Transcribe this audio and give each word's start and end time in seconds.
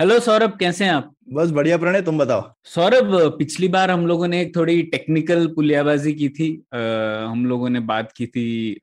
Hello 0.00 0.18
Saurabh 0.20 0.56
कैसे 0.60 0.84
हैं 0.84 0.92
आप? 0.92 1.10
बस 1.32 1.50
बढ़िया 1.50 1.76
प्रणय 1.78 2.02
तुम 2.02 2.18
बताओ? 2.18 2.42
सौरभ 2.64 3.36
पिछली 3.38 3.68
बार 3.68 3.90
हम 3.90 4.06
लोगों 4.06 4.28
ने 4.28 4.40
एक 4.40 4.56
थोड़ी 4.56 4.82
टेक्निकल 4.82 5.46
पुलियाबाजी 5.46 6.12
की 6.12 6.28
थी। 6.28 6.48
आ, 6.74 6.78
हम 7.26 7.44
लोगों 7.46 7.68
ने 7.68 7.80
बात 7.80 8.12
की 8.16 8.26
थी 8.26 8.80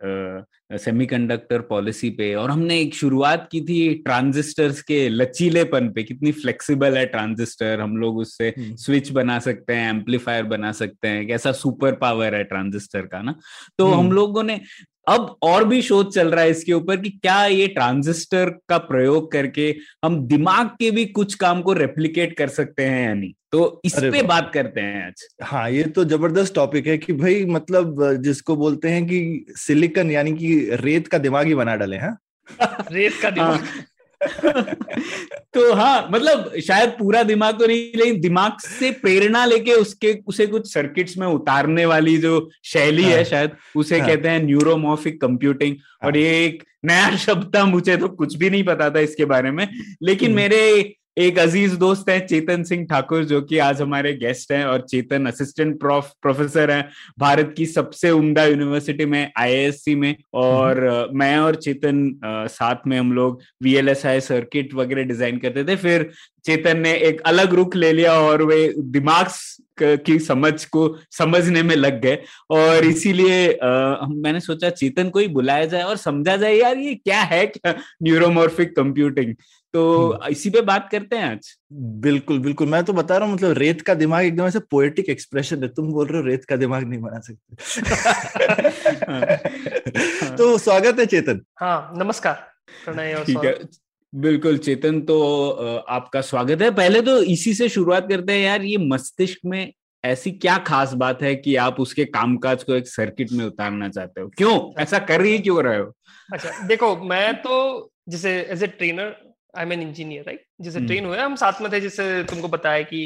सेमीकंडक्टर 0.78 1.62
पॉलिसी 1.62 2.10
पे 2.10 2.34
और 2.36 2.52
हमने 2.52 2.80
एक 2.80 2.96
शुरुआत 2.96 3.48
की 3.52 3.62
थी 3.62 3.94
ट्रांजिस्टर्स 3.96 4.82
के 4.82 5.10
लचीलेपन 5.10 5.90
पे। 5.90 6.04
कितनी 6.04 6.32
फ्लेक्सिबल 6.32 6.98
है 6.98 7.06
ट्रांजिस्टर 7.06 7.82
हम 7.82 7.98
लोग 7.98 8.18
उससे 8.18 8.50
हम्म। 8.50 8.76
स्विच 8.76 9.12
बना 9.12 9.40
सकते 9.40 9.74
हैं 9.74 9.90
एम्पलीफायर 9.90 10.44
बना 10.44 10.72
सकते 10.72 11.08
हैं 11.08 11.28
कैसा 11.28 11.52
सुपर 11.52 11.96
पावर 11.96 12.36
है 12.36 12.44
ट्रांजिस्टर 12.44 13.02
का 13.02 13.22
ना? 13.22 13.36
तो 13.78 13.88
हम्म। 13.88 14.00
हम 14.00 14.12
लोगों 14.12 14.44
ने 14.44 14.62
अब 15.08 15.38
और 15.44 15.64
भी 15.64 15.82
शोध 15.82 16.12
चल 16.14 16.28
रहा 16.28 16.44
है 16.44 16.50
इसके 16.50 16.74
ऊपर 16.74 16.98
कि 16.98 17.10
क्या 17.10 17.46
ये 17.46 17.68
ट्रांजिस्टर 17.68 18.50
का 18.50 18.78
प्रयोग 18.78 19.32
करके 19.32 19.76
हम 20.06 20.28
दिमाग 20.28 20.68
के 20.68 20.92
भी 20.92 21.06
कुछ 21.06 21.34
काम 21.34 21.62
को 21.62 21.74
रेप्लिकेट 21.74 22.38
कर 22.38 22.48
सकते 22.48 22.86
हैं 22.86 23.06
यानी 23.08 23.34
तो 23.52 23.82
इस 23.86 23.96
पे 24.00 24.22
बात 24.22 24.52
करते 24.54 24.82
हैं 24.82 25.08
आज। 25.08 25.28
हाँ 25.42 25.70
ये 25.72 25.84
तो 25.84 26.06
ज़बरदस्त 26.06 26.56
टॉपिक 26.56 26.88
है 26.88 26.98
कि 26.98 27.14
भाई 27.14 27.46
मतलब 27.46 28.14
जिसको 28.16 28.56
बोलते 28.56 28.90
हैं 28.90 29.06
कि 29.06 29.46
सिलिकन 29.50 30.12
यानी 30.12 30.34
कि 30.34 30.70
रेत 30.72 31.08
का 31.08 31.18
दिमाग 31.18 31.48
ही 31.48 31.56
बना 31.56 31.76
डाले 31.76 31.96
हैं? 31.96 32.18
रेत 32.92 33.14
का 33.22 33.30
दिमाग। 33.30 33.60
तो 35.54 35.74
हाँ 35.74 36.10
मतलब 36.12 36.52
शायद 36.60 36.90
पूरा 36.90 37.24
दिमाग 37.24 37.60
तो 37.60 37.68
नहीं 37.68 37.92
लेकिन 37.96 38.20
दिमाग 38.22 38.58
से 38.60 38.92
प्रेरणा 38.92 39.46
लेके 39.46 39.74
उसके 39.74 40.18
उसे 40.28 40.48
कुछ 40.48 40.74
सर्किट्स 40.74 41.18
में 41.18 41.28
उतारने 41.28 41.86
वाली 41.86 42.18
जो 42.18 42.50
शैली 42.64 43.04
हाँ, 43.04 43.12
है। 43.12 43.24
शायद 43.26 43.52
उसे 43.76 44.00
हाँ। 44.00 44.08
कहते 44.08 44.30
हैं 44.30 44.44
न्यूरोमोफिक 44.44 45.22
कंप्यूटिंग 45.22 45.76
हाँ, 45.76 46.10
और। 46.10 46.18
ये 46.18 46.46
एक 46.46 46.64
नया 46.86 47.16
शब्द 47.26 47.56
था 47.56 47.66
मुझे 47.66 47.98
तो 47.98 48.08
कुछ 48.08 48.36
भी 48.36 48.50
नहीं 48.50 48.64
पता 48.64 48.90
था 48.90 49.00
इसके 49.00 49.26
बारे 49.26 49.52
में 49.52 49.68
लेकिन 50.04 50.28
हम्म। 50.28 50.36
मेरे 50.36 50.96
एक 51.18 51.40
अज़ीज़ 51.40 51.76
दोस्त 51.78 52.10
है 52.10 52.20
चेतन 52.28 52.64
सिंह 52.64 52.86
ठाकुर 52.86 53.24
जो 53.26 53.42
कि 53.42 53.58
आज 53.58 53.82
हमारे 53.82 54.14
गेस्ट 54.14 54.52
हैं 54.52 54.64
और 54.66 54.82
चेतन 54.82 55.26
असिस्टेंट 55.26 55.80
प्रोफ 55.80 56.12
प्रोफेसर 56.22 56.72
हैं 56.72 56.88
भारत 57.20 57.54
की 57.58 57.66
सबसे 57.66 58.12
उम्दा 58.12 58.46
यूनिवर्सिटी 58.46 59.06
में 59.06 59.22
आईआईएससी 59.38 59.96
में 59.96 60.16
और 60.34 60.80
मैं 61.14 61.38
और 61.38 61.56
चेतन 61.56 62.20
साथ 62.50 62.88
में 62.88 62.98
हम 63.00 63.12
लोग 63.14 63.42
वीएलएसआई 63.64 64.20
सर्किट 64.22 64.74
वगैरह 64.74 65.04
डिज़ाइन 65.04 65.38
करते 65.38 65.64
थे। 65.64 65.76
फिर 65.76 66.10
चेतन 66.46 66.78
ने 66.78 66.94
एक 67.00 67.22
अलग 67.22 67.54
रुख 67.54 67.76
ले 67.76 67.92
लिया 67.94 68.14
और 68.20 68.44
वे 68.44 68.68
दिमाग 68.80 69.28
की 70.06 70.18
समझ 70.20 70.54
को 70.66 70.88
समझने 71.12 71.62
में 71.64 71.76
लग 71.76 72.02
गए 72.02 72.18
और 72.52 72.86
इसीलिए 72.86 73.48
अ, 73.54 74.06
मैंने 74.10 74.40
सोचा 74.40 74.70
चेतन 74.70 75.10
को 75.10 75.20
ही 75.20 75.28
बुलाया 75.28 75.66
जाए 75.66 75.84
और 75.84 75.98
समझा 75.98 76.36
जाए 76.38 76.54
यार 76.56 76.78
ये 76.78 76.96
क्या 76.96 77.22
है 77.22 77.46
क्या? 77.48 77.74
न्यूरोमॉर्फिक 78.04 78.76
कंप्यूटिंग 78.76 79.34
तो 79.74 80.28
इसी 80.28 80.50
पे 80.50 80.62
बात 80.62 80.90
करते 80.92 81.16
हैं 81.16 81.32
आज। 81.32 81.58
बिल्कुल 81.74 82.40
बिल्कुल। 82.40 82.68
मैं 82.68 82.84
तो 82.84 82.94
बता 82.94 83.18
रहा 83.18 83.28
हूँ 83.28 83.36
मतलब 83.36 83.58
रेत 83.58 83.82
का 83.82 83.94
दिमाग 83.94 84.26
एकदम 84.26 84.46
ऐसे 84.46 84.60
पोएटिक 84.60 85.10
एक्सप्रेशन 85.10 85.64
है। 85.64 85.70
तुम 85.70 85.92
बोल 85.92 86.08
रहे 86.08 86.22
हो 86.22 86.28
रेत 86.28 86.46
का 86.46 86.56
दिमाग 86.56 86.84
नहीं 86.84 87.00
बना 87.00 87.20
सकते। 87.20 87.82
तो 90.38 90.58
स्वागत 90.58 91.00
है 91.00 91.06
चेतन। 91.06 91.42
हाँ 91.60 91.92
नमस्कार। 91.96 92.48
ठीक 93.24 93.46
है। 93.46 93.60
बिल्कुल 94.16 94.58
चेतन 94.58 95.02
तो 95.02 95.50
आपका 95.90 96.22
स्वागत 96.22 96.62
है। 96.62 96.72
पहले 96.72 97.02
तो 97.02 97.22
इसी 97.24 97.54
से 97.54 97.70
शुरुआत 97.70 98.10
करते 98.10 98.34
हैं 98.34 98.40
यार 98.40 98.62
ये 98.62 98.78
मस्तिष्क 98.78 99.40
में 99.46 99.74
ऐसी 100.04 100.32
क्या 100.32 100.58
खास 100.58 100.94
बात 100.94 101.22
है 101.22 101.36
कि 101.36 101.56
आप 101.56 101.80
उसके 101.80 102.06
कामकाज 102.06 102.64
को 102.64 102.74
एक 102.74 102.88
सर्किट 102.88 103.32
में 103.32 103.46
उतारना 103.46 103.90
चाहते 103.90 104.22
हो? 104.22 104.28
क्यों? 104.28 104.82
ऐसा 104.82 105.00
कर 105.00 105.22
ही 105.22 105.40
क्यों 105.40 105.64
रहे 105.64 105.78
हो? 105.78 105.94
अच्छा 106.34 106.68
देखो 106.68 106.96
मैं 106.96 107.34
तो 107.42 107.92
जैसे 108.10 108.40
as 108.42 108.64
a 108.64 108.68
trainer 108.68 109.31
I 109.58 109.64
am 109.64 109.74
an 109.74 109.82
engineer 109.82 110.24
right 110.26 110.46
जैसे 110.62 110.78
हम्म। 110.78 110.88
ट्रेन 110.88 111.06
हुए 111.06 111.18
हम 111.18 111.36
साथ 111.36 111.62
में 111.62 111.72
थे 111.72 111.80
जैसे 111.82 112.24
तुमको 112.24 112.48
बताया 112.48 112.82
कि 112.84 113.02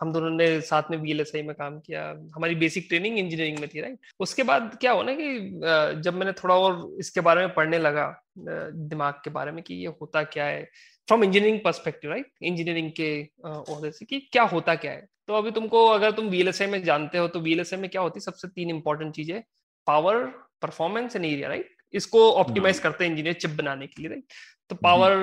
हम 0.00 0.12
दोनों 0.12 0.30
ने 0.30 0.60
साथ 0.60 0.90
में 0.90 0.96
वीएलएसआई 0.98 1.42
में 1.42 1.54
काम 1.56 1.78
किया। 1.80 2.02
हमारी 2.34 2.54
बेसिक 2.54 2.86
ट्रेनिंग 2.88 3.18
इंजीनियरिंग 3.18 3.58
में 3.58 3.68
थी 3.68 3.80
राइट 3.80 4.12
उसके 4.20 4.42
बाद 4.42 4.76
क्या 4.80 4.92
हुआ 4.92 5.02
ना 5.02 5.14
कि 5.14 6.00
जब 6.02 6.14
मैंने 6.14 6.32
थोड़ा 6.34 6.54
और 6.56 6.96
इसके 7.00 7.20
बारे 7.20 7.40
में 7.40 7.54
पढ़ने 7.54 7.78
लगा 7.78 8.06
दिमाग 8.38 9.14
के 9.24 9.30
बारे 9.30 9.52
में 9.52 9.62
कि 9.62 9.74
ये 9.74 9.94
होता 10.00 10.22
क्या 10.34 10.44
है 10.44 10.62
from 11.08 11.24
engineering 11.24 11.60
perspective 11.64 12.10
right 12.10 12.32
engineering 12.42 12.90
के 13.00 13.10
ओहदे 13.46 13.90
से 13.90 14.04
कि 14.04 14.20
क्या 14.32 14.42
होता 14.52 14.74
क्या 14.76 14.92
है? 14.92 15.06
तो 15.28 15.34
अभी 15.34 15.50
तुमको 15.50 15.86
अगर 15.88 16.12
तुम 16.12 16.28
वीएलएसआई 16.28 16.66
में 16.68 16.82
जानते 16.84 17.18
हो 17.18 17.26
तो 17.28 17.40
वीएलएसआई 17.40 17.80
में 17.80 17.88
क्या 17.90 18.02
होती 18.02 18.18
है? 18.18 18.24
सबसे 18.24 18.48
तीन 18.48 18.70
इंपॉर्टेंट 18.70 19.14
चीज़ें 19.14 19.42
power 19.86 20.24
performance 20.62 21.16
and 21.16 21.24
area 21.24 21.48
right 21.48 21.76
इसको 21.94 22.30
ऑप्टिमाइज 22.32 22.78
करते 22.78 23.04
हैं 23.04 23.10
इंजीनियर 23.10 23.34
चिप 23.34 23.50
बनाने 23.58 23.86
के 23.86 24.02
लिए 24.02 24.10
राइट 24.10 24.32
तो 24.70 24.76
पावर 24.76 25.14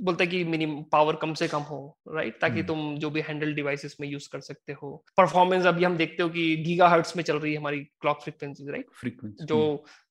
बोलते 0.00 0.24
हैं 0.24 0.30
कि 0.30 0.42
मिनिमम 0.44 0.82
पावर 0.92 1.16
कम 1.16 1.34
से 1.34 1.46
कम 1.48 1.62
हो 1.62 1.76
राइट 2.14 2.40
ताकि 2.40 2.54
हम्म। 2.54 2.66
तुम 2.66 2.96
जो 2.98 3.10
भी 3.10 3.20
हैंडल 3.20 3.52
डिवाइसेस 3.54 3.96
में 4.00 4.08
यूज़ 4.08 4.28
कर 4.32 4.40
सकते 4.40 4.72
हो। 4.72 4.90
परफॉर्मेंस 5.16 5.66
अभी 5.66 5.84
हम 5.84 5.96
देखते 5.96 6.22
हो 6.22 6.28
कि 6.28 6.44
गीगा 6.56 6.88
हर्ट्स 6.88 7.16
में 7.16 7.22
चल 7.24 7.38
रही 7.38 7.52
है 7.52 7.58
हमारी 7.58 7.78
क्लॉक 8.00 8.22
फ्रिक्वेंसी 8.22 8.70
राइट 8.72 8.86
फ्रीक्वेंसी 9.00 9.46
जो 9.46 9.60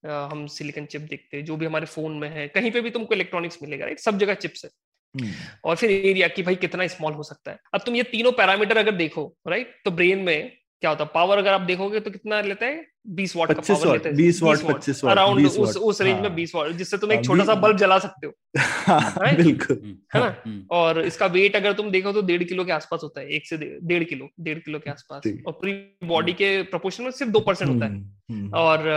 अ, 0.06 0.10
हम 0.32 0.46
सिलिकॉन 0.48 0.86
चिप 0.86 1.02
देखते 1.02 1.38
हैं 1.38 1.46
जो 1.46 1.56
भी 1.58 1.66
हमारे 1.66 1.86
फ़ोन 1.86 2.18
में 2.20 2.30
है 2.30 2.48
कहीं 2.48 2.72
पे 2.72 2.82
भी 2.82 2.90
तुमको 2.90 3.14
इलेक्ट्रॉनिक्स 3.16 3.58
मिलेगा 3.64 3.86
राइट 3.86 4.00
सब 4.00 4.18
जगह 4.18 4.34
चिप्स 4.36 4.66
है। 4.66 4.72
हम्म, 5.16 5.32
और 5.66 5.76
फिर 5.76 5.92
एरिया 5.92 6.28
कि 6.28 6.44
भाई 6.44 6.56
कितना 6.56 6.88
स्मॉल 6.88 7.14
हो 7.14 7.24
सकता 7.24 7.52
है। 7.52 7.60
अब 7.74 7.82
तुम 7.86 7.96
ये 7.96 8.04
तीनों 8.04 8.32
पैरामीटर 8.32 8.78
अगर 8.78 8.96
देखो 8.96 9.34
राइट 9.48 9.76
तो 9.86 9.92
ब्रेन 9.92 10.20
में 10.20 10.52
क्या 10.86 10.90
होता 10.90 11.04
है? 11.04 11.10
पावर 11.14 11.38
अगर 11.38 11.54
आप 11.54 11.62
देखोगे 11.62 12.00
तो 12.00 12.12
कितना 12.12 12.42
लेता 12.42 12.66
है? 12.66 12.86
20 13.10 13.36
वाट 13.36 13.48
का 13.48 13.54
25 13.54 13.78
पावर 13.78 13.88
वाट, 13.88 13.98
लेता 13.98 14.10
है। 14.10 14.16
20 14.16 14.42
वाट, 14.44 14.58
25 14.60 15.04
वाट, 15.04 15.12
अराउंड 15.12 15.46
उस 15.48 15.78
उस 15.78 16.02
रेंज 16.02 16.16
में 16.16 16.28
हाँ। 16.28 16.36
20 16.36 16.56
वाट 16.56 16.72
जिससे 16.72 16.98
तुम 16.98 17.12
एक 17.12 17.18
हाँ, 17.18 17.24
छोटा 17.24 17.46
सा 17.46 17.56
बल्ब 17.56 17.78
जला 17.78 17.98
सकते 18.00 18.28
हो। 18.28 18.34
हाँ, 18.88 19.36
बिल्कुल। 19.36 19.80
है 20.16 20.22
ना? 20.22 20.66
और 20.72 21.02
इसका 21.02 21.26
वेट 21.26 21.56
अगर 21.56 21.74
तुम 21.74 21.90
देखो 21.92 22.12
तो 22.12 22.22
डेढ़ 22.22 22.44
किलो 22.44 22.66
के 22.66 22.72
आसपास 22.72 23.00
होता 23.04 23.22
है 23.22 23.30
एक 23.30 23.48
से 23.48 23.58
डेढ़ 23.58 24.04
किलो 24.04 24.30
डेढ़ 24.40 24.60
किलो 24.60 24.80
के 24.80 24.90
आसपास। 24.90 25.28
और 25.48 25.54
पूरी 25.54 25.74
बॉडी 26.04 26.34
के 26.34 26.52
प्रोपोर्शन 26.64 27.04
में 27.04 27.12
सिर्फ़ 27.12 27.32
दो 27.32 27.40
परसेंट 27.40 27.72
होता 27.72 27.86
है। 27.86 27.92
हम्म, 27.92 28.36
हम्म, 28.36 28.54
और 28.54 28.88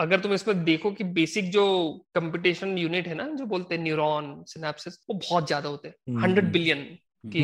अगर 0.00 0.20
तुम 0.20 0.32
इसमें 0.32 0.64
देखो 0.64 0.90
कि 0.90 1.04
बेसिक 1.04 1.50
जो 1.50 1.66
कंप्यूटेशन 2.14 2.78
यूनिट 2.78 3.08
है 3.08 3.14
ना 3.14 3.28
जो 3.34 3.46
बोलते 3.46 3.74
हैं 3.74 3.82
न्यूरॉन 3.82 4.34
सिनेप्सिस 4.46 4.98
वो 5.10 5.20
बहुत 5.30 5.46
ज़्यादा 5.46 5.68
होते 5.68 5.88
हैं। 5.88 5.94
हम्म। 6.08 6.24
हंड्रेड 6.24 6.52
बिलियन 6.52 6.86
की 7.28 7.42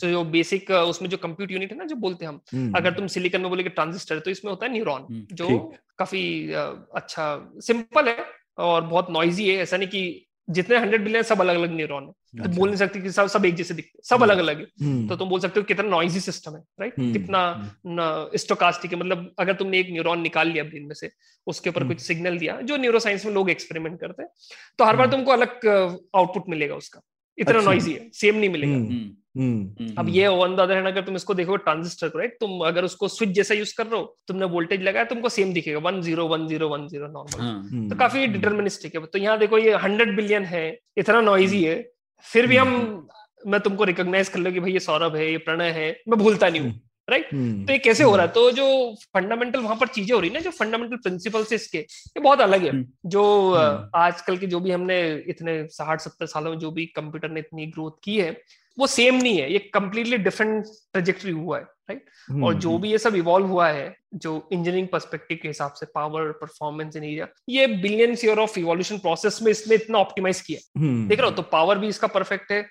तो 0.00 0.10
जो 0.10 0.22
बेसिक 0.32 0.70
उसमें 0.70 1.08
जो 1.08 1.16
कंप्यूट 1.18 1.50
यूनिट 1.52 1.72
है 1.72 1.78
ना 1.78 1.84
जो 1.84 1.96
बोलते 1.98 2.24
हैं 2.24 2.32
हम 2.32 2.40
हम्म, 2.54 2.72
अगर 2.76 2.92
तुम 2.92 3.06
सिलिकॉन 3.08 3.40
में 3.40 3.50
बोले 3.50 3.62
कि 3.62 3.68
ट्रांजिस्टर 3.70 4.18
तो 4.18 4.30
इसमें 4.30 4.50
होता 4.52 4.66
है 4.66 4.72
न्यूरॉन 4.72 5.02
हम्म, 5.02 5.26
जो 5.32 5.58
काफ़ी 5.98 6.24
अच्छा 6.52 7.26
सिंपल 7.60 8.08
है 8.08 8.24
और 8.60 8.82
बहुत 8.86 9.10
नॉइजी 9.10 9.48
है। 9.48 9.56
ऐसा 9.58 9.76
नहीं 9.76 9.88
कि 9.88 10.26
जितने 10.48 10.76
हंड्रेड 10.78 11.04
बिलियन 11.04 11.22
सब 11.22 11.40
अलग 11.40 11.56
अलग 11.56 11.72
न्यूरॉन 11.72 12.04
है। 12.04 12.10
तो 12.10 12.42
अच्छा, 12.42 12.56
बोल 12.56 12.68
नहीं 12.68 12.76
सकते 12.76 13.00
कि 13.00 13.10
सब 13.12 13.26
सब 13.28 13.44
एक 13.44 13.54
जैसे 13.54 13.74
दिखते 13.74 14.00
सब 14.04 14.22
अलग 14.22 14.38
अलग 14.38 14.58
है। 14.58 15.06
तो 15.08 15.16
तुम 15.16 15.28
बोल 15.28 15.40
सकते 15.40 15.60
हो 15.60 15.64
कितना 15.66 15.88
नॉइजी 15.88 16.20
सिस्टम 16.20 16.56
है 16.56 16.62
राइट 16.80 16.94
कितना 16.96 17.42
स्टोकास्टिक 18.36 18.92
है। 18.92 18.98
मतलब 18.98 19.34
अगर 19.38 19.54
तुमने 19.54 19.78
एक 19.80 19.90
न्यूरॉन 19.90 20.20
निकाल 20.20 20.48
लिया 20.48 20.64
ब्रेन 20.64 20.84
में 20.84 20.94
से 20.94 21.10
उसके 21.46 21.70
ऊपर। 21.70 21.86
कुछ 21.88 22.00
सिग्नल 22.00 22.38
दिया 22.38 22.60
जो 22.62 22.76
न्यूरोसाइंस 22.78 23.26
में 23.26 23.32
लोग 23.32 23.50
एक्सपेरिमेंट 23.50 24.00
करते 24.00 24.22
हैं 24.22 24.30
तो 24.78 24.84
हर 24.84 24.96
बार। 24.96 25.10
तुमको 25.10 25.32
अलग 25.32 25.66
आउटपुट 26.16 26.48
मिलेगा 26.48 26.74
उसका। 26.74 27.00
इतना 27.38 27.58
अच्छा। 27.58 27.70
नॉइजी 27.70 27.92
है 27.92 28.08
सेम 28.14 28.36
नहीं 28.36 28.50
मिलेगा। 28.50 28.78
अब 29.34 30.08
ये 30.08 30.26
ऑन 30.26 30.56
द 30.56 30.60
अदर 30.60 30.74
हैंड 30.74 30.86
अगर 30.86 31.02
तुम 31.02 31.16
इसको 31.16 31.34
देखो 31.34 31.56
ट्रांजिस्टर 31.58 32.08
को 32.08 32.18
राइट 32.18 32.36
तुम 32.40 32.60
अगर 32.66 32.84
उसको 32.84 33.08
स्विच 33.08 33.30
जैसा 33.30 33.54
यूज़ 33.54 33.74
कर 33.76 33.86
रहे 33.86 34.00
हो 34.00 34.16
तुमने 34.28 34.46
वोल्टेज 34.48 34.82
लगाया 34.82 35.04
तुमको 35.06 35.28
सेम 35.28 35.52
दिखेगा। 35.52 35.78
One 35.80 36.00
zero 36.02 36.26
one 36.28 36.46
zero 36.48 36.68
one 36.68 36.86
zero 36.88 37.06
normal 37.08 37.40
हम्म, 37.40 37.88
तो 37.88 37.96
काफ़ी 37.96 38.26
डिटर्मिनिस्टिक 38.28 38.94
है। 38.94 39.04
तो 39.06 39.18
यहाँ 39.18 39.38
देखो 39.38 39.58
ये 39.58 39.74
हंड्रेड 39.78 40.14
बिलियन 40.16 40.44
है 40.46 40.66
इतना 40.98 41.20
नॉइजी 41.22 41.62
है। 41.64 41.82
फिर 42.26 42.46
भी 42.46 42.56
हम 42.56 43.08
मैं 43.42 43.60
तुमको 43.60 43.84
रिकॉग्नाइज 43.84 44.28
कर 44.28 44.38
लो 44.38 44.50
कि 44.52 44.60
भाई 44.60 44.72
ये 44.72 44.80
सौरभ 44.80 45.16
है 45.16 45.30
ये 45.30 45.38
प्रणय 45.40 45.70
है 45.72 45.90
मैं 46.08 46.18
भूलता 46.18 46.48
नहीं 46.48 46.60
हूँ 46.60 46.80
राइट 47.08 47.28
हम्म, 47.32 47.64
तो 47.66 47.72
ये 47.72 47.78
कैसे 47.78 48.04
हो 48.04 48.14
रहा 48.16 48.26
है? 48.26 48.32
तो 48.32 48.50
जो 48.52 48.64
फंडामेंटल 49.14 49.60
वहाँ 49.60 49.76
पर 49.76 49.86
चीज़ें 49.88 50.14
हो 50.14 50.20
रही 50.20 50.28
है 50.30 50.34
ना 50.34 50.40
जो 50.40 50.50
फंडामेंटल 50.52 50.96
प्रिंसिपल्स 50.98 51.52
इसके 51.52 51.78
ये 51.78 52.20
बहुत 52.20 52.40
अलग 52.40 52.62
है। 52.62 52.70
हम्म। 52.70 53.10
जो 53.10 53.22
हम्म। 53.50 53.90
आजकल 53.98 54.36
के 54.38 54.46
जो 54.46 54.60
भी 54.60 54.70
हमने 54.70 55.00
इतने 55.28 55.56
साठ 55.70 56.00
सत्तर 56.00 56.26
सालों 56.26 56.50
में 56.50 56.58
जो 56.58 56.70
भी 56.70 56.86
कंप्यूटर 56.96 57.30
ने 57.30 57.40
इतनी 57.40 57.66
ग्रोथ 57.68 57.98
की 58.04 58.16
है 58.18 58.30
वो 58.80 58.86
सेम 58.88 59.14
नहीं 59.16 59.38
है 59.38 59.52
ये 59.52 59.58
कम्प्लीटली 59.74 60.18
डिफरेंट 60.18 60.64
ट्रेजेक्टरी 60.64 61.32
हुआ 61.32 61.58
है 61.58 61.62
राइट 61.62 62.04
हम्म, 62.28 62.44
और 62.44 62.54
जो 62.56 62.76
भी 62.78 62.90
ये 62.90 62.98
सब 62.98 63.14
इवॉल्व 63.16 63.46
हुआ 63.46 63.68
है 63.68 63.94
जो 64.16 64.36
इंजीनियरिंग 64.52 64.88
पर्सपेक्टिव 64.88 65.38
के 65.42 65.48
हिसाब 65.48 65.72
से 65.72 65.86
पावर 65.94 66.30
परफॉर्मेंस 66.40 66.96
इन 66.96 67.04
एरिया 67.04 67.26
ये 67.48 67.66
billions 67.78 68.24
year 68.24 68.38
of 68.38 68.58
evolution 68.58 68.98
process 68.98 69.38
में 69.42 69.50
इसने 69.50 69.74
इतना 69.74 69.98
ऑप्टिमाइज 69.98 70.40
किया 70.40 70.80
हम्म, 70.80 71.08
देख 71.08 71.20
रहे 71.20 71.30
हो 71.30 71.36
तो 71.36 71.42
पावर 71.50 71.78
भी 71.78 71.88
इसका 71.88 72.06
परफेक्ट 72.08 72.52
है 72.52 72.64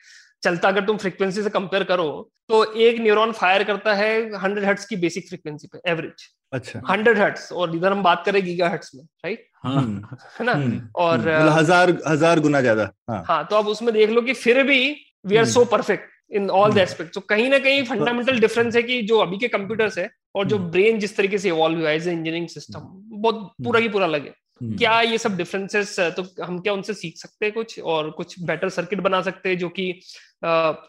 चलता 0.44 0.68
अगर 0.68 0.86
तुम 0.86 0.98
फ्रीक्वेंसी 0.98 1.42
से 1.44 1.50
कंपेयर 1.50 1.84
करो 1.84 2.10
तो 2.50 2.64
एक 2.80 3.00
न्यूरॉन 3.02 3.32
फायर 3.34 3.64
करता 3.64 3.94
है 3.94 4.12
हंड्रेड 4.38 4.66
हर्ट्स 4.66 4.86
की 4.86 4.96
बेसिक 4.98 5.28
फ्रीक्वेंसी 5.28 5.68
पे 5.68 5.90
एवरेज 5.92 6.28
अच्छा। 6.54 6.82
हंड्रेड 6.90 7.18
हर्ट्स 7.18 7.52
और 7.52 7.76
इधर 7.76 7.92
हम 7.92 8.04
बात 8.04 8.24
करें 8.26 8.44
गीगा 8.46 8.70
हर्ट्स 8.70 8.96
में 8.96 9.04
राइट 9.04 9.46
हाँ। 9.64 9.82
है 10.40 10.46
ना? 10.46 10.52
हम्म, 10.54 10.82
और 10.96 11.20
हम्म, 11.20 11.30
मतलब 11.30 11.52
हज़ार 11.52 11.90
हज़ार 12.08 12.40
गुना 12.40 12.62
ज़्यादा 12.62 12.92
हाँ। 13.10 13.24
हाँ 13.28 13.46
तो 13.48 13.56
अब 13.56 13.68
उसमें 13.68 13.94
देख 13.94 14.10
लो 14.10 14.22
कि 14.22 14.34
फिर 14.36 14.64
भी 14.64 14.80
we 15.25 15.38
are. 15.38 15.45
So 15.48 15.63
perfect 15.68 16.07
in 16.31 16.50
all 16.51 16.74
the. 16.74 16.77
Aspect 16.77 17.13
तो 17.13 17.21
कहीं 17.30 17.50
ना 17.50 17.60
कहीं 17.60 17.83
फंडामेंटल 17.86 18.39
डिफरेंस 18.39 18.75
है 18.75 18.83
कि 18.83 19.01
जो 19.04 19.18
अभी 19.19 19.38
के 19.38 19.48
कंप्यूटर्स 19.48 19.98
है 19.98 20.10
और 20.36 20.48
जो। 20.48 20.57
ब्रेन 20.69 21.00
जिस 21.00 21.16
तरीके 21.18 21.38
से 21.38 21.50
इवॉल्व 21.50 21.80
हुआ 21.80 21.89
है 21.89 21.95
इंजीनियरिंग 21.95 22.48
सिस्टम 22.50 22.81
बहुत 23.21 23.50
पूरा 23.63 23.80
की 23.80 23.89
पूरा 23.89 24.07
लगे 24.07 24.31
क्या 24.62 25.00
ये 25.01 25.18
सब 25.18 25.38
डिफरेंसेस 25.38 25.95
तो 26.18 26.24
हम 26.44 26.60
क्या 26.60 26.74
उनसे 26.74 26.94
सीख 26.94 27.18
सकते 27.18 27.45
हैं 27.45 27.54
कुछ 27.54 27.80
और 27.81 28.10
कुछ 28.12 28.39
बेटर 28.44 28.69
सर्किट 28.69 29.00
बना 29.01 29.21
सकते 29.21 29.50
हैं 29.50 29.57
जो 29.57 29.69
कि 29.69 29.89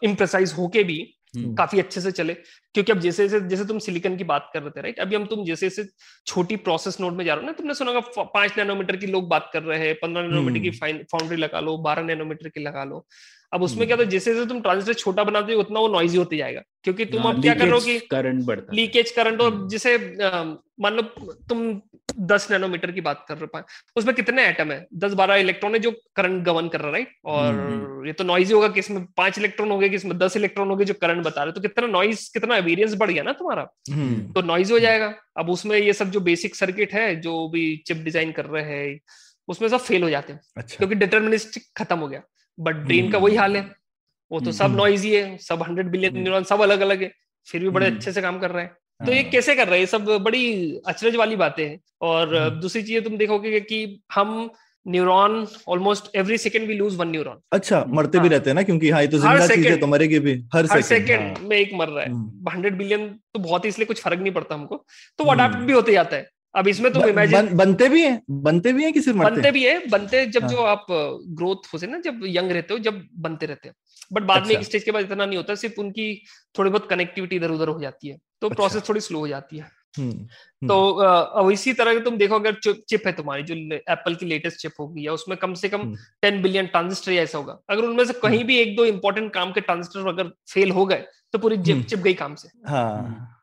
इम्प्रेसाइज 0.03 0.53
होके 0.57 0.83
भी। 0.83 0.97
काफ़ी 1.57 1.79
अच्छे 1.79 2.01
से 2.01 2.11
चले। 2.11 2.33
क्योंकि 2.33 2.91
अब 2.91 2.99
जैसे 2.99 3.27
जैसे 3.27 3.47
जैसे 3.47 3.65
तुम 3.65 3.77
सिलिकॉन 3.79 4.15
की 4.17 4.23
बात 4.23 4.49
कर 4.53 4.61
रहे 4.61 4.71
थे 4.71 4.81
राइट 4.81 4.99
अभी 4.99 5.15
हम 5.15 5.25
तुम 5.25 5.43
जैसे 5.45 5.69
जैसे 5.69 5.87
छोटी 6.27 6.55
प्रोसेस 6.65 6.99
नोड 7.01 7.13
में 7.13 7.23
जा 7.25 7.33
रहे 7.33 7.43
हो 7.43 7.47
ना 7.47 7.53
तुमने 7.53 7.73
सुना 7.73 7.91
होगा 7.91 8.23
पाँच 8.23 8.57
नैनोमीटर 8.57 8.95
की 8.95 9.07
लोग 9.07 9.27
बात 9.29 9.49
कर 9.53 9.63
रहे 9.63 9.79
हैं 9.79 9.93
पंद्रह 9.95 10.23
नैनोमीटर 10.23 10.59
की 10.59 10.71
फाउंड्री 11.03 11.37
लगा 11.37 11.59
लो 11.59 11.77
बारह 11.79 12.03
नैनोमीटर 12.03 12.49
की 12.49 12.63
लगा 12.63 12.83
लो। 12.83 13.05
अब 13.53 13.63
उसमें 13.63 13.85
क्या 13.87 13.95
होता 13.95 14.05
है 14.05 14.09
जैसे 14.09 14.33
जैसे 14.33 14.45
तुम 14.47 14.59
ट्रांजिस्टर 14.61 14.93
छोटा 14.93 15.23
बनाते 15.23 15.53
हो 15.53 15.59
उतना 15.59 15.79
वो 15.79 15.87
नॉइजी 15.93 16.17
होते 16.17 16.37
जाएगा। 16.37 16.61
क्योंकि 16.83 17.05
तुम 17.05 17.23
अब 17.23 17.41
क्या 17.41 17.53
कर 17.53 17.61
रहे 17.61 17.71
हो 17.71 17.79
कि 17.79 17.99
करंट 18.11 18.43
बढ़ता 18.45 18.75
लीकेज 18.75 19.11
करंट 19.11 19.41
और 19.41 19.53
हम्म। 19.53 19.67
जैसे 19.69 19.97
मान 20.81 20.93
लो 20.93 21.01
तुम 21.49 21.81
दस 22.27 22.47
नैनोमीटर 22.51 22.91
की 22.91 23.01
बात 23.01 23.25
कर 23.27 23.37
रहे 23.37 23.57
हो 23.57 23.63
उसमें 23.95 24.13
कितने 24.15 24.45
एटम 24.47 24.71
है? 24.71 24.85
दस 24.93 25.13
बारह 25.13 25.35
इलेक्ट्रॉन 25.35 25.73
है 25.73 25.79
जो 25.79 25.91
करंट 26.15 26.43
गवर्न 26.45 26.67
कर 26.67 26.79
रहा 26.79 26.87
है 26.87 26.93
राइट 26.93 27.13
और 27.25 27.53
हम्म, 27.53 28.07
ये 28.07 28.13
तो 28.13 28.23
नॉइजी 28.23 28.53
होगा 28.53 28.67
कि 28.67 28.79
इसमें 28.79 29.05
पाँच 29.17 29.37
इलेक्ट्रॉन 29.39 29.71
हो 29.71 29.77
गए 29.79 29.89
कि 29.89 29.95
इसमें 29.95 30.17
दस 30.17 30.37
इलेक्ट्रॉन 30.37 30.69
हो 30.69 30.75
गए 30.75 30.85
जो 30.85 30.93
करंट 31.01 31.25
बता 31.25 31.43
रहे 31.43 31.53
तो 31.53 31.61
कितना 31.61 31.87
नॉइज़ 31.87 32.29
कितना 32.33 32.57
वेरियंस 32.59 32.95
बढ़ 32.95 33.11
गया 33.11 33.23
ना 33.23 33.31
तुम्हारा? 33.33 33.67
हम्म, 33.91 34.31
तो 34.33 34.41
नॉइज़ 34.41 34.71
हो 34.73 34.79
जाएगा। 34.79 35.13
अब 35.37 35.49
उसमें 35.49 35.77
ये 35.77 35.93
सब 35.93 36.11
जो 36.11 36.19
बेसिक 36.21 36.55
सर्किट 36.55 36.93
है 36.93 37.15
जो 37.21 37.47
भी 37.49 37.65
चिप 37.87 37.97
डिज़ाइन 37.97 38.31
कर 38.31 38.45
रहे 38.45 38.63
हैं 38.65 38.99
उसमें 39.47 39.67
सब 39.69 39.79
फेल 39.79 40.03
हो 40.03 40.09
जाते 40.09 40.33
हैं। 40.33 40.39
अच्छा। 40.57 40.77
क्योंकि 40.77 40.95
डिटर्मिनिस्टिक 40.95 41.63
खत्म 41.77 41.97
हो 41.99 42.07
गया। 42.07 42.21
बट 42.61 42.75
ब्रेन 42.85 43.11
का 43.11 43.17
वही 43.17 43.35
हाल 43.35 43.55
है 43.57 43.69
वो 44.31 44.39
तो 44.39 44.51
सब 44.51 44.65
हम्म। 44.65 44.77
नॉइजी 44.77 45.13
है 45.15 45.37
सब 45.39 45.63
हंड्रेड 45.63 45.89
बिलियन 45.91 46.11
हम्म। 46.11 46.23
न्यूरॉन 46.23 46.43
सब 46.43 46.61
अलग 46.61 46.81
अलग 46.81 47.01
है 47.03 47.11
फिर 47.47 47.61
भी 47.61 47.69
बड़े 47.69 47.85
हम्म। 47.85 47.97
अच्छे 47.97 48.11
से 48.11 48.21
काम 48.21 48.39
कर 48.39 48.51
रहे 48.51 48.63
हैं 48.63 48.75
तो 48.99 49.11
ये 49.11 49.21
हाँ, 49.21 49.31
कैसे 49.31 49.55
कर 49.55 49.67
रहे 49.67 49.75
हैं 49.75 49.79
ये 49.79 49.87
सब 49.87 50.05
बड़ी 50.23 50.81
अचरज 50.87 51.15
वाली 51.15 51.35
बातें 51.35 51.63
हैं 51.63 51.79
और 52.01 52.35
हम्म। 52.35 52.59
दूसरी 52.59 52.81
चीज़ 52.83 53.03
तुम 53.03 53.17
देखोगे 53.17 53.59
कि 53.61 53.79
हम 54.13 54.49
neuron 54.85 55.45
almost 55.67 56.15
every 56.15 56.37
second 56.37 56.67
we 56.67 56.73
lose 56.73 56.95
one 56.97 57.07
neuron 57.07 57.39
अच्छा 57.51 57.83
मरते 57.89 58.17
हाँ, 58.17 58.23
भी 58.23 58.29
हाँ। 58.29 58.37
रहते 58.37 58.49
हैं 58.49 58.55
ना 58.55 58.63
क्योंकि 58.63 58.89
हाँ 58.89 59.01
ये 59.01 59.07
तो 59.07 59.17
ज़िंदा 59.17 59.47
चीज़ 59.47 59.67
है। 59.67 59.77
तो 59.77 59.87
मरेगी 59.87 60.19
भी 60.19 60.33
हर 60.55 60.65
हर 60.65 60.81
सेकंड 60.81 61.07
सेकेंड 61.07 61.47
में 61.49 61.57
एक 61.57 61.73
मर 61.73 61.87
रहा 61.87 62.03
है 62.03 62.09
हम्म। 62.09 62.49
हंड्रेड 62.49 62.77
बिलियन 62.77 63.07
तो 63.33 63.39
बहुत 63.39 63.65
ही 63.65 63.69
इसलिए 63.69 63.85
कुछ 63.85 64.01
फ़र्क 64.01 64.19
नहीं 64.19 64.33
पड़ता 64.33 64.55
हमको 64.55 64.85
तो 65.19 65.23
वो 65.23 65.31
हम्म। 65.31 65.41
अडाप्ट 65.41 65.65
भी 65.65 65.73
होते 65.73 65.91
जाता 65.91 66.15
है 66.15 66.29
अब 66.55 66.67
इसमें 66.67 66.91
तुम 66.93 67.03
इमेजिन 67.05 67.47
बन, 67.47 67.55
बनते 67.57 67.89
भी 67.89 68.01
हैं 68.01 68.21
बनते 68.29 68.73
भी 68.73 68.83
हैं 68.83 68.93
कि 68.93 69.01
सिर्फ़ 69.01 69.19
बनते 69.19 69.51
भी 69.51 69.63
है 69.65 69.87
बनते 69.87 70.25
जब 70.25 70.41
हाँ। 70.41 70.49
जो 70.49 70.57
आप 70.57 70.85
ग्रोथ 71.39 71.73
होते 71.73 71.87
ना 71.87 71.99
जब 71.99 72.21
यंग 72.25 72.51
रहते 72.51 72.73
हो 72.73 72.79
जब 72.79 73.03
बनते 73.17 73.45
रहते 73.45 73.69
हैं 73.69 73.75
बट 74.11 74.23
बाद 74.23 74.37
अच्छा। 74.37 74.49
में। 74.49 74.59
एक 74.59 74.65
स्टेज 74.65 74.83
के 74.83 74.91
बाद 74.91 75.03
इतना 75.03 75.25
नहीं 75.25 75.37
होता 75.37 75.55
सिर्फ़ 75.55 75.79
उनकी 75.81 76.13
थोड़ी 76.57 76.69
बहुत 76.69 76.89
कनेक्टिविटी 76.89 77.35
इधर 77.35 77.51
उधर 77.51 77.67
हो 77.67 77.79
जाती 77.81 78.07
है 78.07 78.17
तो 78.41 78.47
अच्छा। 78.47 78.55
प्रोसेस 78.55 78.89
थोड़ी 78.89 79.01
स्लो 79.01 79.19
हो 79.19 79.27
जाती 79.27 79.57
है 79.57 79.69
हम्म, 79.97 80.11
हम्म, 80.11 80.67
तो 80.67 80.91
अब 80.91 81.49
इसी 81.51 81.73
तरह 81.73 81.93
के 81.93 81.99
तुम 81.99 82.17
देखो 82.17 82.35
अगर 82.35 82.53
चिप 82.63 83.07
है 83.07 83.11
तुम्हारी 83.11 83.43
जो 83.43 83.55
एप्पल 83.75 84.15
की 84.15 84.25
लेटेस्ट 84.25 84.57
चिप 84.57 84.73
होगी 84.79 85.05
या 85.07 85.13
उसमें 85.13 85.37
कम 85.37 85.53
से 85.53 85.69
कम 85.69 85.81
हम्म। 85.81 85.95
टेन 86.21 86.41
बिलियन 86.41 86.67
ट्रांजिस्टर 86.67 87.11
ऐसा 87.13 87.37
होगा 87.37 87.59
अगर 87.69 87.83
उनमें 87.83 88.05
से 88.05 88.13
कहीं 88.13 88.43
भी 88.43 88.57
एक 88.57 88.75
दो 88.75 88.85
इंपॉर्टेंट 88.85 89.33
काम 89.33 89.51
के 89.51 89.61
ट्रांजिस्टर 89.61 90.07
अगर 90.07 90.31
फेल 90.49 90.71
हो 90.71 90.85
गए 90.85 91.03
तो 91.33 91.39
पूरी 91.39 91.57
चिप 91.57 91.75
हम्म। 91.75 91.83
चिप 91.83 91.99
गई 91.99 92.13
काम 92.13 92.35
से 92.35 92.49
हाँ 92.67 93.40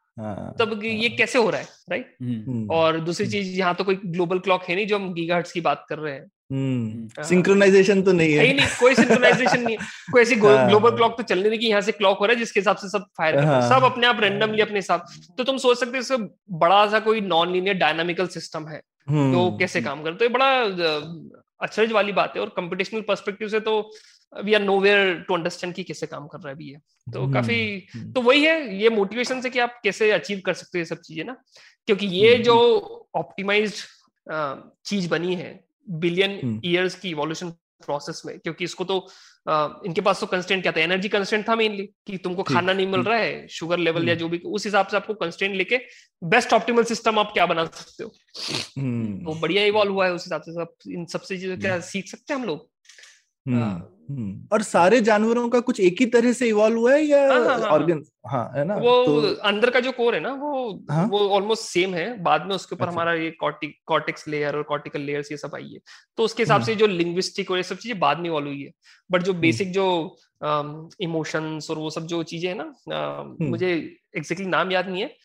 तब 0.58 0.80
ये 0.84 1.08
कैसे 1.08 1.38
हो 1.38 1.50
रहा 1.50 1.60
है 1.60 1.66
राइट 1.90 2.14
हम्म, 2.22 2.42
हम्म, 2.46 2.70
और 2.70 2.98
दूसरी 3.00 3.26
हम्म। 3.26 3.32
चीज़ 3.32 3.58
यहाँ 3.58 3.74
तो 3.74 3.84
कोई 3.84 3.94
ग्लोबल 4.06 4.38
क्लॉक 4.38 4.64
है 4.68 4.74
नहीं 4.76 4.86
जो 4.86 4.98
हम 4.98 5.12
गीगाहर्ट्ज 5.14 5.52
की 5.52 5.60
बात 5.60 5.84
कर 5.88 5.98
रहे 5.98 6.14
हैं। 6.14 6.26
हम्म। 6.52 7.08
हाँ। 7.16 7.24
सिंक्रोनाइजेशन 7.24 8.02
तो 8.02 8.12
नहीं 8.12 8.32
है। 8.32 8.42
ही 8.42 8.48
है 8.48 8.56
नहीं 8.56 8.66
कोई 8.80 8.94
सिंक्रोनाइजेशन 8.94 9.62
नहीं 9.62 9.76
कोई 10.12 10.22
ऐसी 10.22 10.34
हाँ। 10.36 10.66
ग्लोबल 10.68 10.96
क्लॉक 10.96 11.16
तो 11.16 11.22
चलने 11.24 11.48
नहीं 11.48 11.58
कि 11.58 11.66
यहाँ 11.66 11.80
से 11.80 11.92
क्लॉक 11.92 12.18
हो 12.18 12.26
रहा 12.26 12.34
है 12.34 12.38
जिसके 12.38 12.60
हिसाब 12.60 12.76
से 12.76 12.88
सब 12.88 13.06
फायर 13.18 13.36
कर 13.36 13.44
हाँ। 13.44 13.60
सब 13.68 13.84
अपने 13.84 14.06
आप 14.06 14.20
रैंडमली 14.20 14.62
अपने 14.62 14.78
हिसाब 14.78 15.04
तो 15.38 15.44
तुम 15.44 15.56
सोच 15.58 15.78
सकते 15.80 15.98
हो 15.98 16.18
बड़ा 16.58 16.86
सा 16.90 17.00
कोई 17.00 17.20
नॉन 17.22 17.52
लीनियर 17.52 17.76
डायनामिकल 17.78 18.26
सिस्टम 18.36 18.68
है। 18.68 18.80
तो 19.08 19.50
कैसे 19.58 19.80
काम 19.82 20.02
करते 20.02 20.28
तो 20.28 20.32
बड़ा 20.32 20.48
अचरज 21.60 21.92
वाली 21.92 22.12
बात 22.12 22.32
है। 22.36 22.40
और 22.42 22.48
कंप्यूटेशनल 22.56 23.00
पर्सपेक्टिव 23.00 23.48
से 23.48 23.60
तो 23.60 23.80
we 24.32 24.54
are 24.54 24.62
no 24.62 24.80
to 25.28 25.34
understand 25.34 25.74
कि 25.74 25.82
कैसे 25.84 26.06
काम 26.06 26.26
कर 26.26 26.38
रहा 26.38 26.48
है 26.48 26.54
अभी 26.54 26.70
ये। 26.70 26.78
तो 27.12 27.22
हम्म, 27.22 27.32
काफ़ी 27.34 27.88
हम्म, 27.94 28.12
तो 28.12 28.20
वही 28.20 28.44
है 28.44 28.76
ये 28.78 28.88
मोटिवेशन 28.90 29.40
से 29.40 29.50
कि 29.50 29.58
आप 29.58 29.80
कैसे 29.84 30.10
अचीव 30.10 30.42
कर 30.46 30.54
सकते 30.54 30.78
हो 30.78 30.80
ये 30.80 30.84
सब 30.84 31.00
चीज़ें 31.00 31.24
ना। 31.24 31.36
क्योंकि 31.88 32.06
ये 32.06 32.34
हम्म, 32.34 32.44
जो 32.44 33.08
ऑप्टिमाइज्ड 33.14 33.74
चीज़ 34.86 35.08
बनी 35.08 35.34
है 35.34 35.64
बिलियन। 35.88 36.60
ईयर्स 36.64 36.94
की 36.94 37.10
इवोल्यूशन 37.10 37.50
प्रोसेस 37.84 38.22
में 38.26 38.38
क्योंकि 38.38 38.64
इसको 38.64 38.84
तो 38.84 38.98
अ, 39.46 39.82
इनके 39.86 40.00
पास 40.00 40.20
तो 40.20 40.26
कंस्टेंट 40.26 40.62
क्या 40.62 40.72
था? 40.72 40.80
एनर्जी 40.80 41.08
कंस्टेंट 41.08 41.48
था 41.48 41.54
मेनली 41.56 41.84
कि 42.06 42.16
तुमको 42.18 42.42
खाना 42.42 42.72
नहीं 42.72 42.86
मिल 42.86 43.00
रहा 43.00 43.18
है 43.18 43.46
शुगर 43.48 43.78
लेवल 43.78 44.08
या। 44.08 44.14
जो 44.14 44.28
भी 44.28 44.38
उस 44.38 44.64
हिसाब 44.66 44.86
से 44.86 44.96
आपको 44.96 45.14
कंस्टेंट 45.14 45.54
लेके 45.56 45.78
बेस्ट 46.22 46.52
ऑप्टिमल 46.52 46.84
सिस्टम 46.84 47.18
आप 47.18 47.30
क्या 47.32 47.46
बना 47.46 47.64
सकते 47.64 48.04
हो? 48.04 48.10
तो 49.24 49.34
बढ़िया 49.40 49.64
इवॉल्व 49.64 49.92
हुआ 49.92 50.06
है 50.06 50.12
उस 50.12 50.24
हिसाब 50.24 50.42
से 50.42 50.52
सब 50.52 50.90
इन 50.90 51.06
सबसे 51.06 51.38
चीज़ें 51.38 51.58
क्या 51.60 51.78
सीख 51.82 52.08
सकते 52.08 52.34
हैं 52.34 52.40
हम 52.40 52.46
लोग। 52.46 52.68
और 54.52 54.62
सारे 54.62 55.00
जानवरों 55.00 55.48
का 55.48 55.60
कुछ 55.60 55.80
एक 55.80 56.00
ही 56.00 56.06
तरह 56.06 56.32
से 56.32 56.46
इवॉल्व 56.48 56.78
हुआ 56.78 56.92
है 56.92 57.02
या 57.02 57.20
हाँ, 57.28 57.40
हाँ, 57.40 57.58
हाँ। 57.58 57.68
ऑर्गन 57.68 58.02
हाँ 58.26 58.50
है 58.54 58.64
ना 58.64 58.74
वो 58.74 58.94
तो 59.06 59.34
अंदर 59.42 59.70
का 59.70 59.80
जो 59.80 59.92
कोर 59.92 60.14
है 60.14 60.20
ना 60.20 60.32
वो 60.32 60.84
हाँ? 60.90 61.06
वो 61.06 61.18
ऑलमोस्ट 61.28 61.62
सेम 61.64 61.94
है 61.94 62.06
बाद 62.22 62.46
में 62.46 62.54
उसके 62.54 62.74
ऊपर 62.76 62.84
अच्छा। 62.84 62.92
हमारा 62.92 63.12
ये 63.14 63.30
कॉर्टिक्स 63.40 64.26
लेयर 64.28 64.56
और 64.56 64.62
कॉर्टिकल 64.62 65.00
लेयर्स 65.00 65.30
ये 65.32 65.38
सब 65.38 65.54
आई 65.54 65.68
है 65.72 65.80
तो 66.18 66.22
उसके 66.22 66.42
हिसाब 66.42 66.54
हम्म। 66.54 66.66
से 66.66 66.74
जो 66.74 66.86
लिंग्विस्टिक 66.86 67.50
और 67.50 67.56
ये 67.56 67.62
सब 67.62 67.76
चीज़ें 67.76 67.98
बाद 68.00 68.18
में 68.18 68.26
इवॉल्व 68.26 68.48
हुई 68.48 68.62
है 68.62 68.70
बट 69.10 69.22
जो 69.22 69.34
बेसिक 69.36 69.72
जो 69.72 69.86
इमोशंस 71.00 71.70
और 71.70 71.78
वो 71.78 71.90
सब 71.90 72.06
जो 72.06 72.22
चीज़ें 72.22 72.48
है 72.48 72.56
ना 72.58 72.64
अ, 72.96 73.34
मुझे 73.40 73.72
एग्जैक्टली 74.16 74.46
नाम 74.46 74.70
याद 74.72 74.88
नहीं 74.88 75.02
है। 75.02 75.16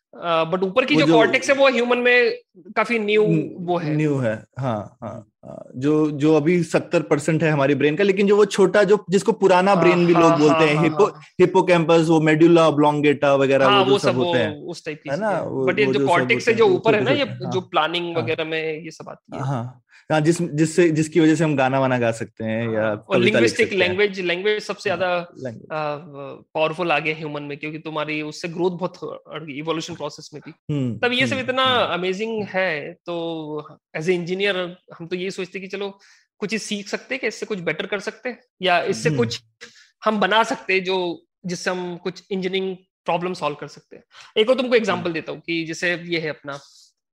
बट 0.51 0.63
ऊपर 0.63 0.85
की 0.85 0.95
हम्म। 0.95 1.05
जो 1.05 1.13
कॉर्टेक्स 1.13 1.49
है 1.49 1.55
वो 1.55 1.67
ह्यूमन 1.69 1.97
में 1.97 2.33
काफ़ी 2.75 2.97
न्यू 2.99 3.23
वो 3.65 3.77
है। 3.77 3.95
न्यू 3.95 4.17
है। 4.17 4.33
हाँ 4.59 4.97
हाँ 5.03 5.13
हाँ, 5.45 5.63
जो 5.75 5.93
जो 6.23 6.35
अभी 6.35 6.61
सत्तर 6.63 7.01
परसेंट 7.03 7.43
है 7.43 7.49
हमारी 7.51 7.75
ब्रेन 7.75 7.95
का 7.95 8.03
लेकिन 8.03 8.27
जो 8.27 8.35
वो 8.37 8.45
छोटा 8.47 8.83
जो 8.83 9.03
जिसको 9.09 9.31
पुराना 9.41 9.75
ब्रेन 9.75 10.05
भी 10.05 10.13
हाँ, 10.13 10.21
लोग 10.21 10.31
हाँ, 10.31 10.39
बोलते 10.39 10.65
हैं 10.65 10.75
हाँ, 10.75 10.83
हिपो 10.83 11.05
हाँ। 11.05 11.21
हिपोकैम्पस 11.41 12.05
वो 12.09 12.19
मेडुला 12.21 12.67
ऑब्लोंगेटा 12.67 13.33
वगैरह 13.35 13.69
हाँ 13.69 13.83
वो 13.85 13.97
सब 13.99 14.17
होते 14.17 14.37
हैं। 14.39 14.55
उस 14.65 14.85
टाइप 14.85 15.01
की 15.03 15.09
है 15.09 15.17
ना, 15.19 15.31
बट 15.41 15.79
ये 15.79 15.85
जो 15.93 16.07
कॉर्टेक्स 16.07 16.47
है 16.47 16.53
जो 16.55 16.67
ऊपर 16.67 16.95
है 16.95 17.03
ना 17.03 17.11
ये 17.11 17.25
जो 17.25 17.59
हाँ, 17.59 17.67
प्लानिंग 17.71 18.13
हाँ। 18.15 18.23
वगैरह 18.23 18.45
में 18.45 18.61
ये 18.83 18.91
सब 18.91 19.09
आती 19.09 19.37
है। 19.37 19.41
हाँ 20.09 20.19
हाँ 20.19 20.21
जिस 20.21 20.41
जिससे 20.41 20.89
जिसकी 20.89 21.19
वजह 21.19 21.35
से 21.35 21.43
हम 21.43 21.55
गाना 21.55 21.79
वाना 21.79 21.97
गा 21.97 22.11
सकते 22.11 22.43
हैं 22.43 22.73
या 22.73 22.81
हाँ, 22.83 22.95
और 23.09 23.19
लिंग्विस्टिक 23.19 23.73
लैंग्वेज 23.73 24.19
लैंग्वेज 24.19 24.61
सबसे 24.63 24.89
ज़्यादा 24.89 25.27
पावरफुल 25.71 26.91
आ 26.91 26.99
गया 26.99 27.15
ह्यूमन 27.15 27.43
में 27.43 27.57
क्योंकि 27.57 27.79
तुम्हारी 27.79 28.21
उससे 28.21 28.47
ग्रोथ 28.47 28.77
बहुत 28.79 29.49
इवोल्यूशन 29.49 29.95
प्रोसेस 29.95 30.29
में 30.33 30.41
भी 30.45 30.51
हम्म, 30.51 30.97
तब 30.99 31.13
ये 31.13 31.27
सब 31.27 31.35
हम्म, 31.35 31.49
इतना 31.49 31.63
हम्म, 31.63 31.93
अमेजिंग 31.93 32.43
है 32.43 32.93
तो 33.05 33.77
एज 33.95 34.09
ए 34.09 34.13
इंजीनियर 34.13 34.57
हम 34.99 35.07
तो 35.07 35.15
ये 35.15 35.31
सोचते 35.31 35.59
कि 35.59 35.67
चलो 35.67 35.99
कुछ 36.39 36.55
सीख 36.55 36.87
सकते 36.87 37.15
हैं 37.15 37.19
कि 37.21 37.27
इससे 37.27 37.45
कुछ 37.45 37.59
बेटर 37.59 37.85
कर 37.85 37.99
सकते 37.99 38.29
हैं? 38.29 38.39
या 38.61 38.81
इससे 38.83 39.09
हम्म। 39.09 39.17
कुछ 39.17 39.41
हम 40.05 40.19
बना 40.19 40.43
सकते 40.43 40.73
हैं 40.73 40.83
जो 40.83 40.97
जिससे 41.45 41.69
हम 41.69 41.97
कुछ 41.97 42.23
इंजीनियरिंग 42.31 42.75
प्रॉब्लम 43.05 43.33
सॉल्व 43.33 43.55
कर 43.55 43.67
सकते 43.67 43.95
हैं? 43.95 44.03
एक 44.37 44.49
और 44.49 44.55
तुमको 44.55 44.75
एग्जांपल 44.75 45.13
देता 45.13 45.31
हूँ 45.31 45.41
कि 45.41 45.63
जैसे 45.65 45.93
ये 45.95 46.19
है 46.19 46.29
अपना 46.29 46.59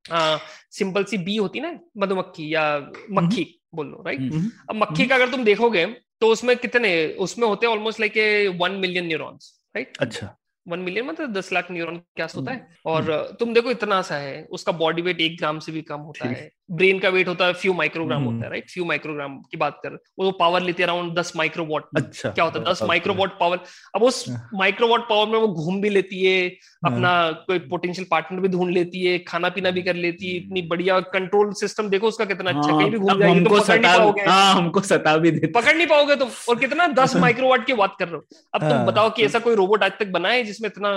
सिंपल 0.07 1.05
सी 1.05 1.19
बी 1.19 1.37
होती 1.37 1.61
ना 1.61 1.79
मधुमक्खी 1.97 2.55
या 2.55 2.65
मक्खी 3.11 3.45
बोल 3.75 3.87
लो 3.87 4.03
राइट 4.07 4.21
हम्म, 4.21 4.35
हम्म, 4.35 4.51
अब 4.71 4.77
मक्खी 4.77 5.07
का 5.07 5.15
अगर 5.15 5.31
तुम 5.31 5.45
देखोगे 5.45 5.87
तो 6.21 6.29
उसमें 6.29 6.57
कितने 6.57 6.93
उसमें 7.19 7.47
होते 7.49 7.67
हैं 7.67 7.73
almost 7.75 8.01
like 8.01 8.17
a 8.17 8.49
one 8.61 8.73
million 8.73 9.07
neurons 9.07 9.53
right 9.77 9.97
अच्छा। 9.97 10.37
वन 10.67 10.79
मिलियन 10.79 11.07
मतलब 11.07 11.33
दस 11.33 11.53
लाख 11.53 11.71
न्यूरॉन 11.71 11.97
क्या 12.17 12.27
होता 12.37 12.53
है। 12.53 12.59
हम्म, 12.59 12.75
और 12.87 13.37
तुम 13.41 13.55
देखो 13.55 13.71
इतना 13.71 14.01
सा 14.03 14.17
है 14.17 14.43
उसका 14.51 14.73
बॉडी 14.73 15.03
वेट 15.03 15.21
एक 15.21 15.37
ग्राम 15.37 15.59
से 15.59 15.73
भी 15.73 15.83
कम 15.83 16.01
होता 16.01 16.29
है। 16.29 16.51
ब्रेन 16.71 16.99
का 16.99 17.09
वेट 17.09 17.29
होता 17.29 17.47
है 17.47 17.53
फ्यू 17.53 17.73
माइक्रोग्राम। 17.73 18.23
होता 18.23 18.45
है 18.45 18.51
राइट 18.51 18.71
फ्यू 18.71 18.85
माइक्रोग्राम 18.85 19.37
की 19.51 19.57
बात 19.57 19.81
कर 19.83 19.99
वो 20.19 20.31
पावर 20.31 20.63
लेती 20.63 20.83
है 20.83 20.89
अराउंड 20.89 21.13
दस 21.19 21.33
माइक्रोवॉट 21.37 21.85
अच्छा 21.97 22.31
क्या 22.31 22.45
होता 22.45 22.59
है 22.61 22.65
दस. 22.67 22.83
माइक्रोवॉट 22.83 23.39
पावर 23.41 23.61
अब 23.95 24.03
उस 24.03 24.25
हाँ। 24.29 24.51
माइक्रोवॉट 24.55 25.09
पावर 25.09 25.27
में 25.27 25.39
वो 25.39 25.49
घूम 25.49 25.81
भी 25.81 25.89
लेती 25.89 26.25
है 26.25 26.47
हाँ। 26.47 26.93
अपना 26.93 27.31
कोई 27.47 27.59
पोटेंशियल 27.59 28.07
पार्टनर 28.11 28.41
भी 28.41 28.49
ढूंढ 28.49 28.71
लेती 28.71 29.05
है 29.05 29.19
खाना 29.19 29.49
पीना 29.49 29.71
भी 29.71 29.83
कर 29.83 29.95
लेती 29.97 30.31
है 30.31 30.37
इतनी 30.37 30.63
बढ़िया 30.63 30.99
कंट्रोल 31.11 31.53
सिस्टम 31.61 31.89
देखो 31.89 32.09
उसका 32.09 32.25
कितना 32.25 32.51
अच्छा 32.51 32.71
हाँ, 32.71 32.79
कहीं 32.79 32.91
भी 32.91 32.99
घूम 32.99 33.19
जाएगी 33.21 33.39
हमको 33.39 33.59
तो 33.59 33.63
पकड़ 33.63 33.79
नहीं 33.81 33.83
सता 33.83 33.99
पाओगे 33.99 34.23
हाँ 34.23 34.55
हमको 34.55 34.81
सता 34.81 35.17
भी 35.17 35.31
देते 35.31 35.47
पकड़ 35.61 35.77
नहीं 35.77 35.87
पाओगे 35.87 36.17
तुम 36.17 36.29
और 36.49 36.59
कितना 36.59 36.87
दस 37.01 37.17
माइक्रोवाट 37.17 37.67
की 37.67 37.75
बात 37.75 37.97
कर 37.99 38.09
रहे 38.09 38.17
हो 38.17 38.25
अब 38.55 38.61
तुम 38.61 38.71
हाँ। 38.71 38.87
बताओ 38.87 39.11
कि 39.11 39.25
ऐसा 39.25 39.39
कोई 39.39 39.55
रोबोट 39.55 39.83
आज 39.83 39.93
तक 39.99 40.11
बना 40.11 40.29
है 40.29 40.45
जिसमें 40.45 40.69
इतना 40.69 40.93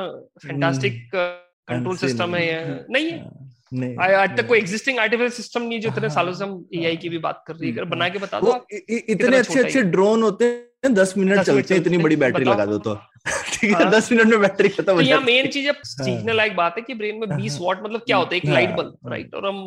फैंटास्टिक 0.47 1.09
कंट्रोल 1.15 1.97
सिस्टम 1.97 2.35
है 2.35 2.85
नहीं। 2.89 3.11
है 3.11 3.19
हाँ, 3.19 3.49
आज 3.73 4.37
तक 4.37 4.47
कोई 4.47 4.57
एग्जिस्टिंग 4.59 4.99
आर्टिफिशियल 4.99 5.31
सिस्टम 5.31 5.61
नहीं 5.61 5.79
जो 5.81 5.89
इतने 5.89 6.07
हाँ, 6.07 6.15
सालों 6.15 6.33
से 6.33 6.43
हम 6.43 6.65
एआई 6.75 6.97
की 6.97 7.09
भी 7.09 7.17
बात 7.17 7.43
कर 7.47 7.55
रही 7.55 7.69
है। 7.69 7.75
अगर 7.77 7.85
बना 7.85 8.09
के 8.09 8.19
बता 8.19 8.39
दो 8.39 8.65
इतने 8.71 9.37
अच्छे 9.37 9.59
अच्छे 9.59 9.81
ड्रोन 9.81 10.23
होते 10.23 10.45
हैं 10.45 10.72
दस 10.83 11.13
मिनट 11.17 11.41
चलते 11.41 11.73
हैं 11.73 11.81
इतनी 11.81 11.97
बड़ी 11.97 12.15
बैटरी 12.17 12.45
लगा 12.45 12.65
दो 12.65 12.77
तो 12.79 12.99
ठीक 13.25 13.71
है 13.71 13.75
हाँ। 13.75 13.91
दस 13.91 14.11
मिनट 14.11 14.27
में 14.27 14.39
बैटरी 14.41 14.69
खत्म 14.69 14.83
तो 14.83 14.93
हो 14.93 15.01
यहाँ 15.01 15.19
जाती 15.19 15.31
मेन 15.31 15.47
चीज़ 15.47 15.67
अब 15.69 15.75
सीखने 15.85 16.33
लायक 16.33 16.55
बात 16.55 16.75
है 16.77 16.83
कि 16.83 16.93
ब्रेन 16.93 17.19
में 17.19 17.27
20 17.27 17.51
हाँ। 17.51 17.59
वॉट 17.59 17.83
मतलब 17.83 18.01
क्या 18.01 18.17
होता 18.17 18.29
है 18.29 18.37
एक 18.37 18.45
हाँ, 18.45 18.53
लाइट 18.53 18.69
बल्ब 18.69 18.97
हाँ। 19.03 19.11
राइट 19.11 19.35
और 19.35 19.45
हम 19.45 19.65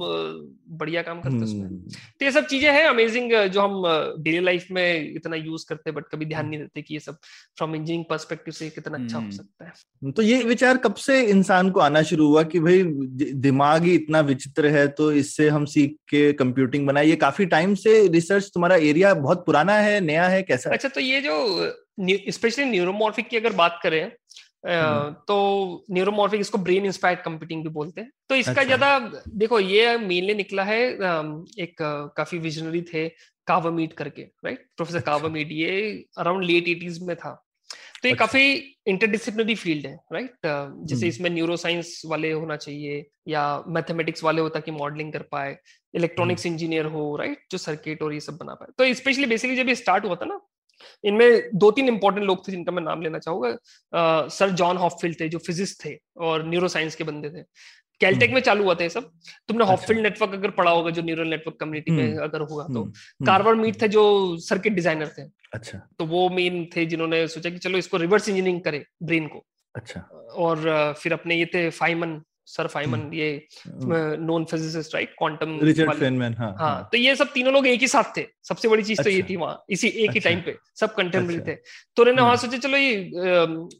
बढ़िया 0.78 1.02
काम 1.02 1.20
करते 1.20 1.36
हैं 1.36 1.42
उसमें 1.42 1.60
हम्म, 1.60 1.78
तो 2.20 2.24
ये 2.24 2.30
सब 2.32 2.46
चीज़ें 2.46 2.70
हैं 2.70 2.84
अमेजिंग 2.84 3.32
जो 3.46 3.60
हम 3.60 3.82
डेली 4.18 4.40
लाइफ 4.40 4.66
में 4.70 5.14
इतना 5.14 5.36
यूज़ 5.36 5.64
करते 5.68 5.90
हैं 5.90 5.94
बट 5.94 6.08
कभी 6.12 6.26
ध्यान 6.26 6.48
नहीं 6.48 6.60
देते 6.60 6.82
कि 6.82 6.94
ये 6.94 7.00
सब 7.00 7.18
फ्रॉम 7.58 7.74
इंजीनियरिंग 7.74 8.04
पर्सपेक्टिव 8.10 8.54
से 8.54 8.68
कितना 8.70 8.98
अच्छा 8.98 9.16
हो 9.16 9.22
हम्म। 9.22 9.30
सकता 9.30 9.64
है 9.64 10.12
तो 10.12 10.22
ये 10.22 10.42
विचार 10.44 10.76
कब 10.78 10.94
से 10.96 11.20
इंसान 11.28 11.70
को 11.70 11.80
आना 11.80 12.02
शुरू 12.02 12.28
हुआ 12.28 12.42
कि 12.44 12.60
भाई 12.60 12.82
दिमाग 13.40 13.84
ही 13.84 13.94
इतना 13.94 14.20
विचित्र 14.26 14.66
है 14.68 14.86
तो 14.98 15.10
इससे 15.14 15.48
हम 15.48 15.64
सीख 15.68 15.96
के 16.08 16.32
कंप्यूटिंग 16.34 16.86
बनाए 16.86 17.06
ये 17.06 17.16
काफ़ी 17.16 17.46
टाइम 17.48 17.74
से 17.76 18.06
रिसर्च 18.10 18.50
तुम्हारा 18.54 18.76
एरिया 18.84 19.14
बहुत 19.16 19.44
पुराना 19.46 19.74
है 19.78 20.00
नया 20.02 20.28
है 20.28 20.42
कैसा 20.42 20.70
है? 20.70 20.76
अच्छा 20.76 20.88
तो 20.88 21.00
ये 21.06 21.20
जो 21.20 22.32
स्पेशली 22.32 22.64
न्यूरोमॉर्फिक 22.64 23.28
की 23.28 23.36
अगर 23.36 23.52
बात 23.54 23.78
करें 23.82 24.02
हम्म। 24.66 25.10
तो 25.28 25.86
न्यूरोमॉर्फिक 25.90 26.40
इसको 26.40 26.58
ब्रेन 26.58 26.84
इंस्पायर्ड 26.86 27.20
कंप्यूटिंग 27.22 27.62
भी 27.62 27.68
बोलते 27.70 28.00
हैं 28.00 28.10
तो 28.28 28.34
इसका 28.34 28.50
अच्छा। 28.52 28.64
ज़्यादा 28.64 29.22
देखो 29.36 29.60
ये 29.60 29.96
मेनली 29.98 30.34
निकला 30.34 30.62
है 30.64 30.80
एक 31.60 31.76
काफ़ी 32.16 32.38
विजनरी 32.38 32.82
थे 32.92 33.08
कावामीट 33.46 33.92
करके 33.92 34.22
राइट 34.44 34.66
प्रोफेसर। 34.76 35.00
कावामीट 35.00 35.52
ये 35.52 35.74
अराउंड 36.18 36.44
लेट 36.44 36.68
एटीज 36.68 37.02
में 37.02 37.14
था 37.16 37.32
तो 38.02 38.08
ये 38.08 38.12
अच्छा। 38.12 38.24
काफ़ी 38.24 38.74
इंटरडिसिप्लिनरी 38.86 39.54
फ़ील्ड 39.54 39.86
है 39.86 39.94
राइट 40.12 40.32
जैसे 40.44 40.94
हम्म। 40.96 41.06
इसमें 41.06 41.30
न्यूरो 41.30 41.56
साइंस 41.56 42.00
वाले 42.06 42.32
होना 42.32 42.56
चाहिए 42.56 43.04
या 43.28 43.44
मैथमेटिक्स 43.68 44.24
वाले 44.24 44.40
हो 44.40 44.48
ताकि 44.48 44.70
मॉडलिंग 44.72 45.12
कर 45.12 45.22
पाए 45.32 45.56
इलेक्ट्रॉनिक्स 45.94 46.46
इंजीनियर 46.46 46.86
हो 46.96 47.04
राइट 47.16 47.44
जो 47.50 47.58
सर्किट 47.58 48.02
और 48.02 48.12
ये 48.14 48.20
सब 48.20 48.36
बना 48.36 48.54
पाए 48.54 48.72
तो 48.78 48.92
स्पेशली 48.94 49.26
बेसिकली 49.26 49.56
जब 49.56 49.68
ये 49.68 49.74
स्टार्ट 49.74 50.04
हुआ 50.04 50.16
था 50.16 50.24
ना 50.24 50.40
इनमें 51.04 51.50
दो 51.54 51.70
तीन 51.70 51.88
इंपॉर्टेंट 51.88 52.26
लोग 52.26 52.46
थे 52.48 52.52
जिनका 52.52 52.72
मैं 52.72 52.82
नाम 52.82 53.02
लेना 53.02 53.18
चाहूँगा। 53.18 54.28
सर 54.28 54.50
जॉन 54.52 54.76
हॉफफील्ड 54.76 55.20
थे 55.20 55.28
जो 55.28 55.38
फिजिक्स 55.38 55.78
थे 55.84 55.96
और 56.18 56.46
न्यूरो 56.48 56.68
साइंस 56.68 56.94
के 56.94 57.04
बंदे 57.04 57.30
थे। 57.30 57.42
कैलटेक 58.00 58.32
में 58.32 58.40
चालू 58.40 58.64
हुआ 58.64 58.74
था 58.74 58.82
ये 58.82 58.90
सब। 58.90 59.10
तुमने 59.48 59.64
अच्छा। 59.64 59.70
हॉफफील्ड 59.70 60.00
नेटवर्क 60.02 60.32
अगर 60.34 60.50
पढ़ा 60.52 60.70
होगा 60.70 60.90
जो 60.90 61.02
न्यूरल 61.02 61.28
नेटवर्क 61.28 61.56
कम्युनिटी 61.60 61.92
में 61.92 62.02
हम्म, 62.04 62.22
अगर 62.22 62.40
हुआ 62.40 62.64
तो। 62.64 62.68
हम्म, 62.70 62.82
हम्म, 62.82 63.26
कार्वर 63.26 63.54
मीट 63.54 63.80
थे 63.82 63.88
जो 63.88 64.04
सर्किट 64.38 64.72
डिज़ाइनर 64.72 65.12
थे। 65.18 65.22
अच्छा। 65.54 65.78
तो 65.98 66.06
वो 66.06 66.28
मेन 66.30 66.64
थे 66.76 66.86
जिन्होंने 66.86 67.26
सोचा 67.28 67.50
कि 67.50 67.58
चलो 67.58 67.78
इसको 67.78 67.96
रिवर्स 67.96 68.28
इंजीनियरिंग 68.28 68.60
करे 68.62 68.84
ब्रेन 69.02 69.26
को। 69.26 69.44
अच्छा। 69.74 70.00
और 70.36 70.94
फिर 70.98 71.12
अपने 71.12 71.36
ये 71.36 71.46
थे 71.54 71.68
फाइमन 71.70 72.20
सर 72.46 72.66
फाइमन 72.66 73.10
ये 73.14 73.28
non 74.20 74.44
physicist 74.44 74.94
right 74.94 75.14
quantum 75.18 75.58
Richard 75.62 75.92
Feynman 75.92 76.34
हाँ 76.34 76.54
हाँ 76.58 76.88
तो 76.92 76.98
ये 76.98 77.14
सब 77.16 77.32
तीनों 77.32 77.52
लोग 77.52 77.66
एक 77.66 77.80
ही 77.80 77.88
साथ 77.88 78.16
थे 78.16 78.26
सबसे 78.42 78.68
बड़ी 78.68 78.82
चीज़ 78.82 79.00
अच्छा, 79.00 79.04
तो 79.04 79.10
ये 79.10 79.20
अच्छा। 79.20 79.30
थी 79.30 79.36
वहाँ 79.36 79.64
इसी 79.70 79.88
एक 79.88 80.10
ही 80.10 80.18
अच्छा। 80.18 80.20
टाइम 80.20 80.40
पे 80.40 80.56
सब 80.80 80.94
कंटेम्पररी 80.94 81.36
अच्छा। 81.36 81.52
थे 81.52 81.54
तो 81.96 82.02
उन्होंने 82.02 82.22
वहाँ 82.22 82.36
हम्म। 82.36 82.46
सोचा 82.46 82.58
चलो 82.58 82.76
ये 82.76 83.10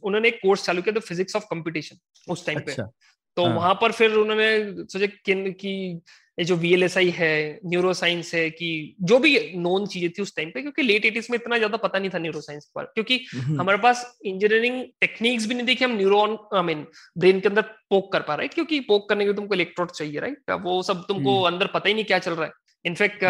उन्होंने 0.03 0.27
एक 0.27 0.39
कोर्स 0.41 0.65
चालू 0.65 0.81
किया 0.81 0.95
था 0.95 0.99
फिजिक्स 0.99 1.35
ऑफ़ 1.35 1.45
कंपटीशन 1.51 1.97
उस 2.27 2.45
टाइम 2.45 2.59
पे 2.59 2.71
अच्छा 2.71 2.91
तो 3.37 3.45
हाँ। 3.45 3.55
वहाँ 3.55 3.73
पर 3.81 3.91
फिर 3.91 4.13
उन्होंने 4.15 4.49
सोचा 4.85 5.05
कि 5.35 6.01
ये 6.37 6.45
जो 6.45 6.55
वीएलएसआई 6.55 7.09
है 7.09 7.59
न्यूरो 7.65 7.93
साइंस 7.93 8.33
है 8.33 8.49
कि 8.49 8.95
जो 9.01 9.17
भी 9.19 9.31
नॉन 9.57 9.85
चीज़ें 9.85 10.09
थी 10.09 10.21
उस 10.21 10.35
टाइम 10.35 10.49
पे 10.49 10.61
क्योंकि 10.61 10.81
लेट 10.81 11.05
एटीज 11.05 11.27
में 11.31 11.37
इतना 11.37 11.57
ज़्यादा 11.57 11.77
पता 11.77 11.99
नहीं 11.99 12.09
था 12.09 12.17
न्यूरो 12.17 12.41
साइंस 12.41 12.65
के 12.65 12.71
बारे 12.75 12.87
क्योंकि 12.93 13.25
हम्म, 13.33 13.59
हमारे 13.61 13.77
पास 13.77 14.05
इंजीनियरिंग 14.25 14.83
टेक्निक्स 15.01 15.45
भी 15.45 15.55
नहीं 15.55 15.67
थी 15.67 15.75
कि 15.75 15.85
हम 15.85 15.97
न्यूरॉन 15.97 16.37
आई 16.55 16.63
मीन 16.63 16.85
ब्रेन 17.17 17.39
के 17.39 17.49
अंदर 17.49 17.61
पोक 17.89 18.11
कर 18.13 18.21
पा 18.21 18.35
रहे 18.35 18.47
क्योंकि 18.47 18.79
पोक 18.79 19.09
करने 19.09 19.23
के 19.23 19.29
लिए 19.29 19.35
तुमको 19.35 19.55
इलेक्ट्रोड 19.55 19.91
चाहिए 19.91 20.19
राइट 20.19 20.51
वो 20.61 20.81
सब 20.83 21.03
तुमको 21.07 21.37
हम्म। 21.37 21.53
अंदर 21.53 21.67
पता 21.73 21.89
ही 21.89 21.93
नहीं 21.93 22.05
क्या 22.05 22.19
चल 22.19 22.31
रहा 22.31 22.45
है। 22.45 22.51
इनफैक्ट 22.85 23.23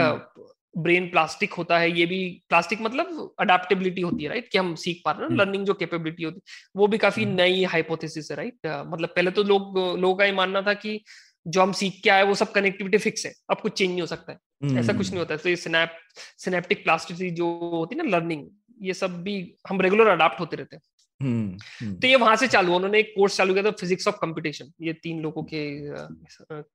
ब्रेन 0.78 1.08
प्लास्टिक 1.10 1.54
होता 1.54 1.78
है 1.80 1.92
ये 2.00 2.06
भी 2.06 2.20
प्लास्टिक 2.50 2.82
मतलब 2.82 3.36
अडेप्टेबिलिटी 3.40 4.02
होती 4.02 4.24
है 4.24 4.30
राइट 4.30 4.50
कि 4.52 4.58
हम 4.58 4.74
सीख 4.76 5.02
पा 5.06 5.12
रहे 5.12 5.22
हैं 5.22 5.28
हम्म। 5.28 5.40
लर्निंग 5.40 5.66
जो 5.66 5.74
कैपेबिलिटी 5.74 6.24
होती 6.24 6.38
है। 6.38 6.72
वो 6.76 6.88
भी 6.88 6.98
काफ़ी 6.98 7.24
हम्म। 7.24 7.36
नई 7.36 7.64
हाइपोथेसिस 7.64 8.32
है 8.32 8.38
राइट 8.38 8.68
मतलब 8.68 9.10
पहले 9.10 9.32
तो 9.32 9.44
लोग 9.44 9.78
लोगों 9.78 10.16
का 10.16 10.26
ये 10.26 10.32
मानना 10.32 10.62
था 10.62 10.74
कि 10.74 11.00
जो 11.48 11.62
हम 11.62 11.72
सीख 11.74 12.00
के 12.04 12.10
आए 12.10 12.24
वो 12.24 12.36
सब 12.36 12.52
कनेक्टिविटी 12.52 12.98
फिक्स 12.98 13.26
है। 13.26 13.34
अब 13.50 13.60
कुछ 13.62 13.74
चेंज 13.74 13.90
नहीं 13.90 14.02
हो 14.02 14.08
सकता 14.08 14.32
है। 14.32 14.80
ऐसा 14.80 14.94
कुछ 14.94 15.10
नहीं 15.10 15.20
होता 15.20 15.34
है। 15.34 15.40
तो 15.40 15.50
ये 15.50 15.56
सिनेप 15.56 15.98
सिनेप्टिक 16.38 16.84
प्लास्टिसिटी 16.84 17.30
जो 17.32 17.48
होती 17.74 17.96
है 17.96 18.04
ना 18.04 18.18
लर्निंग 18.18 18.48
ये 18.82 18.94
सब 18.94 19.22
भी 19.24 19.36
हम 19.70 19.82
रेगुलर 19.82 20.08
अडाप्ट 20.08 20.40
होते 20.40 20.58
रहते 20.58 20.76
हैं। 20.76 20.84
हम्म, 21.22 21.94
तो 21.96 22.08
ये 22.08 22.16
वहाँ 22.16 22.36
से 22.36 22.48
चालू 22.48 22.74
उन्होंने 22.76 23.00
एक 23.00 23.14
कोर्स 23.16 23.38
चालू 23.38 23.54
किया 23.54 23.64
था 23.64 23.72
फिजिक्स 23.72 24.08
ऑफ़ 24.08 24.16
कंपटीशन 24.16 24.72
ये 24.82 24.94
तीन 24.94 25.22
लोगों 25.22 25.44
के 25.44 25.62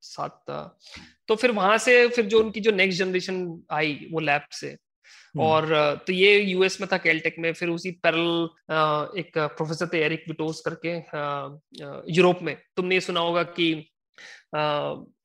साथ 0.02 0.50
अ, 0.50 0.78
तो 1.28 1.36
फिर 1.36 1.50
वहाँ 1.50 1.76
से 1.78 2.06
फिर 2.08 2.26
जो 2.26 2.40
उनकी 2.40 2.60
जो 2.60 2.70
नेक्स्ट 2.72 2.98
जनरेशन 2.98 3.62
आई 3.72 4.08
वो 4.12 4.20
लैब 4.20 4.46
से। 4.52 4.76
और 5.40 5.64
तो 6.06 6.12
ये 6.12 6.38
यूएस 6.40 6.80
में 6.80 6.88
था 6.92 6.96
कैलटेक 6.98 7.34
में। 7.38 7.52
फिर 7.52 7.68
उसी 7.68 7.90
पैरल 8.02 8.48
एक 9.18 9.38
प्रोफेसर 9.38 9.86
थे 9.92 9.98
एरिक 10.04 10.24
विटोस 10.28 10.62
करके 10.68 10.96
यूरोप 12.14 12.42
में। 12.42 12.56
तुमने 12.76 12.94
ये 12.94 13.00
सुना 13.00 13.20
होगा 13.20 13.42
कि 13.42 13.72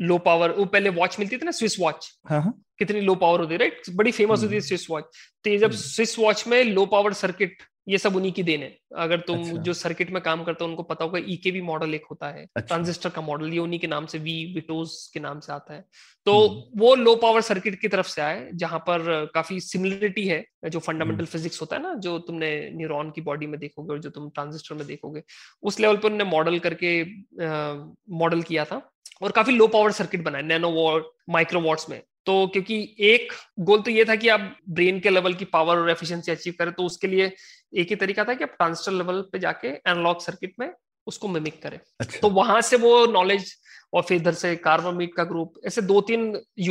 लो 0.01 0.17
पावर 0.17 0.51
वो 0.51 0.65
पहले 0.65 0.89
वॉच 0.89 1.20
मिलती 1.20 1.38
थी 1.38 1.46
ना 1.46 1.51
स्विस 1.51 1.79
वॉच 1.79 2.12
हाँ 2.29 2.41
हाँ 2.41 2.53
कितनी 2.79 3.01
लो 3.01 3.15
पावर 3.15 3.39
होती 3.39 3.53
है 3.53 3.60
राइट 3.60 3.89
बड़ी 3.91 4.12
फ़ेमस 4.12 4.41
होती 4.41 4.53
है 4.53 4.60
हम्म। 4.60 4.67
स्विस 4.67 4.89
वॉच 4.89 5.03
तो 5.44 5.50
ये 5.50 5.58
जब 5.58 5.65
हम्म। 5.65 5.77
स्विस 5.77 6.17
वॉच 6.20 6.48
में 6.48 6.63
लो 6.63 6.86
पावर 6.86 7.13
सर्किट 7.13 7.63
ये 7.88 7.98
सब 7.98 8.15
उन्हीं 8.15 8.32
की 8.32 8.44
देन 8.44 8.62
है 8.62 8.77
अगर 8.98 9.20
तुम 9.20 9.39
अच्छा। 9.39 9.62
जो 9.62 9.74
सर्किट 9.74 10.10
में 10.12 10.22
काम 10.24 10.44
करते 10.44 10.63
हो 10.63 10.70
उनको 10.70 10.84
पता 10.84 11.06
होगा 11.06 11.20
ईकेवी 11.27 11.62
मॉडल 11.62 11.94
एक 11.94 12.06
होता 12.10 12.29
है 12.29 12.44
अच्छा। 12.46 12.65
ट्रांजिस्टर 12.67 13.10
का 13.10 13.22
मॉडल 13.22 13.53
ये 13.53 13.60
उन्हीं 13.60 13.79
के 13.79 13.88
नाम 13.88 14.06
से 14.06 14.17
वी 14.20 14.34
विटोज 14.56 14.96
के 15.13 15.20
नाम 15.20 15.39
से 15.39 15.53
आता 15.53 15.74
है 15.74 15.84
तो 16.27 16.38
हम्म। 16.39 16.79
वो 16.79 16.94
लो 16.96 17.15
पावर 17.15 17.41
सर्किट 17.41 17.79
की 17.82 17.88
तरफ़ 17.88 18.08
से 18.08 18.22
आए 18.22 18.50
जहाँ 18.56 18.79
पर 18.79 19.29
काफ़ी 19.34 19.60
सिमिलरिटी 19.62 20.27
है 20.27 20.44
जो 20.65 20.79
फंडामेंटल 20.79 21.15
हम्म। 21.15 21.32
फिजिक्स 21.32 21.62
होता 21.62 21.75
है 21.75 21.82
ना 21.82 21.94
जो 22.01 22.17
तुमने 22.27 22.50
न्यूरॉन 22.74 23.12
की 23.12 23.22
बॉडी 23.22 23.48
में 23.48 23.60
देखोगे 23.60 23.94
और 23.94 24.00
जो 24.00 24.10
तुम 24.10 24.29
ट्रांजिस्टर 24.29 24.75
में 24.75 24.86
देखोगे 24.88 25.24
उस 25.63 25.79
लेवल 25.79 25.98
पर 25.98 26.12
उन्होंने 26.12 26.29
मॉडल 26.32 26.60
करके 26.60 26.91
मॉडल 28.17 28.41
किया 28.41 28.65
था 28.65 28.82
और 29.22 29.32
काफ़ी 29.32 29.53
लो 29.53 29.67
पावर 29.70 29.91
सर्किट 29.94 30.24
बनाए 30.24 30.41
नैनो 30.44 30.70
वॉट 30.72 31.12
माइक्रो 31.29 31.62
वॉट्स 31.62 31.89
में 31.89 32.01
तो 32.25 32.36
क्योंकि 32.48 32.77
एक 33.01 33.32
गोल 33.60 33.82
तो 33.82 33.91
ये 33.91 34.03
था 34.06 34.15
कि 34.15 34.29
आप 34.29 34.56
ब्रेन 34.70 35.00
के 35.00 35.10
लेवल 35.10 35.34
की 35.34 35.46
पावर 35.46 35.77
और 35.77 35.89
एफिशिएंसी 35.89 36.32
अचीव 36.32 36.53
करें 36.60 36.72
तो 36.74 36.84
उसके 36.84 37.08
लिए 37.08 37.32
एक 37.74 37.89
ही 37.89 37.95
तरीका 37.95 38.24
था 38.24 38.33
कि 38.33 38.43
आप 38.43 38.50
ट्रांजिस्टर 38.50 38.91
लेवल 38.91 39.21
पे 39.31 39.39
जाके 39.39 39.67
एनालॉग 39.67 40.21
सर्किट 40.21 40.53
में 40.59 40.71
उसको 41.07 41.27
मिमिक 41.27 41.62
करें। 41.63 41.79
अच्छा। 42.00 42.19
तो 42.19 42.29
वहाँ 42.29 42.62
से 42.62 42.77
वो 42.77 43.05
नॉलेज 43.05 43.53
और 43.93 44.03
फिर 44.03 44.17
इधर 44.17 44.33
से 44.33 44.55
कार्बोमीट 44.55 45.13
का 45.15 45.24
ग्रुप 45.24 45.53
ऐसे 45.65 45.81
दो 45.81 46.00
तीन 46.01 46.21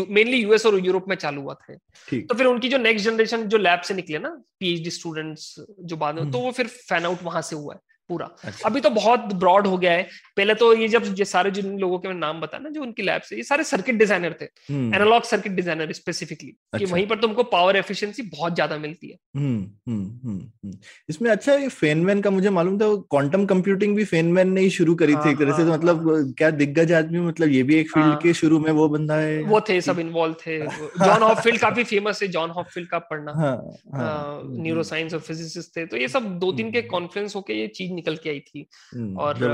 मेनली 0.08 0.36
यूएस 0.36 0.66
और 0.66 0.78
यूरोप 0.86 1.04
में 1.08 1.16
चालू 1.16 1.42
हुआ 1.42 1.54
थे। 1.54 1.76
तो 2.20 2.34
फिर 2.34 2.46
उनकी 2.46 2.68
जो 2.68 2.78
नेक्स्ट 2.78 3.04
जनरेशन 3.04 3.44
जो 3.44 3.58
लैब 3.58 3.80
से 3.80 3.94
निकले 3.94 4.18
ना 4.18 4.30
पीएचडी 4.60 4.90
स्टूडेंट्स 4.90 5.54
जो 5.80 5.96
बाद 5.96 6.14
में 6.14 6.30
तो 6.30 6.38
वो 6.38 6.50
फिर 6.52 6.66
फ़ैन 6.66 7.04
आउट 7.04 7.22
वहाँ 7.22 7.42
से 7.42 7.56
हुआ 7.56 7.74
है। 7.74 7.80
पूरा। 8.10 8.28
अच्छा। 8.44 8.68
अभी 8.68 8.80
तो 8.80 8.90
बहुत 8.90 9.20
ब्रॉड 9.34 9.66
हो 9.66 9.78
गया 9.78 9.92
है। 9.92 10.02
पहले 10.36 10.54
तो 10.54 10.72
ये 10.74 10.88
जब 10.88 11.14
ये 11.18 11.24
सारे 11.24 11.50
जिन 11.50 11.78
लोगों 11.78 11.98
के 11.98 12.08
मैं 12.08 12.14
नाम 12.14 12.40
बताया 12.40 12.62
ना 12.62 12.70
जो 12.70 12.82
उनकी 12.82 13.02
लैब 13.02 13.22
से 13.22 13.36
ये 13.36 13.42
सारे 13.42 13.64
सर्किट 13.64 13.94
डिज़ाइनर 13.94 14.34
थे। 14.40 14.44
एनालॉग 14.72 15.22
सर्किट 15.22 15.52
डिज़ाइनर 15.52 15.92
स्पेसिफिकली 15.92 16.50
अच्छा। 16.72 16.84
कि। 16.86 16.92
वहीं 16.92 17.06
पर 17.06 17.20
तुमको 17.20 17.42
पावर 17.42 17.76
एफिशिएंसी 17.76 18.22
बहुत 18.22 18.54
ज़्यादा 18.54 18.76
मिलती 18.78 19.08
है। 19.08 19.16
हम्म, 19.36 19.62
हम्म, 19.88 20.04
हम्म, 20.24 20.40
हम्म। 20.64 20.74
इसमें 21.08 21.30
अच्छा 21.30 21.54
ये 21.54 21.68
फेनमैन 21.68 22.20
का 22.20 22.30
मुझे 22.30 22.50
मालूम 22.50 22.78
था 22.78 22.94
क्वांटम 23.10 23.46
कंप्यूटिंग 23.46 23.96
भी 23.96 24.04
फेनमैन 24.04 24.52
ने 24.52 24.60
ही 24.60 24.70
शुरू 24.70 24.94
करी 24.94 25.12
थी 25.12 25.16
हाँ, 25.16 25.30
एक 25.32 25.38
तरह 25.38 25.56
से 25.56 25.64
तो 25.64 25.70
हाँ, 25.70 25.78
मतलब 25.78 26.34
क्या 26.38 26.50
दिग्गज 26.52 26.92
आदमी 26.92 27.20
मतलब 27.20 27.48
ये 27.48 27.62
भी 27.62 27.76
एक 27.76 27.90
फ़ील्ड 27.90 28.06
हाँ। 28.06 28.16
के 28.16 28.34
शुरू 28.34 28.58
में 28.60 28.70
वो 28.72 28.88
बंदा 28.88 29.16
है। 29.16 29.42
वो 29.42 29.60
थे 29.60 29.80
सब 29.80 29.98
इन्वॉल्व 29.98 30.34
थे। 30.46 30.58
जॉन 30.66 31.22
हॉपफील्ड 31.22 31.60
काफ़ी 31.60 31.84
फ़ेमस 31.84 32.22
है 32.22 32.28
जॉन 32.28 32.50
हॉपफील्ड 32.50 32.88
का 32.88 32.98
पढ़ना। 33.10 33.32
हाँ 33.32 33.56
हाँ। 33.94 34.40
न्यूरो 34.44 34.82
साइंस 34.82 35.14
और 35.14 35.20
फिजिसिस्ट 35.20 35.76
थे। 35.76 35.86
तो 35.86 35.96
ये 35.96 36.08
सब 36.08 36.38
दो 36.38 36.52
तीन 36.52 36.70
के। 36.72 36.82
कॉन्फ्रेंस 36.86 37.36
होके 37.36 37.54
ये 37.54 37.66
चीज़ 37.66 37.92
निकल 37.96 38.16
के 38.16 38.30
आई 38.30 38.40
थी। 38.40 38.66
हम्म, 38.94 39.16
और 39.18 39.44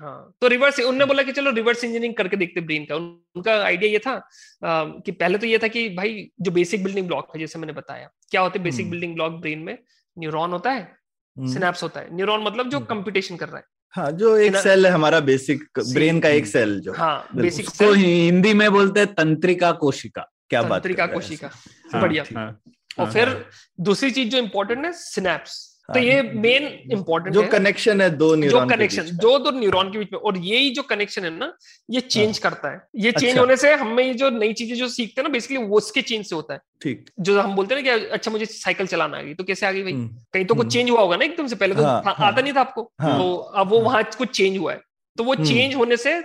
हाँ 0.00 0.32
तो 0.40 0.48
रिवर्स 0.48 0.80
उनने 0.80 1.04
बोला 1.04 1.22
कि 1.22 1.32
चलो 1.32 1.50
रिवर्स 1.50 1.84
इंजीनियरिंग 1.84 2.14
करके 2.14 2.36
देखते 2.36 2.60
ब्रेन 2.60 2.84
का। 2.84 2.96
उन- 2.96 3.36
उनका 3.36 3.64
आइडिया 3.64 3.92
ये 3.92 3.98
था 3.98 4.12
अ, 4.12 4.84
कि 5.06 5.12
पहले 5.12 5.38
तो 5.38 5.46
ये 5.46 5.58
था 5.58 5.68
कि 5.68 5.88
भाई 5.88 6.30
जो 6.40 6.50
बेसिक 6.50 6.84
बिल्डिंग 6.84 7.06
ब्लॉक 7.06 7.28
है 7.34 7.40
जैसे 7.40 7.58
मैंने 7.58 7.72
बताया 7.72 8.10
क्या 8.30 8.40
होते 8.40 8.58
हैं 8.58 8.64
बेसिक 8.64 8.80
हम्म। 8.80 8.90
बिल्डिंग 8.90 9.14
ब्लॉक 9.14 9.32
ब्रेन 9.32 9.58
में? 9.58 9.78
न्यूरॉन 10.18 10.50
होता 10.50 10.70
है 10.70 10.82
हम्म, 11.38 11.52
सिनेप्स 11.52 11.82
होता 11.82 12.00
है। 12.00 12.14
न्यूरॉन 12.16 12.44
मतलब 12.44 12.68
जो। 12.70 12.80
कंप्यूटेशन 12.80 13.36
कर 13.36 13.48
रहा 13.48 13.56
है। 13.56 13.64
हाँ 13.90 14.12
जो 14.12 14.36
एक 14.36 14.56
सेल 14.56 14.86
है 14.86 14.92
हमारा 14.92 15.20
बेसिक 15.20 15.64
ब्रेन 15.78 16.20
का 16.20 16.28
एक। 16.28 16.46
सेल 16.46 16.80
जो। 16.80 16.92
हाँ 16.92 17.28
बेसिक 17.34 17.68
उसको 17.68 17.92
हिंदी 17.92 18.54
में 18.54 18.70
बोलते 18.72 19.00
हैं 19.00 19.14
तंत्रिका 19.14 19.72
कोशिका। 19.72 20.32
क्या 20.50 20.62
बात 20.62 20.82
तंत्रिका 20.82 21.06
कोशिका। 21.06 21.50
हाँ, 21.92 22.02
बढ़िया। 22.02 22.24
हाँ, 22.36 22.60
और 22.98 23.04
हाँ, 23.04 23.12
फिर 23.12 23.28
हाँ। 23.28 23.44
दूसरी 23.80 24.10
चीज़ 24.10 24.28
जो 24.28 24.38
इम्पोर्टेंट 24.38 24.84
है 24.84 24.92
सिनेप्स। 24.92 25.65
तो 25.88 25.92
हाँ, 25.92 26.02
ये 26.02 26.22
मेन 26.22 26.64
इम्पोर्टेंट 26.92 27.34
जो 27.34 27.42
कनेक्शन 27.48 28.00
है 28.00 28.08
दो 28.10 28.28
जो 28.28 28.36
न्यूरॉन 28.36 28.68
के 28.68 28.74
कनेक्शन। 28.74 29.02
जो 29.02 29.38
दो 29.38 29.50
न्यूरॉन 29.58 29.90
के 29.92 29.98
बीच 29.98 30.08
में। 30.12 30.18
और 30.20 30.38
यही 30.38 30.70
जो 30.70 30.82
कनेक्शन 30.82 31.24
है 31.24 31.30
ना 31.30 31.52
ये 31.90 32.00
चेंज 32.00 32.38
करता 32.38 32.72
है। 32.72 32.80
ये 32.96 33.12
चेंज 33.12 33.28
अच्छा। 33.30 33.40
होने 33.40 33.56
से 33.56 33.72
हमें 33.74 34.02
ये 34.04 34.14
जो 34.14 34.30
नई 34.30 34.52
चीज़ें 34.52 34.76
जो 34.76 34.88
सीखते 34.88 35.20
हैं 35.20 35.28
ना 35.28 35.32
बेसिकली 35.32 35.56
वो 35.58 35.76
उसके 35.76 36.02
चेंज 36.02 36.26
से 36.26 36.34
होता 36.36 36.54
है। 36.54 36.60
ठीक। 36.82 37.10
जो 37.20 37.40
हम 37.40 37.54
बोलते 37.56 37.74
हैं 37.74 37.82
ना 37.82 37.96
कि 37.96 38.06
अच्छा 38.06 38.30
मुझे 38.30 38.46
साइकिल 38.46 38.86
चलाना 38.86 39.18
आ 39.18 39.22
गई 39.22 39.34
तो 39.34 39.44
कैसे 39.44 39.66
आ 39.66 39.72
गई 39.72 39.82
भाई? 39.82 39.92
हम्म, 39.92 40.08
कहीं 40.32 40.44
तो 40.44 40.54
कुछ 40.54 40.64
हम्म। 40.64 40.70
चेंज 40.70 40.90
हुआ 40.90 41.00
होगा 41.00 41.16
ना 41.16 41.24
एकदम 41.24 41.46
से 41.46 41.56
पहले 41.56 41.74
तो 41.74 41.82
हाँ, 41.82 42.02
हाँ। 42.06 42.26
आता 42.26 42.42
नहीं 42.42 42.52
था 42.52 42.60
आपको। 42.60 42.90
हाँ, 43.00 43.18
तो 43.18 43.34
अब 43.36 43.68
वो 43.68 43.80
वहाँ 43.80 44.02
कुछ 44.18 44.36
चेंज 44.36 44.58
हुआ 44.58 44.72
है। 44.72 44.80
तो 45.18 45.24
वो 45.24 45.34
हम्म। 45.34 45.44
चेंज 45.44 45.74
होने 45.74 45.96
से 45.96 46.20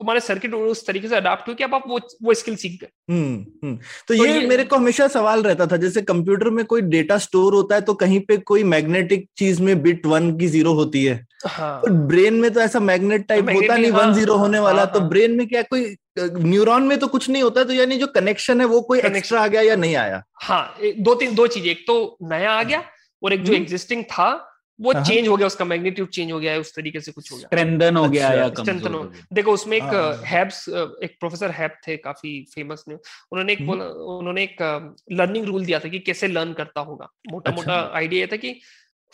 तुम्हारे 0.00 0.20
सर्किट 0.20 0.54
उस 0.54 0.86
तरीके 0.86 1.08
से 1.08 1.16
अडाप्ट 1.16 1.46
हुए 1.46 1.54
कि 1.54 1.64
अब 1.64 1.74
आप 1.74 1.84
वो 1.88 2.00
वो 2.22 2.34
स्किल 2.34 2.56
सीख 2.56 2.80
गए। 2.80 3.14
हम्म 3.14 3.46
हम्म। 3.64 3.76
तो, 3.76 4.14
तो 4.14 4.14
ये 4.14 4.34
ये- 4.34 4.48
मेरे 4.48 4.64
को 4.64 4.76
हमेशा 4.76 5.08
सवाल 5.08 5.42
रहता 5.42 5.66
था 5.66 5.76
जैसे 5.76 6.02
कंप्यूटर 6.02 6.50
में 6.50 6.64
कोई 6.64 6.80
डेटा 6.80 7.18
स्टोर 7.18 7.54
होता 7.54 7.74
है 7.74 7.80
तो 7.80 7.94
कहीं 7.94 8.20
पे 8.20 8.36
कोई 8.36 8.62
मैग्नेटिक 8.64 9.28
चीज़ 9.36 9.62
में 9.62 9.82
बिट 9.82 10.06
वन 10.06 10.38
की 10.38 10.46
ज़ीरो 10.46 10.72
होती 10.72 11.04
है। 11.04 11.26
हाँ। 11.46 11.80
और 11.80 11.90
ब्रेन 11.90 12.34
में 12.34 12.50
तो 12.50 12.60
ऐसा 12.60 12.80
मैग्नेट 12.80 13.26
टाइप 13.26 13.44
magnetic, 13.44 13.70
होता 13.70 13.80
नहीं 13.80 13.90
वन 13.90 14.04
हाँ, 14.04 14.14
ज़ीरो 14.14 14.34
होने 14.34 14.58
वाला। 14.58 14.82
हाँ, 14.82 14.92
तो 14.92 15.00
हाँ। 15.00 15.08
ब्रेन 15.08 15.32
में 15.32 15.48
क्या 15.48 15.62
कोई 15.62 15.96
न्यूरॉन 16.18 16.82
में 16.82 16.98
तो 16.98 17.06
कुछ 17.06 17.30
नहीं 17.30 17.42
होता 17.42 17.64
तो 17.64 17.72
यानी 17.72 17.96
जो 17.96 18.06
कनेक्शन 18.06 18.60
है 18.60 18.66
वो 18.66 18.80
कोई 18.80 18.98
एक्स्ट्रा 18.98 19.42
आ 19.42 19.46
गया 19.46 19.60
या 19.60 19.76
नहीं 19.76 19.96
आया? 19.96 20.24
हाँ 20.42 20.76
दो 20.98 21.14
तीन 21.14 21.34
दो 21.34 21.46
चीज़ें। 21.46 21.70
एक 21.70 21.84
तो 21.86 22.16
नया 22.22 22.50
आ 22.50 22.62
गया 22.62 22.84
और 23.22 23.32
एक 23.32 23.42
जो 23.44 23.52
हम्म। 23.52 23.62
एग्जिस्टिंग 23.62 24.04
था 24.04 24.55
वो 24.80 24.92
हाँ। 24.92 25.02
चेंज 25.04 25.28
हो 25.28 25.36
गया 25.36 25.46
उसका 25.46 25.64
मैग्नीट्यूड 25.64 26.08
चेंज 26.08 26.32
हो 26.32 26.38
गया 26.40 26.52
है 26.52 26.60
उस 26.60 26.74
तरीके 26.74 27.00
से 27.00 27.12
कुछ 27.12 27.30
हो 27.32 27.36
गया 27.36 27.46
स्ट्रेंथन 27.46 27.96
हो 27.96 28.08
गया 28.08 28.28
अच्छा, 28.28 28.38
या 28.38 28.46
strengthen 28.46 28.66
कमज़ोर 28.66 28.92
हो- 28.92 29.02
हो 29.04 29.08
गया 29.10 29.26
देखो 29.32 29.52
उसमें 29.52 29.76
एक 29.76 29.82
हाँ। 29.82 30.22
हैब्स 30.24 30.68
एक 30.68 31.16
प्रोफेसर 31.20 31.50
हैब 31.50 31.76
थे 31.86 31.96
काफ़ी 31.96 32.32
फ़ेमस 32.54 32.84
ने 32.88 32.94
उन्होंने 32.94 33.52
एक 33.52 33.58
हम्म। 33.58 33.68
बोला 33.68 33.84
उन्होंने 34.16 34.42
एक 34.42 34.62
लर्निंग 35.12 35.46
रूल 35.46 35.64
दिया 35.64 35.78
था 35.78 35.88
कि 35.88 35.98
कैसे 35.98 36.28
लर्न 36.28 36.52
करता 36.52 36.80
होगा 36.80 37.08
मोटा 37.30 37.50
अच्छा। 37.50 37.62
मोटा 37.62 37.80
आइडिया 37.96 38.20
ये 38.20 38.26
था 38.32 38.36
कि 38.36 38.54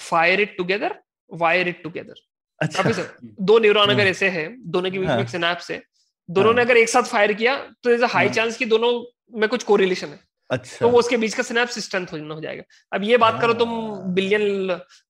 fire 0.00 0.40
it 0.40 0.56
together 0.58 0.94
wire 1.30 1.68
it 1.68 1.82
together 1.82 2.14
अच्छा 2.60 2.82
काफ़ी 2.82 2.94
सर 2.94 3.08
दो 3.40 3.58
न्यूरॉन 3.58 3.86
हाँ। 3.86 3.94
अगर 3.94 4.06
ऐसे 4.06 4.28
है 4.28 4.48
दोनों 4.70 4.90
के 4.90 4.98
बीच 4.98 5.08
में 5.08 5.14
हाँ। 5.16 5.26
सिनेप्स 5.26 5.70
है 5.70 5.82
दोनों 6.28 6.52
ने 6.54 6.62
हाँ। 6.62 6.66
अगर 6.66 6.76
एक 6.76 6.88
साथ 6.88 7.02
फायर 7.02 7.32
किया 7.32 7.56
तो 7.82 7.90
इज़ 7.90 8.02
अ 8.04 8.08
हाई 8.08 8.26
हाँ। 8.26 8.34
चांस 8.34 8.56
कि 8.56 8.64
दोनों 8.64 8.92
में 9.38 9.48
कुछ 9.48 9.62
कोरिलेशन 9.62 10.08
है 10.08 10.20
अच्छा। 10.52 10.76
तो 10.80 10.88
वो 10.88 10.98
उसके 10.98 11.16
बीच 11.16 11.34
का 11.34 11.42
सिनेप्स 11.42 11.78
स्ट्रेंथ 11.78 12.06
हो 12.06 12.40
जाएगा। 12.40 12.62
अब 12.92 13.04
ये 13.04 13.16
बात 13.18 13.40
करो 13.40 13.52
तुम। 13.54 13.70
Billion 14.14 14.42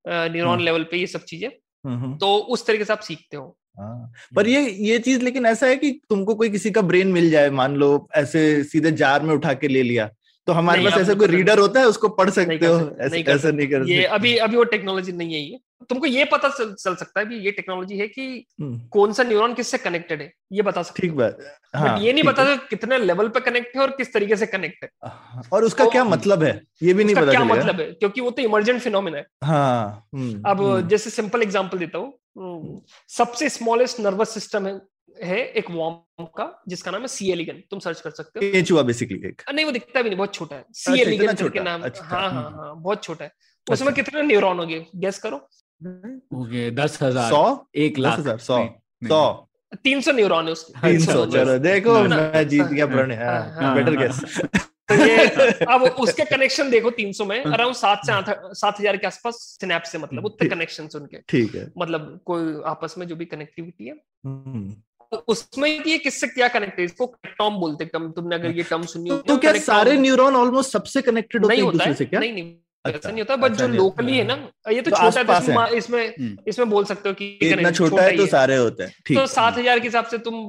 neuron. 0.08 0.61
लेवल 0.61 0.82
पे 0.90 0.96
ये 0.96 1.06
सब 1.06 1.25
चीज़ें 1.25 1.49
हम्म, 1.49 1.99
हम्म। 1.99 2.16
तो 2.16 2.37
उस 2.49 2.66
तरीके 2.66 2.84
से 2.84 2.92
आप 2.92 3.00
सीखते 3.00 3.37
हो। 3.37 3.56
हाँ, 3.78 4.12
पर 4.37 4.49
ये 4.49 4.61
ये 4.88 4.99
चीज़ 4.99 5.22
लेकिन 5.22 5.46
ऐसा 5.46 5.66
है 5.66 5.76
कि 5.76 5.90
तुमको 6.11 6.34
कोई 6.34 6.50
किसी 6.50 6.70
का 6.70 6.80
ब्रेन 6.82 7.08
मिल 7.08 7.30
जाए 7.30 7.50
मान 7.50 7.76
लो 7.76 8.08
ऐसे 8.16 8.42
सीधे 8.64 8.90
जार 8.92 9.22
में 9.22 9.34
उठा 9.34 9.52
के 9.54 9.68
ले 9.68 9.82
लिया 9.82 10.08
तो 10.49 10.52
हमारे 10.52 10.84
पास 10.84 11.00
ऐसा 11.00 11.14
कोई 11.14 11.26
रीडर 11.26 11.58
होता 11.58 11.80
है 11.80 11.87
उसको 11.87 12.08
पढ़ 12.08 12.30
सकते 12.30 12.66
हो 12.66 12.75
ऐसा 13.00 13.06
नहीं 13.08 13.25
कर 13.25 13.38
सकते। 13.38 14.02
अभी 14.04 14.37
अभी 14.37 14.56
वो 14.56 14.64
टेक्नोलॉजी 14.64 15.12
नहीं 15.12 15.34
है 15.34 15.40
ये। 15.40 15.58
तुमको 15.89 16.07
ये 16.07 16.25
पता 16.25 16.49
चल, 16.49 16.73
चल 16.75 16.95
सकता 16.95 17.21
है 17.21 17.27
कि 17.27 17.35
ये 17.35 17.51
टेक्नोलॉजी 17.51 17.99
है 17.99 18.07
कि 18.09 18.25
हम्म, 18.61 18.79
कौन 18.89 19.12
सा 19.12 19.23
न्यूरॉन 19.23 19.55
किससे 19.55 19.79
कनेक्टेड 19.79 20.23
है 20.23 20.33
ये 20.53 20.62
बता 20.62 20.83
सकते 20.83 21.03
ठीक 21.03 21.12
बात 21.17 21.39
हाँ 21.75 21.99
ये 21.99 22.12
नहीं 22.12 22.25
बता। 22.25 22.45
सकते 22.45 22.67
कितने 22.71 22.99
लेवल 22.99 23.29
पे 23.29 23.41
कनेक्ट 23.41 23.77
है 23.77 23.83
और 23.83 23.91
किस 23.91 24.12
तरीके 24.15 24.37
से 24.37 24.47
कनेक्ट 24.47 24.85
है। 24.85 24.91
हाँ, 25.05 25.43
और 25.53 25.65
उसका 25.65 25.85
तो- 25.85 25.93
क्या 25.93 26.05
मतलब 26.05 26.43
है 26.43 26.61
ये 26.83 26.95
भी 26.95 27.05
नहीं 27.05 27.17
पता 27.17 27.31
क्या 27.31 27.45
मतलब 27.45 27.81
है 27.81 27.91
क्योंकि 27.93 28.21
वो 28.21 28.31
तो 28.31 28.43
इमरजेंट 28.43 28.81
फिनोमिना 28.81 29.19
है। 29.19 29.27
हाँ 29.45 30.07
हम्म, 30.15 30.43
अब 30.47 30.61
हम्म, 30.62 30.89
जैसे 30.89 31.11
सिंपल 31.11 31.43
एग्जांपल 31.43 31.79
देता 31.79 31.99
हूँ 31.99 32.83
सबसे 33.09 33.49
स्मॉलेस्ट 33.49 34.01
नर्वस 34.01 34.35
सिस्टम 34.35 34.67
है 34.67 34.81
है 35.23 35.39
एक 35.59 35.71
वॉर्म 35.71 36.25
का 36.37 36.45
जिसका 36.69 36.91
नाम 36.91 37.01
है 37.01 37.09
सी 37.09 37.31
एलिगन 37.33 37.62
तुम 37.71 37.79
सर्च 37.79 38.01
कर 38.01 38.11
सकते 38.11 38.47
हो। 38.47 38.53
केंचुआ 38.53 38.83
बेसिकली 38.83 39.29
एक। 39.29 39.43
नहीं 39.55 39.65
वो 39.65 39.71
दिखता 39.73 40.03
भी 40.03 40.09
नहीं 40.09 40.17
बहुत 40.19 40.35
छोटा 40.35 40.57
है। 40.57 40.65
सी 40.73 41.01
एलिगन 41.01 41.35
छोटा? 41.35 41.62
नाम 41.62 41.83
अच्छा, 41.83 42.05
हाँ 42.05 42.31
हाँ। 42.33 42.43
हाँ 42.51 42.75
बहुत 42.83 43.03
छोटा 43.05 43.25
है। 43.25 43.31
उसमें 43.67 43.89
अच्छा। 43.89 44.03
कितने 44.03 44.23
न्यूरॉन 44.23 44.59
हो 44.59 44.67
गए 44.67 44.87
गेस 44.97 45.19
करो। 45.19 45.49
हो 45.85 46.45
गए 46.45 46.71
दस 46.73 46.99
हज़ार। 47.03 47.31
सौ? 47.31 47.67
एक 47.77 47.99
लाख। 47.99 48.19
हज़ार 48.19 48.39
सौ। 48.41 48.59
सौ। 49.03 49.49
तीन 49.85 50.01
सौ 50.01 50.12
न्यूरॉन 50.12 50.47
है 50.47 50.53
उसके। 50.53 50.81
तीन 50.81 50.99
सौ 51.01 51.25
चलो 51.27 51.59
देखो 51.59 51.95
हाँ, 51.95 52.09
मैं 52.09 52.49
जीत 52.49 52.67
गया 52.67 52.87
हाँ, 52.87 52.95
प्रणय। 52.95 53.15
हाँ, 53.15 53.41
हाँ 53.41 53.62
हाँ, 53.62 53.75
बेटर 53.75 53.97
हाँ, 53.97 54.07
गेस 54.07 54.41
तो 54.89 54.95
ये 54.95 55.27
अब 55.75 55.83
उसके 55.83 56.25
कनेक्शन 56.25 56.71
देखो 56.71 56.91
300 56.91 57.27
में 57.27 57.43
अराउंड 57.43 57.75
सात 57.75 58.01
से 58.07 58.12
आठ 58.12 58.31
सात 58.55 58.81
हज़ार 58.81 58.97
के 58.97 59.07
आसपास 59.07 59.37
स्नैप 59.61 59.83
से 59.83 59.99
मतलब 59.99 60.25
उतने 60.25 60.49
कनेक्शन 60.49 60.89
उनके 60.95 61.19
ठीक 61.29 61.55
है। 61.55 61.67
मतलब 61.79 62.21
कोई 62.27 62.55
आपस 62.67 62.95
में 62.99 63.07
जो 63.09 63.17
भी 63.17 63.25
कनेक्टिविटी 63.25 63.87
है। 63.87 63.95
हम्म। 64.27 64.71
तो 65.12 65.25
उसमें 65.29 65.69
ये 65.69 65.97
किससे 65.99 66.27
क्या 66.27 66.49
कनेक्ट 66.49 66.79
है? 66.79 66.85
इसको 66.85 67.07
टर्म 67.25 67.57
बोलते 67.61 67.85
हैं। 67.85 68.11
तुमने 68.12 68.35
अगर 68.37 68.51
ये 68.51 68.62
टर्म 68.62 68.83
सुनी 68.93 69.11
तो, 69.11 69.17
तो 69.19 69.37
क्या 69.39 69.53
सारे 69.61 69.97
न्यूरॉन 69.99 70.37
ऑलमोस्ट 70.37 70.73
सबसे 70.73 71.03
कनेक्टेड 71.03 71.43
होते 71.43 71.55
नहीं 71.55 71.65
हैं। 71.65 71.73
दूसरे 71.73 71.95
से 71.95 72.05
है 72.05 72.11
क्या? 72.11 72.21
नहीं 72.21 72.33
नहीं। 72.33 72.55
अच्छा, 72.85 73.09
नहीं 73.09 73.21
होता 73.21 73.37
बट 73.37 73.53
जो 73.53 73.67
लोकली 73.69 74.17
है 74.17 74.25
ना 74.25 74.35
ये 74.71 74.81
तो 74.83 74.91
तो 74.91 74.97
छोटा 74.97 75.21
है 75.21 75.27
तो 75.27 75.35
इसमें। 75.35 75.69
इसमें 75.71 76.07
हम्म। 76.09 76.37
इसमें 76.49 76.71
बोल 76.71 76.85
सकते 76.85 77.09
हो 77.09 77.15
कि 77.15 77.27
इतना 77.43 77.71
छोटा 77.71 78.03
है 78.03 78.17
तो 78.17 78.27
सारे 78.29 78.57
होते 78.57 78.83
हैं 78.83 78.93
ठीक। 79.07 79.19
तो 79.19 79.27
सात 79.29 79.59
हज़ार 79.59 79.81
के 79.81 79.89
हिसाब 79.89 80.07
से 80.07 80.18
तुम 80.21 80.45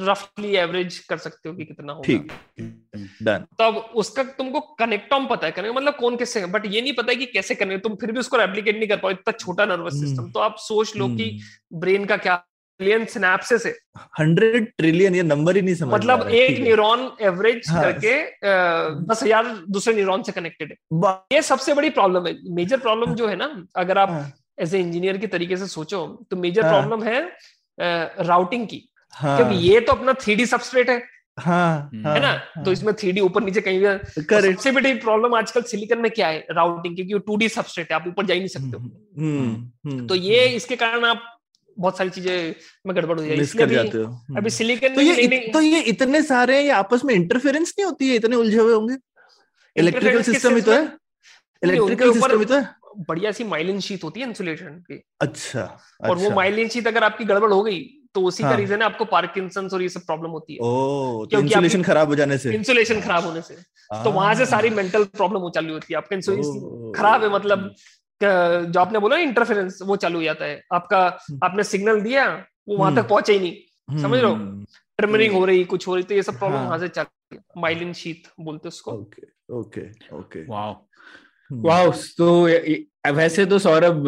रफली 0.00 0.54
एवरेज 0.56 0.98
कर 1.08 1.18
सकते 1.18 1.48
हो 1.48 1.54
कि 1.54 1.64
कितना 1.64 1.92
होगा। 1.92 2.06
ठीक 2.06 2.32
डन 3.22 3.46
तो 3.58 3.64
अब 3.64 3.76
उसका 3.96 4.22
तुमको 4.38 4.60
कनेक्टॉम 4.78 5.26
पता 5.26 5.46
है 5.46 5.52
कनेक्ट 5.52 5.76
मतलब 5.76 5.96
कौन 5.96 6.16
किससे 6.16 6.44
बट 6.48 6.66
ये 6.66 6.80
नहीं 6.80 6.92
पता 6.92 7.12
है 7.12 7.16
कि 7.16 7.26
कैसे 7.28 7.54
करने 7.54 7.78
तुम 7.80 7.96
फिर 7.96 8.12
भी 8.12 8.20
उसको 8.20 8.36
रेप्लिकेट 8.36 8.76
नहीं 8.76 8.88
कर 8.88 8.96
पाओ 8.96 9.10
इतना 9.10 9.32
छोटा 9.34 9.66
नर्वस 9.66 9.94
हम्म। 9.94 10.06
सिस्टम 10.06 10.30
तो 10.30 10.40
आप 10.40 10.56
सोच 10.60 10.96
लो 10.96 11.08
कि 11.10 11.30
ब्रेन 11.76 12.04
का 12.04 12.16
क्या 12.18 12.42
मिलियन 12.82 13.04
सिनेप्सेस 13.06 13.66
है। 13.66 13.72
हंड्रेड 14.18 14.66
ट्रिलियन 14.78 15.14
ये 15.14 15.22
नंबर 15.24 15.56
ही 15.56 15.62
नहीं 15.62 15.74
समझ 15.74 15.94
मतलब 15.94 16.28
एक 16.30 16.60
न्यूरॉन 16.62 17.10
एवरेज 17.22 17.70
हाँ। 17.70 17.82
करके 17.82 18.14
दस 19.06 19.22
हज़ार 19.22 19.54
दूसरे 19.70 19.94
न्यूरॉन 19.94 20.22
से 20.22 20.32
कनेक्टेड 20.32 20.70
है। 20.70 21.10
ये 21.32 21.42
सबसे 21.44 21.74
बड़ी 21.74 21.90
प्रॉब्लम 21.90 22.26
है। 22.26 22.36
मेजर 22.54 22.78
प्रॉब्लम 22.80 23.14
जो 23.14 23.28
है 23.28 23.36
ना 23.36 23.50
अगर 23.76 23.98
आप 23.98 24.10
हाँ, 24.10 24.32
एज 24.60 24.74
ए 24.74 24.80
इंजीनियर 24.80 25.18
के 25.18 25.26
तरीके 25.28 25.56
से 25.56 25.66
सोचो 25.68 26.06
तो 26.30 26.36
मेजर 26.38 26.64
हाँ। 26.64 26.72
प्रॉब्लम 26.72 27.08
है 27.08 27.20
राउटिंग 28.26 28.66
की। 28.68 28.88
हाँ, 29.14 29.36
क्योंकि 29.36 29.56
ये 29.58 29.80
तो 29.80 29.92
अपना 29.92 30.12
थ्री 30.20 30.46
सबस्ट्रेट 30.46 30.90
है। 30.90 31.02
हाँ, 31.38 31.90
हाँ, 31.94 32.14
है 32.14 32.20
ना? 32.20 32.28
हाँ, 32.28 32.64
तो 32.64 32.72
इसमें 32.72 32.92
थ्री 32.94 33.12
डी 33.12 33.20
ऊपर 33.20 33.42
नीचे 33.42 33.60
कहीं 33.60 33.78
भी 33.80 34.22
तो 34.22 34.40
सबसे 34.42 34.70
बड़ी 34.72 34.94
प्रॉब्लम 35.00 35.34
आजकल 35.34 35.62
सिलिकॉन 35.68 35.98
में 35.98 36.10
क्या 36.10 36.28
है? 36.28 36.46
राउटिंग 36.50 36.96
की 36.96 37.18
टू 37.18 37.36
डी 37.36 37.48
सबस्ट्रेट 37.50 37.92
है 37.92 37.96
आप 37.96 38.08
ऊपर 38.08 38.26
जा 38.26 38.34
ही 38.34 38.40
नहीं 38.40 38.48
सकते 38.48 38.76
हो। 38.76 38.82
हम्म, 39.18 39.54
हम्म, 39.86 40.06
तो 40.06 40.14
ये 40.16 40.44
इसके 40.56 40.76
कारण 40.76 41.04
आप 41.04 41.22
बहुत 41.78 41.98
सारी 41.98 42.10
चीज़ें 42.10 42.54
में 42.86 42.96
गड़बड़ 42.96 43.20
हो 43.20 43.26
जाएगी। 43.26 43.42
इसलिए 43.42 43.66
जाते 43.66 43.98
हो। 43.98 44.04
हम्म। 44.04 44.36
अभी 44.36 44.50
सिलिकॉन 44.50 44.94
तो 44.94 45.00
ये 45.00 45.16
इत, 45.16 45.52
तो 45.52 45.60
ये 45.60 45.80
इतने 45.80 46.22
सारे 46.22 46.62
ये 46.62 46.70
आपस 46.70 47.04
में 47.04 47.14
इंटरफेरेंस 47.14 47.74
नहीं 47.78 47.86
होती 47.86 48.08
है? 48.08 48.14
इतने 48.14 48.36
उलझे 48.36 48.58
हुए 48.58 48.74
होंगे? 48.74 48.96
इलेक्ट्रिकल 49.76 50.22
सिस्टम 50.22 50.54
ही 50.54 50.60
तो 50.60 50.72
है। 50.72 50.96
इलेक्ट्रिकल 51.62 52.12
सिस्टम 52.12 52.38
ही 52.38 52.44
तो 52.44 52.54
है। 52.54 52.68
बढ़िया 52.98 53.32
सी 53.32 53.44
माइलिन 53.44 53.80
शीट 53.80 54.04
होती 54.04 54.20
है 54.20 54.28
इंसुलेशन 54.28 54.66
की। 54.66 55.02
अच्छा 55.20 55.80
और 56.02 56.16
वो 56.16 56.24
अच्छा। 56.24 56.34
माइलिन 56.34 56.68
शीट 56.68 56.86
अगर 56.86 57.04
आपकी 57.04 57.24
गड़बड़ 57.24 57.52
हो 57.52 57.62
गई 57.62 57.80
तो 58.14 58.20
उसी 58.20 58.42
का 58.42 58.48
हाँ। 58.48 58.56
रीजन 58.56 58.76
है 58.76 58.82
आपको 58.82 59.04
पार्किंसन 59.04 59.66
और 59.66 59.82
ये 59.82 59.88
सब 59.88 60.00
प्रॉब्लम 60.00 60.30
होती 60.30 60.52
है। 60.52 60.58
ओ 60.58 61.26
तो 61.26 61.38
इंसुलेशन 61.38 61.82
खराब 61.82 62.08
हो 62.08 62.14
जाने 62.14 62.38
से। 62.38 62.54
इंसुलेशन 62.54 63.00
खराब 63.00 63.24
होने 63.24 63.42
से। 63.42 63.54
तो 64.04 64.10
वहाँ 64.10 64.34
से 64.34 64.46
सारी 64.46 64.70
मेंटल 64.70 65.04
प्रॉब्लम 65.04 65.40
हो 65.40 65.50
चालू 65.50 65.72
होती 65.72 65.86
है। 65.90 65.96
आपका 65.96 66.16
इंसुलेशन 66.16 66.92
खराब 66.96 67.24
है 67.24 67.30
मतलब 67.30 67.58
क- 67.58 67.74
जो 68.22 68.80
आपने 68.80 68.98
बोला 68.98 69.16
इंटरफेरेंस 69.18 69.78
वो 69.82 69.96
चालू 69.96 70.18
हो 70.18 70.22
जाता 70.24 70.44
है। 70.44 70.60
आपका 70.72 70.98
आपने 71.44 71.64
सिग्नल 71.64 72.00
दिया 72.00 72.26
वो 72.68 72.76
वहाँ 72.76 72.90
हम्म। 72.90 73.02
तक 73.02 73.08
पहुँचे 73.08 73.32
ही 73.32 73.38
नहीं। 73.40 74.00
समझ 74.02 74.18
रहे 74.18 74.28
हो? 74.30 74.34
हम्म, 74.34 74.64
ट्रिमरिंग 74.98 75.32
हो 75.34 75.44
रही 75.44 75.64
कुछ 75.64 75.86
हो 75.88 75.94
रही 75.94 76.04
तो 76.04 76.14
ये 76.14 76.22
सब 76.22 76.38
प्रॉब्लम 76.38 76.58
हाँ। 76.58 76.66
वहाँ 76.66 76.78
से 76.78 76.88
चल 76.88 77.38
माइलिन 77.58 77.92
शीथ 77.92 78.30
बोलते 78.40 78.68
उसको। 78.68 78.92
Okay 78.92 79.26
okay 79.54 79.86
okay 80.16 80.44
wow 80.46 80.72
hmm, 80.72 81.62
wow 81.62 81.92
तो 82.18 83.12
वैसे 83.14 83.46
तो 83.46 83.58
सौरभ 83.58 84.04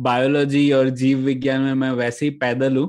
बायोलॉजी 0.00 0.70
और 0.72 0.88
जीव 0.90 1.18
विज्ञान 1.18 1.60
में 1.60 1.74
मैं 1.74 1.90
वैसे 1.92 2.26
ही 2.26 2.30
पैदल 2.38 2.76
हूँ 2.76 2.88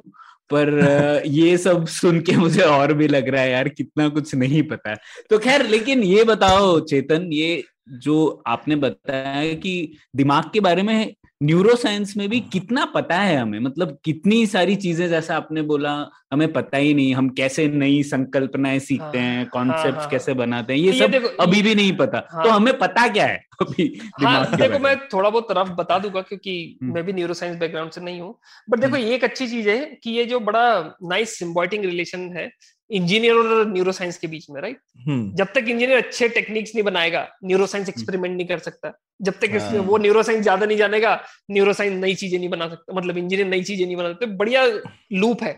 पर 0.49 0.69
ये 1.25 1.57
सब 1.57 1.85
सुन 1.87 2.19
के 2.21 2.35
मुझे 2.37 2.61
और 2.61 2.93
भी 2.93 3.07
लग 3.07 3.27
रहा 3.29 3.41
है 3.41 3.51
यार 3.51 3.69
कितना 3.69 4.07
कुछ 4.09 4.33
नहीं 4.35 4.61
पता 4.63 4.89
है। 4.89 4.97
तो 5.29 5.37
खैर 5.39 5.65
लेकिन 5.67 6.03
ये 6.03 6.23
बताओ 6.23 6.79
चेतन 6.79 7.29
ये 7.33 7.63
जो 7.89 8.43
आपने 8.47 8.75
बताया 8.75 9.53
कि 9.53 9.97
दिमाग 10.15 10.43
के 10.53 10.59
बारे 10.59 10.83
में 10.83 11.13
न्यूरो 11.43 11.75
साइंस 11.75 12.15
में 12.17 12.29
भी 12.29 12.39
कितना 12.39 12.85
पता 12.85 13.15
है 13.15 13.35
हमें? 13.37 13.59
मतलब 13.59 13.97
कितनी 14.05 14.45
सारी 14.47 14.75
चीज़ें 14.75 15.07
जैसा 15.09 15.35
आपने 15.37 15.61
बोला 15.61 15.91
हमें 16.33 16.53
पता 16.53 16.77
ही 16.77 16.93
नहीं 16.93 17.15
हम 17.15 17.29
कैसे 17.29 17.67
नई 17.67 18.03
संकल्पनाएँ 18.03 18.79
सीखते 18.79 19.19
हाँ, 19.19 19.27
हैं 19.27 19.45
कॉन्सेप्ट 19.49 19.97
हाँ, 19.97 20.07
कैसे 20.09 20.33
बनाते 20.33 20.73
हैं 20.73 20.79
ये 20.79 20.91
तो 20.91 20.97
ये 20.97 21.03
सब 21.03 21.11
देखो, 21.11 21.27
अभी 21.27 21.57
ये- 21.57 21.65
भी 21.65 21.75
नहीं 21.75 21.97
पता। 21.97 22.27
हाँ। 22.31 22.43
तो 22.43 22.49
हमें 22.49 22.77
पता 22.79 23.07
क्या 23.07 23.25
है 23.25 23.43
अभी 23.61 23.99
हाँ 24.23 24.57
देखो 24.57 24.79
मैं 24.79 25.07
थोड़ा 25.07 25.29
बहुत 25.29 25.47
रफ 25.51 25.69
बता 25.69 25.99
दूँगा 25.99 26.21
क्योंकि 26.21 26.77
हम्म। 26.83 26.93
मैं 26.93 27.03
भी 27.03 27.13
न्यूरो 27.13 27.33
साइंस 27.33 27.57
बैकग्राउंड 27.57 27.91
से 27.91 28.01
नहीं 28.01 28.21
हूँ। 28.21 28.39
बट 28.69 28.79
देखो 28.79 28.97
ये 28.97 29.15
एक 29.15 29.23
अच्छी 29.23 29.47
चीज़ 29.47 29.69
है 29.69 29.99
कि 30.03 30.11
ये 30.11 30.25
जो 30.25 30.39
बड़ा 30.39 30.97
नाइस 31.03 31.39
सिम्बॉइटिंग 31.39 31.85
रिलेशन 31.85 32.19
है 32.37 32.51
इंजीनियर 32.89 33.35
और 33.35 33.65
न्यूरो 33.67 33.91
साइंस 33.91 34.17
के 34.17 34.27
बीच 34.27 34.49
में 34.49 34.61
राइट 34.61 34.77
हम्म, 35.07 35.31
जब 35.35 35.47
तक 35.53 35.65
इंजीनियर 35.67 35.97
अच्छे 35.97 36.27
टेक्निक्स 36.29 36.75
नहीं 36.75 36.83
बनाएगा 36.83 37.27
न्यूरो 37.45 37.65
साइंस 37.67 37.89
एक्सपेरिमेंट 37.89 38.35
नहीं 38.35 38.47
कर 38.47 38.59
सकता। 38.59 38.91
जब 39.21 39.33
तक 39.41 39.55
इसमें 39.55 39.79
हाँ। 39.79 39.85
वो 39.87 39.97
न्यूरो 39.97 40.23
साइंस 40.23 40.41
ज़्यादा 40.43 40.65
नहीं 40.65 40.77
जानेगा 40.77 41.19
न्यूरो 41.51 41.73
साइंस 41.73 41.99
नई 42.01 42.15
चीज़ें 42.15 42.37
नहीं 42.39 42.49
बना 42.49 42.67
सकता 42.69 42.93
मतलब 42.93 43.17
इंजीनियर 43.17 43.47
नई 43.47 43.63
चीज़ें 43.63 43.85
नहीं 43.85 43.95
बना 43.95 44.11
सकते 44.11 44.25
बढ़िया 44.35 44.65
लूप 45.13 45.43
है। 45.43 45.53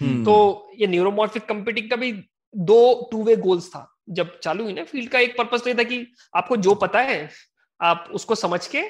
हम्म, 0.00 0.24
तो 0.24 0.70
ये 0.78 0.86
न्यूरोमॉर्फिक 0.86 1.46
कंप्यूटिंग 1.48 1.90
का 1.90 1.96
भी 1.96 2.12
दो 2.54 3.08
टू 3.12 3.22
वे 3.24 3.36
गोल्स 3.38 3.68
था। 3.68 3.88
जब 4.10 4.38
चालू 4.40 4.64
हुई 4.64 4.72
ना 4.72 4.84
फ़ील्ड 4.84 5.10
का 5.10 5.18
एक 5.18 5.36
पर्पज 5.38 5.62
तो 5.62 5.70
ये 5.70 5.74
था 5.74 5.82
कि 5.82 6.06
आपको 6.36 6.56
जो 6.58 6.74
पता 6.76 7.00
है 7.02 7.28
आप 7.80 8.08
उसको 8.14 8.34
समझ 8.34 8.66
के 8.66 8.82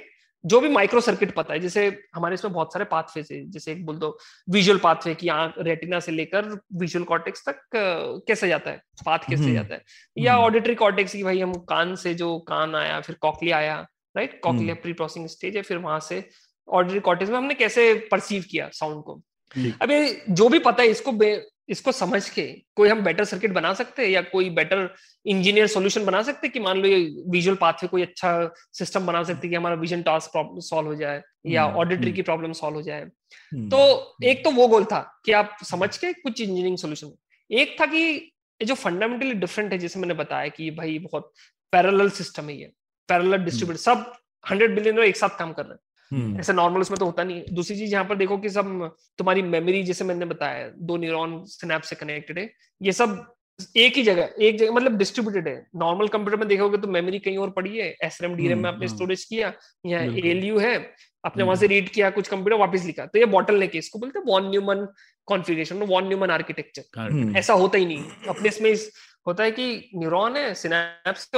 जो 0.47 0.61
भी 0.61 0.69
माइक्रो 0.69 1.01
सर्किट 1.01 1.35
पता 1.35 1.55
है 1.55 1.61
जैसे 1.61 1.87
हमारे 2.15 2.35
इसमें 2.35 2.53
बहुत 2.55 2.73
सारे 2.73 2.85
पाथवेज 2.85 3.29
है 3.33 3.45
जैसे 3.51 3.73
एक 3.73 3.85
बोल 3.87 3.97
दो 3.97 4.19
विजुअल 4.51 4.79
पाथवे 4.79 5.15
की 5.15 5.29
आँख 5.29 5.55
रेटिना 5.59 6.01
से 6.01 6.13
लेकर 6.13 6.49
विजुअल 6.75 7.05
कॉर्टेक्स 7.05 7.45
तक 7.49 7.61
कैसे 7.75 8.49
जाता 8.49 8.71
है? 8.71 8.83
पाथ 9.07 9.19
कैसे 9.19 9.43
हम्म, 9.43 9.55
जाता 9.55 9.75
है? 9.75 9.83
या 10.19 10.35
हम्म। 10.35 10.45
ऑडिटरी 10.45 10.75
कॉर्टेक्स 10.75 11.13
की 11.13 11.23
भाई 11.23 11.41
हम 11.41 11.53
कान 11.53 11.95
से 11.97 12.15
जो 12.15 12.39
कान 12.39 12.75
आया 12.75 13.01
फिर 13.01 13.17
कॉकलिया 13.21 13.57
आया 13.57 13.87
right 14.17 14.41
cochlea 14.43 14.75
pre 14.75 14.93
processing 14.93 15.27
stage 15.29 15.57
है 15.57 15.63
फिर 15.63 15.79
वहाँ 15.79 16.01
से 16.01 16.29
ऑडिटरी 16.69 17.01
कॉर्टेक्स 17.01 17.31
में 17.31 17.39
हमने 17.39 17.55
कैसे 17.55 17.95
परसीव 18.11 18.45
किया 18.51 18.69
साउंड 18.73 19.03
को? 19.05 19.23
ये 19.57 20.25
जो 20.31 20.49
भी 20.49 20.59
पता 20.59 20.83
है 20.83 20.89
इसको 20.89 21.13
इसको 21.69 21.93
समझ 21.93 22.29
के 22.31 22.43
कोई 22.77 22.89
हम 22.89 23.01
बेटर 23.01 23.25
सर्किट 23.25 23.53
बना 23.53 23.75
सकते 23.75 24.03
हैं 24.03 24.09
या 24.09 24.23
कोई 24.23 24.51
बेटर 24.51 24.95
इंजीनियर 25.27 25.67
सॉल्यूशन 25.67 26.05
बना 26.05 26.23
सकते 26.23 26.47
हैं 26.47 26.53
कि 26.53 26.61
मान 26.61 26.79
लो 26.79 26.89
ये 26.89 27.25
विजुअल 27.29 27.57
पाथ 27.57 27.73
कोई 27.89 28.03
अच्छा 28.03 28.55
सिस्टम 28.73 29.07
बना 29.07 29.23
सकते 29.23 29.47
हैं 29.47 29.51
कि 29.51 29.57
हमारा 29.57 29.75
विजन 29.75 30.03
टास्क 30.03 30.33
प्रॉब्लम 30.33 30.61
सॉल्व 30.61 30.89
हो 30.89 30.95
जाए 30.95 31.23
या 31.47 31.67
ऑडिटरी 31.67 32.13
की 32.13 32.23
प्रॉब्लम 32.23 32.53
सॉल्व 32.53 32.77
हो 32.77 32.83
जाए। 32.83 33.05
तो 33.71 34.17
एक 34.25 34.45
तो 34.45 34.51
वो 34.51 34.69
गोल 34.69 34.85
था 34.85 35.21
कि 35.25 35.33
आप 35.33 35.57
समझ 35.65 35.97
के 35.99 36.13
कुछ 36.13 36.41
इंजीनियरिंग 36.41 36.79
सोल्यूशन 36.79 37.13
एक 37.51 37.81
था 37.81 37.87
कि 37.87 38.33
जो 38.61 38.75
फंडामेंटली 38.75 39.35
डिफरेंट 39.35 39.73
है 39.73 39.79
जैसे 39.79 40.01
मैंने 40.01 40.15
बताया 40.15 40.49
कि 40.49 40.71
भाई 40.71 40.99
बहुत 40.99 41.33
पैरेलल 41.73 42.11
सिस्टम 42.11 42.49
है 42.49 42.61
ये 42.61 42.73
पैरल 43.09 43.37
डिस्ट्रीब्यूट 43.37 43.79
सब 43.79 44.13
हंड्रेड 44.51 44.75
बिलियन 44.75 44.99
एक 44.99 45.17
साथ 45.17 45.29
काम 45.29 45.53
कर 45.53 45.63
रहे 45.63 45.73
हैं। 45.73 45.79
हम्म। 45.79 45.86
ऐसे 46.13 46.53
नॉर्मल 46.53 46.81
उसमें 46.81 46.99
तो 46.99 47.07
होता 47.07 47.25
नहीं। 47.25 47.43
दूसरी 47.53 47.77
चीज़ 47.77 47.93
यहाँ 47.93 48.05
पर 48.05 48.17
देखो 48.17 48.39
कि 48.39 48.49
सब 48.51 48.91
तुम्हारी 49.19 49.43
मेमोरी 49.45 49.83
जैसे 49.85 50.05
मैंने 50.05 50.27
बताया 50.27 50.69
दो 50.71 50.97
न्यूरॉन 50.97 51.43
स्नैप 51.49 51.83
से 51.83 51.97
कनेक्टेड 51.97 52.39
है 52.39 52.51
ये 52.81 52.93
सब 52.93 53.25
एक 53.77 53.97
ही 53.97 54.03
जगह 54.03 54.31
एक 54.41 54.59
जगह 54.59 54.73
मतलब 54.73 54.97
डिस्ट्रीब्यूटेड 54.99 55.47
है। 55.49 55.67
नॉर्मल 55.77 56.09
कंप्यूटर 56.09 56.39
में 56.39 56.49
देखोगे 56.49 56.79
तो 56.79 56.89
मेमोरी 56.89 57.19
कहीं 57.19 57.39
और 57.39 57.51
पड़ी 57.51 57.77
है। 57.77 57.87
एस 58.05 58.19
एम 58.25 58.35
डी 58.37 58.55
में 58.55 58.69
आपने 58.71 58.89
स्टोरेज 58.89 59.25
किया 59.25 59.53
या 59.87 60.01
एल 60.01 60.43
है 60.61 60.77
आपने 61.25 61.45
वहाँ 61.45 61.57
से 61.57 61.67
रीड 61.67 61.83
हम्म। 61.83 61.93
किया 61.95 62.11
कुछ 62.11 62.29
कंप्यूटर 62.29 62.57
वापस 62.59 62.85
लिखा। 62.85 63.07
तो 63.07 63.19
ये 63.19 63.27
बॉटल 63.27 63.59
ने 63.59 63.71
इसको 63.75 63.99
बोलते 63.99 64.19
हैं 64.19 64.27
von 64.27 64.51
Neumann 64.51 64.87
configuration 65.29 65.83
von 65.85 66.09
Neumann 66.09 66.31
architecture 66.31 67.39
ऐसा 67.39 67.55
होता 67.55 67.79
ही 67.79 67.87
नहीं। 67.87 68.29
अपने 68.29 68.49
इसमें 68.49 68.75
होता 69.27 69.45
है 69.45 69.51
कि 69.51 69.91
न्यूरॉन 69.95 70.37
है 70.37 70.53
सिनेप्स 70.55 71.29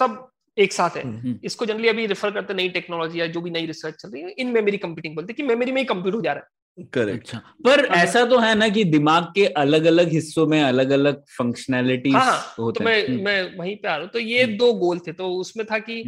सब 0.00 0.26
एक 0.56 0.72
साथ 0.72 0.96
है। 0.96 1.02
हम्म, 1.02 1.16
हम्म। 1.18 1.38
इसको 1.44 1.66
जनरली 1.66 1.88
अभी 1.88 2.06
रेफर 2.06 2.30
करते 2.30 2.54
नई 2.54 2.68
टेक्नोलॉजी 2.70 3.20
या 3.20 3.26
जो 3.28 3.40
भी 3.40 3.50
नई 3.50 3.66
रिसर्च 3.66 3.94
चल 3.94 4.10
रही 4.10 4.22
है 4.22 4.30
इन 4.30 4.52
मेमोरी 4.52 4.76
कंप्यूटिंग 4.78 5.14
बोलते 5.14 5.32
हैं 5.32 5.36
कि 5.36 5.42
मेमोरी 5.44 5.72
में 5.72 5.80
ही 5.80 5.86
कंप्यूट 5.86 6.14
हो 6.14 6.20
जा 6.20 6.32
रहा 6.32 6.42
है। 6.42 6.84
करेक्ट 6.92 7.20
अच्छा 7.20 7.38
पर 7.64 7.84
ऐसा 7.96 8.24
तो 8.24 8.38
है 8.38 8.54
ना 8.54 8.68
कि 8.68 8.84
दिमाग 8.86 9.24
के 9.34 9.44
अलग 9.58 9.84
अलग 9.84 10.08
हिस्सों 10.12 10.46
में 10.46 10.60
अलग 10.62 10.90
अलग 10.90 11.22
फंक्शनैलिटी 11.28 12.10
हाँ, 12.10 12.24
हाँ, 12.24 12.54
होते 12.58 12.78
तो 12.78 12.84
मैं 12.84 13.06
हम्म। 13.06 13.24
मैं 13.24 13.56
वहीं 13.58 13.76
पे 13.76 13.88
आ 13.88 13.94
रहा 13.94 14.00
हूँ। 14.00 14.10
तो 14.10 14.18
ये 14.18 14.44
दो 14.56 14.72
गोल 14.74 14.98
थे 15.06 15.12
तो 15.12 15.28
उसमें 15.36 15.66
था 15.66 15.78
कि 15.80 16.02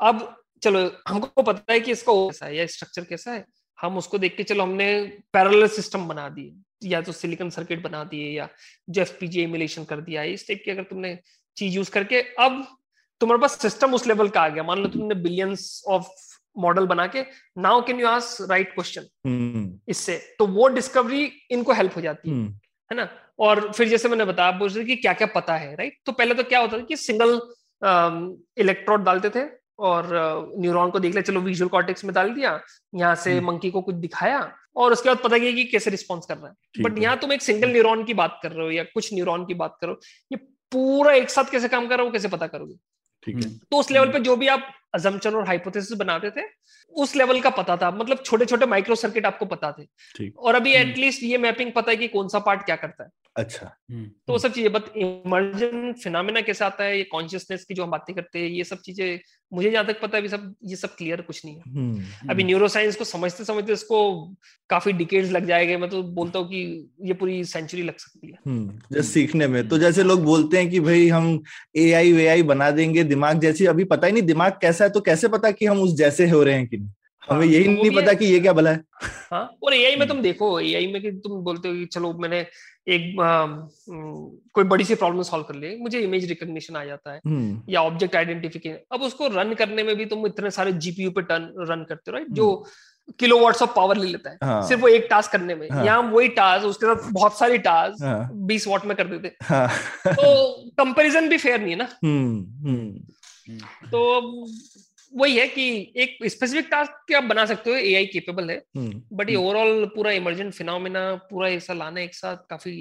अब 0.00 0.34
चलो 0.62 0.90
हमको 1.08 1.42
पता 1.42 1.72
है 1.72 1.80
कि 1.80 1.92
इसका 1.92 2.12
कैसा 2.14 2.46
है 2.46 2.56
या 2.56 2.66
स्ट्रक्चर 2.66 3.04
कैसा 3.04 3.32
है। 3.32 3.44
हम 3.78 3.96
उसको 3.96 4.18
देख 4.18 4.36
के 4.36 4.42
चलो 4.44 4.62
हमने 4.62 4.86
पैरल 5.32 5.66
सिस्टम 5.68 6.06
बना 6.08 6.28
दिए 6.28 6.88
या 6.88 7.00
तो 7.00 7.12
सिलिकॉन 7.12 7.50
सर्किट 7.50 7.82
बना 7.82 8.02
दिए 8.04 8.30
या 8.30 8.48
जो 8.88 9.02
एफ़ 9.02 9.24
इमुलेशन 9.24 9.84
कर 9.84 10.00
दिया। 10.00 10.22
इस 10.24 10.46
टाइप 10.48 10.62
की 10.64 10.70
अगर 10.70 10.82
तुमने 10.84 11.18
चीज़ 11.58 11.76
यूज़ 11.76 11.90
करके 11.90 12.20
अब 12.40 12.64
तुम्हारे 13.20 13.40
पास 13.42 13.58
सिस्टम 13.62 13.94
उस 13.94 14.06
लेवल 14.06 14.28
का 14.28 14.40
आ 14.40 14.48
गया। 14.48 14.62
मान 14.64 14.78
लो 14.78 14.88
तुमने 14.88 15.14
बिलियंस 15.22 15.82
ऑफ़ 15.88 16.08
मॉडल 16.56 16.86
बना 16.86 17.06
के 17.06 17.22
now 17.58 17.80
can 17.86 18.00
you 18.00 18.06
ask 18.08 18.36
right 18.50 18.74
question 18.74 19.78
इससे। 19.88 20.16
तो 20.38 20.46
वो 20.48 20.68
डिस्कवरी 20.70 21.24
इनको 21.50 21.72
हेल्प 21.72 21.96
हो 21.96 22.00
जाती 22.00 22.30
है 22.30 22.34
हम्म। 22.34 22.52
है 22.90 22.96
ना? 22.96 23.08
और 23.38 23.60
फिर 23.72 23.88
जैसे 23.88 24.08
मैंने 24.08 24.24
बताया 24.24 24.50
बोल 24.58 24.68
रहे 24.68 24.84
कि 24.84 24.96
क्या 24.96 25.12
क्या 25.12 25.26
पता 25.34 25.56
है 25.56 25.74
राइट 25.76 25.96
तो 26.06 26.12
पहले 26.12 26.34
तो 26.34 26.42
क्या 26.44 26.60
होता 26.60 26.78
था 26.78 26.82
कि 26.84 26.96
सिंगल 26.98 27.40
इलेक्ट्रोड 28.60 29.04
डालते 29.04 29.30
थे 29.30 29.44
और 29.88 30.08
न्यूरॉन 30.58 30.90
को 30.90 31.00
देख 31.00 31.12
लिया 31.12 31.22
चलो 31.22 31.40
विजुअल 31.40 31.68
कॉर्टेक्स 31.70 32.04
में 32.04 32.12
डाल 32.14 32.32
दिया 32.34 32.60
यहाँ 32.94 33.14
से 33.16 33.40
मंकी 33.40 33.68
हम्म। 33.68 33.72
को 33.72 33.82
कुछ 33.82 33.94
दिखाया 33.96 34.40
और 34.76 34.92
उसके 34.92 35.08
बाद 35.08 35.18
पता 35.24 35.38
किया 35.38 35.52
कि 35.52 35.64
कैसे 35.64 35.90
रिस्पॉन्स 35.90 36.26
कर 36.26 36.36
रहा 36.36 36.48
है। 36.48 36.82
बट 36.82 36.98
यहाँ 36.98 37.16
तुम 37.18 37.32
एक 37.32 37.42
सिंगल 37.42 37.72
न्यूरॉन 37.72 38.04
की 38.04 38.14
बात 38.14 38.38
कर 38.42 38.52
रहे 38.52 38.64
हो 38.64 38.70
या 38.72 38.84
कुछ 38.94 39.12
न्यूरॉन 39.14 39.44
की 39.46 39.54
बात 39.54 39.76
करो 39.80 39.98
ये 40.32 40.38
पूरा 40.72 41.12
एक 41.12 41.30
साथ 41.30 41.44
कैसे 41.44 41.68
काम 41.68 41.88
कर 41.88 41.94
रहा 41.94 42.02
हूँ 42.02 42.06
वो 42.06 42.12
कैसे 42.12 42.28
पता 42.28 42.46
करोगे? 42.46 42.74
ठीक 43.22 43.36
है। 43.36 43.42
तो 43.42 43.76
उस 43.76 43.90
लेवल 43.90 44.12
पे 44.12 44.20
जो 44.20 44.36
भी 44.36 44.48
आप 44.48 44.74
अजम्पशन 44.94 45.34
और 45.34 45.46
हाइपोथेसिस 45.46 45.98
बनाते 45.98 46.30
थे 46.30 46.44
उस 46.94 47.16
लेवल 47.16 47.40
का 47.40 47.50
पता 47.50 47.76
था। 47.76 47.90
मतलब 47.90 48.22
छोटे 48.24 48.44
छोटे 48.44 48.66
माइक्रो 48.66 48.94
सर्किट 48.94 49.26
आपको 49.26 49.46
पता 49.46 49.72
थे। 49.72 50.28
और 50.30 50.54
अभी 50.54 50.72
एटलीस्ट 50.72 51.22
हम्म। 51.22 51.30
ये 51.30 51.38
मैपिंग 51.38 51.72
पता 51.72 51.90
है 51.90 51.96
कि 51.96 52.08
कौन 52.08 52.28
सा 52.28 52.38
पार्ट 52.38 52.62
क्या 52.62 52.76
करता 52.76 53.04
है। 53.04 53.10
अच्छा। 53.38 53.66
हम्म। 53.90 54.04
तो 54.26 54.32
वो 54.32 54.38
सब 54.38 54.52
चीज़ें 54.52 54.72
बट 54.72 54.96
इमर्जन 54.96 55.92
फिनोमिना 56.02 56.40
कैसे 56.40 56.64
आता 56.64 56.84
है 56.84 56.96
ये 56.98 57.04
कॉन्शियसनेस 57.12 57.64
की 57.64 57.74
जो 57.74 57.84
हम 57.84 57.90
बातें 57.90 58.14
करते 58.16 58.38
हैं 58.38 58.48
ये 58.48 58.64
सब 58.64 58.78
चीज़ें 58.84 59.18
मुझे 59.52 59.70
जहाँ 59.70 59.84
तक 59.86 60.00
पता 60.00 60.16
है 60.16 60.22
अभी 60.22 60.28
सब 60.28 60.54
ये 60.64 60.76
सब 60.76 60.94
क्लियर 60.96 61.20
कुछ 61.20 61.44
नहीं 61.44 61.54
है। 61.56 61.62
हम्म, 61.68 62.30
अभी 62.30 62.44
न्यूरो 62.44 62.68
साइंस 62.68 62.96
को 62.96 63.04
समझते 63.04 63.44
समझते 63.44 63.72
इसको 63.72 64.00
काफ़ी 64.70 64.92
डिकेड्स 64.92 65.30
लग 65.30 65.46
जाएँगे 65.46 65.76
मैं 65.76 65.90
तो 65.90 66.02
बोलता 66.02 66.38
हूँ 66.38 66.48
कि 66.48 66.90
ये 67.02 67.14
पूरी 67.14 67.42
सेंचुरी 67.44 67.82
लग 67.82 67.96
सकती 67.96 68.26
है। 68.26 68.38
जैसे 68.92 69.08
सीखने 69.08 69.46
में 69.46 69.68
तो 69.68 69.78
जैसे 69.78 70.02
लोग 70.02 70.24
बोलते 70.24 70.58
हैं 70.58 70.70
कि 70.70 70.80
भाई 70.80 71.08
हम 71.08 71.42
ए 71.76 71.90
आई 71.92 72.12
वे 72.12 72.26
आई 72.28 72.42
बना 72.42 72.70
देंगे 72.70 73.04
दिमाग 73.04 73.40
जैसे 73.40 73.66
अभी 73.66 73.84
पता 73.84 74.06
ही 74.06 74.12
नहीं 74.12 74.22
दिमाग 74.22 74.58
कैसा 74.62 74.84
है 74.84 74.90
तो 74.90 75.00
कैसे 75.00 75.28
पता 75.28 75.50
कि 75.50 75.66
हम 75.66 75.80
उस 75.80 75.96
जैसे 75.96 76.28
हो 76.28 76.42
रहे 76.42 76.54
हैं 76.54 76.66
कि 76.68 76.76
नहीं? 76.76 76.90
हमें 77.30 77.46
हाँ, 77.46 77.46
यही 77.46 77.64
तो 77.64 77.70
नहीं 77.72 77.90
पता 77.96 78.12
कि 78.14 78.26
ये 78.26 78.40
क्या 78.40 78.52
भला 78.52 78.70
है। 78.70 78.82
हाँ 79.32 79.42
और 79.62 79.74
एआई 79.74 79.96
में 79.96 80.06
तुम 80.08 80.20
देखो 80.22 80.58
एआई 80.60 80.86
में 80.92 81.00
कि 81.02 81.10
तुम 81.24 81.40
बोलते 81.44 81.68
हो 81.68 81.74
कि 81.74 81.84
चलो 81.86 82.12
मैंने 82.20 82.40
एक 82.88 83.20
आ, 83.20 83.46
कोई 84.54 84.64
बड़ी 84.64 84.84
सी 84.84 84.94
प्रॉब्लम 84.94 85.22
सॉल्व 85.22 85.44
कर 85.44 85.54
ली 85.54 85.76
मुझे 85.80 86.00
इमेज 86.00 86.28
रिकॉग्निशन 86.28 86.76
आ 86.76 86.84
जाता 86.84 87.12
है 87.12 87.20
हम्म। 87.26 87.62
या 87.72 87.82
ऑब्जेक्ट 87.82 88.16
आइडेंटिफिकेशन 88.16 88.78
अब 88.94 89.02
उसको 89.02 89.28
रन 89.38 89.54
करने 89.54 89.82
में 89.82 89.94
भी 89.96 90.04
तुम 90.12 90.26
इतने 90.26 90.50
सारे 90.50 90.72
जीपीयू 90.84 91.10
पे 91.10 91.22
टर्न 91.22 91.52
रन 91.70 91.84
करते 91.88 92.10
हो 92.10 92.16
राइट 92.16 92.28
जो 92.40 92.46
किलो 93.20 93.38
वाट्स 93.40 93.62
ऑफ़ 93.62 93.70
पावर 93.76 93.96
ले 93.96 94.06
लेता 94.06 94.30
है 94.30 94.38
हाँ, 94.44 94.62
सिर्फ़ 94.68 94.82
वो 94.82 94.88
एक 94.88 95.06
टास्क 95.10 95.32
करने 95.32 95.54
में। 95.54 95.68
हाँ, 95.70 95.84
यहाँ 95.84 96.02
वही 96.12 96.28
टास्क 96.38 96.66
उसके 96.66 96.86
साथ 96.86 97.10
बहुत 97.12 97.38
सारी 97.38 97.58
टास्क 97.58 98.02
हाँ, 98.04 98.30
बीस 98.46 98.66
वाट 98.68 98.84
में 98.86 98.96
कर 98.96 99.06
देते। 99.08 99.44
हाँ, 99.44 99.68
तो 100.06 100.70
कंपैरिजन 100.78 101.28
भी 101.28 101.38
फेयर 101.38 101.60
नहीं 101.60 101.70
है 101.70 101.76
ना। 101.76 101.88
हम्म, 102.04 102.68
हम्म। 102.68 103.88
तो 103.90 104.46
वही 105.12 105.36
है 105.36 105.46
कि 105.48 105.92
एक 105.96 106.16
स्पेसिफिक 106.24 106.68
टास्क 106.70 107.14
आप 107.14 107.24
बना 107.24 107.44
सकते 107.46 107.70
हो 107.70 107.76
एआई 107.76 108.06
केपेबल 108.06 108.50
है 108.50 108.62
बट 109.12 109.30
ये 109.30 109.36
ओवरऑल 109.36 109.68
हम्म। 109.68 109.86
पूरा 109.86 110.12
इमर्जेंट 110.12 110.52
फिनोमिना 110.54 111.14
पूरा 111.30 111.48
ऐसा 111.48 111.72
लाना 111.72 112.00
एक 112.00 112.14
साथ 112.14 112.36
काफ़ी 112.50 112.74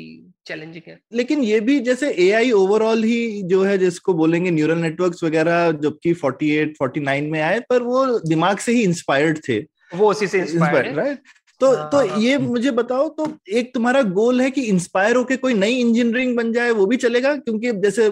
चैलेंजिंग 0.46 0.84
है। 0.88 1.00
लेकिन 1.14 1.44
ये 1.44 1.60
भी 1.60 1.80
जैसे 1.80 2.10
एआई 2.28 2.52
ओवरऑल 2.52 3.04
ही 3.04 3.42
जो 3.44 3.64
है 3.64 3.78
जिसको 3.78 4.14
बोलेंगे 4.14 4.52
न्यूरल 4.52 4.78
नेटवर्क्स 4.78 5.24
वगैरह 5.24 5.72
जबकि 5.72 6.14
48 6.14 6.74
49 6.82 7.32
में 7.32 7.42
आए 7.42 7.60
पर 7.60 7.82
वो 7.82 8.20
दिमाग 8.20 8.58
से 8.58 8.72
ही 8.72 8.84
इंस्पायर्ड 8.84 9.40
थे। 9.50 9.60
वो 9.96 10.10
उसी 10.12 10.28
से 10.28 10.40
इंस्पायर्ड 10.40 10.98
राइट 10.98 11.20
तो 11.62 11.72
हाँ, 11.76 11.90
तो 11.92 11.98
हाँ, 11.98 12.18
ये 12.20 12.34
हाँ। 12.34 12.42
मुझे 12.42 12.72
बताओ 12.72 13.08
तो 13.10 13.28
एक 13.52 13.74
तुम्हारा 13.74 14.02
गोल 14.18 14.42
है 14.42 14.50
कि 14.52 14.62
इंस्पायर 14.62 15.16
होके 15.16 15.36
कोई 15.38 15.54
नई 15.54 15.76
इंजीनियरिंग 15.76 16.36
बन 16.38 16.52
जाए 16.54 16.72
वो 16.72 16.86
भी 16.86 16.98
चलेगा? 16.98 17.36
क्योंकि 17.36 17.72
जैसे 17.82 18.06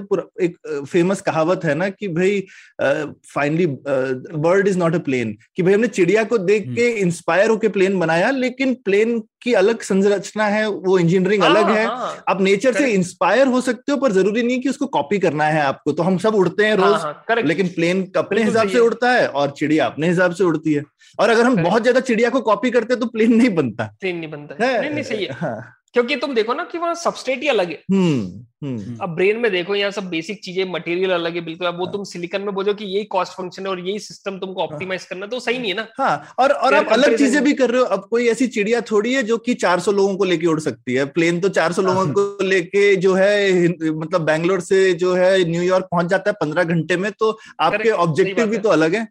एक 0.46 0.56
फ़ेमस 0.92 1.22
कहावत 1.22 1.66
है 1.66 1.76
ना 1.76 1.90
कि 1.90 2.08
भाई 2.08 2.40
finally 2.82 3.66
bird 3.68 4.68
is 4.68 4.78
not 4.78 4.96
a 4.96 5.00
plane 5.00 5.36
कि 5.56 5.64
भाई 5.64 5.74
हमने 5.74 5.88
चिड़िया 5.88 6.24
को 6.24 6.38
देख 6.38 6.66
हम्म। 6.66 6.76
के 6.76 6.90
इंस्पायर 7.02 7.50
होके 7.50 7.68
प्लेन 7.70 8.00
बनाया 8.00 8.32
लेकिन 8.32 8.74
प्लेन 8.86 9.20
की 9.42 9.54
अलग 9.54 9.82
संरचना 9.82 10.46
है 10.48 10.68
वो 10.68 10.98
इंजीनियरिंग 11.00 11.44
अलग 11.44 11.70
है। 11.70 11.86
आप 12.30 12.42
नेचर 12.42 12.74
से 12.74 12.88
इंस्पायर 12.92 13.48
हो 13.48 13.62
सकते 13.62 13.92
हो 13.92 13.98
पर 13.98 14.12
ज़रूरी 14.12 14.44
नहीं 14.44 14.60
कि 14.62 14.70
उसको 14.70 14.86
कॉपी 14.96 15.20
करना 15.20 15.44
है 15.44 15.62
आपको 15.62 15.92
तो 15.92 16.04
हम 16.04 16.18
सब 16.18 16.36
उड़ते 16.36 16.66
हैं 16.66 16.76
रोज 16.76 17.38
लेकिन 17.46 17.68
प्लेन 17.68 18.06
अपने 18.18 18.44
हिसाब 18.44 18.70
से 18.70 18.80
उड़ता 18.80 19.12
है 19.12 19.28
और 19.28 19.52
चिड़िया 19.52 19.86
अपने 19.86 20.10
हिसाब 20.10 20.32
से 20.32 20.44
उड़ती 20.44 20.74
है। 20.74 20.84
और 21.20 21.30
अगर 21.30 21.46
हम 21.46 21.64
बहुत 21.64 21.82
ज़्यादा 21.82 22.00
चिड़िया 22.00 22.30
को 22.30 22.42
कॉपी 22.42 22.72
करते 22.72 22.96
तो 22.96 23.06
प्लेन 23.06 23.36
नहीं 23.36 23.50
बनता। 23.56 23.94
प्लेन 24.00 24.18
नहीं 24.18 24.30
बनता। 24.32 24.64
है। 24.66 24.80
नहीं 24.82 24.92
नहीं 24.92 25.04
सही 25.04 25.26
है। 25.26 25.34
हाँ। 25.34 25.72
क्योंकि 25.94 26.16
तुम 26.16 26.34
देखो 26.36 26.54
ना 26.54 26.64
कि 26.64 26.78
वहाँ 26.78 26.96
सबस्टेट 26.96 27.42
ही 27.42 27.48
अलग 27.48 27.70
है। 27.70 27.76
हम्म, 27.92 28.22
हम्म। 28.64 28.98
अब 29.02 29.10
ब्रेन 29.10 29.38
में 29.40 29.50
देखो 29.52 29.76
यहाँ 29.76 29.92
सब 29.92 30.08
बेसिक 30.10 30.40
चीज़ें 30.44 30.64
मटेरियल 30.72 31.12
अलग 31.12 31.36
है 31.36 31.42
बिल्कुल। 31.42 31.68
अब 31.68 31.78
वो 31.80 31.86
हाँ। 31.86 31.92
तुम 31.94 32.04
सिलिकन 32.04 32.42
में 32.42 32.54
बोलो 32.56 32.74
कि 32.74 32.86
यही 32.86 33.04
कॉस्ट 33.06 33.34
फ़ंक्शन 33.34 33.64
है 33.64 33.70
और 33.70 33.80
यही 33.80 34.00
सिस्टम 34.00 34.40
तुमको 34.40 34.62
ऑप्टिमाइज 34.62 35.02
हाँ। 35.02 35.08
करना 35.10 35.28
तो 35.28 35.40
सही 35.40 35.60
नहीं 35.60 35.72
है 35.72 35.78
ना। 35.78 35.88
हाँ 36.00 36.34
और 36.40 36.52
और 36.52 36.74
आप 36.74 36.88
अलग 36.88 37.18
चीज़ें 37.18 37.44
भी 37.44 37.54
कर 37.54 37.70
रहे 37.70 37.82
हो। 37.82 37.86
अब 37.88 38.08
कोई 38.12 38.28
ऐसी 38.28 38.48
चिड़िया 38.48 38.82
थोड़ी 38.82 39.14
है 39.14 39.24
जो 39.24 39.38
कि 39.38 39.54
400 39.56 39.92
लोगों 39.92 40.16
को 40.18 40.24
लेके 40.24 40.48
उड़ 40.48 40.60
सकती 40.60 40.94
है। 40.94 41.06
प्लेन 41.06 41.40
तो 41.40 41.50
400 41.50 41.82
लोगों 41.82 42.06
को 42.14 42.44
लेके 42.44 42.96
जो 42.98 43.14
है 43.14 43.68
मतलब 43.70 44.22
बैंगलोर 44.22 44.62
से 44.62 44.94
जो 44.96 45.14
है 45.14 45.44
न्यूयॉर्क 45.52 45.88
पहुँच 45.92 46.06
जाता 46.06 46.30
है 46.30 46.36
पंद्रह 46.42 46.64
घंटे 46.66 46.98
में 46.98 47.12
तो 47.12 47.38
आपके 47.62 47.90
ऑब्जेक्टिव 47.90 48.48
भी 48.48 48.58
तो 48.58 48.70
अलग 48.70 48.96
है। 48.96 49.08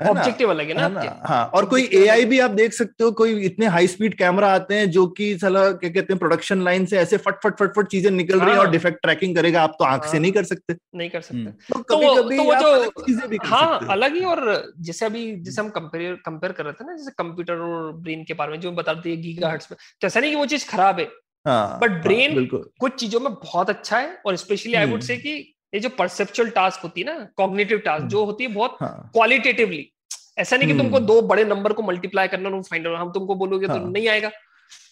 ऑब्जेक्टिव 0.00 0.50
अलग 0.50 0.68
है 0.68 0.74
ना, 0.74 1.00
है 1.00 1.08
हाँ 1.26 1.44
और 1.54 1.64
कोई 1.64 1.88
एआई 1.94 2.24
भी 2.24 2.38
आप 2.38 2.50
देख 2.50 2.72
सकते 2.72 3.04
हो 3.04 3.10
कोई 3.12 3.44
इतने 3.44 3.66
हाई 3.66 3.86
स्पीड 3.86 4.14
कैमरा 4.14 4.52
आते 4.54 4.74
हैं 4.74 4.90
जो 4.90 5.06
कि 5.06 5.38
साला 5.38 5.70
क्या 5.72 5.90
कहते 5.90 6.12
हैं 6.12 6.18
प्रोडक्शन 6.18 6.62
लाइन 6.62 6.86
से 6.86 6.98
ऐसे 6.98 7.16
फट 7.16 7.42
फट 7.44 7.58
फट 7.58 7.74
फट 7.76 7.88
चीज़ें 7.88 8.10
निकल 8.10 8.40
रही 8.40 8.52
है 8.52 8.58
और 8.58 8.70
डिफेक्ट 8.70 8.94
हाँ। 8.96 9.00
ट्रैकिंग 9.02 9.36
करेगा 9.36 9.62
आप 9.62 9.76
तो 9.78 9.84
आँख 9.84 10.04
से 10.04 10.10
हाँ। 10.10 10.20
नहीं 10.20 10.32
कर 10.32 10.44
सकते। 10.44 10.76
नहीं 10.94 11.10
कर 11.10 11.20
सकते। 11.20 11.36
हम्म। 11.36 11.50
तो 11.50 11.82
कभी 11.82 12.06
कभी 12.16 12.36
तो 12.36 12.44
वो 12.44 12.54
जो 12.54 13.04
चीज़ें 13.06 13.28
भी 13.28 13.38
हाँ 13.44 13.86
अलग 13.90 14.14
ही 14.14 14.24
और 14.24 14.72
जैसे 14.80 15.06
अभी 15.06 15.36
जैसे 15.36 15.60
हम 15.62 15.68
कंपेयर 15.68 16.14
कंपेयर 16.14 16.52
कर 16.52 16.64
रहे 16.64 16.72
थे 16.72 16.84
ना 16.84 16.96
जैसे 16.96 17.10
कंप्यूटर 17.18 17.54
और 17.54 17.92
ब्रेन 17.92 18.24
के 18.24 18.34
बारे 18.34 18.52
में 18.52 18.60
जो 18.60 18.72
बताते 18.72 19.10
हैं 19.10 19.20
गीगा 19.22 19.48
हर्ट्स 19.48 19.70
में 19.70 19.76
तो 20.00 20.06
ऐसा 20.06 20.20
नहीं 20.20 20.30
कि 20.30 20.36
वो 20.36 20.46
चीज़ 20.46 20.68
खराब 20.68 21.00
है 21.00 21.10
बट 21.46 22.02
ब्रेन 22.02 22.46
कुछ 22.52 22.94
चीज़ों 22.94 23.20
में 23.20 23.32
बहुत 23.34 23.70
अच्छा 23.70 23.98
है 23.98 24.18
और 24.26 24.36
स्पेशली 24.36 24.74
आई 24.74 24.86
वुड 24.86 25.00
से 25.00 25.16
कि 25.16 25.54
ये 25.74 25.80
जो 25.80 25.88
परसेप्चुअल 25.88 26.48
टास्क 26.50 26.80
होती 26.82 27.00
है 27.00 27.06
ना 27.06 27.26
कॉग्निटिव 27.36 27.78
टास्क 27.78 28.06
जो 28.06 28.24
होती 28.24 28.44
है 28.44 28.52
बहुत 28.52 28.76
क्वालिटेटिवली 28.82 29.76
हाँ। 29.76 30.42
ऐसा 30.42 30.56
नहीं 30.56 30.68
कि 30.68 30.78
तुमको 30.78 30.96
हम्म। 30.96 31.06
दो 31.06 31.20
बड़े 31.22 31.44
नंबर 31.44 31.72
को 31.72 31.82
मल्टीप्लाई 31.82 32.28
करना 32.28 32.60
फाइंड 32.60 32.86
हम 32.86 33.12
तुमको 33.12 33.34
बोलोगे 33.34 33.66
तो 33.66 33.72
हाँ. 33.72 33.82
तो 33.82 33.88
नहीं 33.88 34.08
आएगा 34.08 34.30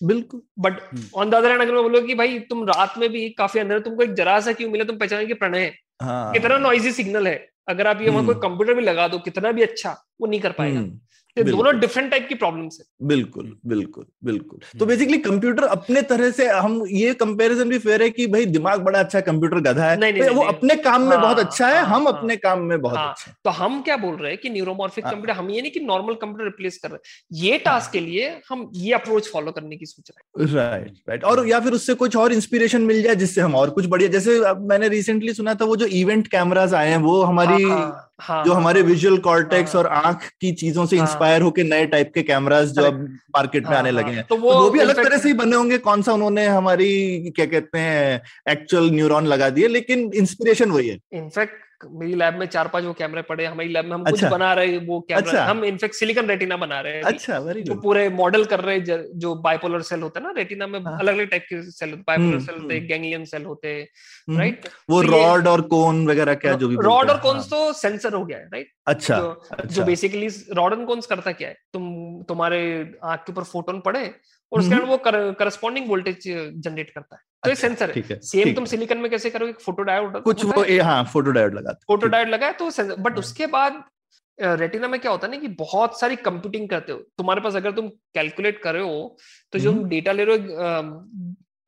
बिल्कुल 0.02 0.42
but 0.58 0.80
on 1.14 1.30
the 1.30 1.34
other 1.34 1.50
hand 1.50 1.62
अगर 1.62 1.72
मैं 1.72 1.82
बोलूँ 1.82 2.02
कि 2.02 2.14
भाई 2.14 2.38
तुम 2.40 2.64
रात 2.64 2.98
में 2.98 3.08
भी 3.08 3.28
काफ़ी 3.30 3.60
अंदर 3.60 3.78
तुमको 3.80 4.02
एक 4.02 4.14
जरा 4.14 4.40
सा 4.40 4.52
क्यों 4.52 4.70
मिला 4.70 4.84
तुम 4.84 4.96
पहचान 4.96 5.18
पहचाने 5.18 5.34
प्रणय 5.34 5.60
है 5.60 5.74
हाँ. 6.02 6.32
कितना 6.32 6.58
नॉइजी 6.58 6.92
सिग्नल 6.92 7.26
है 7.26 7.36
अगर 7.68 7.86
आप 7.86 8.00
ये 8.00 8.10
वहाँ 8.10 8.24
कोई 8.26 8.34
कंप्यूटर 8.34 8.74
भी 8.74 8.82
लगा 8.82 9.08
दो 9.08 9.18
कितना 9.18 9.52
भी 9.52 9.62
अच्छा 9.62 9.96
वो 10.20 10.26
नहीं 10.26 10.40
कर 10.40 10.52
पाएगा 10.52 10.78
हम्म। 10.78 10.98
ये 11.36 11.44
दोनों 11.44 11.78
डिफरेंट 11.80 12.10
टाइप 12.10 12.26
की 12.28 12.34
प्रॉब्लम्स 12.34 12.78
है। 12.80 13.06
बिल्कुल 13.08 13.56
बिल्कुल 13.66 14.04
बिल्कुल। 14.24 14.58
तो 14.58 14.78
हम्म। 14.78 14.86
बेसिकली 14.86 15.18
कंप्यूटर 15.18 15.64
अपने 15.64 16.02
तरह 16.02 16.30
से 16.30 16.46
हम 16.48 16.82
ये 16.90 17.12
कंपैरिजन 17.14 17.68
भी 17.68 17.78
फेयर 17.78 18.02
है 18.02 18.08
कि 18.10 18.26
भाई 18.26 18.46
दिमाग 18.46 18.80
बड़ा 18.80 18.98
अच्छा 18.98 19.18
है 19.18 19.22
कंप्यूटर 19.22 19.60
गधा 19.60 19.84
है। 19.84 19.98
नहीं, 20.00 20.12
नहीं, 20.12 20.22
भाई, 20.22 20.34
वो 20.34 20.42
नहीं, 20.42 20.52
अपने 20.52 20.76
काम 20.76 21.02
में 21.02 21.16
हाँ, 21.16 21.20
बहुत 21.20 21.38
अच्छा 21.38 21.68
है 21.68 21.76
हाँ, 21.76 21.84
हम 21.86 22.08
हाँ। 22.08 22.12
अपने 22.12 22.36
काम 22.36 22.62
में 22.62 22.80
बहुत 22.80 22.96
हाँ, 22.96 23.10
अच्छे 23.10 23.32
तो 23.44 23.50
हम 23.50 23.80
क्या 23.82 23.96
बोल 23.96 24.16
रहे 24.16 24.30
हैं 24.32 24.40
कि 24.40 24.50
न्यूरोमॉर्फिक 24.50 25.04
हाँ। 25.04 25.14
कंप्यूटर 25.14 25.38
हम 25.38 25.50
ये 25.50 25.60
नहीं 25.60 25.72
कि 25.72 25.80
नॉर्मल 25.80 26.14
कंप्यूटर 26.14 26.44
रिप्लेस 26.44 26.78
कर 26.78 26.90
रहे 26.90 26.96
हैं। 26.96 27.42
ये 27.42 27.58
टास्क 27.58 27.92
के 27.92 28.00
लिए 28.00 28.28
हम 28.48 28.70
ये 28.74 28.92
अप्रोच 28.92 29.28
फॉलो 29.32 29.52
करने 29.52 29.76
की 29.76 29.86
सोच 29.86 30.10
रहे 30.10 30.44
हैं। 30.44 30.54
राइट 30.54 30.94
राइट 31.08 31.24
और 31.24 31.46
या 31.48 31.60
फिर 31.60 31.72
उससे 31.72 31.94
कुछ 31.94 32.16
और 32.16 32.32
इंस्पिरेशन 32.32 32.82
मिल 32.82 33.02
जाए 33.02 33.14
जिससे 33.14 33.40
हम 33.40 33.54
और 33.54 33.70
कुछ 33.70 33.86
बढ़िया 33.86 34.08
जैसे 34.08 34.38
मैंने 34.58 34.88
रिसेंटली 34.88 35.32
सुना 35.34 35.54
था 35.54 35.64
वो 35.64 35.76
जो 35.76 35.86
इवेंट 35.86 36.26
कैमराज 36.26 36.74
आए 36.74 36.88
हैं 36.90 36.96
वो 36.98 37.22
हमारी 37.22 37.64
हाँ, 38.20 38.36
हाँ, 38.36 38.44
जो 38.44 38.52
हाँ, 38.52 38.60
हमारे 38.60 38.80
हाँ, 38.80 38.88
विजुअल 38.88 39.18
कॉर्टेक्स 39.18 39.74
हाँ। 39.74 39.82
और 39.82 39.88
आँख 39.88 40.30
की 40.40 40.52
चीज़ों 40.52 40.86
से 40.86 40.98
हाँ। 40.98 41.06
इंस्पायर 41.06 41.42
होके 41.42 41.62
नए 41.62 41.86
टाइप 41.86 42.12
के 42.14 42.22
कैमराज 42.22 42.68
जो 42.68 42.82
अब 42.82 43.00
मार्केट 43.36 43.62
में 43.62 43.70
हाँ, 43.70 43.78
आने 43.78 43.90
हाँ, 43.90 43.98
लगे 43.98 44.10
हैं। 44.10 44.24
तो 44.24 44.36
वो, 44.36 44.52
तो 44.52 44.60
वो 44.60 44.70
भी 44.70 44.80
अलग 44.80 45.04
तरह 45.04 45.18
से 45.18 45.28
ही 45.28 45.34
बने 45.34 45.56
होंगे। 45.56 45.78
कौन 45.78 46.02
सा 46.02 46.12
उन्होंने 46.12 46.46
हमारी 46.46 47.30
क्या 47.36 47.46
कहते 47.46 47.78
हैं 47.78 48.22
एक्चुअल 48.48 48.90
न्यूरॉन 48.90 49.26
लगा 49.26 49.50
दिए 49.50 49.68
लेकिन 49.68 50.10
इंस्पिरेशन 50.14 50.70
वही 50.70 50.88
है। 50.88 50.98
इनफैक्ट 51.12 51.52
मेरी 51.84 52.14
लैब 52.14 52.34
में 52.34 52.46
चार 52.46 52.68
पाँच 52.68 52.84
वो 52.84 52.92
कैमरे 52.92 53.22
पड़े 53.22 53.44
हमारी 53.46 53.68
लैब 53.68 53.84
में 53.84 53.92
हम 53.92 54.04
कुछ 54.04 54.12
अच्छा। 54.14 54.30
बना 54.30 54.52
रहे 54.54 54.66
हैं 54.66 54.86
वो 54.86 55.00
कैमरा 55.00 55.20
अच्छा। 55.22 55.44
हम 55.44 55.64
इनफैक्ट 55.64 55.94
सिलिकॉन 55.94 56.26
रेटिना 56.26 56.56
बना 56.56 56.80
रहे 56.80 56.94
हैं 56.94 57.02
अच्छा 57.02 57.38
वेरी 57.38 57.62
जो 57.62 57.74
गुड 57.74 57.82
पूरे 57.82 58.08
मॉडल 58.10 58.44
कर 58.44 58.60
रहे 58.60 58.76
हैं 58.78 58.98
जो 59.16 59.34
बाइपोलर 59.42 59.82
सेल 59.82 60.02
होता 60.02 60.20
है 60.20 60.26
ना 60.26 60.32
रेटिना 60.36 60.66
में 60.66 60.78
हाँ। 60.80 60.98
अलग 60.98 61.14
अलग 61.14 61.30
टाइप 61.30 61.46
के 61.48 61.62
सेल 61.62 61.90
होते 61.90 62.02
बाइपोलर 62.06 62.28
हम्म, 62.28 62.44
सेल 62.44 62.60
होते 62.60 62.76
हम्म। 62.76 62.86
गैंग्लियन 62.88 63.24
सेल 63.24 63.44
होते 63.44 63.68
हैं 63.68 64.36
राइट 64.38 64.68
वो 64.90 65.02
तो 65.02 65.08
रॉड 65.08 65.46
और 65.48 65.60
कोन 65.68 66.06
वगैरह 66.08 66.34
क्या 66.34 66.54
जो 66.54 66.68
भी 66.68 66.76
रॉड 66.76 67.10
और 67.10 67.10
हैं, 67.10 67.20
कोन्स 67.22 67.52
हाँ। 67.52 67.60
तो 67.60 67.72
सेंसर 67.72 68.14
हो 68.14 68.24
गया 68.24 68.38
है 68.38 68.44
राइट 68.46 68.72
अच्छा 68.86 69.18
जो 69.18 69.30
अच्छा 69.50 69.74
जो 69.74 69.84
बेसिकली 69.84 70.28
रॉड 70.52 70.72
एंड 70.72 70.86
कोन्स 70.86 71.06
करता 71.06 71.32
क्या 71.32 71.48
है 71.48 71.56
तुम 71.72 72.22
तुम्हारे 72.28 72.60
आँख 73.04 73.24
के 73.26 73.32
ऊपर 73.32 73.44
फोटोन 73.44 73.80
पड़े 73.80 74.04
और 74.52 74.60
उसके 74.60 74.74
हम्म। 74.74 74.86
बाद 74.86 74.90
वो 74.90 75.32
करस्पॉन्डिंग 75.34 75.88
वोल्टेज 75.88 76.22
जनरेट 76.58 76.90
करता 76.90 77.16
है। 77.16 77.22
तो 77.42 77.50
ये 77.50 77.54
अच्छा, 77.54 77.68
सेंसर 77.68 77.90
है। 77.90 78.18
सेम 78.22 78.54
तुम 78.54 78.64
है। 78.64 78.70
सिलिकॉन 78.70 78.98
में 78.98 79.10
कैसे 79.10 79.30
करोगे? 79.30 79.52
फ़ोटो 79.64 79.82
डायोड 79.82 80.20
कुछ 80.22 80.44
वो 80.44 80.64
हाँ 80.84 81.02
फ़ोटो 81.12 81.30
डायोड 81.30 81.54
लगाते 81.54 81.84
फ़ोटो 81.86 82.06
डायोड 82.08 82.28
लगा 82.28 82.50
तो 82.54 82.70
बट 82.98 83.18
उसके 83.18 83.46
बाद 83.48 83.82
रेटिना 84.38 84.88
में 84.88 84.98
क्या 85.00 85.10
होता 85.10 85.26
है 85.26 85.32
ना 85.32 85.38
कि 85.38 85.48
बहुत 85.56 85.98
सारी 86.00 86.16
कंप्यूटिंग 86.18 86.68
करते 86.68 86.92
हो। 86.92 86.98
तुम्हारे 87.18 87.40
पास 87.40 87.56
अगर 87.56 87.72
तुम 87.72 87.88
कैलकुलेट 88.14 88.62
कर 88.62 88.74
रहे 88.74 88.82
हो 88.82 89.16
तो 89.52 89.58
जो 89.58 89.72
हम्म। 89.72 89.88
डेटा 89.88 90.12
ले 90.12 90.24
रहे 90.24 90.36
हो 90.36 90.84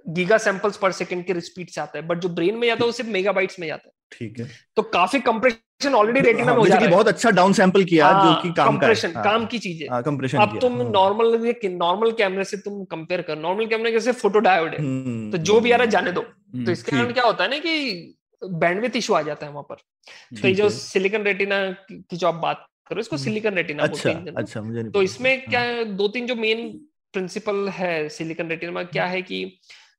गीगा 0.06 0.38
सैंपल्स 0.40 0.76
पर 0.76 0.92
सेकंड 0.92 1.24
के 1.24 1.40
स्पीड 1.40 1.68
से 1.70 1.80
आता 1.80 1.98
है। 1.98 2.06
बट 2.06 2.18
जो 2.18 2.28
ब्रेन 2.30 2.56
में 2.56 2.66
जाता 2.68 2.84
है 2.84 2.86
वो 2.86 2.92
सिर्फ़ 2.92 3.10
मेगाबाइट्स 3.10 3.58
में 3.60 3.66
जाता 3.66 3.88
है। 3.88 3.92
ठीक 4.12 4.38
है। 4.40 4.48
तो 4.76 4.82
काफ़ी 4.94 5.20
कंप्रेशन 5.20 5.94
ऑलरेडी 5.94 6.20
रेटिना 6.20 6.44
हाँ, 6.44 6.54
में 6.54 6.60
हो 6.60 6.66
जा 6.66 6.74
रहा 6.74 6.84
है। 6.84 6.90
बहुत 6.90 7.08
अच्छा 7.08 7.30
डाउन 7.30 7.52
सैंपल 7.52 7.84
किया 7.84 8.06
आ, 8.06 8.24
जो 8.24 8.42
कि 8.42 8.48
काम 8.48 8.54
का 8.54 8.62
है। 8.64 8.70
कंप्रेशन 8.70 9.12
हाँ, 9.14 9.24
काम 9.24 9.46
की 9.46 9.58
चीज़। 9.58 9.82
है 9.82 9.88
हाँ 9.90 10.02
कंप्रेशन 10.02 10.38
अब 10.38 10.58
तुम 10.60 10.80
नॉर्मल 10.90 11.54
नॉर्मल 11.66 12.12
कैमरे 12.18 12.44
से 12.44 12.56
तुम 12.64 12.82
कंपेयर 12.90 13.22
कर 13.22 13.38
नॉर्मल 13.38 13.66
कैमरे 13.66 13.92
कैसे 13.92 14.12
फ़ोटो 14.20 14.38
डायोड 14.48 14.74
है 14.74 15.30
तो 15.30 15.38
जो 15.50 15.60
भी 15.60 15.70
आ 15.72 15.76
रहा 15.76 15.84
है 15.84 15.90
जाने 15.90 16.12
दो। 16.12 16.20
हम्म, 16.20 16.64
तो 16.64 16.72
इसके 16.72 16.96
कारण 16.96 17.12
क्या 17.12 17.24
होता 17.24 17.44
है 17.44 17.50
ना 17.50 17.58
कि 17.58 18.14
बैंडविथ 18.42 18.96
इशू 18.96 19.14
आ 19.14 19.22
जाता 19.22 19.46
है 19.46 19.52
वहाँ 19.52 19.66
पर। 19.70 19.76
तो 20.40 20.48
ये 20.48 20.54
जो 20.54 20.68
सिलिकॉन 20.70 21.22
रेटिना 21.22 21.58
की 21.90 22.16
जो 22.16 22.28
आप 22.28 22.34
बात 22.42 22.66
करो 22.88 23.00
इसको 23.00 23.16
हम्म। 23.16 23.24
सिलिकॉन 23.24 23.54
रेटिना 23.54 23.86
बोलते 23.86 24.08
अच्छा 24.08 24.18
हैं 24.20 24.34
अच्छा 24.36 24.60
मुझे 24.62 24.82
तो 24.90 25.02
इसमें 25.02 25.44
क्या 25.44 25.62
दो 26.00 26.08
तीन 26.08 26.26
जो 26.26 26.34
मेन 26.36 26.68
प्रिंसिपल 27.14 27.68
है 27.68 28.08
सिलिकॉन 28.08 28.48
रेटिना 28.48 28.82
क्या 28.90 29.06
है 29.06 29.20
कि 29.22 29.44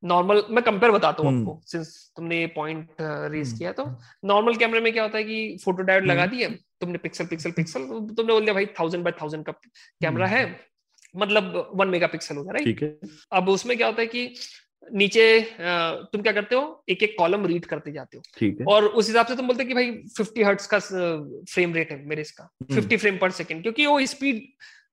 नॉर्मल 0.03 0.43
मैं 0.49 0.63
कंपेयर 0.63 0.91
बताता 0.91 1.23
हूँ 1.23 1.31
हम्म। 1.31 1.41
आपको 1.41 1.61
सिंस 1.65 2.11
तुमने 2.15 2.39
ये 2.39 2.47
पॉइंट 2.47 2.87
रेज 3.01 3.47
हम्म। 3.47 3.57
किया 3.57 3.71
तो 3.71 3.85
नॉर्मल 4.25 4.55
कैमरे 4.55 4.79
में 4.79 4.91
क्या 4.93 5.03
होता 5.03 5.17
है 5.17 5.23
कि 5.23 5.57
फ़ोटो 5.65 5.83
डायोड 5.83 6.05
लगा 6.05 6.25
दिए 6.25 6.47
दिया 6.47 6.57
तुमने 6.81 6.97
पिक्सल 6.97 7.25
पिक्सल 7.25 7.51
पिक्सल 7.51 7.87
तुमने 7.87 8.33
बोल 8.33 8.41
दिया 8.41 8.53
भाई 8.53 8.65
थाउज़ेंड 8.79 9.03
बाय 9.03 9.13
थाउज़ेंड 9.21 9.45
का 9.45 9.51
कैमरा 10.01 10.27
है 10.27 10.43
मतलब 11.15 11.71
वन 11.75 11.87
मेगा 11.87 12.07
पिक्सल 12.07 12.35
होगा 12.35 12.51
राइट 12.51 12.99
अब 13.31 13.49
उसमें 13.49 13.77
क्या 13.77 13.87
होता 13.87 14.01
है 14.01 14.07
कि 14.07 14.35
नीचे 14.91 15.25
तुम 16.11 16.21
क्या 16.21 16.31
करते 16.33 16.55
हो? 16.55 16.83
एक 16.89 17.03
एक 17.03 17.15
कॉलम 17.19 17.45
रीड 17.45 17.65
करते 17.65 17.91
जाते 17.91 18.17
हो। 18.17 18.23
ठीक 18.37 18.59
है। 18.59 18.65
और 18.65 18.85
उस 18.85 19.07
हिसाब 19.07 19.25
से 19.25 19.35
तुम 19.35 19.47
बोलते 19.47 19.65
कि 19.65 19.73
भाई 19.73 19.91
50 20.19 20.43
हर्ट्स 20.43 20.67
का 20.73 20.79
फ्रेम 21.53 21.73
रेट 21.73 21.91
है 21.91 22.05
मेरे 22.05 22.21
इसका। 22.21 22.43
हम्म। 22.43 22.75
50 22.75 22.97
फ्रेम 22.97 23.17
पर 23.17 23.31
सेकंड 23.31 23.61
क्योंकि 23.61 23.85
वो 23.85 24.05
स्पीड 24.05 24.41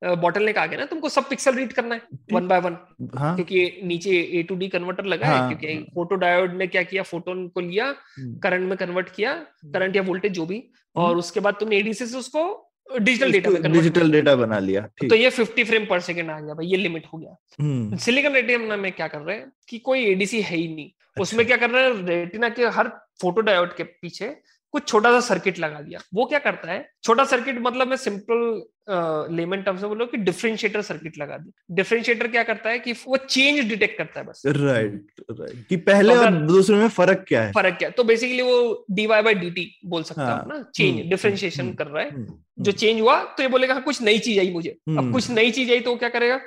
बॉटल 0.04 0.42
ने 0.42 0.52
गया 0.52 0.78
ना 0.78 0.84
तुमको 0.84 1.08
सब 1.08 1.28
पिक्सल 1.28 1.54
रीड 1.54 1.72
करना 1.72 1.94
है 1.94 2.00
वन 2.32 2.48
बाय 2.48 2.60
वन 2.60 2.74
क्योंकि 3.02 3.80
नीचे 3.84 4.10
ए 4.10 4.42
टू 4.42 4.54
डी 4.54 4.68
कन्वर्टर 4.68 5.04
लगा 5.04 5.26
हाँ, 5.26 5.48
है। 5.48 5.54
क्योंकि। 5.54 5.82
फ़ोटो 5.94 6.14
डायोड 6.14 6.54
ने 6.54 6.66
क्या 6.66 6.82
किया 6.82 7.02
फोटोन 7.02 7.48
को 7.48 7.60
लिया 7.60 7.86
हम्म। 7.86 8.38
करंट 8.38 8.68
में 8.68 8.78
कन्वर्ट 8.78 9.08
किया 9.08 9.34
करंट 9.64 9.96
या 9.96 10.02
वोल्टेज 10.02 10.32
जो 10.32 10.46
भी। 10.46 10.62
और 10.96 11.16
उसके 11.16 11.40
बाद 11.40 11.54
तुमने 11.60 11.76
एडीसी 11.76 12.06
से 12.06 12.18
उसको 12.18 12.69
डिजिटल 12.98 13.32
डेटा 13.32 13.50
डिजिटल 13.68 14.12
डेटा 14.12 14.34
बना 14.36 14.58
लिया 14.58 14.80
तो 15.00 15.14
ये 15.14 15.30
50 15.30 15.64
फ्रेम 15.64 15.84
पर 15.86 16.00
सेकेंड 16.00 16.30
आ 16.30 16.38
गया 16.40 16.54
भाई 16.54 16.66
ये 16.66 16.76
लिमिट 16.76 17.06
हो 17.12 17.18
गया। 17.18 17.36
सिलिकन 17.60 17.98
सिलिकॉन 17.98 18.32
रेटिना 18.34 18.76
में 18.76 18.90
क्या 18.92 19.08
कर 19.08 19.18
रहे 19.18 19.36
हैं 19.36 19.52
कि 19.68 19.78
कोई 19.78 20.04
एडीसी 20.06 20.40
है 20.40 20.56
ही 20.56 20.68
नहीं। 20.74 20.86
अच्छा। 20.86 21.22
उसमें 21.22 21.46
क्या 21.46 21.56
कर 21.56 21.70
रहे 21.70 21.84
हैं 21.84 22.06
रेटिना 22.06 22.48
के 22.48 22.66
हर 22.68 22.88
फ़ोटो 23.20 23.40
डायोड 23.40 23.74
के 23.76 23.82
पीछे 23.82 24.28
कुछ 24.72 24.86
छोटा 24.88 25.10
सा 25.10 25.20
सर्किट 25.28 25.58
लगा 25.58 25.80
दिया। 25.80 26.00
वो 26.14 26.24
क्या 26.24 26.38
करता 26.38 26.70
है? 26.72 26.88
छोटा 27.04 27.24
सर्किट 27.24 27.58
मतलब 27.60 27.88
मैं 27.88 27.96
सिंपल 27.96 29.34
लेमन 29.36 29.62
टर्म्स 29.62 29.80
में 29.82 29.88
बोलो 29.88 30.06
कि 30.06 30.16
डिफरेंशिएटर 30.16 30.82
सर्किट 30.82 31.18
लगा 31.18 31.36
दिया 31.38 31.74
डिफरेंशिएटर 31.74 32.28
क्या 32.28 32.42
करता 32.42 32.70
है 32.70 32.78
कि 32.78 32.92
वो 32.92 33.16
चेंज 33.16 33.60
डिटेक्ट 33.68 33.98
करता 33.98 34.20
है 34.20 34.26
बस। 34.26 34.42
राइट 34.46 35.10
राइट 35.30 35.66
कि 35.68 35.76
पहले 35.88 36.14
तो 36.14 36.20
और 36.20 36.30
दूसरे 36.46 36.76
में 36.76 36.88
फ़र्क 36.88 37.24
क्या 37.28 37.42
है? 37.42 37.52
फ़र्क 37.52 37.76
क्या 37.78 37.88
है? 37.88 37.92
तो 37.92 38.04
बेसिकली 38.04 38.42
वो 38.42 38.84
डीवाई 38.90 39.22
बाई 39.22 39.34
डी 39.34 39.50
टी 39.50 39.66
बोल 39.84 40.02
सकता 40.02 40.24
हाँ, 40.24 40.38
हूँ। 40.38 40.48
ना। 40.48 40.62
चेंज 40.74 40.98
हम्म, 40.98 41.08
डिफरेंशिएशन 41.10 41.62
हम्म, 41.62 41.74
कर 41.74 41.86
रहा 41.86 42.02
है। 42.02 42.10
हम्म, 42.10 42.38
जो 42.58 42.72
चेंज 42.72 43.00
हुआ 43.00 43.22
तो 43.24 43.42
ये 43.42 43.48
बोलेगा 43.48 43.74
हाँ 43.74 43.82
कुछ 43.82 44.02
नई 44.02 44.18
चीज़ 44.18 44.38
आई 44.40 44.50
मुझे। 44.52 44.70
अब 44.70 44.98
हम्म। 44.98 45.12
कुछ 45.12 45.30
नई 45.30 45.50
चीज़ 45.50 45.70
आई 45.72 45.80
तो 45.80 45.90
वो 45.90 45.96
क्या 45.96 46.08
करेगा? 46.08 46.40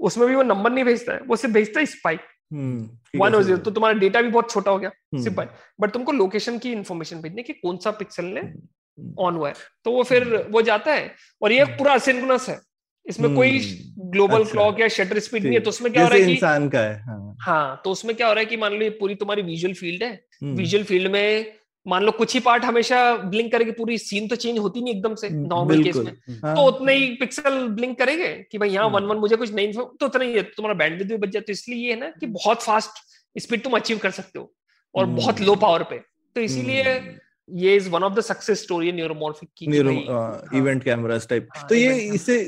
उसमें 0.00 0.28
भी 0.28 0.34
वो 0.34 0.42
नंबर 0.42 0.72
नहीं 0.72 0.84
भेजता 0.84 1.12
है। 1.12 1.20
वो 1.20 1.36
सिर्फ़ 1.36 1.54
भेजता 1.54 1.80
है 1.80 1.86
स्पाइक 1.86 2.20
हम्म, 2.20 2.37
वन 2.52 3.34
और 3.34 3.42
ज़ीरो 3.42 3.56
तो 3.58 3.70
तुम्हारा 3.70 3.98
डेटा 3.98 4.22
भी 4.22 4.28
बहुत 4.28 4.50
छोटा 4.50 4.70
हो 4.70 4.78
गया 4.78 4.90
सिंपल 5.14 5.48
बट 5.80 5.90
तुमको 5.90 6.12
लोकेशन 6.12 6.58
की 6.58 6.72
इन्फॉर्मेशन 6.72 7.20
भेजने 7.22 7.42
की 7.42 7.52
कौन 7.52 7.76
सा 7.76 7.90
पिक्सल 7.90 8.24
ने 8.24 8.40
हम्म, 8.40 9.14
ऑन 9.18 9.36
हुआ 9.36 9.48
है 9.48 9.54
तो 9.84 9.92
वो 9.92 10.02
फिर 10.02 10.24
वो 10.50 10.62
जाता 10.62 10.92
है 10.94 11.14
और 11.42 11.52
ये 11.52 11.64
पूरा 11.78 11.94
असिंक्रोनस 11.94 12.48
है। 12.48 12.58
इसमें 13.06 13.34
कोई 13.34 13.58
हम्म, 13.58 14.10
ग्लोबल 14.10 14.40
अच्छा, 14.40 14.50
क्लॉक 14.52 14.80
या 14.80 14.88
शटर 14.88 15.18
स्पीड 15.18 15.44
नहीं 15.44 15.54
है 15.54 15.60
तो 15.60 15.70
उसमें 15.70 15.92
क्या 15.92 16.02
हो 16.02 16.08
रहा 16.08 16.18
है 16.18 16.24
कि 16.26 16.32
इंसान 16.32 16.68
का 16.68 16.80
है 16.80 16.98
हाँ। 17.02 17.36
हाँ 17.40 17.80
तो 17.84 17.90
उसमें 17.90 18.14
क्या 18.16 18.26
हो 18.26 18.32
रहा 18.32 18.40
है 18.40 18.46
कि 18.46 18.56
मान 18.56 18.72
लो 18.72 18.82
ये 18.82 18.90
पूरी 19.00 19.14
तुम्हारी 19.14 19.42
विजुअल 19.42 19.74
फ़ील्ड 19.74 20.02
है। 20.02 20.12
हम्म, 20.42 20.56
विजुअल 20.56 20.84
फ़ील्ड 20.84 21.12
में 21.12 21.57
मान 21.86 22.02
लो 22.02 22.12
कुछ 22.12 22.34
ही 22.34 22.40
पार्ट 22.40 22.64
हमेशा 22.64 22.98
ब्लिंक 23.24 23.50
करेगी 23.52 23.70
पूरी 23.72 23.98
सीन 23.98 24.26
तो 24.28 24.36
चेंज 24.36 24.58
होती 24.58 24.80
नहीं 24.80 24.94
एकदम 24.94 25.14
से 25.14 25.28
नॉर्मल 25.30 25.82
केस 25.82 25.96
में 25.96 26.12
हाँ, 26.44 26.54
तो 26.56 26.62
उतने 26.62 26.94
ही 26.94 27.08
पिक्सल 27.16 27.66
ब्लिंक 27.70 27.98
करेंगे 27.98 28.28
कि 28.52 28.58
भाई 28.58 28.70
यहाँ 28.70 28.84
हम्म। 28.84 28.96
वन 28.96 29.04
वन 29.04 29.16
मुझे 29.16 29.36
कुछ 29.36 29.52
नहीं 29.52 29.72
तो 29.72 30.06
उतना 30.06 30.24
ही 30.24 30.34
तो 30.34 30.54
तुम्हारा 30.56 30.78
बैंडविड्थ 30.78 31.10
भी 31.10 31.16
बच 31.16 31.28
जाता 31.28 31.44
तो 31.44 31.52
इसलिए 31.52 31.78
ये 31.78 31.92
है 31.92 31.98
ना 32.00 32.10
कि 32.10 32.26
बहुत 32.28 32.62
फास्ट 32.62 33.02
स्पीड 33.36 33.62
तुम 33.64 33.76
अचीव 33.76 33.98
कर 33.98 34.10
सकते 34.10 34.38
हो 34.38 34.52
और 34.94 35.04
हम्म। 35.04 35.16
बहुत 35.16 35.40
लो 35.40 35.54
पावर 35.56 35.82
पे 35.82 35.98
तो 36.36 36.40
इसीलिए 36.40 36.82
हम्म। 36.84 37.16
ये 37.50 37.76
is 37.76 37.88
one 37.88 38.02
of 38.02 38.14
the 38.14 38.20
success 38.20 38.62
story 38.62 38.92
neuromorphic 38.92 39.48
की 39.56 39.66
हाँ, 40.08 40.42
इवेंट 40.54 40.84
कैमरास 40.84 41.26
टाइप 41.28 41.48
हाँ, 41.56 41.66
तो 41.68 41.74
ये 41.74 41.94
इससे 41.94 42.38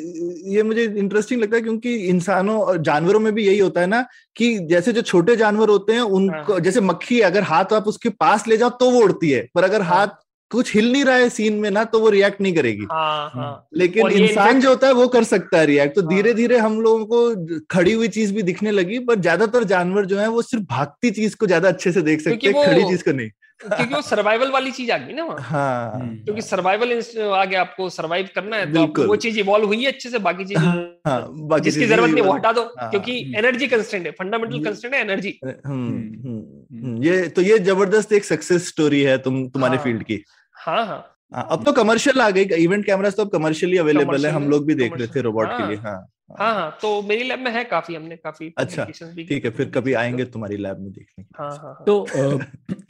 ये 0.46 0.62
मुझे 0.62 0.84
इंटरेस्टिंग 0.84 1.40
लगता 1.40 1.56
है 1.56 1.62
क्योंकि 1.62 1.94
इंसानों 1.94 2.60
और 2.60 2.78
जानवरों 2.78 3.20
में 3.20 3.34
भी 3.34 3.46
यही 3.46 3.58
होता 3.58 3.80
है 3.80 3.86
ना 3.86 4.06
कि 4.36 4.58
जैसे 4.58 4.92
जो 4.92 5.02
छोटे 5.02 5.36
जानवर 5.36 5.68
होते 5.68 5.92
हैं 5.92 6.00
उनको 6.00 6.52
हाँ। 6.52 6.60
जैसे 6.60 6.80
मक्खी 6.80 7.20
अगर 7.20 7.42
हाथ 7.42 7.72
आप 7.72 7.88
उसके 7.88 8.08
पास 8.08 8.48
ले 8.48 8.56
जाओ 8.56 8.70
तो 8.70 8.90
वो 8.90 9.00
उड़ती 9.00 9.30
है 9.30 9.48
पर 9.54 9.64
अगर 9.64 9.82
हाँ। 9.82 9.98
हाथ 9.98 10.08
कुछ 10.50 10.74
हिल 10.74 10.92
नहीं 10.92 11.04
रहा 11.04 11.16
है 11.16 11.28
सीन 11.28 11.54
में 11.54 11.70
ना 11.70 11.84
तो 11.84 12.00
वो 12.00 12.08
रिएक्ट 12.08 12.40
नहीं 12.40 12.54
करेगी। 12.54 12.86
हाँ 12.90 13.30
हाँ। 13.34 13.68
लेकिन 13.76 14.08
इंसान 14.08 14.60
जो 14.60 14.68
होता 14.68 14.86
है 14.86 14.92
वो 14.92 15.08
कर 15.08 15.24
सकता 15.24 15.58
है 15.58 15.66
रिएक्ट 15.66 15.94
तो 15.94 16.02
हाँ। 16.02 16.10
धीरे 16.10 16.34
धीरे 16.34 16.58
हम 16.58 16.80
लोगों 16.80 17.04
को 17.06 17.56
खड़ी 17.70 17.92
हुई 17.92 18.08
चीज़ 18.08 18.34
भी 18.34 18.42
दिखने 18.42 18.70
लगी 18.70 18.98
पर 18.98 19.20
ज़्यादातर 19.20 19.64
जानवर 19.64 20.06
जो 20.06 20.18
है 20.18 20.28
वो 20.28 20.42
सिर्फ़ 20.42 20.64
भागती 20.64 21.10
चीज़ 21.10 21.36
को 21.36 21.46
ज़्यादा 21.46 21.68
अच्छे 21.68 21.92
से 21.92 22.02
देख 22.02 22.20
सकते 22.20 22.46
हैं 22.46 22.66
खड़ी 22.66 22.84
चीज़ 22.84 23.04
को 23.04 23.12
नहीं। 23.12 23.30
क्योंकि 23.62 23.94
वो 23.94 24.00
सर्वाइवल 24.02 24.50
वाली 24.50 24.70
चीज़ 24.70 24.90
आ 24.92 24.96
गई 24.98 25.12
ना 25.14 25.24
वहाँ। 25.24 25.38
हाँ। 25.48 25.92
हम्म। 25.94 26.16
क्योंकि 26.24 26.42
सर्वाइवल 26.42 26.92
आ 27.34 27.44
गया 27.44 27.60
आपको 27.60 27.88
सर्वाइव 27.90 28.28
करना 28.34 28.56
है 28.56 28.72
तो 28.72 28.82
आपको 28.82 29.06
वो 29.06 29.16
चीज़ 29.24 29.38
इवॉल्व 29.40 29.66
हुई 29.66 29.82
है 29.82 29.92
अच्छे 29.92 30.10
से 30.10 30.18
बाकी 30.18 30.44
चीज़ 30.44 30.58
हाँ 30.58 31.26
बाकी 31.48 31.64
जिसकी 31.64 31.86
ज़रूरत 31.86 32.10
नहीं 32.10 32.24
वो 32.24 32.32
हटा 32.32 32.52
दो 32.52 32.62
हाँ, 32.78 32.90
क्योंकि 32.90 33.20
हम्म। 33.22 33.36
एनर्जी 33.38 33.66
कंस्टेंट 33.66 34.06
है 34.06 34.12
फंडामेंटल 34.18 34.56
ये- 34.56 34.64
कंस्टेंट 34.66 34.94
है 34.94 35.00
एनर्जी 35.00 35.38
हम्म, 35.44 35.54
हम्म, 35.66 36.28
हम्म, 36.28 36.86
हम्म, 36.86 37.02
ये 37.04 37.28
तो 37.28 37.42
ये 37.42 37.58
ज़बरदस्त 37.58 38.12
एक 38.12 38.24
सक्सेस 38.24 38.68
स्टोरी 38.68 39.02
है 39.02 39.18
तुम 39.18 39.46
तुम्हारे 39.48 39.76
हाँ। 39.76 39.84
फ़ील्ड 39.84 40.02
की। 40.02 40.22
हाँ 40.56 40.86
हाँ। 40.86 41.06
हाँ, 41.34 41.46
अब 41.50 41.64
तो 41.64 41.72
कमर्शियल 41.72 42.20
आ 42.20 42.30
गई 42.30 42.44
इवेंट 42.64 42.84
कैमरास 42.86 43.16
तो 43.16 43.24
अब 43.24 43.30
कमर्शियली 43.30 43.76
अवेलेबल 43.78 44.26
है 44.26 44.32
हम 44.32 44.48
लोग 44.50 44.66
भी 44.66 44.74
देख 44.74 44.96
रहे 44.98 45.06
थे 45.06 45.20
रोबोट 45.20 45.46
के 45.46 45.62
हाँ। 45.62 45.68
लिए 45.68 45.76
हाँ। 45.78 45.98
हाँ 46.38 46.54
हाँ 46.54 46.78
तो 46.82 47.02
मेरी 47.02 47.22
लैब 47.22 47.38
में 47.38 47.50
है 47.50 47.64
काफ़ी 47.64 47.94
हमने 47.94 48.16
काफ़ी 48.16 48.52
अच्छा, 48.58 48.84
ठीक 48.84 49.44
है 49.44 49.50
फिर 49.50 49.70
कभी। 49.70 49.92
आएँगे 49.92 50.24
तुम्हारी 50.24 50.56
लैब 50.56 50.78
में 50.78 50.92
देखने 50.92 51.24
हाँ 51.38 51.50
हाँ 51.50 51.74
हाँ। 51.74 51.84
तो 51.86 52.08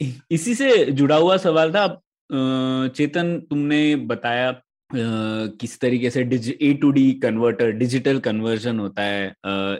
इसी 0.31 0.55
से 0.55 0.85
जुड़ा 0.91 1.15
हुआ 1.15 1.37
सवाल 1.37 1.71
था 1.73 1.83
अ, 1.83 2.87
चेतन 2.87 3.39
तुमने 3.39 3.95
बताया 3.95 4.51
किस 4.93 5.79
तरीके 5.79 6.09
से 6.09 6.21
A 6.61 6.73
to 6.81 6.91
D 6.91 7.11
converter 7.23 7.71
digital 7.73 8.19
conversion 8.19 8.79
होता 8.79 9.03
है 9.03 9.27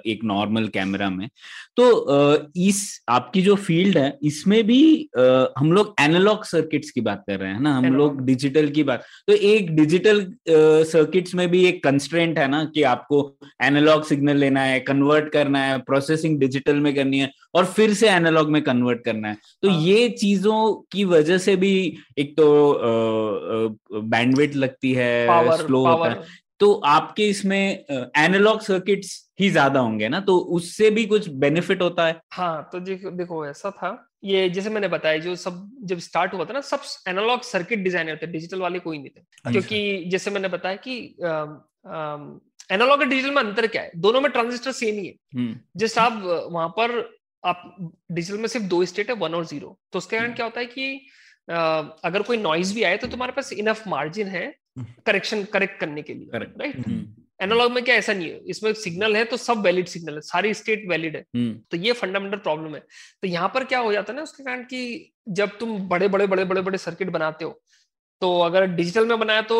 एक 0.07 0.19
नॉर्मल 0.23 0.67
कैमरा 0.67 1.09
में। 1.09 1.27
तो 1.77 2.51
इस 2.57 2.81
आपकी 3.09 3.41
जो 3.41 3.55
फ़ील्ड 3.57 3.97
है 3.97 4.17
इसमें 4.23 4.63
भी 4.67 5.09
हम 5.17 5.71
लोग 5.71 5.93
एनालॉग 6.01 6.43
सर्किट्स 6.45 6.91
की 6.91 7.01
बात 7.01 7.23
कर 7.27 7.39
रहे 7.39 7.51
हैं 7.51 7.59
ना? 7.59 7.75
हम 7.77 7.93
लोग 7.95 8.21
डिजिटल 8.25 8.69
की 8.69 8.83
बात 8.83 9.03
तो 9.27 9.33
एक 9.33 9.75
डिजिटल 9.75 10.25
सर्किट्स 10.49 11.35
में 11.35 11.47
भी 11.51 11.65
एक 11.65 11.83
कंस्ट्रेंट 11.83 12.39
है 12.39 12.47
ना 12.47 12.63
कि 12.65 12.83
आपको 12.85 13.21
एनालॉग 13.63 14.05
सिग्नल 14.05 14.37
लेना 14.37 14.61
है 14.61 14.79
कन्वर्ट 14.81 15.31
करना 15.33 15.63
है 15.63 15.77
प्रोसेसिंग 15.81 16.39
डिजिटल 16.39 16.79
में 16.79 16.93
करनी 16.95 17.19
है। 17.19 17.31
और 17.53 17.65
फिर 17.67 17.93
से 17.93 18.09
एनालॉग 18.09 18.49
में 18.49 18.61
कन्वर्ट 18.63 19.03
करना 19.05 19.27
है। 19.27 19.37
तो 19.63 19.69
हाँ. 19.69 19.79
ये 19.79 20.09
चीज़ों 20.11 20.73
की 20.91 21.03
वजह 21.05 21.37
से 21.37 21.55
भी 21.55 21.73
एक 22.17 22.35
तो 22.37 22.47
बैंडविड्थ 23.93 24.55
लगती 24.55 24.93
है 24.93 25.57
स्लो 25.57 25.85
होता 25.85 26.09
है। 26.09 26.23
तो 26.59 26.73
आपके 26.87 27.27
इसमें 27.29 27.85
एनालॉग 27.89 28.59
सर्किट्स 28.61 29.13
ही 29.39 29.49
ज़्यादा 29.49 29.79
होंगे 29.79 30.09
ना? 30.09 30.19
तो 30.19 30.37
उससे 30.37 30.89
भी 30.91 31.05
कुछ 31.05 31.29
बेनिफिट 31.35 31.81
होता 31.81 32.05
है? 32.07 32.19
हाँ 32.33 32.69
तो 32.73 32.79
देखो 32.79 33.45
ऐसा 33.45 33.71
था। 33.71 33.89
ये 34.23 34.49
जैसे 34.49 34.69
मैंने 34.69 34.87
बताया 34.87 35.17
जो 35.17 35.35
सब 35.35 35.69
जब 35.83 35.99
स्टार्ट 35.99 36.33
हुआ 36.33 36.45
था 36.45 36.53
ना 36.53 36.61
सब 36.61 36.81
एनालॉग 37.07 37.41
सर्किट 37.43 37.79
डिज़ाइनर 37.79 38.19
थे 38.21 38.27
डिजिटल 38.27 38.59
वाले 38.61 38.79
कोई 38.79 38.97
नहीं 38.97 39.09
थे। 39.09 39.19
अच्छा। 39.19 39.51
क्योंकि 39.51 40.09
जैसे 40.09 40.31
मैंने 40.31 40.47
बताया 40.47 40.75
कि 40.87 40.97
एनालॉग 42.69 42.99
और 42.99 43.07
डिजिटल 43.07 43.33
में 43.35 43.41
अंतर 43.43 43.67
क्या 43.67 43.81
है? 43.81 43.91
दोनों 43.95 44.21
में 44.21 44.31
ट्रांजिस्टर 44.31 44.71
सेम 44.73 44.95
ही 44.95 45.05
है। 45.07 45.13
जस्ट 45.77 45.99
हम्म। 45.99 46.15
आप 46.15 46.49
वहाँ 46.51 46.67
पर 46.79 46.99
आप 47.43 47.75
डिजिटल 48.11 48.39
में 48.39 48.47
सिर्फ़ 48.47 48.65
दो 48.67 48.83
स्टेट 48.85 49.09
है 49.09 49.15
वन 49.15 49.33
और 49.33 49.45
ज़ीरो। 49.45 49.77
तो 49.91 49.97
उसके 49.97 50.15
कारण 50.15 50.27
हम्म। 50.27 50.35
क्या 50.35 50.45
होता 50.45 50.59
है 50.59 50.65
कि 50.67 51.07
अगर 52.05 52.21
कोई 52.21 52.37
नॉइज़ 52.37 52.73
भी 52.75 52.83
आए 52.83 52.97
तो 52.97 53.07
तुम्हारे 53.07 53.33
पास 53.33 53.51
इनफ 53.53 53.87
मार्जिन 53.87 54.27
है 54.27 54.45
करेक्शन 54.79 55.37
हम्म। 55.37 55.47
करेक्ट 55.53 55.79
करने 55.79 56.01
के 56.01 56.13
लिए 56.13 56.39
राइट 56.39 56.75
एनालॉग 57.39 57.71
में 57.71 57.83
क्या 57.83 57.95
ऐसा 57.95 58.13
नहीं 58.13 58.29
है 58.29 58.39
इसमें 58.49 58.73
सिग्नल 58.73 59.15
है 59.15 59.23
तो 59.25 59.37
सब 59.37 59.61
वैलिड 59.63 59.87
सिग्नल 59.87 60.15
है 60.15 60.21
सारी 60.21 60.53
स्टेट 60.53 60.83
वैलिड 60.89 61.15
है। 61.15 61.23
तो 61.71 61.77
ये 61.77 61.93
फंडामेंटल 61.93 62.37
प्रॉब्लम 62.37 62.75
है। 62.75 62.81
तो 63.21 63.27
यहाँ 63.27 63.49
पर 63.53 63.63
क्या 63.63 63.79
हो 63.79 63.93
जाता 63.93 64.13
है 64.13 64.15
ना 64.17 64.23
उसके 64.23 64.43
कारण 64.43 64.63
कि 64.63 65.11
जब 65.29 65.57
तुम 65.59 65.77
बड़े 65.89 66.07
बड़े 66.07 66.27
बड़े 66.27 66.45
बड़े 66.45 66.61
बड़े 66.61 66.77
सर्किट 66.77 67.09
बनाते 67.09 67.45
हो 67.45 67.61
तो 68.21 68.39
अगर 68.39 68.65
डिजिटल 68.65 69.05
में 69.05 69.19
बनाया 69.19 69.41
तो 69.41 69.57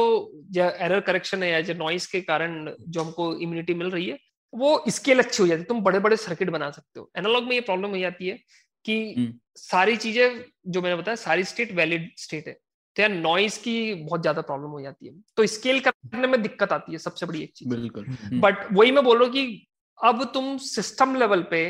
एरर 0.58 1.00
करेक्शन 1.00 1.44
है 1.44 1.50
या 1.50 1.62
जो 1.62 1.74
नॉइस 1.74 2.06
के 2.08 2.22
कारण 2.22 2.74
जो 2.80 3.04
हमको 3.04 3.34
इम्यूनिटी 3.38 3.74
मिल 3.74 3.89
रही 3.89 4.08
है 4.10 4.17
वो 4.54 4.84
स्केल 4.90 5.20
अच्छी 5.20 5.42
हो 5.44 5.48
जाती 5.48 5.62
है। 5.62 5.66
तुम 5.66 5.82
बड़े 5.82 6.00
बड़े 6.00 6.16
सर्किट 6.18 6.50
बना 6.50 6.70
सकते 6.72 7.00
हो। 7.00 7.10
एनालॉग 7.18 7.44
में 7.44 7.52
ये 7.52 7.62
प्रॉब्लम 7.62 7.90
हो 7.90 7.98
जाती 7.98 8.28
है 8.28 8.40
कि 8.86 9.14
हम्म। 9.18 9.34
सारी 9.58 9.96
चीज़ें 9.98 10.44
जो 10.68 10.82
मैंने 10.82 10.96
बताया 10.96 11.16
सारी 11.18 11.44
स्टेट 11.44 11.72
वैलिड 11.72 12.10
स्टेट 12.18 12.48
है। 12.48 12.54
तो 12.96 13.02
यार 13.02 13.12
नॉइस 13.12 13.58
की 13.58 13.94
बहुत 13.96 14.22
ज़्यादा 14.22 14.42
प्रॉब्लम 14.42 14.70
हो 14.70 14.82
जाती 14.82 15.08
है। 15.08 15.14
तो 15.38 15.46
स्केल 15.48 15.80
करने 15.80 16.28
में 16.28 16.42
दिक्कत 16.42 16.72
आती 16.72 16.92
है 16.92 16.98
सबसे 16.98 17.26
बड़ी 17.26 17.44
एक 17.44 17.52
चीज़। 17.56 17.70
बिल्कुल। 17.70 18.06
बट 18.06 18.60
हम्म। 18.60 18.76
वही 18.78 18.92
मैं 18.92 19.04
बोल 19.04 19.18
रहा 19.18 19.26
हूँ 19.26 19.34
कि 19.34 19.68
अब 20.00 20.24
तुम 20.34 20.58
सिस्टम 20.58 21.16
लेवल 21.16 21.44
पे 21.52 21.62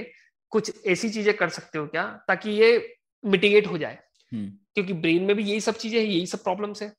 कुछ 0.52 0.72
ऐसी 0.88 1.10
चीज़ें 1.10 1.34
कर 1.38 1.50
सकते 1.50 1.80
हो 1.80 1.86
क्या 1.88 2.04
ताकि 2.28 2.50
ये 2.52 2.72
मिटिगेट 3.24 3.67
हो 3.67 3.78
जाए? 3.78 3.98
हम्म। 4.32 4.50
क्योंकि 4.76 4.94
ब्रेन 4.96 5.24
में 5.24 5.36
भी 5.36 5.44
यही 5.44 5.62
सब 5.62 5.78
चीज़ें 5.78 6.00
है 6.00 6.06
यही 6.06 6.26
सब 6.26 6.44
प्रॉब्लम्स 6.44 6.82
है। 6.82 6.94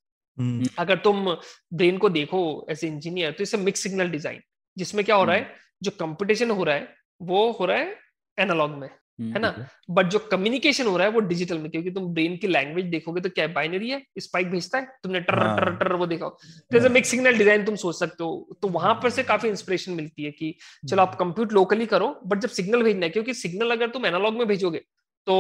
अगर 0.79 0.99
तुम 0.99 1.29
ब्रेन 1.75 1.99
को 1.99 2.09
देखो 2.09 2.41
एज 2.71 2.85
इंजीनियर 2.85 3.33
तो 3.33 3.43
इसे 3.43 3.57
मिक्स 3.57 3.81
सिग्नल 3.81 4.11
डिज़ाइन 4.11 4.41
जिसमें 4.77 5.05
क्या 5.05 5.17
हो 5.17 5.25
रहा 5.25 5.37
है 5.37 5.55
जो 5.83 5.91
कंपटीशन 5.91 6.51
हो 6.51 6.65
रहा 6.65 6.75
है 6.75 6.89
वो 7.21 7.51
हो 7.53 7.67
रहा 7.67 7.77
है 7.77 7.97
एनालॉग 8.39 8.71
में 8.71 8.89
है 9.21 9.39
ना? 9.39 9.69
बट 9.91 10.07
जो 10.07 10.19
कम्युनिकेशन 10.19 10.87
हो 10.87 10.97
रहा 10.97 11.07
है 11.07 11.13
वो 11.13 11.21
डिजिटल 11.21 11.59
में 11.59 11.71
क्योंकि 11.71 11.91
तुम 11.91 12.07
ब्रेन 12.15 12.37
की 12.37 12.47
लैंग्वेज 12.47 12.85
देखोगे 12.85 13.21
तो 13.21 13.29
क्या 13.29 13.47
बाइनरी 13.47 13.91
है? 13.91 14.03
स्पाइक 14.19 14.51
भेजता 14.51 14.79
है 14.79 14.87
तुमने 15.03 15.21
टर 15.21 15.35
टर 15.35 15.65
टर 15.65 15.85
टर 15.85 15.93
वो 15.93 16.07
देखा 16.07 16.29
तो 16.73 16.91
मिक्स 16.91 17.09
सिग्नल 17.09 17.39
डिज़ाइन 17.39 17.65
तुम 17.65 17.75
सोच 17.75 17.99
सकते 17.99 18.25
हो 18.25 18.57
तो 18.63 18.69
वहाँ 18.69 18.95
पर 18.95 19.11
से 19.11 19.23
काफ़ी 19.23 19.49
इंस्पिरेशन 19.49 19.93
मिलती 19.93 20.25
है 20.25 20.31
कि 20.31 20.55
चलो 20.91 21.03
आप 21.03 21.15
कंप्यूट 21.15 21.53
लोकली 21.53 21.87
करो 21.87 22.21
बट 22.27 22.39
जब 22.39 22.49
सिग्नल 22.49 22.83
भेजना 22.83 23.07
है 23.07 23.11
क्योंकि 23.11 23.35
सिग्नल 23.35 23.71
अगर 23.71 23.89
तुम 23.89 24.07
एनालॉग 24.07 24.35
में 24.35 24.47
भेजोगे 24.47 24.83
तो 25.27 25.35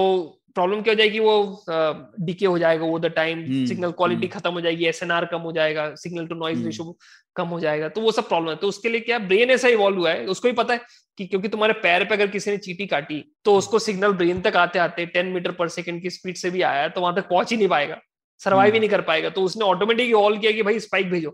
प्रॉब्लम 0.54 0.80
क्या 0.82 0.92
हो 0.92 0.96
जाएगी 0.98 1.18
वो 1.18 1.64
डीके 2.20 2.46
हो 2.46 2.58
जाएगा 2.58 2.84
वो 2.86 2.98
द 2.98 3.06
टाइम 3.16 3.44
सिग्नल 3.66 3.90
क्वालिटी 3.92 4.28
खत्म 4.28 4.52
हो 4.52 4.60
जाएगी 4.60 4.86
एसएनआर 4.86 5.24
कम 5.26 5.40
हो 5.40 5.52
जाएगा 5.52 5.94
सिग्नल 5.96 6.26
टू 6.26 6.34
नॉइज़ 6.36 6.64
रेशो 6.64 6.96
कम 7.36 7.48
हो 7.48 7.60
जाएगा 7.60 7.88
तो 7.88 8.00
वो 8.00 8.12
सब 8.12 8.28
प्रॉब्लम 8.28 8.50
है। 8.50 8.56
तो 8.56 8.68
उसके 8.68 8.88
लिए 8.88 9.00
क्या 9.00 9.18
ब्रेन 9.20 9.50
ऐसा 9.50 9.68
इवॉल्व 9.68 9.98
हुआ 9.98 10.10
है 10.10 10.26
उसको 10.26 10.48
ही 10.48 10.54
पता 10.54 10.74
है 10.74 10.80
कि 11.18 11.26
क्योंकि 11.26 11.48
तुम्हारे 11.48 11.74
पैर 11.82 12.04
पे 12.04 12.14
अगर 12.14 12.26
किसी 12.28 12.50
ने 12.50 12.56
चीटी 12.58 12.86
काटी 12.86 13.24
तो 13.44 13.54
उसको 13.56 13.78
सिग्नल 13.78 14.12
ब्रेन 14.14 14.40
तक 14.40 14.56
आते 14.56 14.78
आते 14.78 15.06
टेन 15.08 15.26
मीटर 15.32 15.52
पर 15.52 15.68
सेकंड 15.70 16.02
की 16.02 16.10
स्पीड 16.10 16.36
से 16.36 16.50
भी 16.50 16.62
आया 16.64 16.88
तो 16.88 17.00
वहाँ 17.00 17.14
तक 17.16 17.28
पहुँच 17.28 17.50
ही 17.50 17.56
नहीं 17.56 17.68
पाएगा 17.68 17.98
सर्वाइव 18.40 18.64
ही 18.64 18.70
हम्म। 18.70 18.80
नहीं 18.80 18.90
कर 18.90 19.00
पाएगा। 19.02 19.28
तो 19.30 19.42
उसने 19.42 19.64
ऑटोमेटिक 19.64 20.08
इवॉल्व 20.10 20.38
किया 20.38 20.52
कि 20.52 20.62
भाई 20.62 20.78
स्पाइक 20.80 21.10
भेजो 21.10 21.30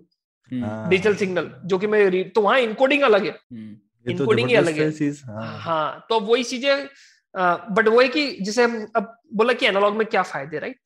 डिजिटल 0.50 1.08
हम्म। 1.08 1.18
सिग्नल 1.18 1.50
जो 1.64 1.78
कि 1.78 1.86
मैं 1.86 2.28
तो 2.30 2.40
वहाँ 2.40 2.58
इनकोडिंग 2.60 3.02
अलग 3.02 3.24
है। 3.26 3.36
इनकोडिंग 4.06 4.38
हम्म। 4.40 4.48
ही 4.48 4.54
अलग 4.56 4.78
है। 4.78 5.10
हाँ।, 5.28 5.58
हाँ। 5.60 6.06
तो 6.08 6.20
वही 6.22 6.42
चीज़ें 6.44 6.86
बट 7.38 7.88
वो 7.88 8.00
है 8.00 8.08
कि 8.08 8.30
जैसे 8.40 8.64
हम 8.64 8.86
अब 8.96 9.16
बोला 9.34 9.52
कि 9.52 9.66
एनालॉग 9.66 9.96
में 9.96 10.06
क्या 10.06 10.22
फ़ायदे 10.24 10.58
राइट 10.58 10.78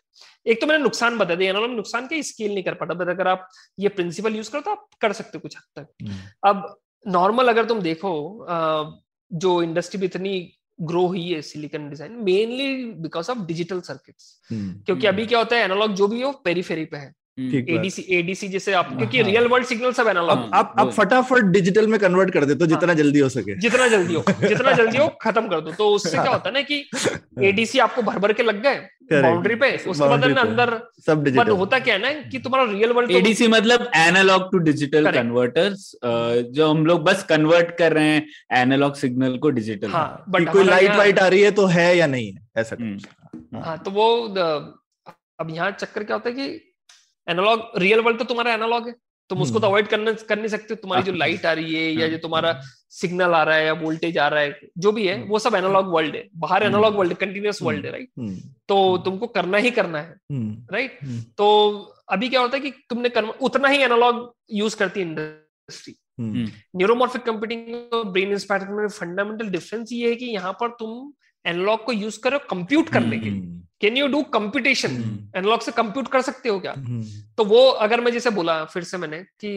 एक 0.46 0.60
तो 0.60 0.66
मैंने 0.66 0.82
नुकसान 0.82 1.18
बता 1.18 1.34
दिया 1.34 1.50
एनालॉग 1.50 1.68
में 1.68 1.76
नुकसान 1.76 2.06
क्या 2.06 2.22
स्केल 2.22 2.52
नहीं 2.52 2.64
कर 2.64 2.74
पाता 2.74 2.94
बट 2.94 3.08
अगर 3.08 3.28
आप 3.28 3.48
ये 3.78 3.88
प्रिंसिपल 3.90 4.36
यूज़ 4.36 4.50
करो 4.50 4.60
तो 4.60 4.70
आप 4.70 4.86
कर 5.00 5.12
सकते 5.12 5.38
हो 5.38 5.40
कुछ 5.40 5.56
हद 5.56 5.82
तक। 5.82 5.86
हम्म। 6.02 6.18
अब 6.48 6.74
नॉर्मल 7.06 7.48
अगर 7.48 7.64
तुम 7.66 7.80
देखो 7.82 8.12
जो 9.30 9.62
इंडस्ट्री 9.62 10.00
भी 10.00 10.06
इतनी 10.06 10.34
ग्रो 10.78 11.06
हुई 11.06 11.28
है 11.28 11.40
silicon 11.42 11.88
design 11.90 12.12
mainly 12.24 12.84
because 13.02 13.30
of 13.30 13.38
digital 13.46 13.80
circuits 13.82 14.38
क्योंकि 14.50 15.06
अभी 15.06 15.26
क्या 15.26 15.38
होता 15.38 15.56
है 15.56 15.64
एनालॉग 15.64 15.94
जो 15.94 16.08
भी 16.08 16.22
हो 16.22 16.32
पेरीफेरी 16.44 16.84
पे 16.84 16.96
है। 16.96 17.12
एडीसी 17.38 18.02
एडीसी 18.10 18.48
जैसे 18.48 18.72
आप 18.72 18.88
क्योंकि 18.96 19.22
रियल 19.22 19.46
वर्ल्ड 19.46 19.66
सिग्नल 19.66 19.92
सब 19.92 20.08
एनालॉग 20.08 20.50
आप 20.54 20.74
आप 20.78 20.90
फटाफट 20.92 21.44
डिजिटल 21.52 21.86
में 21.86 21.98
कन्वर्ट 22.00 22.30
कर 22.30 22.44
दे 22.44 22.54
तो 22.54 22.66
जितना 22.66 22.94
जल्दी 22.94 23.18
हो 23.18 23.28
सके। 23.28 23.54
जितना 23.58 23.86
जल्दी 23.88 24.14
हो 24.14 24.24
जितना 24.48 24.72
जल्दी 24.72 24.98
हो 24.98 25.06
खत्म 25.22 25.48
कर 25.48 25.60
दो। 25.60 25.72
तो 25.72 25.88
उससे 25.88 26.10
क्या 26.10 26.22
होता 26.22 26.48
है 26.48 26.52
ना 26.54 26.60
कि 26.62 26.84
एडीसी 27.48 27.78
आपको 27.78 28.02
भर 28.02 28.18
भर 28.18 28.32
के 28.32 28.42
लग 28.42 28.62
गए 28.62 28.74
बाउंड्री 29.12 29.54
पे 29.54 29.70
उसके 29.76 30.08
बाद 30.08 30.24
अंदर 30.38 30.76
सब 31.06 31.22
डिजिटल 31.24 31.50
होता 31.50 31.78
क्या 31.78 31.94
है 31.94 32.00
ना 32.00 32.12
कि 32.30 32.38
तुम्हारा 32.38 32.70
रियल 32.72 32.92
वर्ल्ड 32.92 33.10
एडीसी 33.10 33.48
मतलब 33.48 33.88
एनालॉग 33.96 34.50
टू 34.52 34.58
डिजिटल 34.58 35.10
कन्वर्टर्स 35.12 35.90
जो 36.04 36.68
हम 36.70 36.84
लोग 36.86 37.02
बस 37.04 37.22
कन्वर्ट 37.28 37.76
कर 37.78 37.92
रहे 37.92 38.08
हैं 38.08 38.60
एनालॉग 38.60 38.94
सिग्नल 38.94 39.38
को 39.38 39.50
डिजिटल 39.50 39.90
हाँ, 39.90 40.24
बट 40.28 40.52
कोई 40.52 40.64
लाइट 40.64 40.96
वाइट 40.96 41.18
आ 41.18 41.26
रही 41.26 41.42
है 41.42 41.50
तो 41.50 41.66
है 41.68 41.96
या 41.96 42.06
नहीं 42.06 42.32
है 42.32 42.46
ऐसा 42.56 42.76
हाँ 43.64 43.78
तो 43.78 43.90
वो 43.90 44.06
अब 44.28 45.50
यहाँ 45.50 45.70
चक्कर 45.70 46.04
क्या 46.04 46.16
होता 46.16 46.28
है 46.30 46.34
कि 46.34 46.71
एनालॉग 47.26 47.70
रियल 47.78 48.00
वर्ल्ड 48.00 48.18
तो 48.18 48.24
तुम्हारा 48.24 48.52
एनालॉग 48.54 48.88
है। 48.88 48.94
तुम 49.30 49.42
उसको 49.42 49.58
तो 49.60 49.66
अवॉइड 49.66 49.86
करना 49.88 50.12
कर 50.28 50.36
नहीं 50.38 50.48
सकते। 50.48 50.74
तुम्हारी 50.76 51.02
जो 51.02 51.12
लाइट 51.14 51.44
आ 51.46 51.52
रही 51.52 51.74
है 51.74 51.92
या 51.92 52.08
जो 52.08 52.18
तुम्हारा 52.18 52.60
सिग्नल 52.92 53.34
आ 53.34 53.42
रहा 53.42 53.56
है 53.56 53.66
या 53.66 53.72
वोल्टेज 53.74 54.18
आ 54.18 54.26
रहा 54.28 54.40
है 54.40 54.68
जो 54.78 54.92
भी 54.92 55.06
है 55.06 55.22
वो 55.24 55.38
सब 55.38 55.54
एनालॉग 55.54 55.92
वर्ल्ड 55.92 56.16
है। 56.16 56.28
बाहर 56.36 56.62
एनालॉग 56.62 56.96
वर्ल्ड 56.96 57.14
कंटिन्यूस 57.18 57.62
वर्ल्ड 57.62 57.86
है 57.86 57.92
राइट 57.92 58.42
तो 58.68 58.76
तुमको 59.04 59.26
करना 59.28 59.58
ही 59.58 59.70
करना 59.70 59.98
है 59.98 60.16
राइट 60.72 60.98
तो 61.38 61.48
अभी 62.08 62.28
क्या 62.28 62.40
होता 62.40 62.56
है 62.56 62.62
कि 62.62 62.70
तुमने 62.90 63.10
उतना 63.42 63.68
ही 63.68 63.82
एनालॉग 63.82 64.32
यूज़ 64.52 64.76
करती 64.76 65.00
है 65.00 65.06
इंडस्ट्री 65.06 65.94
न्यूरोमॉर्फिक 66.20 67.22
कंप्यूटिंग 67.22 67.94
और 67.94 68.04
ब्रेन 68.06 68.32
इंस्पायर 68.32 68.68
में 68.70 68.86
फंडामेंटल 68.88 69.48
डिफरेंस 69.50 69.92
ये 69.92 70.08
है 70.08 70.16
कि 70.16 70.26
यहाँ 70.26 70.52
पर 70.60 70.76
तुम 70.78 71.12
एनालॉग 71.44 71.84
को 71.84 71.92
यूज़ 71.92 72.20
करो 72.20 72.38
कंप्यूट 72.50 72.88
करने 72.88 73.18
के 73.18 73.30
लिए। 73.30 73.60
Can 73.80 73.96
you 73.96 74.06
do 74.08 74.22
computation 74.22 74.92
analogue 75.36 75.60
से 75.60 75.72
कंप्यूट 75.72 76.08
कर 76.08 76.22
सकते 76.22 76.48
हो 76.48 76.58
क्या? 76.60 76.72
हम्म। 76.72 77.02
तो 77.36 77.44
वो 77.44 77.66
अगर 77.86 78.00
मैं 78.00 78.12
जैसे 78.12 78.30
बोला 78.30 78.64
फिर 78.64 78.84
से 78.84 78.98
मैंने 78.98 79.18
कि 79.40 79.50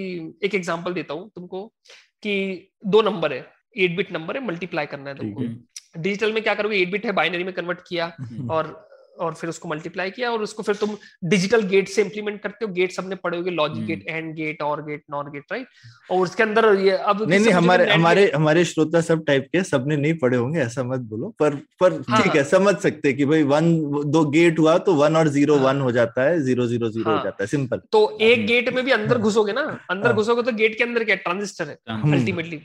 एक 0.44 0.56
एग्जांपल 0.56 0.94
देता 0.94 1.14
हूँ 1.14 1.30
तुमको 1.36 1.66
कि 2.24 2.34
दो 2.86 3.02
नंबर 3.02 3.34
है 3.34 3.46
एट 3.78 3.96
बिट 3.98 4.12
नंबर 4.12 4.38
है 4.38 4.46
मल्टीप्लाई 4.48 4.86
करना 4.86 5.10
है 5.10 5.16
तुमको। 5.16 5.44
डिजिटल 6.02 6.34
में 6.34 6.42
क्या 6.44 6.56
करोगे? 6.56 6.78
एट 6.78 6.92
बिट 6.92 7.06
है 7.06 7.12
बाइनरी 7.12 7.44
में 7.44 7.54
कन्वर्ट 7.54 7.80
किया 7.88 8.12
हम्म। 8.20 8.50
और 8.52 8.74
और 9.20 9.34
फिर 9.34 9.50
उसको 9.50 9.70
मल्टीप्लाई 9.70 10.12
किया 10.12 10.32
और 10.32 10.42
उसको 10.44 10.64
फिर 10.64 10.76
तुम 10.76 10.96
डिजिटल 11.24 11.62
गेट 11.68 11.88
से 11.90 12.02
इंप्लीमेंट 12.02 12.42
करते 12.42 12.66
हो। 12.66 12.72
गेट 12.74 12.92
सबने 12.92 13.16
पढ़े 13.16 13.38
होगे। 13.38 13.52
Logic 13.52 13.86
gate 13.86 14.06
and 14.08 14.34
gate 14.36 14.62
or 14.62 14.82
gate 14.86 15.04
nor 15.12 15.30
gate 15.32 15.52
right 15.52 15.68
और 16.12 16.22
उसके 16.22 16.44
अंदर 16.44 16.66
ये 16.80 16.92
अब 16.92 17.22
नहीं 17.30 17.40
नहीं 17.40 17.54
हमारे 17.54 17.90
हमारे 17.92 18.30
हमारे 18.36 18.66
श्रोता 18.66 19.02
सब 19.02 19.24
टाइप 19.26 19.48
के 19.52 19.64
सबने 19.64 19.98
नहीं 19.98 20.14
पढ़े 20.20 20.38
होंगे 20.38 20.60
ऐसा 20.62 20.84
मत 20.84 21.00
बोलो। 21.10 21.34
पर 21.40 21.56
पर 21.80 21.98
ठीक 21.98 22.10
हाँ, 22.10 22.24
है 22.36 22.44
समझ 22.46 22.76
सकते 22.78 23.14
कि 23.14 23.26
भाई 23.26 23.44
वन 23.46 23.74
दो 24.12 24.24
गेट 24.30 24.60
हुआ 24.60 24.78
तो 24.80 24.94
वन 24.96 25.16
और 25.16 25.28
ज़ीरो 25.30 25.58
वन 25.58 25.76
हाँ। 25.76 25.84
हो 25.84 25.92
जाता 25.92 26.24
है 26.24 26.42
ज़ीरो 26.44 26.68
ज़ीरो 26.68 26.90
ज़ीरो 26.90 27.10
हो 27.10 27.16
हाँ। 27.16 27.24
जाता 27.24 27.44
है। 27.44 27.48
सिंपल 27.48 27.82
तो 27.92 28.18
एक 28.22 28.46
गेट 28.48 28.74
में 28.76 28.84
भी 28.86 28.92
अंदर 28.92 29.18
घुसोगे 29.20 29.54
ना 29.54 29.62
अंदर 29.92 30.14
घुसोगे 30.14 30.42
तो 30.42 30.52
गेट 30.58 30.78
के 30.78 30.84
अंदर 30.84 31.04
क्या 31.04 31.16
ट्रांजिस्टर 31.26 31.68
है 31.68 31.78
अल्टीमेटली 32.12 32.62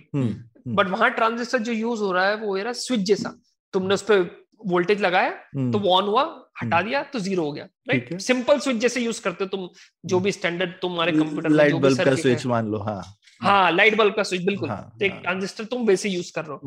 बट 0.69 0.89
वहाँ 0.89 1.11
ट्रांजिस्टर 1.11 1.59
जो 1.59 1.73
यूज़ 1.73 2.01
हो 2.01 2.13
रहा 2.13 2.29
है 2.29 2.37
वो 2.37 2.57
है 2.57 2.73
स्विच 2.75 3.01
जैसा। 3.09 3.35
तुमने 3.75 3.95
उस 3.95 4.03
पर 4.03 4.23
वोल्टेज 4.61 5.01
लगाया 5.01 5.31
तो 5.73 5.79
वो 5.79 5.97
ऑन 5.97 6.05
हुआ 6.05 6.23
हटा 6.63 6.77
हम्म। 6.77 6.89
दिया 6.89 7.03
तो 7.13 7.19
ज़ीरो 7.19 7.45
हो 7.45 7.53
गया 7.53 7.65
राइट 7.89 8.19
सिंपल 8.21 8.59
स्विच 8.59 8.77
जैसे 8.79 9.01
यूज़ 9.01 9.21
करते 9.23 9.45
हो 9.45 9.49
तुम 9.49 9.69
जो 10.05 10.17
हम्म। 10.17 10.25
भी 10.25 10.33
स्टैंडर्ड 10.33 10.73
तुम्हारे 10.83 11.13
कंप्यूटर 11.13 11.51
लाइट 11.51 11.75
बल्ब 11.77 12.03
का 12.05 12.15
स्विच 12.17 12.47
मान 12.47 12.71
लो 12.71 12.79
हाँ। 12.81 13.03
हाँ 13.41 13.71
लाइट 13.73 13.97
बल्ब 13.97 14.15
का 14.15 14.23
स्विच 14.23 14.43
बिल्कुल। 14.45 14.69
हाँ, 14.69 14.97
तो 14.99 15.05
एक 15.05 15.13
ट्रांजिस्टर 15.23 15.63
हाँ। 15.63 15.69
तुम 15.69 15.87
वैसे 15.87 16.09
यूज़ 16.09 16.33
कर 16.35 16.45
रहे 16.45 16.53
हो। 16.53 16.61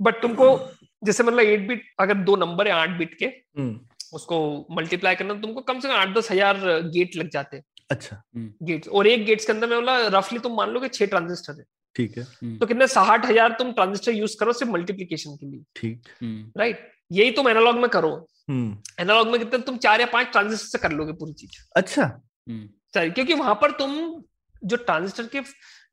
बट 0.00 0.14
हम्म। 0.14 0.20
तुमको 0.22 0.58
जैसे 1.02 1.22
मतलब 1.22 1.40
एट 1.40 1.66
बिट 1.68 1.82
अगर 2.00 2.14
दो 2.24 2.36
नंबर 2.36 2.68
है 2.68 2.74
आठ 2.74 2.98
बिट 2.98 3.14
के 3.22 3.32
उसको 4.14 4.66
मल्टीप्लाई 4.72 5.14
करना 5.14 5.34
तुमको 5.40 5.60
कम 5.62 5.80
से 5.80 5.88
कम 5.88 5.94
आठ 5.94 6.16
दस 6.16 6.30
हज़ार 6.30 6.56
गेट 6.94 7.16
लग 7.16 7.30
जाते 7.30 7.56
हैं। 7.56 7.64
अच्छा। 7.90 8.22
गेट्स 8.36 8.88
और 8.88 9.06
एक 9.06 9.24
गेट्स 9.26 9.46
के 9.46 9.52
अंदर 9.52 9.68
में 9.68 9.78
बोला 9.78 9.96
रफली 10.18 10.38
तुम 10.38 10.56
मान 10.56 10.70
लो 10.70 10.80
कि 10.80 10.88
छह 10.90 11.06
ट्रांजिस्टर 11.06 11.58
है। 11.58 11.64
ठीक 11.96 12.18
है। 12.18 12.24
तो 12.58 12.66
कितने 12.66 12.86
साठ 12.88 13.26
हज़ार 13.26 13.52
तुम 13.58 13.72
ट्रांजिस्टर 13.72 14.12
यूज़ 14.12 14.36
करो 14.40 14.52
सिर्फ़ 14.52 14.72
मल्टीप्लीकेशन 14.72 15.36
के 15.36 15.46
लिए। 15.46 15.64
ठीक। 15.76 16.02
राइट 16.58 16.88
यही 17.12 17.30
तुम 17.30 17.48
एनालॉग 17.48 17.76
में 17.76 17.88
करो। 17.88 18.28
हम्म। 18.48 18.76
एनालॉग 19.00 19.28
में 19.28 19.38
कितने 19.38 19.58
तुम 19.58 19.76
चार 19.76 20.00
या 20.00 20.06
पाँच 20.06 20.26
ट्रांजिस्टर 20.26 20.66
से 20.66 20.78
कर 20.78 20.92
लोगे 20.92 21.12
पूरी 21.12 21.32
चीज़। 21.32 21.58
अच्छा। 21.76 22.20
सही 22.94 23.10
क्योंकि 23.10 23.34
वहाँ 23.34 23.54
पर 23.54 23.70
तुम 23.70 24.22
जो 24.64 24.76
ट्रांजिस्टर 24.76 25.26
के 25.26 25.40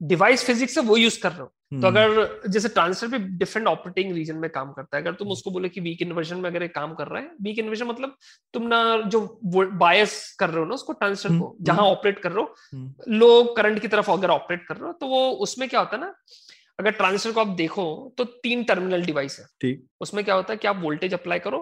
डिवाइस 0.02 0.44
फिजिक्स 0.46 0.78
है 0.78 0.84
वो 0.84 0.98
यूज़ 0.98 1.20
कर 1.22 1.32
रहे 1.32 1.42
हो। 1.42 1.46
तो 1.46 1.76
हम्म, 1.76 1.88
अगर 1.88 2.42
जैसे 2.48 2.70
ट्रांजिस्टर 2.70 3.08
भी 3.08 3.18
डिफरेंट 3.38 3.68
ऑपरेटिंग 3.68 4.14
रीजन 4.14 4.36
में 4.36 4.50
काम 4.50 4.72
करता 4.72 4.98
है 4.98 5.04
अगर 5.04 5.14
तुम 5.14 5.28
उसको 5.28 5.52
बोले 5.52 5.70
कि 5.70 5.82
वीक 5.82 6.02
इन्वर्जन 6.02 6.38
में 6.38 6.50
अगर 6.50 6.62
ये 6.62 6.68
काम 6.68 6.94
कर 6.94 7.08
रहा 7.08 7.22
है 7.22 7.32
वीक 7.42 7.60
इन्वर्जन 7.60 7.86
मतलब 7.86 8.16
तुम 8.54 8.68
ना 8.68 9.02
जो 9.02 9.22
बायस 9.46 10.36
कर 10.40 10.50
रहे 10.50 10.60
हो 10.60 10.66
ना 10.66 10.74
उसको 10.74 10.94
ट्रांजिस्टर 10.94 11.30
हम्म, 11.30 11.40
को 11.42 11.56
जहाँ 11.62 11.86
ऑपरेट 11.86 12.20
कर 12.20 12.32
रहे 12.32 12.44
हो 12.44 12.56
हम्म, 12.74 12.94
लो 13.08 13.44
करंट 13.58 13.80
की 13.80 13.88
तरफ़ 13.88 14.12
अगर 14.12 14.30
ऑपरेट 14.30 14.66
कर 14.68 14.76
रहे 14.76 14.88
हो 14.88 14.94
तो 14.94 15.08
वो 15.08 15.30
उसमें 15.30 15.68
क्या 15.70 15.80
होता 15.80 15.96
है 15.96 16.02
ना 16.02 16.14
अगर 16.80 16.92
ट्रांजिस्टर 16.92 17.32
को 17.32 17.40
आप 17.40 17.48
देखो 17.58 18.14
तो 18.18 18.24
तीन 18.24 18.64
टर्मिनल 18.64 19.06
डिवाइस 19.06 19.40
है। 19.40 19.46
ठीक। 19.62 19.86
उसमें 20.02 20.24
क्या 20.26 20.36
होता 20.36 20.54
है 20.54 20.58
कि 20.58 20.68
आप 20.68 20.82
वोल्टेज 20.82 21.14
अप्लाई 21.14 21.40
करो 21.40 21.62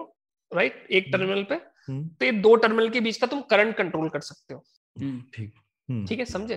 राइट 0.52 0.86
एक 0.90 1.04
हम्म। 1.04 1.18
टर्मिनल 1.18 1.42
पे। 1.42 1.54
हम्म, 1.54 2.08
तो 2.08 2.24
ये 2.24 2.32
दो 2.32 2.54
टर्मिनल 2.56 2.88
के 2.88 3.00
बीच 3.00 3.16
का 3.16 3.26
तुम 3.26 3.40
करंट 3.40 3.76
कंट्रोल 3.76 4.08
कर 4.08 4.20
सकते 4.20 4.54
हो। 4.54 4.64
ठीक। 5.34 5.52
हम्म, 5.88 6.06
ठीक 6.06 6.18
है 6.18 6.24
समझे। 6.24 6.54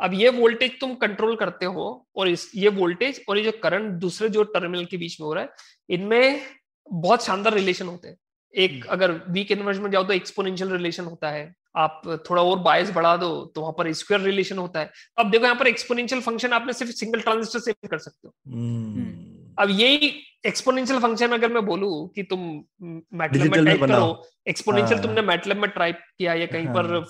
अब 0.00 0.14
ये 0.14 0.28
वोल्टेज 0.30 0.78
तुम 0.80 0.94
कंट्रोल 0.94 1.36
करते 1.36 1.66
हो 1.66 1.86
और 2.16 2.28
इस 2.28 2.50
ये 2.54 2.68
वोल्टेज 2.70 3.20
और 3.28 3.38
ये 3.38 3.44
जो 3.44 3.52
करंट 3.62 3.92
दूसरे 4.00 4.28
जो 4.28 4.42
टर्मिनल 4.54 4.84
के 4.84 4.96
बीच 4.96 5.20
में 5.20 5.26
हो 5.26 5.32
रहा 5.34 5.44
है 5.44 5.50
इनमें 5.88 6.40
बहुत 6.86 7.24
शानदार 7.24 7.54
रिलेशन 7.54 7.86
होते 7.86 8.08
हैं। 8.08 8.16
एक। 8.54 8.86
अगर 8.86 9.12
वीक 9.28 9.50
इन्वर्स 9.52 9.78
में 9.78 9.90
जाओ 9.90 10.04
तो 10.04 10.12
एक्सपोनेंशियल 10.12 10.70
रिलेशन 10.70 11.04
होता 11.04 11.30
है। 11.30 11.54
आप 11.78 12.02
थोड़ा 12.30 12.42
और 12.42 12.58
बायस 12.58 12.90
बढ़ा 12.90 13.16
दो 13.16 13.28
तो 13.54 13.60
वहाँ 13.60 13.72
पर 13.78 13.92
स्क्वायर 13.92 14.22
रिलेशन 14.22 14.58
होता 14.58 14.80
है। 14.80 14.90
अब 15.18 15.30
देखो 15.30 15.44
यहाँ 15.44 15.56
पर 15.56 15.66
एक्सपोनेंशियल 15.66 16.20
फ़ंक्शन 16.20 16.52
आपने 16.52 16.72
सिर्फ़ 16.72 16.92
सिंगल 16.92 17.20
ट्रांजिस्टर 17.20 17.58
से 17.58 17.72
कर 17.72 17.98
सकते 17.98 18.28
हो। 18.28 18.34
हम्म, 18.52 19.02
अब 19.58 19.70
यही 19.70 20.14
एक्सपोनेंशियल 20.46 20.98
फ़ंक्शन 21.00 21.30
अगर 21.32 21.52
मैं 21.52 21.64
बोलूँ 21.66 22.08
कि 22.16 22.22
तुम 22.22 22.40
मैटलैब 23.18 23.54
में 23.54 23.64
टाइप 23.64 23.80
बनाओ। 23.80 24.12
करो 24.12 24.28
एक्सपोनेंशियल 24.48 24.98
हाँ। 24.98 25.02
तुमने 25.02 25.22
मैटलैब 25.22 25.56
में 25.56 25.68
टाइप 25.70 25.98
किया 26.18 26.34
या 26.34 26.46
कहीं 26.46 26.66
पर 26.74 26.86
हाँ। 26.86 27.00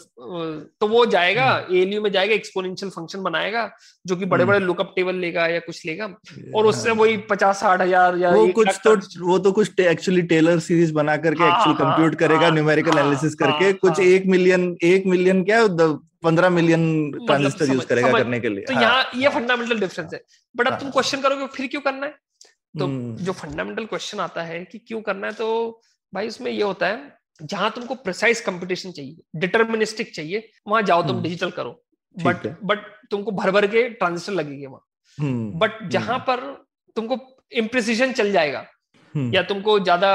तो 0.81 0.87
वो 0.89 1.05
जाएगा 1.07 1.49
एएलयू 1.73 2.01
में 2.03 2.11
जाएगा 2.13 2.35
एक्सपोनेंशियल 2.35 2.91
फ़ंक्शन 2.91 3.23
बनाएगा 3.23 3.69
जो 4.05 4.17
कि 4.17 4.25
बड़े। 4.27 4.45
बड़े 4.45 4.59
लुकअप 4.61 4.93
टेबल 4.97 5.15
लेगा 5.17 5.47
या 5.47 5.59
कुछ 5.61 5.85
लेगा 5.87 6.07
और 6.55 6.67
उससे 6.67 6.89
हाँ। 6.89 6.97
वही 6.99 7.17
पचास 7.31 7.61
साठ 7.61 7.81
हज़ार 7.81 8.17
या 8.19 8.31
वो 8.31 8.47
कुछ 8.53 8.81
तो 8.85 8.95
वो 9.27 9.39
तो 9.39 9.53
कुछ 9.53 9.81
एक्चुअली 9.81 10.23
टेलर 10.33 10.59
सीरीज़ 10.61 10.93
बना 10.95 11.17
करके 11.17 11.43
हाँ, 11.43 11.51
एक्चुअल 11.51 11.77
हाँ, 11.77 11.85
कंप्यूट 11.85 12.15
करेगा 12.21 12.47
हाँ, 12.47 12.51
न्यूमेरिकल 12.51 12.93
हाँ, 12.93 13.01
एनालिसिस 13.01 13.35
करके 13.35 13.65
हाँ, 13.65 13.73
कुछ 13.83 13.99
हाँ। 14.01 14.07
एक 14.07 14.27
मिलियन 14.27 14.77
एक 14.85 15.07
मिलियन 15.07 15.45
क्या 15.45 15.67
पंद्रह 16.25 16.51
मिलियन 16.51 17.11
ट्रांजिस्टर 17.19 17.73
यूज़ 17.73 17.87
करेगा 17.87 18.13
करने 18.13 18.41
के 18.41 18.49
लिए 18.49 18.65
तो 18.65 18.75
हाँ, 18.75 18.83
यहाँ 18.83 19.05
ये 19.17 19.29
फंडामेंटल 19.31 19.81
डिफरेंस 19.81 20.15
है 20.15 20.21
बट 20.55 20.67
अब 20.67 20.73
तुम 20.73 20.85
हाँ। 20.85 20.93
क्वेश्चन 20.93 21.21
करोगे 21.21 21.47
फिर 21.57 21.67
क्यों 21.67 21.81
करना 21.83 22.07
है 22.07 22.15
तो 22.75 22.85
हम्म, 22.85 23.17
जो 23.17 23.33
फंडामेंटल 23.33 23.85
क्वेश्चन 23.85 24.21
आता 24.21 24.43
है 24.43 24.65
कि 24.65 24.79
क्यों 24.79 25.01
करना 25.03 25.27
है 25.27 25.33
तो 25.33 25.81
भाई 26.13 26.29
उसमें 26.29 26.51
ये 26.51 26.63
होता 26.63 26.87
है 26.87 27.17
जहाँ 27.43 27.71
तुमको 27.71 27.95
प्रिसाइज 27.95 28.41
कंपटीशन 28.41 28.93
चाहिए 28.93 29.41
डिटर्मिनिस्टिक 29.41 30.15
चाहिए 30.15 30.49
वहाँ 30.69 30.83
जाओ 30.83 31.03
तुम 31.03 31.11
हम्म, 31.11 31.23
डिजिटल 31.23 31.51
करो। 31.51 31.71
बट 32.17 32.47
बट 32.65 32.79
तुमको 33.11 33.31
भर 33.31 33.51
भर 33.51 33.67
के 33.67 33.89
ट्रांजिस्टर 33.91 34.33
लगेंगे 34.33 34.67
वहाँ। 34.67 34.85
हम्म, 35.19 35.59
बट 35.59 35.89
जहाँ 35.91 36.19
पर 36.29 36.41
तुमको 36.97 37.19
इम्प्रिसिजन 37.53 38.13
चल 38.13 38.33
जाएगा 38.33 38.65
हम्म, 39.15 39.35
या 39.35 39.43
तुमको 39.43 39.79
ज़्यादा 39.81 40.11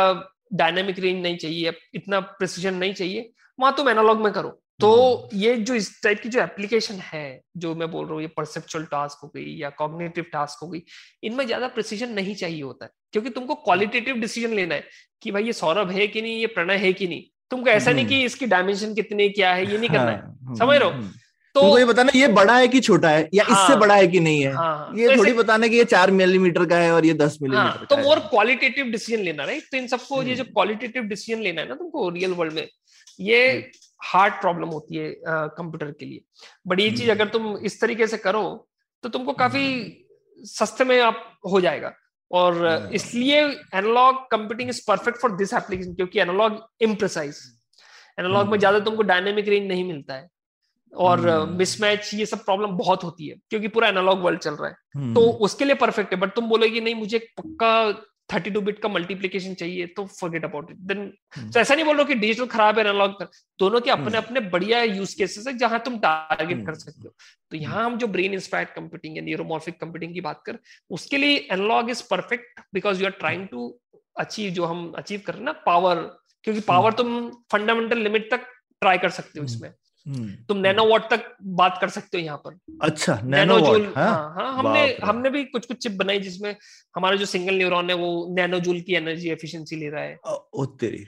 डायनेमिक 0.54 1.00
रेंज 1.00 1.22
नहीं 1.24 1.38
चाहिए 1.38 1.74
इतना 1.96 2.20
प्रिसीजन 2.20 2.76
नहीं 2.76 2.94
चाहिए 2.94 3.32
वहाँ 3.60 3.74
तुम 3.78 3.90
एनालॉग 3.90 4.22
में 4.22 4.32
करो। 4.34 4.60
तो 4.80 4.92
हम्म। 5.16 5.40
ये 5.40 5.56
जो 5.58 5.76
इस 5.76 5.90
टाइप 6.04 6.22
की 6.22 6.30
जो 6.30 6.40
एप्लीकेशन 6.42 7.00
है 7.04 7.42
जो 7.58 7.74
मैं 7.76 7.90
बोल 7.92 8.06
रहा 8.06 8.14
हूँ 8.14 8.22
ये 8.22 8.28
परसेप्चुअल 8.28 8.86
टास्क 8.86 9.20
हो 9.24 9.28
गई 9.36 9.56
या 9.58 9.70
कॉग्निटिव 9.78 10.26
टास्क 10.34 10.64
हो 10.64 10.68
गई 10.68 10.82
इनमें 11.24 11.46
ज़्यादा 11.46 11.68
प्रिसीजन 11.68 12.10
नहीं 12.10 12.36
चाहिए 12.36 12.62
होता 12.62 12.86
है। 12.86 12.92
क्योंकि 13.14 13.30
तुमको 13.30 13.56
क्वालिटेटिव 13.56 14.16
डिसीज़न 14.16 14.54
लेना 14.54 14.76
है 14.76 14.84
कि 15.22 15.32
भाई 15.32 15.44
ये 15.44 15.54
सौरभ 15.54 15.92
है 15.92 16.08
कि 16.08 16.22
नहीं 16.22 16.40
ये 16.40 16.48
प्रणय 16.50 16.78
है 16.78 16.94
कि 16.94 17.08
नहीं। 17.08 17.24
तुमको 17.52 17.70
ऐसा 17.70 17.92
नहीं 17.92 18.06
हम्म। 18.06 18.16
कि 18.16 18.24
इसकी 18.26 18.46
डायमेंशन 18.46 18.94
कितनी 18.94 19.30
क्या 19.30 19.54
है 19.54 19.72
ये 19.72 19.78
नहीं 19.78 19.90
करना 19.90 20.12
है। 20.12 20.18
हाँ, 20.18 20.38
हम्म, 20.42 20.56
समझ 20.56 20.78
रहे 20.78 20.90
हो? 20.90 21.02
तो 21.56 21.62
तुमको 21.62 21.78
ये 21.80 21.86
बताना 21.86 22.12
ये 22.16 22.28
बड़ा 22.34 22.58
है 22.58 22.68
कि 22.68 22.80
छोटा 22.80 23.10
है 23.10 23.30
या 23.34 23.44
इससे 23.44 23.54
हाँ। 23.54 23.80
बड़ा 23.80 23.96
है 23.96 24.08
कि 24.08 24.20
नहीं 24.20 24.42
है? 24.42 24.54
हाँ 24.54 24.78
हाँ, 24.78 24.94
ये 24.98 25.10
तो 25.10 25.18
थोड़ी 25.18 25.34
बताना 25.34 25.68
कि 25.68 25.78
ये 25.78 25.84
चार 25.86 26.12
मिलीमीटर 26.12 26.66
का 26.66 26.78
है 26.78 26.92
और 26.92 27.06
ये 27.06 27.14
दस 27.14 27.38
हाँ 27.42 27.48
मिलीमीटर 27.50 27.86
तो 27.86 27.98
मोर 27.98 28.20
क्वालिटेटिव 28.30 28.86
डिसीज़न 28.92 29.24
लेना 29.24 29.44
राइट 29.44 29.64
तो 29.72 29.78
इन 29.78 29.88
सबको 29.88 30.22
ये 30.24 30.36
जो 30.36 30.44
क्वालिटेटिव 30.44 31.04
डिसीज़न 31.04 31.42
लेना 31.42 31.62
है 31.62 31.68
ना 31.70 31.76
तुमको 31.76 32.10
रियल 32.10 32.32
वर्ल्ड 32.32 32.54
में 32.54 32.68
ये 33.20 33.72
हार्ड 34.04 34.34
प्रॉब्लम 34.34 34.70
होती 34.70 34.96
है 34.96 35.14
कंप्यूटर 35.26 35.92
के 35.92 36.06
लिए 36.06 36.22
बट 36.68 36.80
ये 36.80 36.90
चीज़ 36.90 37.02
हम्म। 37.02 37.12
अगर 37.12 37.28
तुम 37.30 37.58
इस 37.66 37.80
तरीके 37.82 38.08
से 38.08 38.18
करो 38.20 38.44
तो 39.04 39.10
तुमको 39.10 39.34
काफ़ी 39.34 39.66
सस्ते 40.40 40.84
में 40.84 41.00
आप 41.02 41.24
हो 41.52 41.62
जाएगा 41.62 41.94
और 42.32 42.66
हम्म। 42.66 42.94
इसलिए 42.96 43.42
analogue 43.42 44.26
computing 44.32 44.70
is 44.70 44.82
perfect 44.88 45.20
for 45.20 45.36
this 45.36 45.54
application 45.54 45.94
क्योंकि 45.94 46.20
एनालॉग 46.20 46.62
इम्प्रेसाइज 46.82 47.42
एनालॉग 48.18 48.38
में 48.38 48.44
हम्म। 48.44 48.60
ज़्यादा 48.60 48.80
तुमको 48.80 49.04
डायनेमिक 49.04 49.48
रेंज 49.48 49.68
नहीं 49.68 49.84
मिलता 49.84 50.14
है 50.14 50.30
और 50.94 51.20
हम्म। 51.20 51.58
मिसमैच 51.58 52.14
ये 52.14 52.26
सब 52.26 52.44
प्रॉब्लम 52.46 52.78
बहुत 52.78 53.04
होती 53.04 53.28
है 53.28 53.36
क्योंकि 53.50 53.68
पूरा 53.68 53.88
एनालॉग 53.88 54.22
वर्ल्ड 54.22 54.40
चल 54.40 54.54
रहा 54.54 54.70
है 54.70 54.76
हम्म, 54.96 55.14
तो 55.14 55.22
उसके 55.42 55.66
लिए 55.66 55.76
परफेक्ट 55.76 56.14
है 56.14 56.20
बट 56.20 56.36
तुम 56.36 56.48
बोलोगे 56.50 56.82
नहीं 56.82 56.96
मुझे 56.96 57.20
पक्का 57.38 57.72
थर्टी 58.30 58.52
टू 58.52 58.62
बिट 58.62 58.80
का 58.80 58.90
मल्टीप्लीकेशन 58.90 59.54
चाहिए 59.54 59.86
तो 59.88 60.06
फॉरगेट 60.10 60.46
अबाउट 60.46 60.72
इट 60.72 60.78
देन। 60.82 61.08
तो 61.36 61.60
ऐसा 61.60 61.76
नहीं 61.76 61.86
बोल 61.86 61.98
रहा 61.98 62.06
कि 62.08 62.16
डिजिटल 62.16 62.46
खराब 62.48 62.80
है 62.80 62.84
एनालॉग 62.86 63.12
कर 63.20 63.28
दोनों 63.60 63.82
के 63.82 63.92
अपने 63.92 64.06
हम्म। 64.06 64.18
अपने 64.18 64.40
बढ़िया 64.50 64.82
यूज़ 64.84 65.16
केसेस 65.18 65.48
है 65.48 65.54
जहाँ 65.58 65.80
तुम 65.86 65.98
टारगेट 66.00 66.58
कर 66.58 66.64
हम्म। 66.64 66.74
सकते 66.76 67.08
हो 67.08 67.14
तो 67.52 67.58
यहाँ 67.58 67.86
हम 67.86 67.98
जो 67.98 68.08
ब्रेन 68.08 68.34
इंस्पायर्ड 68.34 68.70
कंप्यूटिंग 68.76 69.18
या 69.18 69.24
न्यूरोमॉर्फिक 69.24 69.80
कंप्यूटिंग 69.82 70.14
की 70.14 70.22
बात 70.22 70.42
कर 70.46 70.60
उसके 70.92 71.18
लिए 71.18 71.38
analog 71.52 71.90
is 71.90 72.04
perfect 72.10 72.62
because 72.74 73.02
you 73.02 73.06
are 73.06 73.18
trying 73.20 73.48
to 73.48 73.70
achieve 74.20 74.52
जो 74.54 74.66
हम 74.66 74.92
अचीव 74.98 75.22
कर 75.26 75.34
रहे 75.34 75.40
हैं 75.40 75.46
ना 75.46 75.52
पावर 75.66 76.02
क्योंकि 76.44 76.62
पावर 76.68 76.94
तुम 76.94 77.30
फंडामेंटल 77.52 77.98
लिमिट 78.00 78.30
तक 78.32 78.48
ट्राई 78.82 78.98
कर 78.98 79.10
सकते 79.12 79.40
हो। 79.40 79.46
इसमें 79.46 79.72
तुम 80.48 80.58
नैनो 80.58 80.86
वॉट 80.86 81.02
तक 81.02 81.36
बात 81.44 81.78
कर 81.82 81.90
सकते 81.90 82.18
हो 82.18 82.24
यहाँ 82.24 82.38
पर। 82.38 82.58
अच्छा 82.82 83.22
नैनो 83.24 83.60
जूल 83.60 83.94
हाँ? 83.96 84.08
हाँ 84.08 84.34
हाँ 84.36 84.54
हमने 84.54 84.98
हमने 85.04 85.30
भी 85.30 85.44
कुछ 85.44 85.66
कुछ 85.66 85.78
चिप 85.78 85.92
बनाई 85.92 86.20
जिसमें 86.20 86.56
हमारा 86.96 87.16
जो 87.16 87.26
सिंगल 87.26 87.56
न्यूरॉन 87.56 87.90
है 87.90 87.96
वो 87.96 88.28
नैनो 88.30 88.60
जूल 88.60 88.82
की 88.82 88.94
एनर्जी 88.94 89.30
एफिशिएंसी 89.30 89.76
ले 89.76 89.90
रहा 89.90 90.04
है। 90.04 90.18
ओ 90.54 90.66
तेरी। 90.66 91.06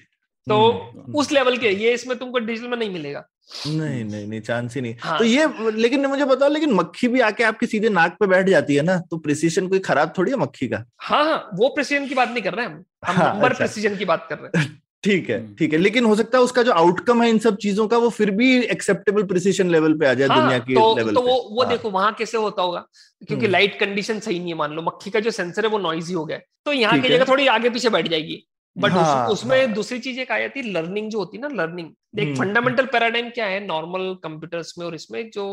तो 0.47 0.71
हम्म, 0.71 1.13
उस 1.13 1.31
लेवल 1.31 1.57
के 1.57 1.69
ये 1.69 1.93
इसमें 1.93 2.17
तुमको 2.17 2.39
डिजिटल 2.39 2.67
में 2.67 2.77
नहीं 2.77 2.89
मिलेगा। 2.89 3.25
नहीं 3.67 4.03
नहीं 4.05 4.27
नहीं 4.27 4.41
चांस 4.41 4.75
ही 4.75 4.81
नहीं। 4.81 4.95
हाँ। 4.99 5.17
तो 5.19 5.23
ये 5.25 5.71
लेकिन 5.71 6.05
मुझे 6.05 6.25
बताओ 6.25 6.49
लेकिन 6.49 6.73
मक्खी 6.73 7.07
भी 7.07 7.19
आके 7.19 7.43
आपके 7.43 7.65
सीधे 7.65 7.89
नाक 7.89 8.17
पे 8.19 8.27
बैठ 8.27 8.49
जाती 8.49 8.75
है 8.75 8.81
ना? 8.81 8.97
तो 8.97 9.17
प्रिसीशन 9.17 9.67
कोई 9.67 9.79
खराब 9.79 10.13
थोड़ी 10.17 10.31
है 10.31 10.37
मक्खी 10.37 10.67
का? 10.67 10.85
हाँ 11.01 11.25
हाँ 11.25 11.49
वो 11.53 11.69
प्रेसिजन 11.69 12.07
की 12.07 12.15
बात 12.15 12.29
नहीं 12.29 12.43
कर 12.43 12.53
रहे 12.53 12.65
हैं 12.65 12.73
हम। 12.73 12.83
हम 13.05 13.15
हाँ, 13.15 13.33
नंबर 13.33 13.49
अच्छा। 13.49 13.57
प्रेसिजन 13.57 13.97
की 13.97 14.05
बात 14.05 14.27
कर 14.29 14.37
रहे 14.37 14.61
हैं। 14.61 14.81
ठीक 15.05 15.29
है 15.29 15.37
हम्म। 15.39 15.55
ठीक 15.55 15.73
है। 15.73 15.79
लेकिन 15.79 16.05
हो 16.05 16.15
सकता 16.15 16.37
है 16.37 16.43
उसका 16.43 16.63
जो 16.63 16.71
आउटकम 16.73 17.21
है 17.23 17.29
इन 17.29 17.39
सब 17.39 17.57
चीज़ों 17.57 17.87
का 17.87 17.97
वो 17.97 18.09
फिर 18.09 18.31
भी 18.31 18.47
एक्सेप्टेबल 18.75 19.23
प्रिसीशन 19.23 19.69
लेवल 19.69 19.93
पे 19.99 20.07
आ 20.07 20.13
जाए 20.13 20.27
हाँ 20.27 20.41
दुनिया 20.41 20.59
की 20.59 20.73
तो 20.73 20.95
लेवल 20.97 21.13
तो 21.13 21.21
पे। 21.21 21.31
वो 21.31 21.37
वो 21.51 21.61
हाँ। 21.61 21.71
देखो 21.71 21.89
वहाँ 21.91 22.13
कैसे 22.13 22.37
होता 22.37 22.61
होगा? 22.61 22.79
क्योंकि 22.79 23.35
हम्म। 23.35 23.51
लाइट 23.51 23.79
कंडीशन 23.79 24.19
सही 24.19 24.39
नहीं 24.39 24.49
है 24.49 24.57
मान 24.57 24.71
लो। 24.71 24.81
मक्खी 24.81 25.09
का 25.09 25.19
जो 25.19 25.31
सेंसर 25.31 25.65
है 25.65 25.71
वो 25.71 25.79
नॉइजी 25.79 26.13
हो 26.13 26.25
गया। 26.25 26.39
तो 26.65 26.73
यहाँ 26.73 26.99
की 27.01 27.09
जगह 27.09 27.25
थोड़ी 27.25 27.47
आगे 27.47 27.69
पीछे 27.69 27.89
बैठ 27.89 28.07
जाएगी। 28.07 28.43
बट 28.75 28.91
हाँ, 28.91 29.27
उसमें 29.29 29.57
हाँ। 29.57 29.73
दूसरी 29.73 29.99
चीज़ 29.99 30.19
एक 30.19 30.31
आ 30.31 30.39
जाती 30.39 30.59
है 30.59 30.71
लर्निंग 30.71 31.09
जो 31.11 31.17
होती 31.19 31.37
है 31.37 31.41
ना 31.41 31.63
लर्निंग 31.63 31.87
एक 32.19 32.27
हम्म, 32.27 32.35
फंडामेंटल 32.35 32.85
पैराडाइम 32.85 33.29
क्या 33.29 33.45
है? 33.45 33.65
नॉर्मल 33.67 34.13
कंप्यूटर्स 34.23 34.73
में 34.79 34.85
और 34.85 34.95
इसमें 34.95 35.29
जो 35.33 35.45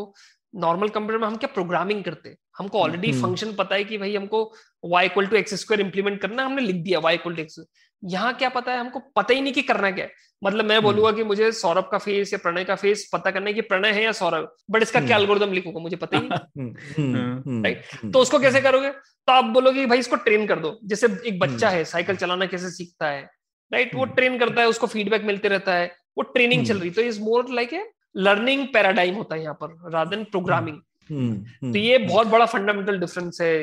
नॉर्मल 0.54 0.88
कंप्यूटर 0.88 1.18
में 1.18 1.26
हम 1.26 1.36
क्या 1.36 1.50
प्रोग्रामिंग 1.54 2.02
करते 2.04 2.28
हैं? 2.28 2.36
हमको 2.58 2.78
ऑलरेडी 2.80 3.10
हम्म। 3.10 3.22
फ़ंक्शन 3.22 3.52
पता 3.58 3.74
है 3.74 3.84
कि 3.84 3.98
भाई 3.98 4.14
हमको 4.16 4.40
y 4.84 5.02
equal 5.04 5.26
to 5.26 5.36
x 5.36 5.54
square 5.54 5.80
implement 5.80 6.20
करना 6.20 6.44
हमने 6.44 6.62
लिख 6.62 6.76
दिया 6.84 7.00
y 7.00 7.12
इक्वल 7.14 7.34
टू 7.34 7.42
एक्स 7.42 7.58
यहाँ 8.02 8.32
क्या 8.34 8.48
पता 8.48 8.72
है 8.72 8.78
हमको 8.78 8.98
पता 9.16 9.34
ही 9.34 9.40
नहीं 9.40 9.52
कि 9.52 9.62
करना 9.62 9.90
क्या 9.90 10.04
है 10.04 10.12
मतलब 10.42 10.64
मैं 10.64 10.80
बोलूँगा 10.82 11.10
कि 11.12 11.24
मुझे 11.24 11.50
सौरभ 11.52 11.88
का 11.92 11.98
फेस 11.98 12.32
या 12.32 12.38
प्रणय 12.38 12.64
का 12.64 12.74
फेस 12.74 13.08
पता 13.12 13.30
करना 13.30 13.46
है 13.46 13.52
कि 13.54 13.60
प्रणय 13.62 13.90
है 13.90 14.02
या 14.04 14.12
सौरभ 14.12 14.48
बट 14.70 14.82
इसका 14.82 15.00
क्या 15.00 15.08
हम्म। 15.08 15.22
एल्गोरिदम 15.22 15.52
लिखूँगा 15.52 15.80
मुझे 15.80 15.96
पता 15.96 16.18
ही 16.18 16.28
नहीं 16.28 16.38
हम्म, 16.58 16.74
हम्म, 16.96 17.42
हम्म, 17.46 17.62
Right. 17.62 17.94
हम्म, 17.94 18.10
तो 18.12 18.18
उसको 18.18 18.38
कैसे 18.38 18.60
करोगे 18.60 18.90
तो 18.90 19.32
आप 19.32 19.44
बोलोगे 19.52 19.86
भाई 19.86 19.98
इसको 19.98 20.16
ट्रेन 20.18 20.46
कर 20.46 20.58
दो 20.58 20.78
जैसे 20.84 21.06
एक 21.26 21.38
बच्चा 21.38 21.68
हम्म। 21.68 21.76
है 21.76 21.84
साइकिल 21.86 22.16
चलाना 22.16 22.46
कैसे 22.46 22.70
सीखता 22.70 23.08
है 23.08 23.22
राइट 23.72 23.94
वो 23.94 24.02
हम्म। 24.02 24.14
ट्रेन 24.14 24.38
करता 24.38 24.60
है 24.60 24.68
उसको 24.68 24.86
फीडबैक 24.88 25.24
मिलते 25.24 25.48
रहता 25.48 25.74
है 25.74 25.90
वो 26.16 26.22
ट्रेनिंग 26.30 26.66
चल 26.66 26.72
हम्म। 26.72 26.82
रही 26.82 26.90
तो 26.90 27.02
is 27.02 27.20
more 27.20 27.48
like 27.50 27.72
a 27.72 27.84
learning 28.18 28.66
paradigm 28.74 29.14
होता 29.14 29.36
है 29.36 29.42
यहाँ 29.42 29.58
पर 29.62 30.04
देन 30.06 30.24
प्रोग्रामिंग 30.26 30.80
हम्म, 31.10 31.32
हम्म, 31.32 31.72
तो 31.72 31.78
ये 31.78 31.98
बहुत 32.00 32.26
बड़ा 32.28 32.46
फंडामेंटल 32.48 32.98
डिफरेंस 33.00 33.40
है 33.40 33.54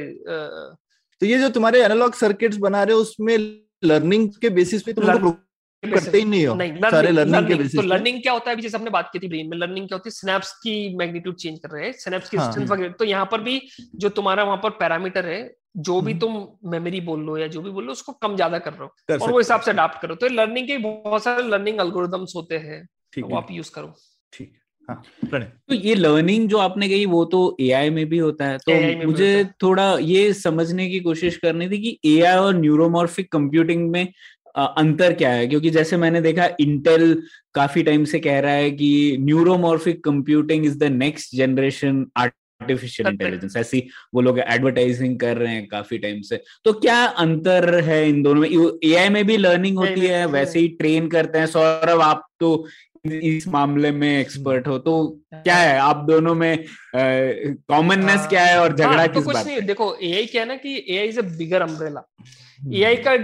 तो 1.22 1.26
ये 1.26 1.38
जो 1.40 1.50
तुम्हारे 1.50 1.84
एनालॉग 1.84 2.14
सर्किट्स 2.16 2.58
बना 2.60 2.84
रहे 2.84 2.96
हो 2.96 3.02
उसमें 3.02 3.38
लर्निंग 3.84 4.30
के 4.42 4.50
बेसिस 4.50 4.84
पे 4.84 4.94
तुम 4.94 5.04
Learn- 5.06 5.22
लोग 5.22 5.36
करते 5.84 6.18
ही 6.18 6.26
नहीं 6.26 6.46
हो। 6.48 6.56
नहीं 6.56 6.74
सारे 6.82 7.12
लर्निंग 7.12 7.36
लर्निंग 7.36 7.48
के 7.48 7.56
बेसिस 7.56 7.76
तो 7.76 7.86
लर्निंग 7.88 8.22
क्या 8.22 8.34
होता 8.34 8.50
है 8.50 8.56
अभी 8.56 8.62
जैसे 8.62 8.78
हमने 8.78 8.90
बात 8.90 9.10
की 9.14 9.20
थी 9.20 9.28
ब्रेन 9.28 9.50
में 9.50 9.58
लर्निंग 9.58 9.88
क्या 9.88 9.96
होती 9.96 10.10
है? 10.10 10.12
स्नैप्स 10.12 10.52
की 10.54 10.96
मैग्नीट्यूड 10.98 11.36
चेंज 11.36 11.60
कर 11.60 11.70
रहे 11.70 11.86
हैं 11.86 11.92
स्नैप्स 11.92 12.30
की 12.30 12.38
हाँ। 12.38 12.52
वगैरह। 12.52 12.92
तो 12.92 13.06
यहाँ 13.06 13.26
पर 13.32 13.42
भी 13.42 13.62
जो 13.96 14.10
तुम्हारा 14.10 14.44
वहाँ 14.44 14.58
पर 14.64 14.70
पैरामीटर 14.70 15.26
है 15.26 15.40
जो 15.78 16.02
भी 16.02 16.12
हम्म। 16.12 16.20
तुम 16.22 16.72
मेमोरी 16.72 17.02
बोल 17.02 17.20
लो 17.22 17.38
या 17.38 17.48
जो 17.48 17.62
भी 17.62 17.70
बोल 17.70 17.86
लो 17.86 17.92
उसको 17.92 18.12
कम 18.14 18.36
ज़्यादा 18.36 18.60
कर 18.60 18.72
रहे 18.74 18.84
हो। 18.84 18.88
कर 19.08 19.18
और 19.18 19.32
वो 19.32 19.38
हिसाब 19.38 19.62
से 19.62 19.72
हो। 19.72 19.76
अडाप्ट 19.76 20.02
करो। 20.02 20.16
तो 20.16 20.28
लर्निंग 20.30 20.68
के 20.68 20.78
बहुत 20.78 21.24
सारे 21.24 21.44
लर्निंग 21.44 21.80
अल्गोरिदम्स 21.80 22.34
होते 22.36 22.58
हैं। 22.58 22.88
वो 23.24 23.38
आप 23.38 23.48
यूज़ 23.52 23.72
करो। 23.72 23.94
ठीक 24.34 24.54
है। 24.90 24.96
हाँ 25.32 25.42
तो 25.70 25.76
ये 25.76 25.96
लर्निंग 25.96 26.48
जो 26.50 26.58
आपने 26.58 26.88
कही 26.90 27.06
वो 27.06 27.24
तो 27.26 27.58
एआई 27.62 27.90
में 27.90 28.06
भी 28.10 28.18
होता 28.18 28.46
है। 28.46 28.58
तो 28.60 29.06
मुझे 29.06 29.44
थोड़ा 29.64 29.98
ये 30.02 30.32
समझने 30.34 30.90
की 30.90 31.00
कोशिश 31.00 31.38
करनी 31.38 31.70
थी 31.70 31.78
कि 31.78 32.18
एआई 32.18 32.38
और 32.38 32.56
न्यूरोमॉर्फिक 32.56 33.32
कंप्यूटिंग 33.32 33.90
में 33.92 34.08
अंतर 34.56 35.14
क्या 35.14 35.32
है? 35.32 35.48
क्योंकि 35.48 35.70
जैसे 35.70 35.98
मैंने 35.98 36.22
देखा 36.22 36.50
इंटेल 36.60 37.22
काफ़ी 37.56 37.84
टाइम 37.84 38.06
से 38.06 38.20
कह 38.20 38.40
रहा 38.40 38.54
है 38.54 38.72
कि 38.72 39.18
neuromorphic 39.20 40.04
computing 40.04 40.66
is 40.66 40.78
the 40.80 40.84
next 40.84 41.36
generation 41.36 42.06
artificial 42.18 43.10
intelligence 43.10 43.56
ऐसी 43.58 43.84
वो 44.14 44.22
लोग 44.22 44.40
एडवर्टाइजिंग 44.40 45.20
कर 45.20 45.38
रहे 45.38 45.54
हैं 45.54 45.68
काफ़ी 45.68 45.98
टाइम 45.98 46.22
से। 46.22 46.42
तो 46.66 46.74
क्या 46.74 47.04
अंतर 47.06 47.80
है 47.80 48.08
इन 48.10 48.22
दोनों 48.24 48.42
में? 48.42 48.80
एआई 48.86 49.10
में 49.10 49.26
भी 49.28 49.38
लर्निंग 49.38 49.78
होती 49.78 50.02
है 50.02 50.26
वैसे 50.28 50.60
ही। 50.60 50.68
ट्रेन 50.80 51.08
करते 51.08 51.40
हैं। 51.40 51.46
सौरभ 51.48 52.02
आप 52.02 52.26
तो 52.40 52.66
इस 53.06 53.48
मामले 53.48 53.92
में 53.92 54.10
एक्सपर्ट 54.10 54.68
हो 54.68 54.78
तो 54.80 54.94
क्या 55.34 55.56
है? 55.56 55.78
आप 55.80 56.06
दोनों 56.08 56.34
में 56.36 56.66
कॉमननेस 56.96 58.28
क्या 58.30 58.46
है 58.46 58.60
और 58.60 58.76
झगड़ा 58.76 58.98
हाँ, 58.98 59.08
तो 59.08 59.22
कुछ 59.22 59.36
बात 59.36 59.46
नहीं? 59.46 59.62
देखो 59.62 59.96
एआई 59.96 60.26
क्या 60.26 60.42
है 60.42 60.48
ना 60.48 60.56
कि 60.56 60.76
AI 60.90 61.08
is 61.08 61.20
a 61.20 61.24
bigger 61.38 61.62
umbrella 61.62 62.04
hmm. 62.20 62.74
AI 62.74 62.96
का 63.08 63.16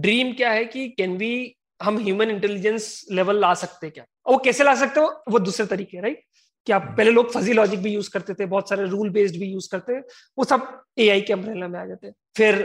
ड्रीम 0.00 0.32
क्या 0.32 0.50
है 0.52 0.64
कि 0.64 0.88
कैन 0.98 1.16
वी 1.16 1.32
हम 1.80 1.98
ह्यूमन 1.98 2.30
इंटेलिजेंस 2.30 3.04
लेवल 3.12 3.40
ला 3.40 3.52
सकते 3.54 3.90
क्या? 3.90 4.04
और 4.26 4.32
वो 4.32 4.38
कैसे 4.44 4.64
ला 4.64 4.74
सकते 4.74 5.00
हो? 5.00 5.06
वो 5.28 5.38
दूसरे 5.38 5.66
तरीके 5.66 6.00
राइट 6.00 6.22
कि 6.66 6.72
आप 6.72 6.94
पहले 6.96 7.10
लोग 7.10 7.32
फजी 7.32 7.52
लॉजिक 7.52 7.82
भी 7.82 7.92
यूज़ 7.92 8.10
करते 8.10 8.34
थे 8.34 8.46
बहुत 8.46 8.68
सारे 8.68 8.84
रूल 8.88 9.10
बेस्ड 9.10 9.38
भी 9.40 9.46
यूज़ 9.46 9.68
करते 9.72 9.98
वो 10.38 10.44
सब 10.44 10.68
एआई 10.98 11.20
के 11.20 11.32
अम्ब्रेला 11.32 11.68
में 11.68 11.78
आ 11.80 11.84
जाते। 11.86 12.06
हैं 12.06 12.14
फिर 12.36 12.62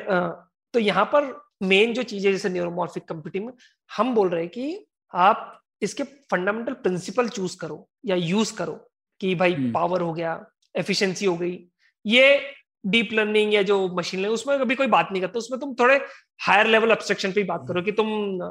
तो 0.74 0.80
यहाँ 0.80 1.06
पर 1.14 1.34
मेन 1.64 1.94
जो 1.94 2.04
चीज़ 2.04 2.26
है 2.28 2.32
जैसे 2.34 2.50
न्यूरोमॉर्फिक 2.50 3.04
कंप्यूटिंग 3.10 3.46
में 3.46 3.54
हम 3.92 4.14
बोल 4.16 4.30
रहे 4.30 4.42
हैं 4.42 4.50
कि 4.50 4.86
आप 5.14 5.61
इसके 5.82 6.04
फंडामेंटल 6.04 6.74
प्रिंसिपल 6.74 7.28
चूज़ 7.30 7.58
करो 7.58 7.88
या 8.06 8.16
यूज़ 8.16 8.56
करो 8.56 8.74
कि 9.22 9.36
भाई 9.36 9.54
हम्म। 9.54 9.72
पावर 9.72 10.02
हो 10.02 10.14
गया 10.14 10.40
एफिशिएंसी 10.76 11.26
हो 11.26 11.36
गई। 11.38 11.60
ये 12.06 12.40
डीप 12.86 13.10
लर्निंग 13.14 13.54
या 13.54 13.62
जो 13.62 13.76
मशीन 13.98 14.20
लर्निंग 14.20 14.34
उसमें 14.34 14.60
कभी 14.60 14.76
कोई 14.76 14.88
बात 14.88 15.10
नहीं 15.12 15.22
करता 15.22 15.40
उसमें 15.40 15.60
तुम 15.60 15.74
थोड़े 15.74 15.96
हायर 16.42 16.68
लेवल 16.68 16.92
एब्स्ट्रैक्शन 16.92 17.32
पे 17.32 17.42
ही 17.42 17.48
बात 17.48 17.66
करो 17.68 17.82
कि 17.82 17.92
तुम 17.92 18.08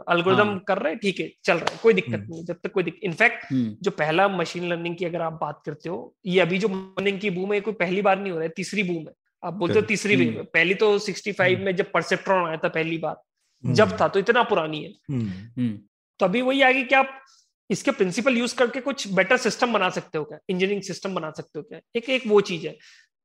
अल्गोरिदम 0.08 0.48
हाँ। 0.48 0.58
कर 0.68 0.78
रहे 0.78 0.94
ठीक 0.96 1.20
है 1.20 1.30
चल 1.44 1.56
रहा 1.56 1.72
है 1.72 1.78
कोई 1.82 1.92
दिक्कत 1.92 2.14
हम्म। 2.14 2.30
नहीं 2.30 2.44
जब 2.44 2.58
तक 2.64 2.72
कोई 2.72 2.82
दिक्कत 2.82 3.00
इनफैक्ट 3.04 3.44
हम्म, 3.52 3.76
जो 3.82 3.90
पहला 3.90 4.28
मशीन 4.28 4.68
लर्निंग 4.68 4.96
की 4.96 5.04
अगर 5.04 5.22
आप 5.22 5.32
बात 5.32 5.62
करते 5.66 5.88
हो 5.88 6.14
ये 6.26 6.40
अभी 6.40 6.58
जो 6.58 6.68
मशीन 6.68 7.18
की 7.18 7.30
बूम 7.30 7.50
है 7.50 7.56
ये 7.56 7.60
कोई 7.60 7.74
पहली 7.74 8.02
बार 8.02 8.18
नहीं 8.18 8.32
हो 8.32 8.38
रहा 8.38 8.44
है 8.44 8.52
तीसरी 8.56 8.82
बूम 8.82 9.02
है। 9.08 9.12
आप 9.42 9.54
बोलते 9.54 9.74
हो 9.74 9.86
तीसरी 9.86 10.14
हम्म। 10.14 10.24
वेव 10.24 10.38
है 10.38 10.44
पहली 10.44 10.74
तो 10.74 10.98
65 10.98 11.60
में 11.60 11.74
जब 11.76 11.90
परसेप्ट्रॉन 11.92 12.48
आया 12.48 12.56
था 12.56 12.68
पहली 12.68 12.98
बार 12.98 13.16
जब 13.64 14.00
था 14.00 14.08
तो 14.08 14.18
इतना 14.18 14.42
पुरानी 14.42 14.82
है। 14.84 14.90
हम्म, 15.10 15.28
हम्म, 15.28 15.78
तो 16.20 16.26
अभी 16.26 16.42
वही 16.42 16.62
आ 16.62 16.70
गई 16.70 16.82
कि 16.82 16.94
आप 16.94 17.18
इसके 17.70 17.90
प्रिंसिपल 17.90 18.38
यूज़ 18.38 18.54
करके 18.56 18.80
कुछ 18.80 19.06
बेटर 19.14 19.36
सिस्टम 19.36 19.72
बना 19.72 19.90
सकते 19.90 20.18
हो 20.18 20.24
क्या? 20.24 20.38
इंजीनियरिंग 20.48 20.82
सिस्टम 20.82 21.14
बना 21.14 21.30
सकते 21.30 21.58
हो 21.58 21.62
क्या? 21.62 21.80
एक 21.96 22.08
एक 22.10 22.22
वो 22.26 22.40
चीज़ 22.40 22.66
है। 22.66 22.76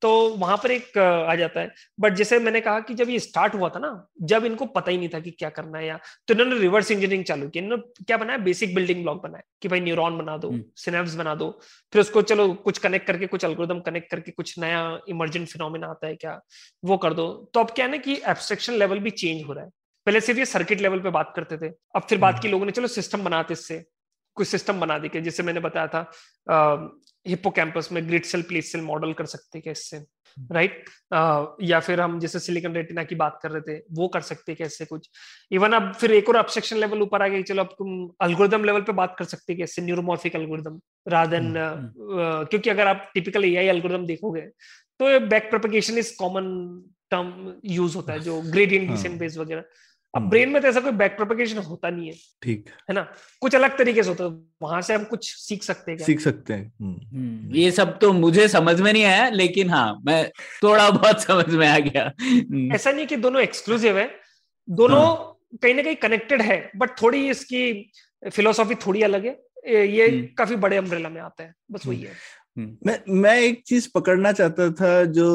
तो 0.02 0.10
वहाँ 0.38 0.56
पर 0.58 0.72
एक 0.72 0.98
आ 0.98 1.36
जाता 1.36 1.60
है। 1.60 1.72
बट 2.00 2.14
जैसे 2.14 2.38
मैंने 2.39 2.62
कहा 2.62 2.80
कि 2.80 2.93
जब 2.93 3.10
ये 3.10 3.20
स्टार्ट 3.20 3.54
हुआ 3.56 3.70
था 3.70 3.80
ना 3.80 3.89
जब 4.22 4.46
इनको 4.46 4.66
पता 4.66 4.91
ही 4.91 4.98
नहीं 4.98 5.10
था 5.10 5.20
कि 5.20 5.32
क्या 5.32 5.50
करना 5.50 5.78
है 5.78 5.86
या 5.88 5.98
तो 6.28 6.34
इन्होंने 6.34 6.58
रिवर्स 6.60 6.91
इंजीनियरिंग 6.91 7.24
चालू 7.26 7.48
की। 7.50 7.60
इन्होंने 7.60 8.04
क्या 8.04 8.18
बनाया? 8.18 8.38
बेसिक 8.38 8.76
बिल्डिंग 8.76 9.02
ब्लॉक 9.04 9.22
बनाया 9.24 9.43
कि 9.62 9.68
भाई 9.68 9.80
न्यूरॉन 9.80 10.18
बना 10.18 10.38
दो 10.38 10.50
हम्म। 10.50 10.64
सिनेप्स 10.78 11.16
बना 11.16 11.36
दो। 11.36 11.50
फिर 11.93 12.02
उसको 12.02 12.22
चलो 12.22 12.54
कुछ 12.54 12.78
कनेक्ट 12.78 13.08
करके 13.08 13.28
कुछ 13.28 13.46
अल्गोरिदम 13.46 13.80
कनेक्ट 13.80 14.10
करके 14.12 14.32
कुछ 14.32 14.58
नया 14.60 14.84
इमर्जेंट 15.10 15.48
फिनोमिना 15.48 15.88
आता 15.88 16.08
है 16.08 16.16
क्या 16.16 16.39
वो 16.84 16.98
कर 16.98 17.14
दो। 17.14 17.28
तो 17.54 17.60
अब 17.60 17.72
क्या 17.72 17.86
है 17.86 17.91
ना 17.91 17.98
कि 17.98 18.22
एब्स्ट्रक्शन 18.28 18.74
लेवल 18.74 19.00
भी 19.00 19.10
चेंज 19.12 19.43
हो 19.43 19.54
रहा 19.54 19.64
है। 19.66 19.72
पहले 20.06 20.22
सिर्फ़ 20.22 20.39
ये 20.39 20.45
सर्किट 20.45 20.82
लेवल 20.82 20.99
पे 20.99 21.10
बात 21.10 21.34
करते 21.36 21.58
थे 21.58 21.74
अब 21.95 22.01
फिर 22.10 22.18
बात 22.18 22.41
की 22.41 22.47
लोगों 22.47 22.66
ने 22.66 22.72
चलो 22.72 22.88
सिस्टम 22.88 23.24
बनाते 23.24 23.53
इससे 23.53 23.84
कुछ 24.38 24.47
सिस्टम 24.47 24.80
बना 24.80 24.97
दी 24.97 25.10
के 25.10 25.22
जैसे 25.22 25.43
मैंने 25.43 25.60
बताया 25.60 25.88
था 25.88 26.01
हिप्पो 27.28 27.49
कैंपस 27.49 27.89
में 27.91 28.08
grid 28.08 28.24
cell 28.26 28.41
place 28.41 28.72
cell 28.72 28.82
model 28.82 29.14
कर 29.14 29.26
सकते 29.26 29.60
हैं 29.60 29.72
इससे 29.72 29.97
राइट 30.38 30.89
या 31.64 31.80
फिर 31.80 32.01
हम 32.01 32.20
जैसे 32.20 32.39
सिलिकॉन 32.39 32.74
रेटिना 32.76 33.03
की 33.03 33.16
बात 33.16 33.39
कर 33.43 33.51
रहे 33.51 33.62
थे 33.62 33.78
वो 33.91 34.08
कर 34.08 34.22
सकते 34.22 34.51
हैं 34.51 34.58
कैसे 34.58 34.86
कुछ? 34.86 35.10
इवन 35.51 35.74
अब 35.74 35.91
फिर 35.93 36.12
एक 36.12 36.30
और 36.30 36.38
एब्स्ट्रक्शन 36.38 36.78
लेवल 36.78 37.01
ऊपर 37.01 37.22
आ 37.22 37.28
गया 37.28 37.41
चलो 37.41 37.64
अब 37.64 37.70
तुम 37.78 38.10
अल्गोरिदम 38.22 38.64
लेवल 38.64 38.82
पे 38.82 38.93
बात 38.93 39.16
कर 39.20 39.26
सकते 39.26 39.56
कैसे 39.56 39.82
न्यूरोमॉर्फिक 39.82 40.36
अल्गोरिदम 40.36 40.80
देन 41.32 41.53
क्योंकि 41.58 42.70
अगर 42.70 42.88
आप 42.88 43.10
टिपिकल 43.14 43.45
एआई 43.45 43.68
अल्गोरिदम 43.68 44.06
देखोगे 44.06 44.41
तो 44.99 45.20
back 45.28 45.49
propagation 45.49 45.97
is 45.97 46.16
common 46.20 46.45
term 47.12 47.53
use 47.66 47.95
होता 47.95 48.14
है 48.14 48.20
जो 48.20 48.41
ग्रेडियंट। 48.51 48.89
डिसेंट 48.89 49.20
बेस 49.20 49.38
वगैरह। 49.38 49.64
अब। 50.16 50.30
ब्रेन 50.30 50.49
में 50.49 50.61
तो 50.61 50.68
ऐसा 50.68 50.80
कोई 50.80 50.91
बैक 50.91 51.16
प्रोपगेशन 51.16 51.57
होता 51.57 51.89
नहीं 51.89 52.07
है। 52.07 52.16
ठीक। 52.43 52.70
है 52.89 52.93
ना? 52.93 53.13
कुछ 53.41 53.55
अलग 53.55 53.78
तरीके 53.78 54.03
से 54.03 54.09
होता 54.09 54.24
है। 54.24 54.30
वहाँ 54.61 54.82
से 54.82 54.93
हम 54.93 55.03
कुछ 55.03 55.36
सीख 55.36 55.63
सकते 55.63 55.91
हैं 55.91 55.97
सीख 55.97 56.20
सकते 56.20 56.53
हैं। 56.53 56.74
हम्म, 56.82 57.18
हम्म, 57.18 57.55
ये 57.55 57.72
सब 57.72 57.99
तो 57.99 58.13
मुझे 58.13 58.47
समझ 58.47 58.82
में 58.82 58.93
नहीं 58.93 59.03
आया 59.03 59.30
लेकिन 59.30 59.70
हाँ 59.70 60.01
मैं 60.05 60.30
थोड़ा 60.63 60.89
बहुत 60.89 61.24
समझ 61.24 61.55
में 61.55 61.68
आ 61.68 61.80
गया। 61.80 62.13
हम्म, 62.22 62.74
ऐसा 62.74 62.91
नहीं 62.91 63.07
कि 63.07 63.16
दोनों 63.16 63.41
एक्सक्लूसिव 63.41 63.97
है। 63.97 64.11
दोनों 64.70 65.36
कहीं 65.57 65.74
ना 65.74 65.82
कहीं 65.82 65.95
कनेक्टेड 65.95 66.41
है 66.41 66.72
बट 66.76 66.89
थोड़ी 67.01 67.30
इसकी 67.30 67.91
फिलोसॉफी 68.34 68.76
थोड़ी 68.76 69.01
अलग 69.01 69.26
है। 69.26 69.45
ये-। 69.86 70.26
काफ़ी 70.38 70.55
बड़े 70.55 70.78
अम्ब्रेला 70.78 71.09
में 71.09 71.22
आता 71.22 71.43
है। 71.43 71.53
बस 71.72 71.86
वही 71.86 72.01
है। 72.01 72.11
मैं 72.58 72.97
मैं 73.22 73.36
एक 73.38 73.62
चीज़ 73.68 73.88
पकड़ना 73.95 74.32
चाहता 74.32 74.70
था 74.72 75.03
जो 75.06 75.26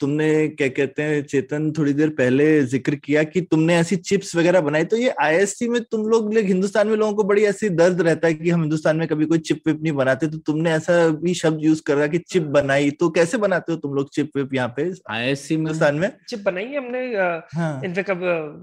तुमने 0.00 0.26
क्या 0.48 0.68
कहते 0.68 1.02
हैं 1.02 1.22
चेतन 1.22 1.70
थोड़ी 1.78 1.92
देर 1.92 2.10
पहले 2.10 2.46
ज़िक्र 2.64 2.94
किया 2.94 3.22
कि 3.22 3.40
तुमने 3.40 3.76
ऐसी 3.76 3.96
चिप्स 3.96 4.34
वगैरह 4.36 4.60
बनाई। 4.60 4.84
तो 4.84 4.96
ये 4.96 5.14
आईएससी 5.22 5.68
में 5.68 5.80
तुम 5.82 6.06
लोग 6.08 6.32
like 6.34 6.46
हिंदुस्तान 6.46 6.88
में 6.88 6.96
लोगों 6.96 7.12
को 7.14 7.24
बड़ी 7.24 7.44
ऐसी 7.44 7.68
दर्द 7.68 8.00
रहता 8.00 8.28
है 8.28 8.34
कि 8.34 8.50
हम 8.50 8.60
हिंदुस्तान 8.60 8.96
में 8.96 9.06
कभी 9.08 9.26
कोई 9.26 9.38
चिप 9.38 9.60
विप 9.66 9.82
नहीं 9.82 9.92
बनाते। 9.92 10.26
तो 10.26 10.38
तुमने 10.38 10.72
ऐसा 10.72 11.08
भी 11.08 11.34
शब्द 11.34 11.64
यूज़ 11.64 11.82
करा 11.86 12.06
कि 12.06 12.18
चिप 12.18 12.42
बनाई। 12.56 12.90
तो 12.90 13.10
कैसे 13.10 13.38
बनाते 13.38 13.72
हो 13.72 13.78
तुम 13.78 13.94
लोग 13.94 14.10
चिप 14.14 14.30
विप 14.36 14.54
यहाँ 14.54 14.68
पे? 14.76 14.84
में? 14.84 15.34
हिंदुस्तान 15.50 15.94
में? 15.94 16.10
चिप 16.28 16.42
बनाई 16.46 16.64
है 16.64 16.76
हमने 16.76 17.06
हाँ। 17.54 17.80
इनफेक्ट 17.84 18.10
अब 18.10 18.20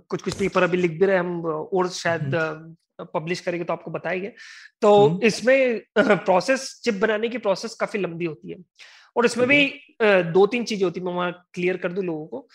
कुछ 0.10 0.22
कुछ 0.22 0.34
पेपर 0.34 0.64
अभी 0.64 0.78
लिख 0.78 1.00
भी 1.00 1.06
रहे 1.06 1.18
हम 1.18 1.46
और 1.46 1.90
शायद 1.90 2.36
पब्लिश 3.00 3.40
करेंगे 3.40 3.66
तो 3.66 3.74
आपको 3.74 3.92
बताएँगे। 3.92 4.32
तो 4.82 4.96
हम्म। 5.08 5.26
इसमें 5.28 5.82
प्रोसेस 6.00 6.70
चिप 6.84 6.96
बनाने 6.96 7.30
की 7.30 7.38
प्रोसेस 7.38 7.76
काफ़ी 7.76 8.00
लंबी 8.00 8.26
होती 8.26 8.52
है। 8.52 8.58
और 9.16 9.26
इसमें 9.26 9.48
भी 9.48 9.68
दो 10.32 10.46
तीन 10.48 10.64
चीज़ें 10.64 10.84
होती 10.84 11.00
है 11.00 11.06
मैं 11.06 11.14
वहाँ 11.14 11.32
क्लियर 11.54 11.78
कर 11.78 11.92
दूँ 11.92 12.04
लोगों 12.04 12.26
को। 12.28 12.48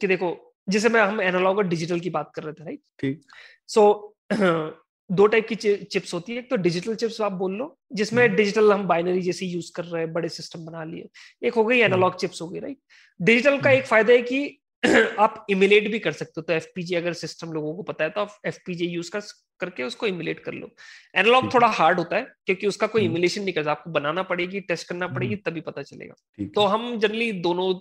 कि 0.00 0.06
देखो 0.06 0.36
जैसे 0.68 0.88
मैं 0.88 1.00
हम 1.00 1.20
एनालॉग 1.20 1.58
और 1.58 1.68
डिजिटल 1.68 2.00
की 2.00 2.10
बात 2.10 2.30
कर 2.34 2.42
रहे 2.42 2.52
थे 2.52 2.64
राइट 2.64 2.80
ठीक। 3.00 3.20
सो 3.68 4.16
दो 4.32 5.26
टाइप 5.26 5.46
की 5.48 5.54
चिप्स 5.54 6.12
होती 6.14 6.32
है। 6.32 6.38
एक 6.38 6.50
तो 6.50 6.56
डिजिटल 6.56 6.94
चिप्स 6.94 7.20
आप 7.20 7.32
बोल 7.32 7.54
लो 7.56 7.76
जिसमें 7.92 8.34
डिजिटल 8.36 8.72
हम 8.72 8.86
बाइनरी 8.88 9.22
जैसे 9.22 9.46
यूज़ 9.46 9.72
कर 9.76 9.84
रहे 9.84 10.02
हैं 10.02 10.12
बड़े 10.12 10.28
सिस्टम 10.28 10.64
बना 10.66 10.84
लिए। 10.84 11.08
एक 11.42 11.54
हो 11.54 11.64
गई 11.64 11.78
एनालॉग 11.78 12.16
चिप्स 12.20 12.42
हो 12.42 12.48
गई 12.48 12.60
राइट 12.60 12.78
डिजिटल 13.20 13.58
का 13.60 13.70
एक 13.70 13.86
फ़ायदा 13.86 14.12
है 14.12 14.22
कि 14.22 14.59
आप 15.20 15.46
इमिलेट 15.50 15.90
भी 15.92 15.98
कर 15.98 16.12
सकते 16.12 16.32
हो। 16.36 16.42
तो 16.42 16.52
एफपीजी 16.52 16.94
अगर 16.94 17.12
सिस्टम 17.12 17.52
लोगों 17.52 17.74
को 17.76 17.82
पता 17.82 18.04
है 18.04 18.10
तो 18.10 18.20
आप 18.20 18.38
एफपीजी 18.46 18.86
यूज़ 18.86 19.10
कर 19.10 19.20
करके 19.60 19.82
उसको 19.82 20.06
इमिलेट 20.06 20.38
कर 20.40 20.52
लो। 20.52 20.70
एनालॉग 21.14 21.52
थोड़ा 21.54 21.66
हार्ड 21.68 21.98
होता 21.98 22.16
है 22.16 22.26
क्योंकि 22.46 22.66
उसका 22.66 22.86
कोई 22.86 23.02
हम्म। 23.02 23.10
इमिलेशन 23.10 23.42
नहीं 23.42 23.54
करता। 23.54 23.70
आपको 23.70 23.90
बनाना 23.90 24.22
पड़ेगी 24.22 24.60
टेस्ट 24.60 24.88
करना 24.88 25.06
पड़ेगी 25.08 25.36
तभी 25.36 25.60
पता 25.60 25.82
चलेगा। 25.82 26.46
तो 26.54 26.64
हम 26.66 26.98
जनरली 26.98 27.30
दोनों 27.42 27.72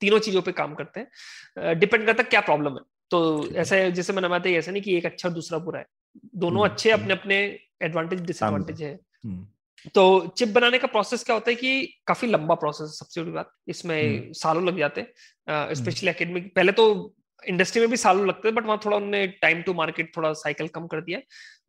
तीनों 0.00 0.18
चीज़ों 0.18 0.42
पे 0.42 0.52
काम 0.52 0.74
करते 0.74 1.00
हैं। 1.00 1.78
डिपेंड 1.78 2.06
करता 2.06 2.22
है 2.22 2.28
क्या 2.30 2.40
प्रॉब्लम 2.40 2.74
है। 2.74 2.82
तो 3.10 3.18
ऐसा 3.56 3.88
जैसे 3.88 4.12
मैंने 4.12 4.28
बताया 4.28 4.58
ऐसा 4.58 4.72
नहीं 4.72 4.82
कि 4.82 4.96
एक 4.96 5.06
अच्छा 5.06 5.28
दूसरा 5.28 5.58
बुरा 5.58 5.78
है। 5.78 5.86
दोनों 6.36 6.62
हम्म, 6.62 6.72
अच्छे 6.72 6.90
हम्म। 6.92 7.02
अपने 7.02 7.14
अपने 7.14 7.36
एडवांटेज 7.82 8.20
डिसएडवांटेज 8.20 8.82
है। 8.82 8.92
हम्म, 9.24 9.46
तो 9.94 10.26
चिप 10.38 10.48
बनाने 10.48 10.78
का 10.78 10.86
प्रोसेस 10.86 11.24
क्या 11.24 11.34
होता 11.34 11.50
है 11.50 11.56
कि 11.56 11.84
काफ़ी 12.06 12.28
लंबा 12.28 12.54
प्रोसेस 12.54 12.88
है 12.90 12.96
सबसे 12.96 13.20
बड़ी 13.20 13.32
बात। 13.32 13.52
इसमें 13.68 14.02
हम्म। 14.02 14.32
सालों 14.32 14.66
लग 14.66 14.78
जाते 14.78 15.00
हैं। 15.00 15.74
स्पेशली 15.74 16.10
एकेडमिक 16.10 16.54
पहले 16.54 16.72
तो 16.72 17.14
इंडस्ट्री 17.42 17.80
में 17.80 17.90
भी 17.90 17.96
सालों 17.96 18.26
लगते 18.28 18.48
हैं 18.48 18.54
बट 18.54 18.64
वहाँ 18.66 18.80
थोड़ा 18.84 18.96
उन्होंने 18.96 19.26
टाइम 19.42 19.62
टू 19.62 19.74
मार्केट 19.74 20.16
थोड़ा 20.16 20.32
साइकिल 20.32 20.68
कम 20.68 20.86
कर 20.86 21.00
दिया। 21.00 21.20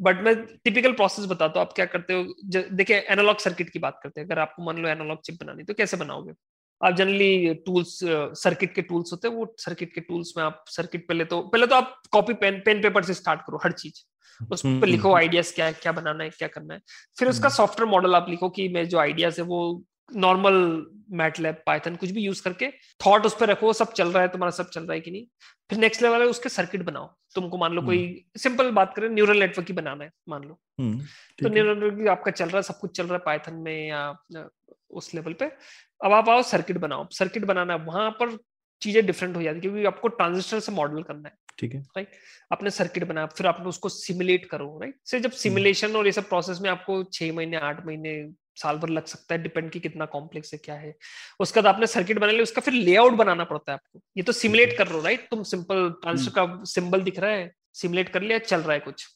बट 0.02 0.22
मैं 0.24 0.36
टिपिकल 0.64 0.92
प्रोसेस 0.92 1.26
बताता 1.26 1.60
हूँ 1.60 1.68
आप 1.68 1.74
क्या 1.74 1.86
करते 1.86 2.14
हो? 2.14 2.24
देखिए 2.46 2.98
एनालॉग 3.10 3.40
सर्किट 3.40 3.70
की 3.70 3.80
बात 3.80 4.00
करते 4.04 4.22
हैं। 4.22 4.28
अगर 4.28 4.40
आपको 4.40 4.64
मान 4.64 4.78
लो 4.78 4.90
एनालॉग 4.90 5.22
चिप 5.22 5.38
बनानी 5.44 5.64
तो 5.64 5.74
कैसे 5.74 5.98
बनाओगे? 5.98 6.34
आप 6.82 6.96
जनरली 6.96 7.54
टूल्स 7.66 8.00
सर्किट 8.42 8.74
के 8.76 8.82
टूल्स 8.82 9.12
होते 9.12 9.28
हैं 9.28 9.36
वो 9.36 9.54
सर्किट 9.60 9.94
के 9.94 10.02
टूल्स 10.02 10.34
में 10.38 10.44
आप 10.44 10.64
सर्किट 10.70 11.08
पहले 11.08 11.26
तो 11.26 11.42
पहले 11.44 11.68
तो 11.68 11.76
आप 11.76 12.02
कॉपी 12.12 12.34
पेन 12.44 12.62
पेन 12.66 12.82
पेपर 12.82 13.04
से 13.04 13.14
स्टार्ट 13.14 13.42
करो 13.42 13.60
हर 13.64 13.72
चीज़। 13.72 14.02
उस 14.40 14.66
हम्म, 14.66 14.80
पर 14.82 14.88
लिखो 14.88 15.08
हम्म। 15.08 15.18
आइडियाज़ 15.18 15.54
क्या 15.56 15.66
है 15.66 15.74
क्या 15.74 15.92
बनाना 15.92 16.24
है 16.24 16.30
क्या 16.30 16.48
करना 16.48 16.74
है। 16.74 16.82
फिर 17.20 17.30
उसका 17.30 17.48
हम्म। 17.48 17.56
सॉफ्टवेयर 17.56 17.92
मॉडल 17.92 18.16
आप 18.16 18.30
लिखो 18.30 18.50
कि 18.50 18.68
मैं 18.70 18.88
जो 18.90 19.00
आइडियाज़ 19.00 19.42
है 19.42 19.48
वो 19.48 19.60
नॉर्मल 20.16 20.56
मैटलैब 21.18 21.62
पाइथन 21.66 21.96
कुछ 21.96 22.12
भी 22.12 22.22
यूज़ 22.22 22.42
करके 22.44 22.68
थॉट 23.06 23.26
उस 23.26 23.36
पर 23.40 23.50
रखो 23.50 23.74
सब 23.74 23.92
चल 23.94 24.12
रहा 24.12 24.22
है 24.22 24.28
तुम्हारा 24.28 24.52
सब 24.52 24.70
चल 24.70 24.82
रहा 24.82 24.94
है 24.94 25.00
कि 25.00 25.12
नहीं। 25.12 25.26
फिर 25.70 25.80
नेक्स्ट 25.80 26.02
लेवल 26.02 26.22
है 26.22 26.28
उसके 26.28 26.50
सर्किट 26.50 26.84
बनाओ। 26.84 27.08
तुमको 27.36 27.58
मान 27.58 27.74
लो 27.74 27.82
कोई 27.82 28.00
सिंपल 28.38 28.72
बात 28.72 28.94
करें 28.96 29.10
न्यूरल 29.10 29.40
नेटवर्क 29.40 29.68
ही 29.68 29.74
बनाना 29.74 30.04
है 30.04 30.12
मान 30.30 30.44
लो। 30.44 30.60
हम्म, 30.80 31.00
तो 31.40 31.50
न्यूरल 31.50 31.78
नेटवर्क 31.78 32.08
आपका 32.08 32.32
चल 32.32 32.46
रहा 32.46 32.58
है 32.58 32.64
सब 32.64 32.80
कुछ 32.80 32.96
चल 32.98 33.04
रहा 33.04 33.14
है 33.14 33.22
पाइथन 33.26 33.56
में 33.56 33.88
या 33.88 34.02
उस 34.92 35.14
लेवल 35.16 35.34
पे। 35.34 35.46
अब 36.02 36.14
आप 36.14 36.30
आओ 36.30 36.42
सर्किट 36.46 36.78
बनाओ। 36.78 37.08
सर्किट 37.14 37.46
बनाना 37.46 37.74
है 37.74 37.80
वहाँ 37.86 38.10
पर 38.20 38.38
चीज़ें 38.82 39.06
डिफरेंट 39.06 39.36
हो 39.36 39.42
जाती 39.42 39.56
है 39.56 39.62
क्योंकि 39.62 39.86
आपको 39.86 40.08
ट्रांजिस्टर 40.10 40.60
से 40.60 40.72
मॉडल 40.72 41.04
करना 41.04 41.30
है। 41.30 41.36
ठीक 41.60 41.74
है। 41.74 41.80
राइट 41.98 42.12
आपने 42.54 42.70
सर्किट 42.72 43.04
बनाया 43.04 43.28
फिर 43.28 43.48
आपने 43.48 43.70
उसको 43.70 43.90
सिमुलेट 43.90 44.46
करो 44.50 44.78
राइट 44.82 44.96
से 45.06 45.20
जब 45.20 45.32
सिमुलेशन 45.38 45.96
और 45.96 46.06
ये 46.06 46.12
सब 46.12 46.30
प्रोसेस 46.30 46.60
में 46.62 46.70
आपको 46.70 47.04
छह 47.04 47.34
महीने 47.34 47.58
आठ 47.60 47.86
महीने 47.86 48.14
साल 48.56 48.78
भर 48.78 48.90
लग 48.90 49.06
सकता 49.06 49.36
है 49.36 49.42
डिपेंड 49.42 49.70
की 49.72 49.80
कितना 49.80 50.06
कॉम्प्लेक्स 50.08 50.54
है 50.54 50.60
क्या 50.64 50.76
है। 50.76 50.94
उसके 51.40 51.62
बाद 51.62 51.74
आपने 51.74 51.88
सर्किट 51.88 52.20
बना 52.20 52.32
लिया 52.32 52.44
उसका 52.44 52.62
फिर 52.62 52.74
लेआउट 52.74 53.14
बनाना 53.14 53.44
पड़ता 53.44 53.72
है 53.72 53.74
आपको। 53.74 54.02
ये 54.18 54.24
तो 54.24 54.32
सिमुलेट 54.34 54.78
कर 54.78 54.88
रहे 54.88 54.98
हो 54.98 55.04
राइट 55.04 55.28
तुम 55.30 55.44
सिंपल 55.44 55.90
ट्रांजिस्टर 56.02 56.32
का 56.36 56.64
सिंबल 56.66 57.02
दिख 57.02 57.20
रहा 57.20 57.32
है 57.32 57.52
सिमुलेट 57.74 58.10
कर 58.10 58.22
लिया 58.22 58.38
चल 58.40 58.62
रहा 58.62 58.74
है 58.74 58.80
कुछ। 58.80 59.08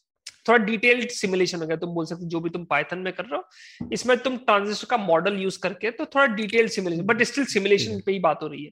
थोड़ा 0.46 0.64
डिटेल्ड 0.66 1.10
सिमुलेशन 1.12 1.62
हो 1.62 1.68
गया 1.68 1.78
तुम 1.78 1.94
बोल 1.94 2.06
सकते 2.06 2.26
जो 2.28 2.40
भी 2.40 2.50
तुम 2.50 2.66
पाइथन 2.66 3.00
में 3.00 3.12
कर 3.14 3.26
रहे 3.26 3.38
हो 3.38 3.90
इसमें 3.94 4.18
तुम 4.20 4.38
ट्रांजिस्टर 4.40 4.88
का 4.90 4.98
मॉडल 5.00 5.38
यूज़ 5.40 5.60
करके 5.64 5.92
तो 5.92 6.06
थोड़ा 6.06 6.26
detailed 6.36 6.72
simulation 6.72 7.06
but 7.06 7.24
still 7.24 7.46
simulation 7.54 8.00
पे 8.06 8.12
ही 8.12 8.20
बात 8.20 8.40
हो 8.44 8.48
रही 8.48 8.64
है। 8.64 8.72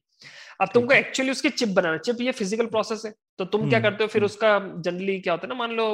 अब 0.62 0.70
तुमको 0.74 0.94
एक्चुअली 0.94 1.32
उसकी 1.32 1.50
चिप 1.50 1.70
बनाना 1.70 1.98
चिप 1.98 2.18
ये 2.22 2.32
फ़िज़िकल 2.32 2.66
प्रोसेस 2.68 3.02
है 3.06 3.12
तो 3.40 3.46
तुम 3.46 3.70
क्या 3.70 3.80
करते 3.80 4.04
हो 4.04 4.08
फिर 4.08 4.24
उसका 4.24 4.58
जनरली 4.60 5.20
क्या 5.20 5.34
होता 5.34 5.46
है 5.46 5.50
ना 5.50 5.56
मान 5.56 5.72
लो 5.76 5.86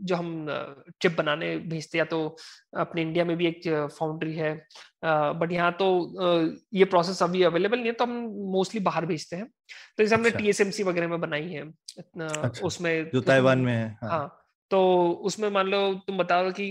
जो 0.00 0.16
हम 0.16 0.46
चिप 1.02 1.16
बनाने 1.18 1.56
भेजते 1.68 1.98
या 1.98 2.04
तो 2.04 2.18
अपने 2.78 3.02
इंडिया 3.02 3.24
में 3.24 3.36
भी 3.36 3.46
एक 3.46 3.60
फाउंड्री 3.98 4.34
है 4.34 4.52
बट 5.04 5.52
यहाँ 5.52 5.70
तो 5.80 5.88
ये 6.74 6.84
प्रोसेस 6.86 7.22
अभी 7.22 7.42
अवेलेबल 7.42 7.78
नहीं 7.78 7.86
है 7.86 7.92
तो 7.92 8.04
हम 8.04 8.16
मोस्टली 8.52 8.80
बाहर 8.80 9.06
भेजते 9.06 9.36
हैं। 9.36 9.46
तो 9.46 10.02
जैसे 10.02 10.14
हमने 10.14 10.30
टीएसएमसी 10.30 10.82
अच्छा। 10.82 10.90
वगैरह 10.90 11.08
में 11.08 11.20
बनाई 11.20 11.48
है 11.48 11.62
अच्छा, 11.62 12.66
उसमें 12.66 13.10
जो 13.10 13.20
ताइवान 13.22 13.58
में 13.58 13.72
है 13.72 13.86
हाँ, 14.02 14.10
हाँ। 14.10 14.42
तो 14.70 14.78
उसमें 15.24 15.48
मान 15.50 15.66
लो 15.66 15.78
तुम 16.06 16.18
बताओ 16.18 16.50
कि 16.52 16.68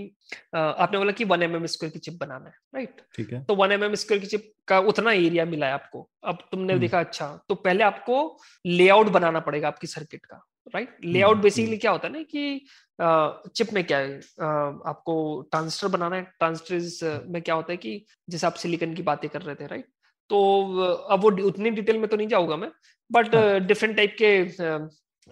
आपने 0.56 0.98
बोला 0.98 1.12
कि 1.12 1.24
वन 1.26 1.43
एम 1.43 1.56
एम 1.56 1.66
स्क्वायर 1.68 1.91
की 1.91 2.00
चिप 2.00 2.18
बनाना 2.20 2.46
है 2.46 2.56
राइट 2.76 3.02
ठीक 3.16 3.32
है। 3.34 3.43
तो 3.43 3.56
वन 3.56 3.72
एम 3.72 3.84
एम 3.84 3.93
स्क्वायर 3.96 4.22
की 4.22 4.28
चिप 4.28 4.52
का 4.68 4.80
उतना 4.91 5.12
एरिया 5.14 5.46
मिला 5.46 5.68
है 5.68 5.74
आपको। 5.74 6.08
अब 6.24 6.38
तुमने 6.52 6.78
देखा 6.80 7.00
अच्छा 7.00 7.28
तो 7.50 7.56
पहले 7.58 7.84
आपको 7.84 8.18
लेआउट 8.66 9.08
बनाना 9.10 9.39
पड़ेगा 9.41 9.68
आपकी 9.68 9.88
सर्किट 9.88 10.26
का 10.26 10.46
राइट 10.74 10.98
लेआउट 11.06 11.38
बेसिकली 11.38 11.78
क्या 11.78 11.91
होता 11.91 12.08
है 12.08 12.14
ना 12.14 12.22
कि 12.26 12.66
चिप 13.56 13.74
में 13.74 13.84
क्या 13.84 13.98
है 13.98 14.18
आपको 14.88 15.41
ट्रांजिस्टर 15.52 15.88
बनाना 15.88 16.16
है। 16.16 16.24
ट्रांजिस्टर 16.39 17.24
में 17.28 17.41
क्या 17.41 17.56
होता 17.56 17.72
है 17.72 17.78
कि 17.78 18.06
जैसे 18.30 18.48
आप 18.48 18.54
सिलिकन 18.58 18.93
की 18.93 19.04
बातें 19.04 19.30
कर 19.30 19.41
रहे 19.41 19.56
थे 19.56 19.68
राइट 19.68 19.88
तो 20.30 20.38
अब 21.12 21.24
वो 21.24 21.32
उतनी 21.48 21.70
डिटेल 21.72 21.98
में 21.98 22.08
तो 22.10 22.18
नहीं 22.18 22.28
जाऊँगा 22.28 22.56
मैं 22.58 22.70
बट 23.12 23.36
डिफरेंट 23.68 23.96
टाइप 23.98 24.16
के 24.22 24.30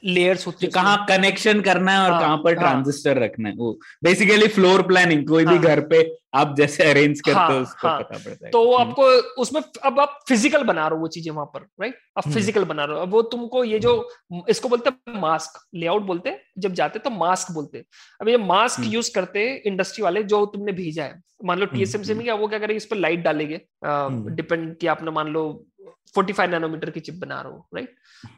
लेयर्स 0.04 0.46
होती 0.48 0.66
है 0.66 0.72
कहाँ 0.72 1.06
कनेक्शन 1.10 1.62
करना 1.62 1.92
है 1.92 2.00
और 2.00 2.12
हाँ, 2.12 2.22
कहाँ 2.22 2.38
पर 2.38 2.54
ट्रांजिस्टर 2.54 3.18
हाँ, 3.18 3.26
रखना 3.26 3.50
है 3.50 3.56
वो 3.56 3.72
बेसिकली 4.04 4.48
फ्लोर 4.48 4.82
प्लानिंग 4.82 5.28
कोई 5.28 5.44
हाँ, 5.46 5.54
भी 5.54 5.68
घर 5.68 5.80
पे 5.88 6.02
आप 6.36 6.56
जैसे 6.58 6.84
अरेंज 6.84 7.22
करते 7.22 7.40
हाँ, 7.40 7.52
हो 7.52 7.60
उसको 7.62 7.88
हाँ, 7.88 8.00
पता 8.00 8.18
पड़ता 8.18 8.46
है। 8.46 8.52
तो 8.52 8.78
हम्म। 8.78 8.90
आपको 8.90 9.04
उसमें 9.42 9.62
अब 9.84 10.00
आप 10.00 10.20
फ़िज़िकल 10.30 10.64
बना 10.64 10.88
रहे 10.88 10.96
हो 10.96 11.02
वो 11.02 11.08
चीज़ें 11.08 11.32
वहाँ 11.32 11.46
पर 11.46 11.62
राइट 11.82 11.98
आप 12.18 12.30
फ़िज़िकल 12.30 12.60
हम्म। 12.60 12.70
बना 12.70 12.86
रहे 12.86 12.96
हो। 12.96 13.02
अब 13.02 13.12
वो 13.12 13.22
तुमको 13.22 13.64
ये 13.64 13.80
जो 13.80 13.94
इसको 14.50 14.70
बोलते 14.70 14.90
हैं 14.90 15.20
मास्क 15.22 15.60
लेआउट 15.76 16.02
बोलते 16.02 16.30
हैं 16.30 16.42
जब 16.60 16.74
जाते 16.74 17.00
तो 17.00 17.10
मास्क 17.10 17.52
बोलते 17.52 17.84
अब 18.22 18.30
ये 18.30 18.38
मास्क 18.38 18.84
यूज़ 18.84 19.08
हम्म। 19.08 19.14
करते 19.16 19.46
इंडस्ट्री 19.68 20.04
वाले 20.04 20.24
जो 20.24 20.46
तुमने 20.46 20.72
भेजा 20.72 21.04
है। 21.04 21.22
मान 21.46 21.60
लो 21.60 21.66
टीएसएमसी 21.66 22.14
में 22.14 22.24
क्या 22.24 22.36
वो 22.36 22.48
क्या 22.48 22.60
करेंगे 22.60 22.78
इस 22.78 22.86
पर 22.86 22.96
लाइट 22.96 23.20
डालेंगे। 23.20 23.60
डिपेंड 23.86 24.76
कि 24.78 24.88
आपने 24.88 25.12
मान 25.12 25.28
लो 25.28 25.44
45 26.16 26.50
नैनोमीटर 26.50 26.90
की 26.90 27.00
चिप 27.00 27.16
बना 27.16 27.42
रहे 27.42 27.54
हो 27.54 27.68
राइट 27.76 27.96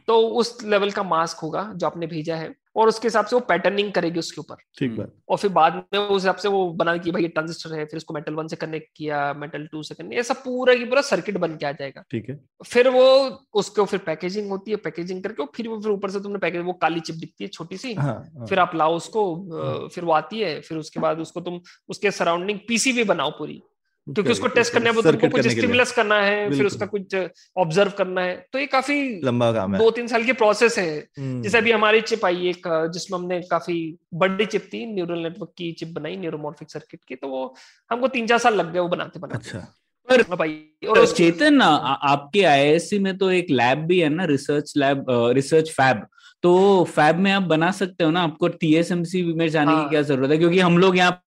तो 0.07 0.19
उस 0.39 0.57
लेवल 0.63 0.91
का 0.91 1.03
मास्क 1.03 1.37
होगा 1.37 1.71
जो 1.75 1.87
आपने 1.87 2.07
भेजा 2.07 2.35
है 2.35 2.53
और 2.75 2.87
उसके 2.87 3.07
हिसाब 3.07 3.25
से 3.25 3.35
वो 3.35 3.39
पैटर्निंग 3.39 3.91
करेगी 3.93 4.19
उसके 4.19 4.39
ऊपर। 4.41 4.55
ठीक 4.79 4.95
बात। 4.97 5.11
और 5.29 5.37
फिर 5.37 5.51
बाद 5.51 5.75
में 5.93 5.99
उस 5.99 6.21
हिसाब 6.21 6.35
से 6.35 6.47
वो 6.47 6.67
बना 6.71 6.95
कि 6.97 7.11
भाई 7.11 7.21
ये 7.21 7.27
ट्रांजिस्टर 7.27 7.73
है 7.73 7.85
फिर 7.85 7.97
उसको 7.97 8.13
मेटल 8.13 8.33
वन 8.33 8.47
से 8.47 8.55
कनेक्ट 8.55 8.87
किया 8.95 9.33
मेटल 9.33 9.67
टू 9.71 9.83
से 9.83 9.95
कनेक्ट 9.95 10.19
ऐसा 10.19 10.33
पूरा 10.35 10.73
की 10.75 10.85
पूरा 10.85 11.01
सर्किट 11.01 11.37
बन 11.37 11.55
के 11.57 11.65
आ 11.65 11.71
जाएगा। 11.71 12.03
ठीक 12.11 12.29
है। 12.29 12.39
फिर 12.65 12.89
वो 12.89 13.05
उसको 13.53 13.85
फिर 13.85 13.99
पैकेजिंग 13.99 14.49
होती 14.49 14.71
है 14.71 14.77
पैकेजिंग 14.77 15.23
करके 15.23 15.45
फिर 15.55 15.67
वो 15.67 15.79
फिर 15.81 15.91
ऊपर 15.91 16.09
से 16.09 16.19
तुमने 16.19 16.39
पैकेज 16.39 16.61
वो 16.61 16.73
काली 16.73 16.99
चिप 16.99 17.15
दिखती 17.15 17.43
है 17.43 17.47
छोटी 17.49 17.77
सी। 17.77 17.93
हाँ, 17.93 18.13
हाँ. 18.37 18.45
फिर 18.45 18.59
आप 18.59 18.75
लाओ 18.75 18.95
उसको 18.95 19.23
हाँ। 19.53 19.87
फिर 19.87 20.05
वो 20.05 20.11
आती 20.11 20.39
है 20.39 20.59
फिर 20.61 20.77
उसके 20.77 20.99
बाद 20.99 21.19
उसको 21.19 21.41
तुम 21.41 21.59
उसके 21.89 22.11
सराउंडिंग 22.11 22.59
पीसीबी 22.67 23.03
बनाओ 23.03 23.31
पूरी। 23.31 23.61
क्योंकि 24.07 24.31
उसको 24.31 24.47
टेस्ट 24.47 24.73
करने 24.73 24.91
में 24.91 25.01
तुमको 25.03 25.27
कुछ 25.29 25.47
स्टिमुलस 25.47 25.91
करना 25.91 26.15
है 26.21 26.49
फिर 26.49 26.65
उसका 26.65 26.85
कुछ 26.85 27.15
ऑब्ज़र्व 27.57 27.91
करना 27.97 28.21
है। 28.21 28.35
तो 28.53 28.59
ये 28.59 28.65
काफ़ी 28.67 28.97
लंबा 29.23 29.51
काम 29.51 29.73
है। 29.73 29.79
दो 29.79 29.89
तीन 29.91 30.07
साल 30.07 30.23
की 30.23 30.33
प्रोसेस 30.33 30.77
है। 30.77 30.97
हम्म। 31.19 31.41
जैसे 31.41 31.57
अभी 31.57 31.71
हमारी 31.71 32.01
चिप 32.01 32.25
आई 32.25 32.47
एक 32.49 32.67
जिसमें 32.93 33.17
हमने 33.19 33.39
काफ़ी 33.51 33.77
बड़ी 34.13 34.45
चिप 34.45 34.69
थी 34.73 34.85
न्यूरल 34.93 35.19
नेटवर्क 35.19 35.53
की 35.57 35.71
चिप 35.71 35.93
बनाई 35.95 36.17
न्यूरोमॉर्फिक 36.17 36.71
सर्किट 36.71 36.99
की 37.07 37.15
तो 37.15 37.27
वो 37.27 37.55
हमको 37.91 38.07
तीन 38.07 38.27
चार 38.27 38.37
साल 38.37 38.55
लग 38.55 38.71
गए 38.73 38.79
वो 38.79 38.87
बनाते 38.87 39.19
बनाते। 39.19 39.37
अच्छा। 39.37 39.67
पर 40.07 40.21
हाँ 40.21 40.91
और 40.91 41.05
चेतन 41.07 41.61
आपके 41.61 42.43
आईआईएससी 42.43 42.99
में 42.99 43.17
तो 43.17 43.31
एक 43.31 43.47
लैब 43.51 43.85
भी 43.87 43.99
है 43.99 44.09
ना 44.09 44.25
रिसर्च 44.25 44.73
लैब 44.77 45.05
रिसर्च 45.35 45.69
फैब 45.71 46.05
तो 46.43 46.83
फैब 46.85 47.19
में 47.19 47.31
आप 47.31 47.43
बना 47.43 47.71
सकते 47.71 48.03
हो 48.03 48.11
ना 48.11 48.21
आपको 48.21 48.47
टीएसएमसी 48.47 49.23
में 49.33 49.47
जाने 49.49 49.71
हाँ, 49.71 49.83
की 49.83 49.89
क्या 49.89 50.01
ज़रूरत 50.01 50.31
है? 50.31 50.37
क्योंकि 50.37 50.59
हम 50.59 50.77
लोग 50.77 50.97
यहाँ 50.97 51.21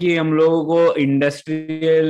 कि 0.00 0.14
हम 0.16 0.32
लोगों 0.32 0.64
को 0.64 0.94
इंडस्ट्रियल 0.94 2.06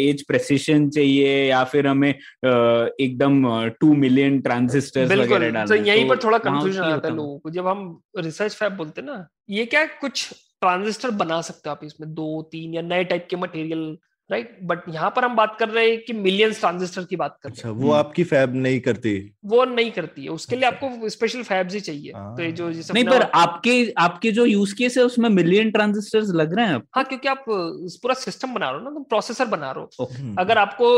एज 0.00 0.22
प्रेसिशन 0.22 0.88
चाहिए 0.90 1.44
या 1.48 1.62
फिर 1.64 1.86
हमें 1.86 2.08
एकदम 2.08 3.44
टू 3.80 3.92
मिलियन 3.96 4.40
ट्रांजिस्टर 4.40 5.04
वगैरह 5.04 5.38
डालना 5.38 5.66
तो 5.66 5.74
यहीं 5.74 6.08
पर 6.08 6.18
थोड़ा 6.24 6.38
कंफ्यूजन 6.38 6.82
आता 6.82 7.08
है 7.08 7.14
लोगों 7.14 7.38
को। 7.38 7.50
जब 7.50 7.66
हम 7.66 8.00
रिसर्च 8.18 8.54
फैब 8.54 8.72
बोलते 8.76 9.00
हैं 9.00 9.08
ना 9.08 9.26
ये 9.50 9.66
क्या 9.66 9.84
कुछ 10.00 10.28
ट्रांजिस्टर 10.60 11.10
बना 11.22 11.40
सकते 11.40 11.68
हो 11.68 11.74
आप 11.74 11.84
इसमें 11.84 12.12
दो 12.14 12.42
तीन 12.52 12.74
या 12.74 12.82
नए 12.82 13.04
टाइप 13.04 13.26
के 13.30 13.36
मटेरियल 13.36 13.96
राइट 14.30 14.56
बट 14.62 14.82
यहाँ 14.88 15.10
पर 15.16 15.24
हम 15.24 15.34
बात 15.36 15.56
कर 15.60 15.68
रहे 15.68 15.88
हैं 15.88 15.98
कि 16.04 16.12
मिलियंस 16.12 16.60
ट्रांजिस्टर 16.60 17.04
की 17.04 17.16
बात 17.16 17.36
कर 17.42 17.50
अच्छा 17.50 17.70
वो 17.70 17.90
आपकी 17.92 18.24
फैब 18.24 18.54
नहीं 18.56 18.78
करती। 18.80 19.12
वो 19.44 19.64
नहीं 19.64 19.90
करती 19.90 20.24
है। 20.24 20.28
उसके 20.30 20.56
लिए 20.56 20.68
अच्छा। 20.68 20.86
आपको 20.86 21.08
स्पेशल 21.08 21.42
फैब्स 21.42 21.74
ही 21.74 21.80
चाहिए। 21.80 22.12
तो 22.12 22.42
ये 22.42 22.52
जो 22.52 22.70
जैसे 22.72 22.94
नहीं 22.94 23.04
पर 23.04 23.22
आपके 23.34 23.74
आपके 23.98 24.30
जो 24.32 24.44
यूज़ 24.46 24.74
केस 24.74 24.96
है 24.98 25.04
उसमें 25.04 25.28
मिलियन 25.30 25.70
ट्रांजिस्टर्स 25.70 26.30
लग 26.34 26.54
रहे 26.56 26.66
हैं 26.66 26.80
हाँ 26.94 27.04
क्योंकि 27.04 27.28
आप 27.28 27.44
पूरा 27.48 28.14
सिस्टम 28.14 28.54
बना 28.54 28.70
रहे 28.70 28.78
हो 28.78 28.84
ना 28.84 28.90
तुम 28.90 29.02
प्रोसेसर 29.04 29.46
बना 29.46 29.70
रहे 29.72 29.84
हो। 30.00 30.08
हम्म। 30.12 30.34
अगर 30.40 30.58
आपको 30.58 30.88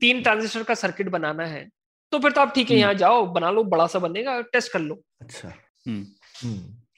तीन 0.00 0.22
ट्रांजिस्टर 0.22 0.62
का 0.62 0.74
सर्किट 0.74 1.08
बनाना 1.10 1.46
है 1.46 1.68
तो 2.12 2.18
फिर 2.18 2.32
तो 2.32 2.40
आप 2.40 2.52
ठीक 2.54 2.70
है 2.70 2.76
हम्म। 2.76 2.80
यहाँ 2.82 2.94
जाओ 2.96 3.24
बना 3.32 3.50
लो 3.50 3.64
बड़ा 3.66 3.86
सा 3.86 3.98
बनेगा 3.98 4.40
टेस्ट 4.52 4.72
कर 4.72 4.80
लो। 4.80 5.02
अच्छा। 5.20 5.52
हम्म। 5.88 6.04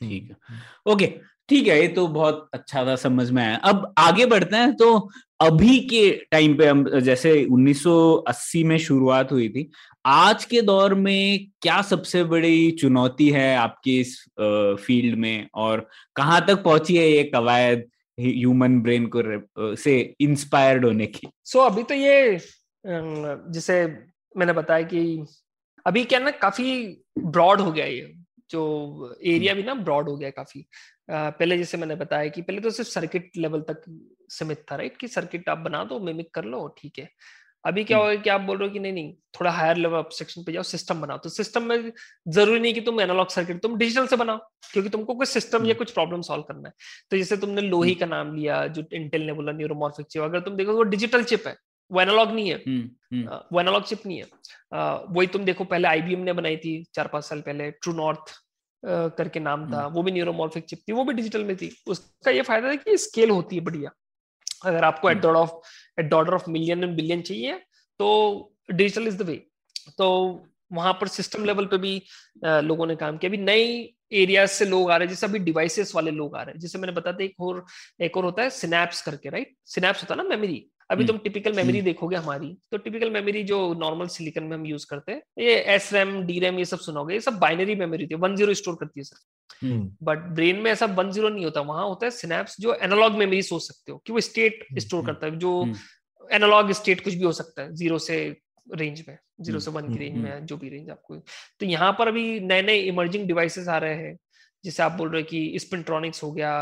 ठीक 0.01 0.31
है। 0.31 0.93
ओके 0.93 1.07
ठीक 1.49 1.67
है 1.69 1.81
ये 1.81 1.89
तो 1.89 2.07
बहुत 2.09 2.49
अच्छा 2.55 2.85
था 2.87 2.95
समझ 2.97 3.31
में 3.31 3.43
आया। 3.43 3.57
अब 3.65 3.95
आगे 3.99 4.27
बढ़ते 4.27 4.57
हैं 4.57 4.75
तो 4.77 4.89
अभी 5.41 5.79
के 5.81 6.11
टाइम 6.31 6.57
पे 6.59 6.67
हम 6.67 6.85
जैसे 7.01 7.33
1980 7.45 8.63
में 8.65 8.77
शुरुआत 8.79 9.33
हुई 9.33 9.49
थी 9.49 9.71
आज 10.07 10.45
के 10.45 10.63
दौर 10.63 10.95
में 10.95 11.47
क्या 11.63 11.81
सबसे 11.83 12.23
बड़ी 12.25 12.71
चुनौती 12.71 13.29
है 13.31 13.57
आपकी 13.57 13.99
इस 14.01 14.17
फ़ील्ड 14.87 15.19
में? 15.19 15.49
और 15.55 15.89
कहाँ 16.17 16.45
तक 16.47 16.63
पहुँची 16.63 16.97
है 16.97 17.09
ये 17.09 17.25
कवायद 17.25 17.85
ह्यूमन 18.19 18.81
ब्रेन 18.81 19.11
को 19.17 19.77
से 19.77 19.99
इंस्पायर्ड 20.21 20.85
होने 20.85 21.07
की? 21.07 21.29
सो 21.45 21.59
so, 21.59 21.71
अभी 21.71 21.83
तो 21.83 21.95
ये 21.95 22.39
जैसे 23.53 23.85
मैंने 24.37 24.53
बताया 24.53 24.83
कि 24.83 25.25
अभी 25.87 26.05
क्या 26.05 26.19
ना 26.19 26.31
काफ़ी 26.31 26.87
ब्रॉड 27.19 27.61
हो 27.61 27.73
गया 27.73 27.87
ये 27.87 28.13
जो 28.51 29.17
एरिया 29.25 29.55
भी 29.55 29.63
ना 29.63 29.75
ब्रॉड 29.75 30.09
हो 30.09 30.17
गया 30.17 30.31
काफ़ी। 30.31 30.67
पहले 31.11 31.59
जैसे 31.59 31.79
मैंने 31.79 31.95
बताया 31.95 32.29
कि 32.29 32.43
पहले 32.43 32.61
तो 32.61 32.71
सिर्फ़ 32.71 32.91
सर्किट 32.91 33.31
लेवल 33.37 33.61
तक 33.61 33.83
सीमित 34.31 34.65
था 34.71 34.77
राइट 34.77 34.97
कि 34.97 35.09
सर्किट 35.09 35.49
आप 35.49 35.59
बना 35.61 35.83
दो 35.85 35.99
मिमिक 36.01 36.33
कर 36.35 36.45
लो 36.45 36.67
ठीक 36.79 36.99
है। 36.99 37.09
अभी 37.65 37.83
क्या 37.85 37.99
होगा 37.99 38.15
कि 38.15 38.31
आप 38.31 38.41
बोल 38.41 38.59
रहे 38.59 38.69
हो 38.69 38.73
कि 38.73 38.79
नहीं 38.79 38.93
नहीं 38.93 39.13
थोड़ा 39.39 39.51
हायर 39.51 39.77
लेवल 39.77 40.03
सेक्शन 40.13 40.43
पे 40.45 40.53
जाओ 40.53 40.63
सिस्टम 40.63 41.01
बनाओ। 41.01 41.19
तो 41.19 41.29
सिस्टम 41.29 41.63
में 41.63 41.93
ज़रूरी 42.29 42.61
नहीं 42.61 42.75
कि 42.75 42.81
तुम 42.81 43.01
एनालॉग 43.01 43.31
सर्किट 43.31 43.61
तुम 43.63 43.77
डिजिटल 43.79 44.07
से 44.07 44.17
बनाओ 44.17 44.39
क्योंकि 44.73 44.91
तुमको 44.91 45.15
कोई 45.15 45.27
सिस्टम 45.27 45.67
या 45.67 45.75
कुछ 45.75 45.91
प्रॉब्लम 45.93 46.21
सॉल्व 46.23 46.43
करना 46.43 46.69
है। 46.69 46.75
तो 47.11 47.17
जैसे 47.17 47.37
तुमने 47.37 47.61
लोही 47.63 47.95
का 47.95 48.07
नाम 48.07 48.35
लिया 48.37 48.67
जो 48.69 48.85
इंटेल 48.93 49.23
ने 49.23 49.33
बोला 49.33 49.53
न्यूरोमॉर्फिक 49.53 50.07
चिप 50.07 50.23
अगर 50.23 50.41
तुम 50.41 50.57
देखो 50.57 50.77
वो 50.77 50.83
डिजिटल 50.85 51.25
चिप 51.25 51.47
है 51.47 51.57
वो 51.91 52.01
एनालॉग 52.01 52.33
नहीं 52.33 52.51
है। 52.51 52.57
वो 53.53 53.61
एनालॉग 53.61 53.85
चिप 53.85 54.07
नहीं 54.07 54.19
है। 54.19 54.25
वही 55.11 55.27
तुम 55.27 55.45
देखो 55.45 55.65
पहले 55.67 55.89
आईबीएम 55.89 56.21
ने 56.21 56.33
बनाई 56.35 56.57
थी 56.57 56.83
चार 56.95 57.09
पाँच 57.09 57.25
साल 57.25 57.41
पहले 57.41 57.71
ट्रू 57.73 57.93
नॉर्थ 57.95 58.35
करके 59.17 59.41
नाम 59.41 59.71
था 59.73 59.87
वो 59.89 60.03
भी 60.03 60.13
न्यूरोमॉर्फिक 60.13 60.65
चिप 60.65 60.79
थी 60.89 60.93
वो 60.93 61.05
भी 61.05 61.13
डिजिटल 61.15 61.45
में 61.45 61.57
थी। 61.57 61.77
उसका 61.89 62.31
ये 62.31 62.43
फ़ायदा 62.45 62.69
है 62.69 62.77
कि 62.77 62.97
स्केल 62.99 63.31
होती 63.31 63.57
है 63.57 63.63
बढ़िया। 63.65 63.91
अगर 64.63 64.85
आपको 64.85 65.11
eight 65.11 65.19
dot 65.21 65.37
of 65.37 66.01
eight 66.01 66.07
dot 66.07 66.29
of 66.31 66.51
million 66.51 66.85
and 66.85 66.97
billion 66.97 67.23
चाहिए 67.23 67.59
तो 68.01 68.09
डिजिटल 68.71 69.07
इज़ 69.09 69.17
द 69.19 69.27
वे 69.27 69.37
तो 69.99 70.09
वहाँ 70.71 70.93
पर 71.01 71.09
सिस्टम 71.09 71.45
लेवल 71.45 71.67
पे 71.67 71.79
भी 71.79 72.03
लोगों 72.45 72.87
ने 72.87 72.97
काम 72.97 73.17
किया। 73.19 73.29
अभी 73.31 73.39
नई 73.39 73.95
एरिया 74.13 74.47
से 74.47 74.65
लोग 74.65 74.91
आ 74.91 74.97
रहे 74.97 75.07
हैं 75.07 75.15
जैसे 75.15 75.27
अभी 75.27 75.39
डिवाइसेस 75.39 75.95
वाले 75.95 76.11
लोग 76.11 76.37
आ 76.37 76.43
रहे 76.43 76.53
हैं। 76.53 76.61
जैसे 76.61 76.79
मैंने 76.79 76.93
बताया 76.93 77.17
था 77.17 77.25
एक 77.25 77.41
और 77.41 77.65
एक 78.03 78.17
और 78.17 78.25
होता 78.25 78.43
है 78.43 78.51
स्नैप्स 78.51 79.03
करके 79.03 79.31
राइट 79.31 79.55
स्नैप्स 79.67 80.03
होता 80.03 80.15
है 80.15 80.23
ना 80.23 80.29
मेमोरी 80.29 80.67
अभी 80.91 81.03
हम्म। 81.03 81.07
तुम 81.07 81.19
टिपिकल 81.19 81.53
मेमोरी 81.53 81.79
हम्म। 81.79 81.85
देखोगे 81.85 82.17
हमारी 82.17 82.57
तो 82.73 82.79
टिपिकल 82.79 83.11
मेमोरी 83.11 83.43
जो 83.45 83.59
नॉर्मल 83.75 84.07
सिलिकन 84.09 84.45
में 84.45 84.57
हम 84.57 84.67
यूज़ 84.67 84.87
करते 84.87 85.13
हैं 85.13 85.23
ये 85.39 85.55
एस 85.75 85.93
रैम 85.93 86.21
डी 86.23 86.39
रैम 86.41 86.59
ये 86.59 86.65
सब 86.65 86.79
सुनोगे 86.79 87.15
ये 87.15 87.21
सब 87.21 87.39
बाइनरी 87.39 87.75
मेमोरी 87.75 88.07
थी 88.07 88.15
वन 88.17 88.37
ज़ीरो 88.37 88.55
स्टोर 88.55 88.77
करती 88.81 89.01
है 89.01 89.05
सर 89.05 89.89
बट 90.03 90.19
ब्रेन 90.35 90.61
में 90.61 90.71
ऐसा 90.71 90.87
वन 90.95 91.11
ज़ीरो 91.11 91.29
नहीं 91.29 91.45
होता 91.45 91.61
वहाँ 91.63 91.85
होता 91.85 92.07
है 92.07 92.11
सिनेप्स 92.13 92.57
जो 92.61 92.75
एनालॉग 92.83 93.17
मेमोरी 93.17 93.43
सोच 93.43 93.63
सकते 93.63 93.93
हो 93.93 93.99
कि 93.99 94.13
वो 94.13 94.21
स्टेट 94.21 94.67
स्टोर 94.79 95.01
हम्म, 95.01 95.13
करता 95.13 95.27
है 95.27 95.39
जो 95.39 95.73
एनालॉग 96.31 96.73
स्टेट 96.73 97.05
कुछ 97.05 97.15
भी 97.15 97.25
हो 97.25 97.33
सकता 97.33 97.63
है 97.63 97.75
ज़ीरो 97.75 97.99
से 97.99 98.19
रेंज 98.67 99.05
में 99.09 99.19
ज़ीरो 99.41 99.59
से 99.61 99.71
वन 99.71 99.93
की 99.93 99.99
रेंज 99.99 100.17
में 100.17 100.47
जो 100.47 100.57
भी 100.57 100.69
रेंज 100.69 100.91
आपको। 100.91 101.17
तो 101.61 101.67
यहाँ 101.67 101.93
पर 101.93 102.09
अभी 102.09 102.41
नए 102.41 102.63
नए 102.63 102.79
इमर्जिंग 102.85 103.27
डिवाइसेस 103.27 103.69
आ 103.69 103.79
रहे 103.79 103.95
हैं 103.95 104.17
जैसे 104.65 104.83
आप 104.83 104.93
बोल 104.93 105.11
रहे 105.11 105.23
हो 105.23 105.27
कि 105.27 105.59
स्पिंट्रॉनिक्स 105.59 106.23
हो 106.23 106.33
गया 106.33 106.53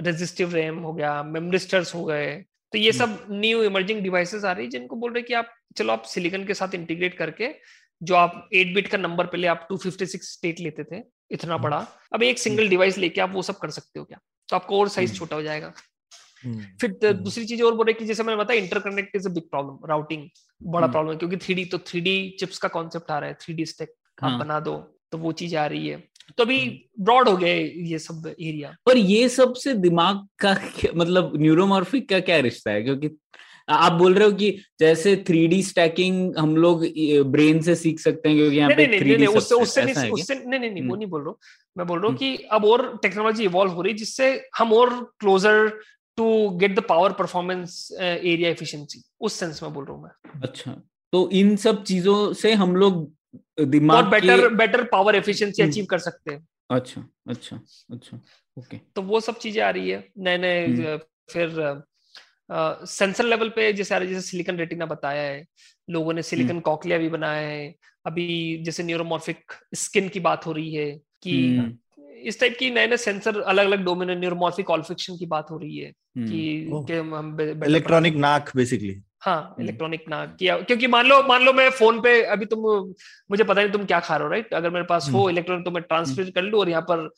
रेजिस्टिव 0.00 0.54
रैम 0.54 0.78
हो 0.78 0.92
गया 0.92 1.22
मेमरिस्टर्स 1.22 1.94
हो 1.94 2.04
गए 2.04 2.44
तो 2.72 2.78
ये 2.78 2.92
सब 2.92 3.26
न्यू 3.30 3.62
इमर्जिंग 3.62 4.00
डिवाइसेस 4.00 4.44
आ 4.44 4.52
रही 4.52 4.64
है 4.64 4.70
जिनको 4.70 4.96
बोल 4.96 5.12
रहे 5.12 5.22
कि 5.22 5.34
आप 5.34 5.54
चलो 5.76 5.92
आप 5.92 6.02
सिलिकन 6.02 6.44
के 6.44 6.54
साथ 6.54 6.74
इंटीग्रेट 6.74 7.14
करके 7.14 7.54
जो 8.02 8.14
आप 8.14 8.48
8 8.54 8.74
बिट 8.74 8.88
का 8.88 8.98
नंबर 8.98 9.26
पहले 9.26 9.46
आप 9.46 9.68
256 9.72 10.22
स्टेट 10.22 10.60
लेते 10.60 10.84
थे 10.84 11.02
इतना 11.30 11.56
बड़ा 11.58 11.86
अब 12.12 12.22
एक 12.22 12.38
सिंगल 12.38 12.68
डिवाइस 12.68 12.98
लेके 12.98 13.20
आप 13.20 13.30
वो 13.30 13.42
सब 13.42 13.58
कर 13.58 13.70
सकते 13.70 13.98
हो 13.98 14.04
क्या? 14.04 14.18
तो 14.48 14.56
आपको 14.56 14.80
और 14.80 14.88
साइज़ 14.88 15.14
छोटा 15.14 15.36
हो 15.36 15.42
जाएगा। 15.42 15.72
फिर 16.80 17.12
दूसरी 17.12 17.44
चीज़ 17.44 17.62
और 17.62 17.74
बोल 17.74 17.86
रहे 17.86 17.94
कि 17.94 18.04
जैसे 18.04 18.22
मैंने 18.22 18.42
बताया 18.42 18.60
interconnect 18.60 19.16
is 19.16 19.28
a 19.28 19.32
big 19.32 19.42
problem 19.42 19.88
routing 19.88 20.28
बड़ा 20.62 20.86
प्रॉब्लम 20.86 21.12
है 21.12 21.18
क्योंकि 21.18 21.36
थ्री 21.36 21.64
तो 21.64 21.78
थ्री 21.78 22.36
चिप्स 22.40 22.58
का 22.58 22.68
कॉन्सेप्ट 22.68 23.10
आ 23.10 23.18
रहा 23.18 23.28
है 23.28 23.34
थ्री 23.34 23.66
स्टेक 23.66 23.90
आप 24.24 24.30
हाँ। 24.30 24.38
बना 24.38 24.60
दो 24.60 24.97
तो 25.12 25.18
वो 25.18 25.32
चीज़ 25.32 25.56
आ 25.56 25.66
रही 25.66 25.88
है। 25.88 26.02
तो 26.38 26.44
अभी 26.44 26.58
ब्रॉड 27.00 27.28
हो 27.28 27.36
गया 27.36 27.54
ये 27.90 27.98
सब 27.98 28.26
एरिया 28.30 28.74
पर 28.86 28.96
ये 28.96 29.28
सबसे 29.28 29.74
दिमाग 29.76 30.26
का 30.38 30.56
मतलब 30.96 31.32
न्यूरोमॉर्फिक 31.36 32.08
का 32.08 32.20
क्या 32.20 32.38
रिश्ता 32.40 32.70
है? 32.70 32.82
क्योंकि 32.82 33.10
आप 33.68 33.92
बोल 33.92 34.14
रहे 34.14 34.26
हो 34.28 34.32
कि 34.32 34.50
जैसे 34.80 35.14
थ्री 35.28 35.46
डी 35.48 35.62
स्टैकिंग 35.62 36.36
हम 36.38 36.56
लोग 36.56 36.84
ब्रेन 37.32 37.60
से 37.62 37.74
सीख 37.74 37.98
सकते 38.00 38.28
हैं 38.28 38.38
क्योंकि 38.38 38.56
यहाँ 38.56 38.70
पे 38.76 38.86
थ्री 38.98 39.16
डी 39.16 39.26
उससे 39.26 39.54
उससे 39.54 39.84
नहीं 39.84 40.10
उससे 40.10 40.34
नहीं 40.34 40.60
नहीं 40.60 40.70
नहीं 40.70 40.82
वो 40.82 40.88
हम्म। 40.88 40.98
नहीं 40.98 41.08
बोल 41.08 41.20
रहा 41.22 41.30
हूँ। 41.30 41.38
मैं 41.76 41.86
बोल 41.86 41.98
रहा 41.98 42.08
हूँ 42.08 42.16
हम्म। 42.16 42.36
कि 42.36 42.48
अब 42.52 42.64
और 42.64 42.86
टेक्नोलॉजी 43.02 43.44
इवॉल्व 43.44 43.72
हो 43.72 43.82
रही 43.82 43.92
है 43.92 43.98
जिससे 43.98 44.30
हम 44.58 44.72
और 44.72 44.94
closer 45.20 45.68
to 46.18 46.48
get 46.60 46.74
the 46.76 46.82
power 46.88 47.12
performance 47.18 47.88
area 48.00 48.50
efficiency 48.50 49.02
उस 49.20 49.34
सेंस 49.34 49.62
में 49.62 49.72
बोल 49.74 49.84
रहा 49.84 49.96
हूँ 49.96 50.02
मैं। 50.04 50.40
अच्छा 50.42 50.80
तो 51.12 51.28
इन 51.32 51.54
सब 51.56 51.82
चीज़ों 51.82 52.32
से 52.34 52.52
हम 52.54 52.74
लोग 52.76 53.06
और 53.34 53.64
दिमाग 53.64 54.04
better 54.04 54.48
better 54.54 54.84
power 54.84 55.16
efficiency 55.16 55.62
hmm. 55.62 55.72
Achieve 55.72 55.84
कर 55.84 55.98
सकते 55.98 56.32
हैं। 56.34 56.46
अच्छा 56.70 57.08
अच्छा 57.28 57.60
अच्छा 57.92 58.20
ओके। 58.58 58.76
तो 58.96 59.02
वो 59.02 59.20
सब 59.20 59.38
चीज़ें 59.38 59.62
आ 59.62 59.70
रही 59.70 59.90
है। 59.90 60.08
नए 60.18 60.38
नए 60.38 60.66
हम्म। 60.66 60.96
फिर 61.30 61.82
सेंसर 62.86 63.24
लेवल 63.24 63.48
पे 63.48 63.72
जैसे 63.72 63.94
आ 63.94 63.98
रही 63.98 64.08
है, 64.08 64.14
जैसे 64.14 64.26
सिलिकॉन 64.26 64.56
रेटिना 64.56 64.86
बताया 64.86 65.22
है 65.22 65.46
लोगों 65.90 66.12
ने 66.12 66.22
सिलिकॉन 66.22 66.60
कॉकलिया 66.60 66.98
भी 66.98 67.08
बनाया 67.08 67.48
है। 67.48 67.74
अभी 68.06 68.58
जैसे 68.62 68.82
न्यूरोमॉर्फिक 68.82 69.52
स्किन 69.74 70.08
की 70.08 70.20
बात 70.20 70.46
हो 70.46 70.52
रही 70.52 70.74
है 70.74 71.00
कि 71.22 71.56
हम्म, 71.56 72.04
इस 72.12 72.40
टाइप 72.40 72.56
की 72.58 72.70
नए 72.70 72.86
नए 72.86 72.96
सेंसर 72.96 73.40
अलग 73.40 73.66
अलग 73.66 73.84
डोमेन 73.84 74.10
न्यूरोमॉर्फिक 74.10 74.70
ऑल्फिक्शन 74.70 75.16
की 75.16 75.26
बात 75.26 75.50
हो 75.50 75.58
रही 75.58 75.76
है 75.76 75.90
हम्म, 75.90 76.30
कि 76.30 76.66
कि 76.72 76.92
हम- 76.92 77.64
इलेक्ट्रॉनिक 77.64 78.14
नाक 78.14 78.56
बेसिकली 78.56 79.00
हाँ 79.22 79.36
हम्म। 79.36 79.62
इलेक्ट्रॉनिक 79.62 80.04
ना 80.08 80.24
किया 80.38 80.56
क्योंकि 80.58 80.86
मान 80.86 81.06
लो 81.06 81.22
मान 81.22 81.42
लो 81.42 81.52
मैं 81.52 81.68
फ़ोन 81.70 82.00
पे 82.00 82.22
अभी 82.22 82.46
तुम 82.46 82.60
मुझे 83.30 83.44
पता 83.44 83.60
नहीं 83.62 83.72
तुम 83.72 83.84
क्या 83.84 84.00
खा 84.00 84.16
रहे 84.16 84.24
हो 84.24 84.30
राइट 84.30 84.54
अगर 84.54 84.70
मेरे 84.70 84.84
पास 84.84 85.08
हो 85.12 85.28
इलेक्ट्रॉनिक 85.30 85.64
तो 85.64 85.70
मैं 85.70 85.82
ट्रांसफ़र 85.82 86.30
कर 86.30 86.42
लूँ 86.42 86.60
और 86.60 86.68
यहाँ 86.68 86.82
पर 86.90 87.08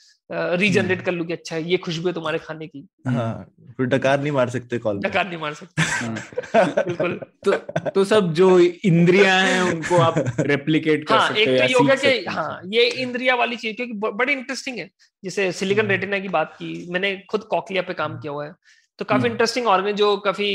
रीजनरेट 0.60 1.02
कर 1.02 1.12
लूँ 1.12 1.26
कि 1.26 1.32
अच्छा 1.32 1.56
ये 1.56 1.76
खुशबू 1.76 2.08
है 2.08 2.14
तुम्हारे 2.14 2.38
खाने 2.38 2.66
की। 2.66 2.86
हाँ 3.06 3.46
फिर 3.76 3.86
डकार 3.86 4.20
नहीं 4.20 4.32
मार 4.32 4.48
सकते 4.50 4.78
कॉल 4.78 4.98
डकार 4.98 5.28
नहीं 5.28 5.38
मार 5.38 5.54
सकते। 5.54 5.82
हाँ। 6.58 6.66
बिल्कुल। 6.86 7.20
तो 7.44 7.52
तो 7.90 8.04
सब 8.04 8.32
जो 8.32 8.58
इंद्रिया 8.58 9.34
है 9.34 9.62
उनको 9.64 9.98
आप 9.98 10.14
रेप्लीकेट 10.40 11.06
कर 11.08 11.14
हाँ 11.14 11.28
सकते 11.28 11.42
एक 11.42 11.48
हो 11.48 11.54
तो 11.56 11.62
या 11.62 11.78
हो 11.78 11.84
गया 11.84 11.94
कि 11.94 12.24
हाँ 12.26 12.60
ये 12.66 12.88
इंद्रिया 13.02 13.34
वाली 13.34 13.56
चीज़ 13.56 13.76
क्योंकि 13.76 13.92
बड़ी 13.92 14.32
इंटरेस्टिंग 14.32 14.78
है। 14.78 14.90
जैसे 15.22 15.50
सिलिकॉन 15.52 15.84
हम्म। 15.84 15.92
रेटिना 15.92 16.18
की 16.18 16.28
बात 16.28 16.54
की 16.58 16.86
मैंने 16.92 17.16
खुद 17.30 17.42
कॉकलिया 17.50 17.82
पे 17.82 17.94
काम 17.94 18.18
किया 18.20 18.32
हुआ 18.32 18.46
है। 18.46 18.54
तो 19.00 19.04
काफ़ी 19.04 19.22
हम्म। 19.22 19.32
इंटरेस्टिंग 19.32 19.66
ऑर्गन 19.66 19.92
जो 19.92 20.16
काफ़ी 20.16 20.48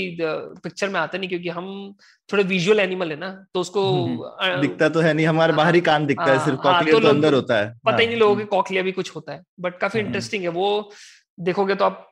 पिक्चर 0.64 0.90
में 0.90 1.00
आता 1.00 1.18
नहीं 1.18 1.30
क्योंकि 1.30 1.50
हम 1.50 1.70
थोड़े 2.30 2.44
विजुअल 2.44 2.80
एनिमल 2.80 3.12
है 3.12 3.16
ना 3.20 3.30
तो 3.54 3.60
उसको 3.60 3.86
हम्म। 3.94 4.24
अ, 4.24 4.62
दिखता 4.62 4.90
तो 4.90 5.00
है 5.00 5.14
नहीं 5.14 5.26
हमारे 5.28 5.54
बाहरी 5.54 5.82
कान 5.82 6.06
दिखता 6.06 6.26
है 6.26 6.36
हाँ, 6.38 6.46
सिर्फ़ 6.46 6.60
हाँ, 6.60 6.74
कॉकलियर 6.74 6.96
तो 6.96 7.02
तो 7.02 7.10
अंदर 7.10 7.34
होता 7.34 7.58
है 7.58 7.74
पता 7.86 7.96
ही 7.96 8.04
हाँ, 8.04 8.08
नहीं 8.08 8.20
लोगों 8.20 8.36
के 8.36 8.46
कॉकलिया 8.46 8.84
भी 8.84 8.92
कुछ 8.92 9.16
होता 9.16 9.34
है 9.34 9.42
बट 9.60 9.78
काफ़ी 9.78 10.00
हम्म। 10.00 10.08
इंटरेस्टिंग 10.08 10.44
है 10.44 10.50
वो 10.50 10.92
देखोगे 11.40 11.76
तो 11.76 11.86
आप 11.86 12.12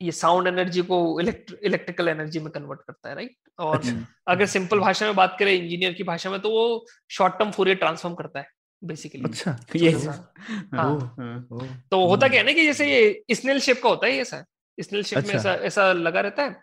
ये 0.00 0.12
साउंड 0.12 0.46
एनर्जी 0.48 0.82
को 0.82 0.98
इलेक्ट्रिकल 1.20 2.08
एनर्जी 2.08 2.40
में 2.40 2.50
कन्वर्ट 2.52 2.80
करता 2.80 3.08
है 3.08 3.14
राइट 3.14 3.36
और 3.58 3.76
अच्छा। 3.76 3.92
अगर 4.28 4.46
सिंपल 4.46 4.80
भाषा 4.80 5.06
में 5.06 5.14
बात 5.14 5.36
करें 5.38 5.52
इंजीनियर 5.52 5.92
की 5.92 6.04
भाषा 6.04 6.30
में 6.30 6.40
तो 6.40 6.50
वो 6.50 6.64
शॉर्ट 7.10 7.34
टर्म 7.38 7.50
फोरियर 7.50 7.76
ट्रांसफॉर्म 7.76 8.14
करता 8.14 8.40
है 8.40 8.46
बेसिकली 8.82 9.22
अच्छा 9.24 9.56
ये 9.76 9.90
हाँ। 9.90 10.34
हाँ, 10.74 11.48
तो 11.90 12.06
होता 12.06 12.26
हम्म। 12.26 12.30
क्या 12.30 12.40
है 12.40 12.46
ना 12.46 12.52
कि 12.52 12.64
जैसे 12.64 12.86
ये 12.88 13.34
स्नेल 13.34 13.60
शेप 13.60 13.82
का 13.82 13.88
होता 13.88 14.06
है 14.06 14.14
ये 14.14 14.20
ऐसा 14.20 14.44
स्नेल 14.82 15.02
शेप 15.02 15.18
में 15.18 15.34
अच्छा। 15.34 15.50
ऐसा 15.50 15.64
ऐसा 15.64 15.92
लगा 15.92 16.20
रहता 16.20 16.42
है 16.42 16.56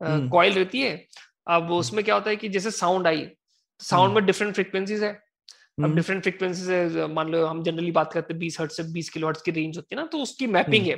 हम्म। 0.00 0.28
कॉइल 0.28 0.54
रहती 0.54 0.80
है 0.80 1.06
अब 1.48 1.70
उसमें 1.70 2.04
क्या 2.04 2.14
होता 2.14 2.30
है 2.30 2.36
कि 2.36 2.48
जैसे 2.48 2.70
साउंड 2.70 3.06
आई 3.06 3.26
साउंड 3.80 4.04
हम्म। 4.04 4.14
में 4.14 4.26
डिफरेंट 4.26 4.54
फ्रिक्वेंसीज 4.54 5.02
है 5.02 5.10
अब 5.10 5.84
हम्म, 5.84 5.94
डिफरेंट 5.94 6.22
फ्रिक्वेंसी 6.22 6.62
से 6.62 7.06
मान 7.08 7.28
लो 7.28 7.44
हम 7.46 7.62
जनरली 7.62 7.90
बात 7.90 8.12
करते 8.12 8.34
हैं 8.34 8.38
बीस 8.40 8.60
हर्ट 8.60 8.72
से 8.72 8.82
बीस 8.92 9.08
किलो 9.10 9.26
हर्ट 9.26 9.44
की 9.44 9.50
रेंज 9.50 9.76
होती 9.76 9.94
है 9.94 10.00
ना 10.00 10.06
तो 10.06 10.18
उसकी 10.18 10.46
मैपिंग 10.48 10.86
है 10.86 10.96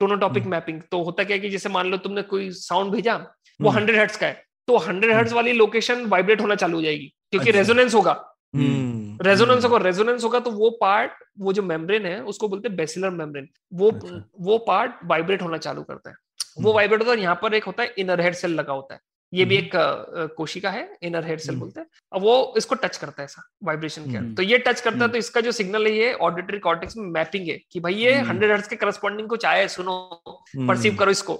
टोनोटॉपिक 0.00 0.42
हम्म। 0.42 0.50
मैपिंग 0.50 0.80
तो 0.90 1.02
होता 1.02 1.24
क्या 1.24 1.36
है 1.36 1.40
कि 1.40 1.50
जैसे 1.50 1.68
मान 1.68 1.90
लो 1.90 1.96
तुमने 1.96 2.22
कोई 2.24 2.50
साउंड 2.52 2.92
भेजा 2.92 3.14
वो 3.16 3.68
हम्म। 3.68 3.78
हंड्रेड 3.78 3.98
हर्ट्स 3.98 4.16
का 4.16 4.26
है 4.26 4.44
तो 4.68 4.76
हंड्रेड 4.78 5.12
हर्ट्स 5.12 5.32
वाली 5.32 5.52
लोकेशन 5.52 6.04
वाइब्रेट 6.06 6.40
होना 6.40 6.54
चालू 6.54 6.76
हो 6.76 6.82
जाएगी 6.82 7.06
क्योंकि 7.30 7.48
अच्छा। 7.48 7.58
रेजोनेंस 7.58 7.94
होगा 7.94 8.12
हम्म, 8.12 8.33
रेजोनेंस 8.54 9.56
हम्म, 9.56 9.66
होगा 9.66 9.84
रेजोनेंस 9.84 10.24
होगा 10.24 10.38
तो 10.40 10.50
वो 10.50 10.70
पार्ट 10.80 11.12
वो 11.38 11.52
जो 11.52 11.62
मेम्ब्रेन 11.62 12.06
है 12.06 12.20
उसको 12.24 12.48
बोलते 12.48 12.68
हैं 12.68 12.76
बेसिलर 12.76 13.10
मेम्ब्रेन 13.12 13.48
वो 13.72 13.90
अच्छा। 13.90 14.22
वो 14.40 14.58
पार्ट 14.66 14.92
वाइब्रेट 15.04 15.42
होना 15.42 15.58
चालू 15.58 15.82
करता 15.82 16.10
है 16.10 16.16
वो 16.58 16.62
हम्म। 16.62 16.74
वाइब्रेट 16.74 17.00
होता 17.00 17.12
है 17.12 17.20
यहाँ 17.20 17.38
पर 17.42 17.54
एक 17.54 17.64
होता 17.64 17.82
है 17.82 17.94
इनर 17.98 18.20
हेड 18.20 18.34
सेल 18.34 18.50
लगा 18.50 18.72
होता 18.72 18.94
है 18.94 19.00
ये 19.32 19.44
भी 19.44 19.56
हम्म। 19.56 19.66
एक 19.66 20.34
कोशिका 20.36 20.70
है 20.70 20.82
इनर 21.02 21.24
हेड 21.24 21.38
सेल 21.38 21.54
हम्म। 21.54 21.60
बोलते 21.60 21.80
हैं 21.80 21.86
अब 22.12 22.22
वो 22.22 22.54
इसको 22.56 22.74
टच 22.74 22.96
करता 22.96 23.22
है 23.22 23.24
ऐसा 23.24 23.42
वाइब्रेशन 23.64 24.10
के 24.10 24.16
हम्म। 24.16 24.34
तो 24.34 24.42
ये 24.42 24.58
टच 24.58 24.80
करता 24.80 24.96
है 24.96 25.02
हम्म। 25.02 25.12
तो 25.12 25.18
इसका 25.18 25.40
जो 25.40 25.52
सिग्नल 25.52 25.86
है 25.86 25.92
ये 25.92 26.12
ऑडिटरी 26.22 26.58
कॉर्टेक्स 26.58 26.96
में 26.96 27.04
मैपिंग 27.10 27.48
है 27.48 27.58
कि 27.72 27.80
भाई 27.80 27.94
ये 27.94 28.12
हम्म। 28.12 28.28
हंड्रेड 28.28 28.50
हर्ट्ज 28.50 28.68
के 28.68 28.76
करस्पॉन्डिंग 28.76 29.28
कुछ 29.28 29.44
आया 29.44 29.60
है 29.60 29.68
सुनो 29.68 29.96
हम्म, 30.26 30.68
परसीव 30.68 30.96
करो 30.96 31.10
इसको 31.10 31.34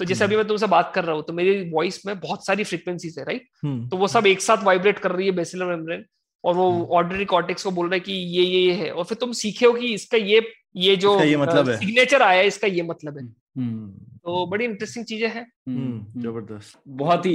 तो 0.00 0.04
जैसे 0.04 0.24
हम्म। 0.24 0.28
अभी 0.28 0.36
मैं 0.36 0.46
तुमसे 0.48 0.66
बात 0.68 0.92
कर 0.94 1.04
रहा 1.04 1.14
हूँ 1.14 1.24
तो 1.24 1.32
मेरी 1.32 1.70
वॉइस 1.70 2.04
में 2.06 2.18
बहुत 2.20 2.46
सारी 2.46 2.64
फ्रीक्वेंसीज 2.64 3.18
है 3.18 3.24
राइट 3.24 3.48
हम्म, 3.64 3.88
तो 3.88 3.96
वो 3.96 4.08
सब 4.08 4.26
एक 4.26 4.40
साथ 4.40 4.64
वाइब्रेट 4.64 4.98
कर 4.98 5.12
रही 5.12 5.26
है 5.26 5.32
बेसिलर 5.34 5.66
मेम्ब्रेन 5.66 6.04
और 6.44 6.54
वो 6.54 6.70
हम्म। 6.70 6.84
ऑर्डिनरी 6.96 7.24
कॉर्टेक्स 7.24 7.64
को 7.64 7.70
बोल 7.70 7.86
रहा 7.86 7.94
है 7.94 8.00
कि 8.00 8.12
ये 8.12 8.44
ये 8.44 8.60
ये 8.60 8.72
है। 8.74 8.90
और 8.90 9.04
फिर 9.04 9.18
तुम 9.20 9.32
सीखे 9.34 9.66
हो 9.66 9.72
कि 9.72 9.92
इसका 9.94 10.18
ये 10.18 10.42
ये 10.76 10.94
जो 10.96 11.20
ये 11.20 11.36
मतलब 11.36 11.68
है। 11.68 11.76
सिग्नेचर 11.76 12.22
आया 12.22 12.40
है 12.40 12.46
इसका 12.46 12.68
ये 12.68 12.82
मतलब 12.82 13.18
है। 13.18 13.24
हम्म, 13.24 13.88
तो 14.24 14.44
बड़ी 14.46 14.64
इंटरेस्टिंग 14.64 15.04
चीज़ें 15.06 15.28
हैं। 15.28 15.42
हम्म, 15.68 15.78
हम्म, 15.78 16.22
ज़बरदस्त। 16.22 16.78
बहुत 16.88 17.26
ही 17.26 17.32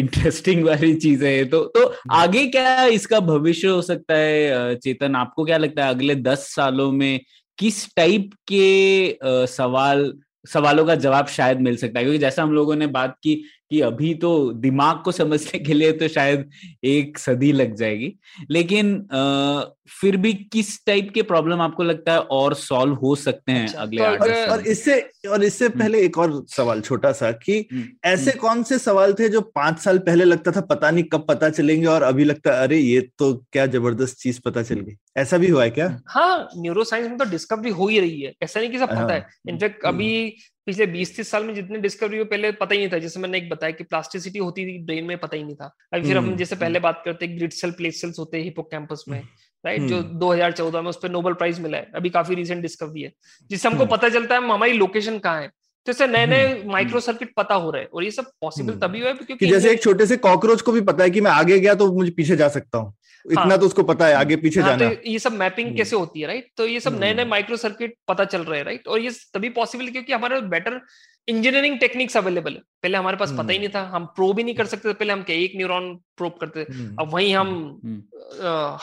इंटरेस्टिंग 0.00 0.64
वाली 0.64 0.94
चीज़ 0.96 1.24
है। 1.24 1.36
ये 1.36 1.44
तो 1.44 1.64
तो 1.76 1.92
आगे 2.12 2.46
क्या 2.46 2.84
इसका 2.86 3.20
भविष्य 3.22 3.68
हो 3.68 3.82
सकता 3.82 4.14
है 4.16 4.74
चेतन? 4.76 5.16
आपको 5.16 5.44
क्या 5.44 5.56
लगता 5.58 5.84
है 5.84 5.90
अगले 5.90 6.14
दस 6.14 6.46
सालों 6.54 6.90
में 6.92 7.20
किस 7.58 7.86
टाइप 7.96 8.30
के 8.52 9.18
सवाल 9.48 10.12
सवालों 10.48 10.84
का 10.86 10.94
जवाब 10.96 11.26
शायद 11.28 11.60
मिल 11.60 11.76
सकता 11.76 11.98
है? 11.98 12.04
क्योंकि 12.04 12.18
जैसा 12.18 12.42
हम 12.42 12.52
लोगों 12.52 12.76
ने 12.76 12.86
बात 12.88 13.16
की 13.22 13.42
कि 13.70 13.80
अभी 13.80 14.14
तो 14.14 14.52
दिमाग 14.52 15.02
को 15.04 15.12
समझने 15.12 15.58
के 15.58 15.74
लिए 15.74 15.92
तो 15.92 16.08
शायद 16.08 16.50
एक 16.84 17.18
सदी 17.18 17.52
लग 17.52 17.74
जाएगी। 17.74 18.12
लेकिन 18.50 18.94
अ, 19.00 19.74
फिर 19.90 20.16
भी 20.16 20.32
किस 20.52 20.84
टाइप 20.86 21.10
के 21.14 21.22
प्रॉब्लम 21.22 21.60
आपको 21.60 21.82
लगता 21.82 22.12
है 22.12 22.18
और 22.20 22.54
सॉल्व 22.54 22.94
हो 22.94 23.14
सकते 23.16 23.52
हैं 23.52 23.66
अच्छा, 23.66 23.80
अगले 23.82 24.02
तो 24.02 24.06
आठ 24.06 24.20
और, 24.20 24.34
साल 24.34 24.50
और 24.50 24.66
इससे 24.66 25.00
और 25.30 25.44
इससे 25.44 25.68
पहले 25.68 26.00
एक 26.00 26.18
और 26.18 26.44
सवाल 26.48 26.80
छोटा 26.80 27.12
सा 27.12 27.30
कि 27.32 27.58
हम्म, 27.72 27.84
ऐसे 28.04 28.32
कौन 28.32 28.62
से 28.62 28.78
सवाल 28.78 29.12
थे 29.12 29.28
जो 29.28 29.40
पाँच 29.40 29.78
साल 29.78 29.98
पहले 29.98 30.24
लगता 30.24 30.50
था 30.50 30.60
पता 30.60 30.90
नहीं 30.90 31.04
कब 31.04 31.24
पता 31.28 31.48
चलेंगे 31.50 31.86
और 31.86 32.02
अभी 32.02 32.24
लगता 32.24 32.54
है 32.56 32.62
अरे 32.62 32.78
ये 32.78 33.00
तो 33.18 33.32
क्या 33.52 33.66
ज़बरदस्त 33.66 34.16
चीज़ 34.16 34.40
पता 34.44 34.62
चल 34.62 34.80
गई। 34.80 34.96
ऐसा 35.16 35.38
भी 35.38 35.48
हुआ 35.48 35.64
है 35.64 35.70
क्या? 35.70 36.00
हाँ 36.06 36.48
न्यूरो 36.56 36.84
साइंस 36.84 37.08
में 37.08 37.18
तो 37.18 37.24
डिस्कवरी 37.24 37.70
हो 37.70 37.88
ही 37.88 38.00
रही 38.00 38.20
है। 38.20 38.32
ऐसा 38.42 38.60
नहीं 38.60 38.70
कि 38.70 38.78
सब 38.78 38.88
पता 38.88 39.12
है। 39.14 39.20
हाँ, 39.20 39.28
इनफैक्ट 39.48 39.84
अभी 39.84 40.34
पिछले 40.68 40.86
20 40.86 41.16
30 41.16 41.30
साल 41.30 41.44
में 41.44 41.54
जितनी 41.54 41.78
डिस्कवरी 41.78 42.16
हुई 42.16 42.24
पहले 42.24 42.52
पता 42.52 42.74
ही 42.74 42.78
नहीं 42.78 42.88
था। 42.88 42.98
जैसे 42.98 43.20
मैंने 43.20 43.38
एक 43.38 43.48
बताया 43.50 43.70
कि 43.70 43.84
प्लास्टिसिटी 43.84 44.38
होती 44.38 44.66
थी 44.66 44.84
ब्रेन 44.84 45.04
में 45.04 45.18
पता 45.18 45.36
ही 45.36 45.44
नहीं 45.44 45.54
था। 45.54 45.74
अभी 45.92 46.08
फिर 46.08 46.18
हम 46.18 46.24
हम्म, 46.24 46.36
जैसे 46.36 46.56
पहले 46.56 46.80
बात 46.80 47.02
करते 47.04 47.26
हैं 47.26 47.36
ग्रिड 47.36 47.52
सेल 47.52 47.70
प्लेट 47.70 47.92
सेल्स 47.92 48.18
होते 48.18 48.36
हैं 48.36 48.44
हिपोकैम्पस 48.44 49.04
में 49.08 49.22
राइट 49.66 49.82
जो 49.82 49.98
हम्म। 49.98 50.18
2014 50.18 50.82
में 50.82 50.90
उस 50.90 50.98
पर 51.02 51.10
नोबल 51.10 51.32
प्राइज 51.32 51.60
मिला 51.60 51.78
है। 51.78 51.90
अभी 51.94 52.10
काफ़ी 52.10 52.34
रिसेंट 52.34 52.62
डिस्कवरी 52.62 53.02
है। 53.02 53.12
जिससे 53.50 53.68
हमको 53.68 53.84
हम्म। 53.84 53.96
पता 53.96 54.08
चलता 54.08 54.34
है 54.34 54.48
हमारी 54.50 54.72
लोकेशन 54.72 55.18
कहाँ 55.18 55.40
है? 55.42 55.50
तो 55.86 55.92
इससे 55.92 56.06
नए 56.06 56.26
नए 56.26 56.58
हम्म, 56.58 56.72
माइक्रो 56.72 57.00
सर्किट 57.00 57.32
पता 57.36 57.54
हो 57.54 57.70
रहे 57.70 57.82
हैं। 57.82 57.88
और 57.88 58.04
ये 58.04 58.10
सब 58.10 58.24
पॉसिबल 58.40 58.72
हम्म। 58.72 58.86
तभी 58.86 59.00
हुआ 59.00 59.08
है 59.08 59.14
क्योंकि 59.14 59.46
जैसे 59.46 59.70
एक 59.70 59.82
छोटे 59.82 60.06
से 60.06 60.16
कॉकरोच 60.16 60.60
को 60.60 60.72
भी 60.72 60.80
पता 60.80 61.04
है 61.04 61.10
कि 61.10 61.20
मैं 61.20 61.30
आगे 61.30 61.58
गया 61.60 61.74
तो 61.74 61.92
मुझे 61.92 62.10
पीछे 62.10 62.36
जा 62.36 62.48
सकता 62.48 62.78
हूँ। 62.78 62.94
इतना 63.26 63.42
हाँ। 63.42 63.58
तो 63.58 63.66
उसको 63.66 63.82
पता 63.82 64.06
है 64.06 64.14
आगे 64.14 64.36
पीछे 64.36 64.60
हाँ, 64.60 64.76
जाना। 64.76 64.94
तो 64.94 65.10
ये 65.10 65.18
सब 65.18 65.32
मैपिंग 65.34 65.66
हम्म। 65.66 65.76
कैसे 65.76 65.96
होती 65.96 66.20
है 66.20 66.26
राइट? 66.26 66.50
तो 66.56 66.66
ये 66.66 66.80
सब 66.80 66.98
नए 67.00 67.12
नए 67.14 67.22
हम्म। 67.22 67.30
माइक्रो 67.30 67.56
सर्किट 67.56 67.94
पता 68.08 68.24
चल 68.24 68.42
रहे 68.42 68.58
हैं 68.58 68.64
राइट? 68.66 68.86
और 68.88 69.00
ये 69.00 69.10
तभी 69.34 69.48
पॉसिबल 69.58 69.88
क्योंकि 69.88 70.12
हमारे 70.12 70.40
बेटर 70.54 70.80
इंजीनियरिंग 71.28 71.78
टेक्निक्स 71.78 72.16
अवेलेबल 72.16 72.52
है। 72.52 72.60
पहले 72.82 72.98
हमारे 72.98 73.16
पास 73.16 73.32
पता 73.38 73.52
ही 73.52 73.58
नहीं 73.58 73.68
था 73.68 73.82
हम 73.94 74.04
प्रो 74.16 74.32
भी 74.32 74.42
नहीं 74.44 74.54
कर 74.54 74.66
सकते 74.66 74.92
पहले 74.92 75.12
हम 75.12 75.22
क्या 75.22 75.36
एक 75.36 75.52
न्यूरॉन 75.56 75.94
प्रोब 76.16 76.36
करते 76.40 76.60
हम्म, 76.70 76.96
अब 77.00 77.12
वही 77.14 77.32
हम 77.32 77.48
हम्म, 77.84 78.02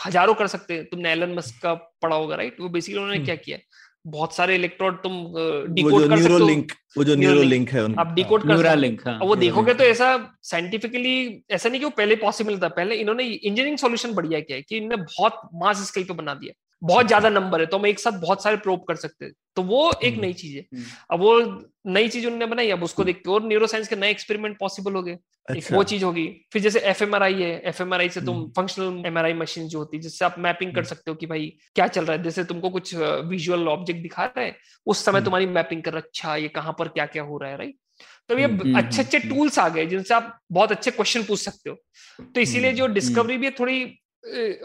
हज़ारों 0.05 0.33
कर 0.33 0.47
सकते 0.47 0.73
हैं। 0.73 0.85
तुमने 0.85 1.11
एलन 1.11 1.33
मस्क 1.35 1.61
का 1.63 1.73
पढ़ा 1.73 2.15
होगा 2.15 2.35
राइट? 2.35 2.59
वो 2.59 2.69
बेसिकली 2.69 2.99
उन्होंने 2.99 3.17
हम्म। 3.17 3.25
क्या 3.25 3.35
किया? 3.35 3.57
बहुत 4.07 4.35
सारे 4.35 4.55
इलेक्ट्रोड 4.55 4.95
तुम 5.03 5.11
डिकोड 5.73 6.09
कर 6.09 6.17
सकते 6.17 6.33
हो। 6.33 6.47
लिंक 6.47 6.71
वो 6.97 7.03
जो 7.03 7.15
न्यूरो 7.15 7.39
लिंक। 7.39 7.49
लिंक 7.49 7.69
है 7.69 7.83
उनका। 7.83 8.01
आप 8.01 8.13
डिकोड 8.13 8.41
कर 8.41 8.57
सकते 8.57 8.87
हो। 8.87 9.11
हाँ। 9.11 9.19
वो 9.19 9.35
देखोगे 9.35 9.73
तो 9.73 9.83
ऐसा 9.83 10.37
साइंटिफिकली 10.43 11.43
ऐसा 11.51 11.69
नहीं 11.69 11.79
कि 11.79 11.85
वो 11.85 11.91
पहले 11.97 12.15
पॉसिबल 12.15 12.57
था। 12.57 12.67
पहले 12.67 12.95
इन्होंने 12.95 13.23
इंजीनियरिंग 13.23 13.77
सॉल्यूशन 13.77 14.13
बढ़िया 14.13 14.39
किया 14.39 14.55
है 14.55 14.61
कि 14.61 14.77
इन्होंने 14.77 15.03
बहुत 15.03 15.49
मास 15.53 15.87
स्केल 15.87 16.03
पे 16.03 16.13
बना 16.13 16.33
दिया। 16.33 16.53
बहुत 16.81 17.07
ज़्यादा 17.07 17.29
नंबर 17.29 17.59
है 17.59 17.65
तो 17.65 17.77
हम 17.77 17.85
एक 17.87 17.99
साथ 17.99 18.19
बहुत 18.21 18.43
सारे 18.43 18.57
प्रोब 18.57 18.83
कर 18.87 18.95
सकते 18.95 19.25
हैं। 19.25 19.33
तो 19.55 19.61
वो 19.61 19.91
एक 20.03 20.13
हम्म। 20.13 20.21
नई 20.21 20.33
चीज़ 20.33 20.55
है। 20.55 20.61
हम्म। 20.73 20.83
अब 21.11 21.19
वो 21.19 21.39
नई 21.87 22.07
चीज़ 22.09 22.25
उन्होंने 22.25 22.45
बनाई 22.45 22.69
अब 22.69 22.83
उसको 22.83 23.03
देख 23.03 23.17
के 23.17 23.29
और 23.31 23.45
न्यूरो 23.47 23.67
साइंस 23.67 23.87
के 23.87 23.95
नए 23.95 24.09
एक्सपेरिमेंट 24.11 24.57
पॉसिबल 24.59 24.93
हो 24.93 25.01
गए। 25.03 25.17
अच्छा। 25.47 25.75
वो 25.75 25.83
चीज़ 25.83 26.03
होगी। 26.05 26.25
फिर 26.53 26.61
जैसे 26.61 26.79
एफएमआरआई 26.79 27.41
है 27.41 27.61
एफएमआरआई 27.67 28.09
से 28.09 28.21
तुम 28.21 28.35
हम्म। 28.35 28.51
फंक्शनल 28.57 29.05
एमआरआई 29.05 29.33
मशीन 29.33 29.67
जो 29.67 29.79
होती 29.79 29.97
है 29.97 30.03
जिससे 30.03 30.25
आप 30.25 30.35
मैपिंग 30.39 30.71
कर 30.71 30.79
हम्म। 30.79 30.89
सकते 30.89 31.11
हो 31.11 31.15
कि 31.15 31.25
भाई 31.25 31.47
क्या 31.75 31.87
चल 31.87 32.05
रहा 32.05 32.17
है। 32.17 32.23
जैसे 32.23 32.43
तुमको 32.43 32.69
कुछ 32.69 32.93
विजुअल 32.95 33.67
ऑब्जेक्ट 33.67 34.01
दिखा 34.01 34.25
रहा 34.25 34.41
है 34.41 34.55
उस 34.87 35.03
समय 35.05 35.13
हम्म। 35.13 35.25
तुम्हारी 35.25 35.45
मैपिंग 35.45 35.83
कर 35.83 35.95
अच्छा 35.95 36.35
ये 36.35 36.47
कहाँ 36.47 36.75
पर 36.79 36.87
क्या 36.87 37.05
क्या 37.05 37.23
हो 37.23 37.37
रहा 37.37 37.51
है 37.51 37.57
राइट 37.57 37.75
तो 38.29 38.37
ये 38.37 38.45
हम्म, 38.45 38.77
अच्छे 38.77 39.01
अच्छे 39.01 39.17
हम्म, 39.17 39.29
टूल्स 39.29 39.59
आ 39.59 39.67
गए 39.69 39.85
जिनसे 39.85 40.13
आप 40.13 40.39
बहुत 40.51 40.71
अच्छे 40.71 40.91
क्वेश्चन 40.91 41.23
पूछ 41.23 41.39
सकते 41.39 41.69
हो। 41.69 41.75
तो 42.25 42.41
इसीलिए 42.41 42.73
जो 42.73 42.87
डिस्कवरी 42.87 43.37
भी 43.37 43.45
है 43.45 43.51
थोड़ी 43.59 43.85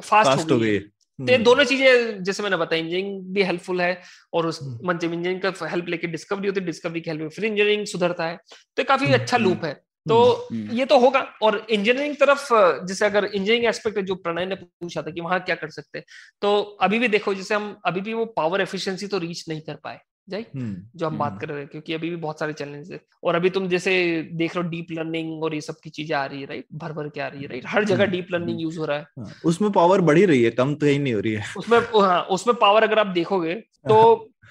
फास्ट 0.02 0.50
हो। 0.52 0.58
गई 0.58 0.74
है। 0.74 0.80
तो 1.20 1.32
ये 1.32 1.38
दोनों 1.38 1.64
चीज़ें 1.64 2.22
जैसे 2.24 2.42
मैंने 2.42 2.56
बताया 2.56 2.82
इंजीनियरिंग 2.82 3.34
भी 3.34 3.42
हेल्पफुल 3.42 3.80
है 3.80 4.00
और 4.34 4.46
उस 4.46 4.60
मन 4.84 4.98
जब 4.98 5.12
इंजीनियरिंग 5.12 5.40
का 5.42 5.66
हेल्प 5.68 5.88
लेके 5.88 6.06
डिस्कवरी 6.08 6.48
होती 6.48 6.60
है 6.60 6.66
डिस्कवरी 6.66 7.00
की 7.00 7.10
हेल्प 7.10 7.30
फिर 7.32 7.44
इंजीनियरिंग 7.44 7.86
सुधरता 7.86 8.26
है। 8.26 8.38
तो 8.76 8.84
काफ़ी 8.84 9.06
हम्म, 9.06 9.18
अच्छा 9.18 9.36
हम्म, 9.36 9.48
लूप 9.48 9.64
है 9.64 9.72
तो 10.06 10.16
हम्म। 10.52 10.76
ये 10.76 10.84
तो 10.86 10.98
होगा 10.98 11.20
और 11.42 11.56
इंजीनियरिंग 11.70 12.14
तरफ़ 12.16 12.46
जैसे 12.86 13.04
अगर 13.06 13.24
इंजीनियरिंग 13.24 13.64
एस्पेक्ट 13.66 13.98
जो 14.00 14.14
प्रणय 14.16 14.46
ने 14.46 14.54
पूछा 14.54 15.02
था 15.02 15.10
कि 15.10 15.20
वहाँ 15.20 15.40
क्या 15.40 15.54
कर 15.56 15.70
सकते 15.70 15.98
हैं 15.98 16.04
तो 16.42 16.60
अभी 16.82 16.98
भी 16.98 17.08
देखो 17.08 17.34
जैसे 17.34 17.54
हम 17.54 17.74
अभी 17.86 18.00
भी 18.00 18.14
वो 18.14 18.24
पावर 18.36 18.60
एफिशिएंसी 18.60 19.06
तो 19.06 19.18
रीच 19.18 19.44
नहीं 19.48 19.60
कर 19.60 19.74
पाए। 19.84 19.98
जाए 20.28 20.44
हम्म, 20.54 20.76
जो 20.96 21.06
हम 21.06 21.18
बात 21.18 21.30
हम्म। 21.30 21.40
कर 21.40 21.48
रहे 21.48 21.58
हैं 21.58 21.68
क्योंकि 21.68 21.94
अभी 21.94 22.10
भी 22.10 22.16
बहुत 22.16 22.38
सारे 22.40 22.52
चैलेंज 22.52 22.92
है। 22.92 23.00
और 23.24 23.34
अभी 23.34 23.50
तुम 23.50 23.68
जैसे 23.68 23.92
देख 24.32 24.56
रहे 24.56 24.64
हो 24.64 24.70
डीप 24.70 24.92
लर्निंग 24.92 25.42
और 25.44 25.54
ये 25.54 25.60
सब 25.60 25.80
की 25.82 25.90
चीज़ें 25.90 26.16
आ 26.16 26.24
रही 26.24 26.40
है 26.40 26.46
राइट 26.46 26.66
भर 26.74 26.92
भर 26.92 27.08
के 27.08 27.20
आ 27.20 27.26
रही 27.28 27.42
है 27.42 27.48
राइट 27.48 27.64
हर 27.66 27.84
जगह 27.84 28.06
डीप 28.06 28.32
लर्निंग 28.32 28.60
यूज़ 28.60 28.78
हो 28.78 28.84
रहा 28.84 28.96
है। 28.96 29.06
हाँ, 29.18 29.32
उसमें 29.44 29.70
पावर 29.72 30.00
बढ़ी 30.02 30.24
रही 30.24 30.42
है 30.42 30.50
कम 30.52 30.74
तो 30.74 30.86
कहीं 30.86 31.00
नहीं 31.00 31.14
हो 31.14 31.20
रही 31.20 31.32
है। 31.32 31.44
उसमें 31.58 31.78
हाँ 31.78 32.22
उसमें 32.30 32.56
पावर 32.56 32.82
अगर 32.82 32.98
आप 32.98 33.06
देखोगे 33.14 33.54
तो 33.88 34.00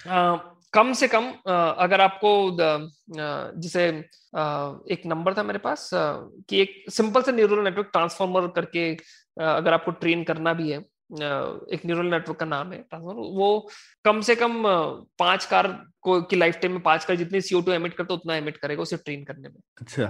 आ, 0.08 0.36
कम 0.72 0.92
से 0.92 1.06
कम 1.08 1.24
अगर 1.46 2.00
आपको 2.00 2.30
जैसे 2.58 3.86
एक 4.94 5.02
नंबर 5.06 5.34
था 5.34 5.42
मेरे 5.42 5.58
पास 5.58 5.88
कि 5.94 6.60
एक 6.60 6.84
सिंपल 6.90 7.22
से 7.22 7.32
न्यूरल 7.32 7.64
नेटवर्क 7.64 7.88
ट्रांसफॉर्मर 7.92 8.46
करके 8.56 8.90
अगर 9.36 9.72
आपको 9.72 9.90
ट्रेन 10.00 10.22
करना 10.24 10.52
भी 10.52 10.70
है 10.70 10.78
एक 11.12 11.80
न्यूरल 11.86 12.06
नेटवर्क 12.06 12.38
का 12.38 12.46
नाम 12.46 12.72
है 12.72 12.78
ट्रांसफॉर्मर। 12.80 13.22
वो 13.38 13.68
कम 14.04 14.20
से 14.20 14.34
कम 14.36 14.62
पाँच 15.18 15.44
कार 15.44 15.66
को 16.02 16.20
की 16.22 16.36
लाइफ 16.36 16.58
टाइम 16.60 16.72
में 16.72 16.82
पाँच 16.82 17.04
कार 17.04 17.16
जितनी 17.16 17.40
सीओ 17.40 17.60
टू 17.60 17.72
एमिट 17.72 17.94
करता 17.94 18.14
उतना 18.14 18.36
एमिट 18.36 18.56
करेगा 18.56 18.82
उसे 18.82 18.96
ट्रेन 18.96 19.24
करने 19.24 19.48
में। 19.48 19.56
अच्छा 19.80 20.06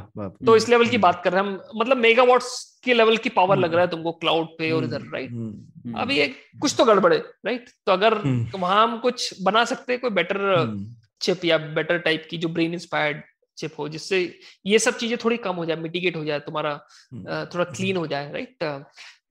तो 0.47 0.57
इस 0.57 0.69
लेवल 0.69 0.85
की 0.85 0.97
हम्म। 0.97 1.03
बात 1.03 1.23
कर 1.25 1.33
रहे 1.33 1.43
हैं 1.43 1.49
हम 1.49 1.61
मतलब 1.77 1.97
मेगावाट्स 1.97 2.53
के 2.85 2.95
लेवल 2.95 3.17
की 3.17 3.29
पावर 3.31 3.57
लग 3.57 3.65
हम्म। 3.65 3.75
रहा 3.75 3.85
है 3.85 3.91
तुमको 3.91 4.13
क्लाउड 4.15 4.47
पे 4.59 4.71
और 4.71 4.85
हम्म, 4.85 4.95
इधर 4.95 5.11
राइट 5.13 5.31
हम्म, 5.31 5.95
अभी 6.01 6.19
एक 6.19 6.37
कुछ 6.61 6.75
तो 6.79 6.85
गड़बड़े 6.85 7.17
राइट 7.47 7.69
तो 7.87 7.93
अगर 7.93 8.17
हम्म। 8.19 8.61
वहाँ 8.61 8.83
हम 8.83 8.99
कुछ 8.99 9.43
बना 9.43 9.65
सकते 9.65 9.93
हैं 9.93 10.01
कोई 10.01 10.11
बेटर 10.11 10.41
हम्म, 10.51 10.87
चिप 11.21 11.45
या 11.45 11.59
बेटर 11.75 11.99
टाइप 12.01 12.27
की 12.31 12.39
जो 12.39 12.49
ब्रेन 12.49 12.75
इंस्पायर्ड 12.75 13.23
चिप 13.59 13.73
हो 13.79 13.89
जिससे 13.89 14.19
ये 14.67 14.79
सब 14.79 14.97
चीज़ें 14.97 15.17
थोड़ी 15.25 15.37
कम 15.39 15.55
हो 15.55 15.65
जाए 15.67 15.77
मिटिगेट 15.77 16.17
हो 16.17 16.25
जाए 16.25 16.41
तुम्हारा 16.41 16.71
हम्म, 17.13 17.45
थोड़ा 17.45 17.65
क्लीन 17.67 17.97
हो 17.97 18.07
जाए 18.07 18.33
राइट 18.33 18.63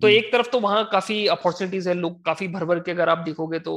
तो 0.01 0.07
हम्म। 0.07 0.17
एक 0.17 0.31
तरफ़ 0.31 0.49
तो 0.49 0.59
वहाँ 0.59 0.83
काफ़ी 0.91 1.25
अपॉर्चुनिटीज़ 1.27 1.89
है 1.89 1.93
लोग 1.95 2.23
काफ़ी 2.25 2.47
भर 2.47 2.65
भर 2.65 2.79
के 2.79 2.91
अगर 2.91 3.09
आप 3.09 3.17
देखोगे 3.17 3.59
तो 3.59 3.73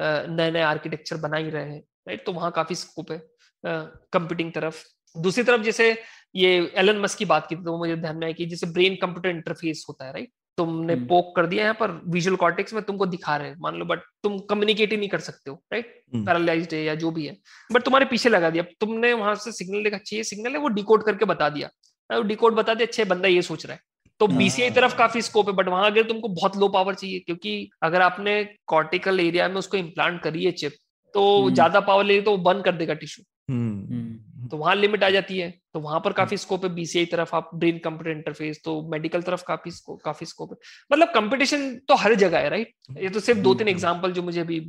नए 0.00 0.50
नए 0.50 0.60
आर्किटेक्चर 0.62 1.16
बना 1.16 1.36
ही 1.36 1.50
रहे 1.50 1.64
हैं 1.64 1.80
राइट 2.08 2.24
तो 2.26 2.32
वहाँ 2.32 2.50
काफ़ी 2.52 2.74
स्कोप 2.74 3.12
है 3.12 3.20
कंप्यूटिंग 3.64 4.52
तरफ़। 4.52 4.82
दूसरी 5.16 5.44
तरफ़ 5.44 5.62
जैसे 5.62 5.90
ये 6.34 6.50
एलन 6.76 6.98
मस्क 7.00 7.18
की 7.18 7.24
बात 7.24 7.46
की 7.48 7.56
तो 7.56 7.76
मुझे 7.78 7.96
ध्यान 7.96 8.16
में 8.16 8.26
आई 8.26 8.32
कि 8.32 8.46
जैसे 8.46 8.66
ब्रेन 8.66 8.96
कंप्यूटर 9.02 9.28
इंटरफेस 9.28 9.84
होता 9.88 10.06
है 10.06 10.12
राइट 10.12 10.30
तुमने 10.58 10.92
हम्म। 10.94 11.06
पोक 11.06 11.34
कर 11.36 11.46
दिया 11.46 11.66
है 11.66 11.72
पर 11.72 11.90
विजुअल 12.08 12.36
कॉर्टेक्स 12.36 12.74
में 12.74 12.82
तुमको 12.82 13.06
दिखा 13.06 13.36
रहे 13.36 13.48
हैं 13.48 13.56
मान 13.60 13.76
लो 13.76 13.84
बट 13.84 14.00
तुम 14.22 14.38
कम्युनिकेट 14.50 14.90
ही 14.90 14.96
नहीं 14.96 15.08
कर 15.08 15.20
सकते 15.20 15.50
हो 15.50 15.56
राइट 15.72 15.94
हम्म। 16.14 16.24
पैरालाइज्ड 16.26 16.74
है 16.74 16.82
या 16.84 16.94
जो 16.94 17.10
भी 17.10 17.26
है। 17.26 17.36
बट 17.70 17.82
तुम्हारे 17.82 18.06
पीछे 18.06 18.28
लगा 18.28 18.50
दिया। 18.50 18.64
तुमने 18.80 19.12
वहाँ 19.12 19.34
से 19.34 19.52
सिग्नल 19.52 19.84
देखा 19.84 19.96
अच्छी 19.96 20.22
सिग्नल 20.24 20.52
है 20.52 20.58
वो 20.58 20.68
डिकोड 20.68 21.04
करके 21.04 21.24
बता 21.24 21.48
दिया। 21.48 22.20
डिकोड 22.22 22.54
बता 22.54 22.74
दिया 22.74 22.86
अच्छे 22.86 23.04
बंदा 23.04 23.28
ये 23.28 23.42
सोच 23.42 23.66
रहा 23.66 23.74
है। 23.74 23.80
तो 24.20 24.26
हाँ। 24.26 24.36
बीसीआई 24.36 24.70
तरफ़ 24.70 24.96
काफ़ी 24.96 25.22
स्कोप 25.22 25.48
है 25.48 25.54
बट 25.54 25.68
वहाँ 25.68 25.90
अगर 25.90 26.02
तुमको 26.02 26.28
बहुत 26.30 26.56
लो 26.56 26.68
पावर 26.68 26.94
चाहिए 26.94 27.18
क्योंकि 27.18 27.68
अगर 27.82 28.02
आपने 28.02 28.42
कॉर्टिकल 28.66 29.20
एरिया 29.20 29.48
में 29.48 29.56
उसको 29.56 29.76
इम्प्लांट 29.76 30.20
करी 30.22 30.44
है 30.44 30.52
चिप 30.54 30.72
तो 31.14 31.24
हम्म। 31.38 31.54
ज़्यादा 31.54 31.80
पावर 31.82 32.04
ले 32.04 32.20
तो 32.20 32.30
वो 32.30 32.36
बंद 32.44 32.64
कर 32.64 32.72
देगा 32.72 32.94
टिश्यू 32.94 33.24
हम्म, 33.50 33.94
हम्म। 33.94 34.48
तो 34.48 34.56
वहाँ 34.56 34.74
लिमिट 34.76 35.04
आ 35.04 35.08
जाती 35.10 35.38
है। 35.38 35.48
तो 35.74 35.80
वहाँ 35.80 36.00
पर 36.00 36.12
काफ़ी 36.12 36.36
स्कोप 36.36 36.64
है 36.64 36.70
बीसीआई 36.74 37.06
तरफ़ 37.06 37.34
आप 37.36 37.50
ब्रेन 37.54 37.78
कंप्यूटर 37.78 38.10
इंटरफेस 38.10 38.60
तो 38.64 38.80
मेडिकल 38.90 39.22
तरफ़ 39.22 39.42
काफ़ी 39.46 39.70
स्कोप 39.70 40.00
काफ़ी 40.04 40.26
स्कोप 40.26 40.52
है। 40.52 40.56
मतलब 40.90 41.12
कंपटीशन 41.14 41.68
तो 41.88 41.94
हर 41.94 42.14
जगह 42.14 42.38
है 42.38 42.48
राइट 42.50 42.72
ये 42.98 43.08
तो 43.08 43.20
सिर्फ़ 43.20 43.40
दो 43.40 43.54
तीन। 43.54 43.68
एग्जांपल 43.68 44.12
जो 44.12 44.22
मुझे 44.22 44.40
अभी 44.40 44.60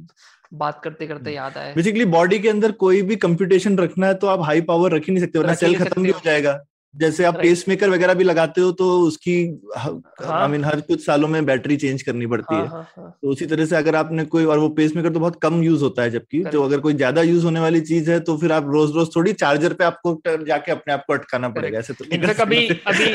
बात 0.53 0.81
करते 0.83 1.07
करते 1.07 1.33
याद 1.33 1.57
आए। 1.57 1.73
बेसिकली 1.75 2.05
बॉडी 2.11 2.39
के 2.39 2.49
अंदर 2.49 2.71
कोई 2.83 3.01
भी 3.01 3.15
कंप्यूटेशन 3.25 3.77
रखना 3.77 4.07
है 4.07 4.13
तो 4.15 4.27
आप 4.27 4.41
हाई 4.45 4.61
पावर 4.63 4.95
रख 4.95 5.07
ही 5.07 5.13
नहीं 5.13 5.23
सकते 5.25 5.39
वरना 5.39 5.53
सेल 5.55 5.71
नहीं 5.71 5.79
खत्म 5.79 6.03
भी 6.03 6.11
सकते 6.11 6.19
हो 6.19 6.31
जाएगा। 6.31 6.59
जैसे 6.95 7.23
आप. 7.23 7.35
पेस 7.35 7.63
मेकर 7.67 7.89
वगैरह 7.89 8.13
भी 8.13 8.23
लगाते 8.23 8.61
हो 8.61 8.71
तो 8.73 8.85
उसकी 8.99 9.35
आई 9.77 10.25
हाँ। 10.25 10.47
मीन 10.47 10.63
हर 10.65 10.81
कुछ 10.81 11.05
सालों 11.05 11.27
में 11.27 11.45
बैटरी 11.45 11.77
चेंज 11.77 12.01
करनी 12.01 12.27
पड़ती 12.27 12.55
हाँ 12.55 12.61
है 12.61 12.69
हाँ 12.69 12.81
हाँ 12.97 13.09
तो 13.21 13.29
उसी 13.29 13.45
तरह 13.45 13.65
से 13.65 13.75
अगर 13.75 13.95
आपने 13.95 14.23
कोई 14.25 14.45
और 14.45 14.59
वो 14.59 14.69
पेस 14.71 14.95
मेकर 14.95 15.13
तो 15.13 15.19
बहुत 15.19 15.39
कम 15.41 15.61
यूज़ 15.63 15.83
होता 15.83 16.03
है 16.03 16.11
जबकि 16.11 16.43
जो 16.45 16.63
अगर 16.63 16.79
कोई 16.79 16.93
ज़्यादा 16.93 17.21
यूज़ 17.21 17.45
होने 17.45 17.59
वाली 17.59 17.81
चीज़ 17.81 18.11
है 18.11 18.19
तो 18.21 18.37
फिर 18.37 18.51
आप 18.51 18.69
रोज 18.69 18.95
रोज 18.95 19.15
थोड़ी 19.15 19.33
चार्जर 19.35 19.73
पे 19.73 19.83
आपको 19.83 20.21
जाके 20.45 20.71
अपने 20.71 20.93
आप 20.93 21.03
को 21.07 21.13
अटकाना 21.13 21.49
पड़ेगा 21.49 21.79
ऐसे 21.79 21.93
तो 21.93 22.05
अभी 22.43 22.67
अभी 22.87 23.13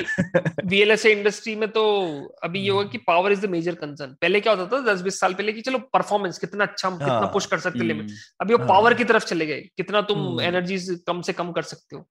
वीएलएसए 0.65 1.13
इंडस्ट्री 1.13 1.57
में 1.57 1.69
तो 1.71 1.85
अभी 2.43 2.61
ये 2.61 2.71
होगा 2.71 2.85
कि 2.89 2.99
power 3.07 3.33
is 3.33 3.47
the 3.47 3.51
major 3.51 3.75
concern 3.77 4.15
पहले 4.21 4.41
क्या 4.41 4.53
होता 4.53 4.77
था 4.77 4.83
दस 4.85 5.01
बीस 5.01 5.21
साल 5.21 5.35
पहले 5.35 5.53
की 5.53 5.61
चलो 5.63 5.79
परफॉर्मेंस 5.93 6.39
कितना 6.39 6.65
अच्छा 6.65 6.89
हम 6.89 6.99
कितना 6.99 7.15
हाँ। 7.15 7.31
पुश 7.33 7.47
कर 7.47 7.59
सकते 7.61 7.85
लिमिट 7.85 8.05
हम्म। 8.05 8.17
अभी 8.41 8.55
वो 8.55 8.59
हाँ। 8.59 8.69
पावर 8.69 8.95
की 8.95 9.05
तरफ़ 9.05 9.25
चले 9.25 9.47
गए 9.47 9.61
कितना 9.77 10.01
तुम 10.03 10.19
हम्म। 10.21 10.41
एनर्जी 10.43 10.79
कम 11.07 11.21
से 11.23 11.33
कम 11.33 11.53
कर 11.53 11.63
सकते 11.65 11.97
हो 11.97 12.07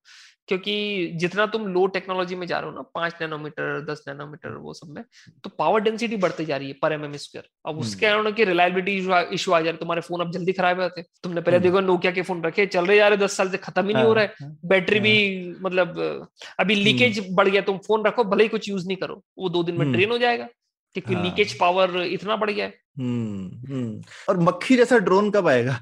क्योंकि 0.47 0.73
जितना 1.15 1.45
तुम 1.45 1.67
लो 1.67 1.85
टेक्नोलॉजी 1.87 2.35
में 2.35 2.45
जा 2.47 2.59
रहे 2.59 2.69
हो 2.69 2.75
ना 2.75 2.81
पाँच 2.95 3.15
नैनोमीटर 3.21 3.81
दस 3.85 4.03
नैनोमीटर 4.07 4.53
वो 4.57 4.73
सब 4.73 4.89
में 4.89 5.03
तो 5.43 5.49
पावर 5.49 5.81
डेंसिटी 5.81 6.17
बढ़ती 6.17 6.45
जा 6.45 6.57
रही 6.57 6.67
है 6.67 6.73
पर 6.81 6.93
एम 6.93 7.15
स्क्वायर 7.15 7.47
अब 7.65 7.71
हम्म। 7.71 7.81
उसके 7.81 8.05
कारण 8.05 8.31
कि 8.31 8.43
रिलायबिलिटी 8.43 8.95
इशू 9.35 9.51
आ 9.51 9.59
जा 9.59 9.63
रहा 9.63 9.71
है 9.71 9.77
तुम्हारे 9.77 10.01
फ़ोन 10.01 10.21
अब 10.21 10.31
जल्दी 10.31 10.53
खराब 10.53 10.81
होते 10.81 11.01
हैं 11.01 11.07
तुमने 11.23 11.41
पहले 11.41 11.57
हम्म। 11.57 11.67
देखो 11.67 11.81
नोकिया 11.81 12.11
के 12.11 12.21
फ़ोन 12.21 12.43
रखे 12.43 12.65
चल 12.67 12.85
रहे 12.85 12.97
जा 12.97 13.07
रहे 13.07 13.17
दस 13.17 13.37
साल 13.37 13.49
से 13.49 13.57
खत्म 13.59 13.87
ही 13.87 13.93
नहीं 13.93 14.03
हो 14.03 14.13
रहा 14.13 14.23
है 14.23 14.33
हाँ, 14.41 14.57
बैटरी 14.65 14.97
हाँ। 14.97 15.03
भी 15.03 15.55
मतलब 15.61 16.27
अभी 16.59 16.75
लीकेज 16.75 17.25
बढ़ 17.31 17.47
गया 17.47 17.61
तुम 17.61 17.77
फ़ोन 17.87 18.05
रखो 18.05 18.23
भले 18.25 18.43
ही 18.43 18.49
कुछ 18.49 18.69
यूज़ 18.69 18.87
नहीं 18.87 18.97
करो 18.97 19.23
वो 19.37 19.49
दो 19.49 19.63
दिन 19.63 19.75
में 19.75 19.85
हम्म। 19.85 19.93
ड्रेन 19.93 20.11
हो 20.11 20.17
जाएगा 20.17 20.47
क्योंकि 20.95 21.13
हाँ। 21.13 21.23
लीकेज 21.23 21.57
पावर 21.59 22.01
इतना 22.03 22.35
बढ़ 22.35 22.51
गया 22.51 22.65
है 22.65 22.73
हम्म, 22.99 23.73
हम्म। 23.73 24.01
और 24.29 24.39
मक्खी 24.41 24.75
जैसा 24.75 24.97
ड्रोन 24.99 25.31
कब 25.31 25.47
आएगा 25.47 25.79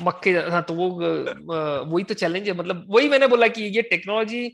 मक्के 0.00 0.30
हाँ 0.50 0.62
तो 0.62 0.74
वो 0.74 0.88
वही 0.90 2.04
तो 2.04 2.14
चैलेंज 2.14 2.48
है। 2.48 2.54
मतलब 2.56 2.84
वही 2.90 3.08
मैंने 3.08 3.26
बोला 3.26 3.46
कि 3.48 3.62
ये 3.76 3.82
टेक्नोलॉजी 3.82 4.44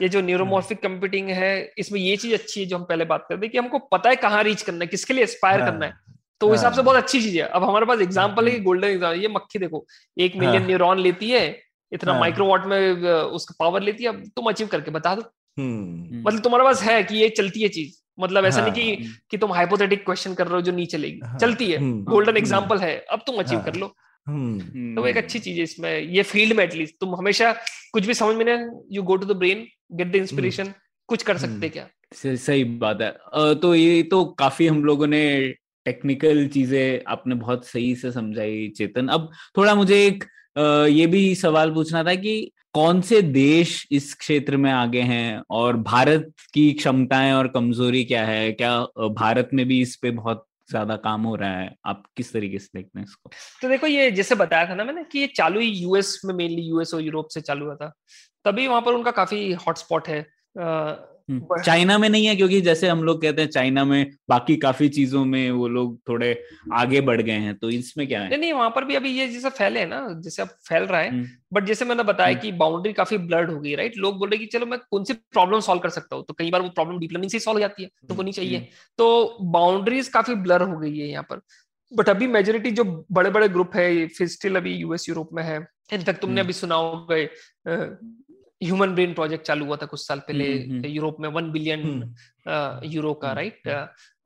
ये 0.00 0.08
जो 0.08 0.20
न्यूरोमॉर्फिक 0.20 0.82
कंप्यूटिंग 0.82 1.28
है 1.32 1.50
इसमें 1.78 2.00
ये 2.00 2.16
चीज़ 2.16 2.34
अच्छी 2.34 2.60
है 2.60 2.66
जो 2.66 2.76
हम 2.76 2.84
पहले 2.84 3.04
बात 3.04 3.26
करते 3.28 3.46
हैं 3.46 3.52
कि 3.52 3.58
हमको 3.58 3.78
पता 3.92 4.10
है 4.10 4.16
कहाँ 4.18 4.42
रीच 4.42 4.62
करना 4.62 4.78
है 4.78 4.86
किसके 4.86 5.14
लिए 5.14 5.24
एस्पायर 5.24 5.60
हाँ, 5.60 5.70
करना 5.70 5.86
है। 5.86 5.92
तो 6.40 6.48
उस 6.48 6.58
हिसाब 6.58 6.72
से 6.72 6.76
हाँ। 6.76 6.84
बहुत 6.84 6.96
अच्छी 6.96 7.20
चीज़ 7.20 7.36
है। 7.36 7.42
अब 7.44 7.64
हमारे 7.64 7.86
पास 7.86 8.00
एग्ज़ाम्पल 8.00 8.48
है 8.48 8.58
गोल्डन 8.60 8.88
एग्ज़ाम्पल 8.88 9.20
ये 9.20 9.28
मक्खी 9.28 9.58
देखो 9.58 9.84
एक 10.16 10.36
मिलियन 10.36 10.58
हाँ। 10.58 10.66
न्यूरॉन 10.66 10.98
लेती 10.98 11.30
है 11.30 11.46
इतना 11.92 12.12
हाँ। 12.12 12.20
माइक्रोवाट 12.20 12.66
में 12.66 13.02
उसका 13.32 13.54
पावर 13.58 13.82
लेती 13.82 14.04
है 14.04 14.10
अब 14.10 14.22
तुम 14.36 14.48
अचीव 14.50 14.66
करके 14.66 14.90
बता 14.90 15.14
दो। 15.14 15.22
हम्म, 15.56 16.22
मतलब 16.26 16.42
तुम्हारे 16.42 16.64
पास 16.64 16.82
है 16.82 17.02
कि 17.04 17.16
ये 17.16 17.28
चलती 17.28 17.62
है 17.62 17.68
चीज़। 17.70 17.96
मतलब 18.18 18.44
ऐसा 18.44 18.60
हाँ। 18.60 18.70
नहीं 18.70 18.96
कि 18.96 19.14
कि 19.30 19.38
तुम 19.38 19.52
हाइपोथेटिक 19.52 20.04
क्वेश्चन 20.04 20.34
कर 20.34 20.46
रहे 20.46 20.54
हो 20.54 20.60
जो 20.62 20.72
नहीं 20.72 20.86
चलेगी। 20.88 21.20
हाँ, 21.24 21.38
चलती 21.38 21.70
है। 21.70 21.78
हम्म, 21.78 22.02
गोल्डन 22.04 22.28
हम्म, 22.28 22.38
एग्ज़ाम्पल 22.38 22.78
है 22.78 22.96
अब 23.12 23.20
तुम 23.26 23.36
अचीव 23.36 23.58
हाँ, 23.58 23.64
कर 23.64 23.74
लो। 23.74 23.86
हम्म, 23.86 24.06
तो 24.26 25.00
वो 25.00 25.06
एक 25.08 25.16
अच्छी 25.16 25.38
चीज़ 25.38 25.56
है 25.58 25.62
इसमें 25.62 26.00
ये 26.00 26.22
फ़ील्ड 26.22 26.56
में 26.56 26.64
एटलीस्ट 26.64 26.94
तुम 27.00 27.14
हमेशा 27.14 27.52
कुछ 27.92 28.06
भी 28.06 28.14
समझ 28.14 28.36
में 28.36 28.44
नहीं 28.44 28.96
you 28.96 29.02
go 29.02 29.16
to 29.16 29.26
the 29.26 29.36
brain 29.36 29.66
get 29.92 30.12
the 30.12 30.16
inspiration 30.16 30.72
कुछ 31.08 31.22
कर 31.22 31.38
सकते 31.38 31.54
हम्म। 31.54 31.68
क्या? 31.68 31.86
सही 32.14 32.36
सही 32.36 32.64
बात 32.82 33.00
है। 33.02 33.54
तो 33.54 33.74
ये 33.74 34.02
तो 34.02 34.24
काफ़ी 34.38 34.66
हम 34.66 34.84
लोगों 34.84 35.06
ने 35.06 35.22
टेक्निकल 35.86 36.46
चीज़ें 36.48 37.00
आपने 37.08 37.34
बहुत 37.34 37.66
सही 37.66 37.94
से 37.96 38.12
समझाई 38.12 38.68
चेतन। 38.76 39.08
अब 39.08 39.30
थोड़ा 39.56 39.74
मुझे 39.74 40.04
एक 40.06 40.24
ये 40.90 41.06
भी 41.06 41.34
सवाल 41.34 41.70
पूछना 41.74 42.02
था 42.04 42.14
कि 42.14 42.50
कौन 42.74 43.00
से 43.00 43.20
देश 43.22 43.86
इस 43.92 44.12
क्षेत्र 44.14 44.56
में 44.56 44.70
आगे 44.72 45.00
हैं 45.02 45.42
और 45.50 45.76
भारत 45.82 46.32
की 46.54 46.70
क्षमताएँ 46.72 47.32
और 47.32 47.48
कमज़ोरी 47.48 48.04
क्या 48.04 48.24
है? 48.26 48.52
क्या 48.52 48.80
भारत 49.22 49.50
में 49.54 49.66
भी 49.68 49.80
इस 49.82 49.96
पे 49.96 50.10
बहुत 50.10 50.44
ज़्यादा 50.70 50.96
काम 50.96 51.22
हो 51.22 51.34
रहा 51.36 51.50
है, 51.50 51.74
आप 51.86 52.02
किस 52.16 52.32
तरीके 52.32 52.58
से 52.58 52.68
देखते 52.74 52.98
हैं 52.98 53.06
इसको? 53.06 53.30
तो 53.62 53.68
देखो 53.68 53.86
ये 53.86 54.10
जैसे 54.10 54.34
बताया 54.34 54.68
था 54.68 54.74
ना 54.74 54.84
मैंने 54.84 55.04
कि 55.04 55.18
ये 55.18 55.26
चालू 55.26 55.60
ही 55.60 55.68
यूएस 55.68 56.20
में 56.24 56.34
मेनली 56.34 56.62
यूएस 56.62 56.94
और 56.94 57.00
यूरोप 57.00 57.28
से 57.28 57.40
चालू 57.40 57.66
हुआ 57.66 57.74
था, 57.74 57.92
तभी 58.44 58.66
वहाँ 58.68 58.80
पर 58.80 58.92
उनका 58.92 59.10
काफ़ी 59.10 59.52
हॉटस्पॉट 59.66 60.08
है। 60.08 60.20
चाइना 61.30 61.96
में 61.98 62.08
नहीं 62.08 62.26
है 62.26 62.34
क्योंकि 62.36 62.60
जैसे 62.60 62.88
हम 62.88 63.02
लोग 63.04 63.22
कहते 63.22 63.42
हैं 63.42 63.48
चाइना 63.48 63.84
में 63.84 64.10
बाकी 64.28 64.56
काफ़ी 64.56 64.88
चीज़ों 64.88 65.24
में 65.24 65.50
वो 65.50 65.68
लोग 65.68 65.98
थोड़े 66.08 66.44
आगे 66.72 67.00
बढ़ 67.00 67.20
गए 67.22 67.32
हैं 67.32 67.54
तो 67.58 67.70
इसमें 67.70 68.06
क्या 68.08 68.20
है? 68.20 68.28
नहीं 68.28 68.38
नहीं 68.38 68.52
वहाँ 68.52 68.70
पर 68.70 68.84
भी 68.84 68.94
अभी 68.94 69.10
ये 69.10 69.28
जैसे 69.28 69.50
फैले 69.50 69.80
है 69.80 69.86
ना 69.86 70.20
जैसे 70.20 70.42
अब 70.42 70.48
फैल 70.48 70.82
रहा 70.82 71.00
है 71.00 71.10
हम्म, 71.10 71.26
बट 71.52 71.64
जैसे 71.64 71.84
मैंने 71.84 72.02
बताया 72.02 72.30
हम्म। 72.30 72.40
कि 72.40 72.52
बाउंड्री 72.52 72.92
काफ़ी 72.92 73.18
ब्लर्ड 73.18 73.50
हो 73.50 73.60
गई 73.60 73.74
राइट 73.74 73.96
लोग 73.96 74.18
बोल 74.18 74.30
रहे 74.30 74.38
कि 74.38 74.46
चलो 74.46 74.66
मैं 74.66 74.78
कौन 74.90 75.04
सी 75.04 75.12
प्रॉब्लम 75.12 75.60
सॉल्व 75.60 75.80
कर 75.80 75.88
सकता 75.88 76.16
हूँ 76.16 76.24
तो 76.28 76.34
कई 76.34 76.50
बार 76.50 76.62
वो 76.62 76.68
प्रॉब्लम 76.68 76.98
डीप 76.98 77.12
लर्निंग 77.12 77.30
से 77.30 77.38
सॉल्व 77.38 77.56
हो 77.56 77.60
जाती 77.60 77.82
है 77.82 77.90
तुमको 78.08 78.22
नहीं 78.22 78.32
चाहिए। 78.32 78.68
तो 78.98 79.36
बाउंड्रीज 79.42 80.08
काफ़ी 80.08 80.34
ब्लर 80.34 80.62
हो 80.62 80.78
गई 80.78 80.98
है 80.98 81.08
यहाँ 81.08 81.26
पर। 81.30 81.40
बट 81.92 82.08
अभी 82.08 82.26
मेजोरिटी 82.26 82.70
जो 82.70 82.84
बड़े 83.12 83.30
बड़े 83.30 83.48
ग्रुप 83.48 83.76
है 83.76 84.06
फिर 84.06 84.28
स्टिल 84.28 84.56
अभी 84.56 84.74
यूएस 84.74 85.08
यूरोप 85.08 85.30
में 85.32 85.42
है 85.42 85.66
इनफैक्ट 85.92 86.20
तुमने 86.20 86.40
अभी 86.40 86.52
सुना 86.52 86.74
होगा 86.74 87.16
ह्यूमन 88.60 88.94
ब्रेन 88.94 89.12
प्रोजेक्ट 89.14 89.46
चालू 89.46 89.66
हुआ 89.66 89.76
था 89.76 89.86
कुछ 89.86 90.00
साल 90.00 90.18
पहले 90.28 90.88
यूरोप 90.88 91.16
में 91.20 91.28
वन 91.28 91.50
बिलियन 91.52 92.14
यूरो 92.84 93.12
का 93.14 93.32
राइट 93.32 93.68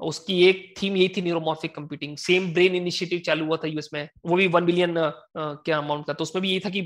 उसकी 0.00 0.42
एक 0.44 0.74
थीम 0.82 0.96
यही 0.96 1.08
थी 1.16 1.22
neuromorphic 1.22 1.74
computing 1.74 2.16
same 2.18 2.52
brain 2.54 2.74
initiative 2.74 3.18
चालू 3.26 3.46
हुआ 3.46 3.56
था 3.56 3.68
यूएस 3.68 3.90
में 3.94 4.08
वो 4.26 4.36
भी 4.36 4.46
वन 4.48 4.64
बिलियन 4.64 4.94
क्या 5.36 5.78
अमाउंट 5.78 6.06
का 6.06 6.12
तो 6.12 6.22
उसमें 6.22 6.42
भी 6.42 6.50
यही 6.50 6.60
था 6.60 6.70
कि 6.70 6.82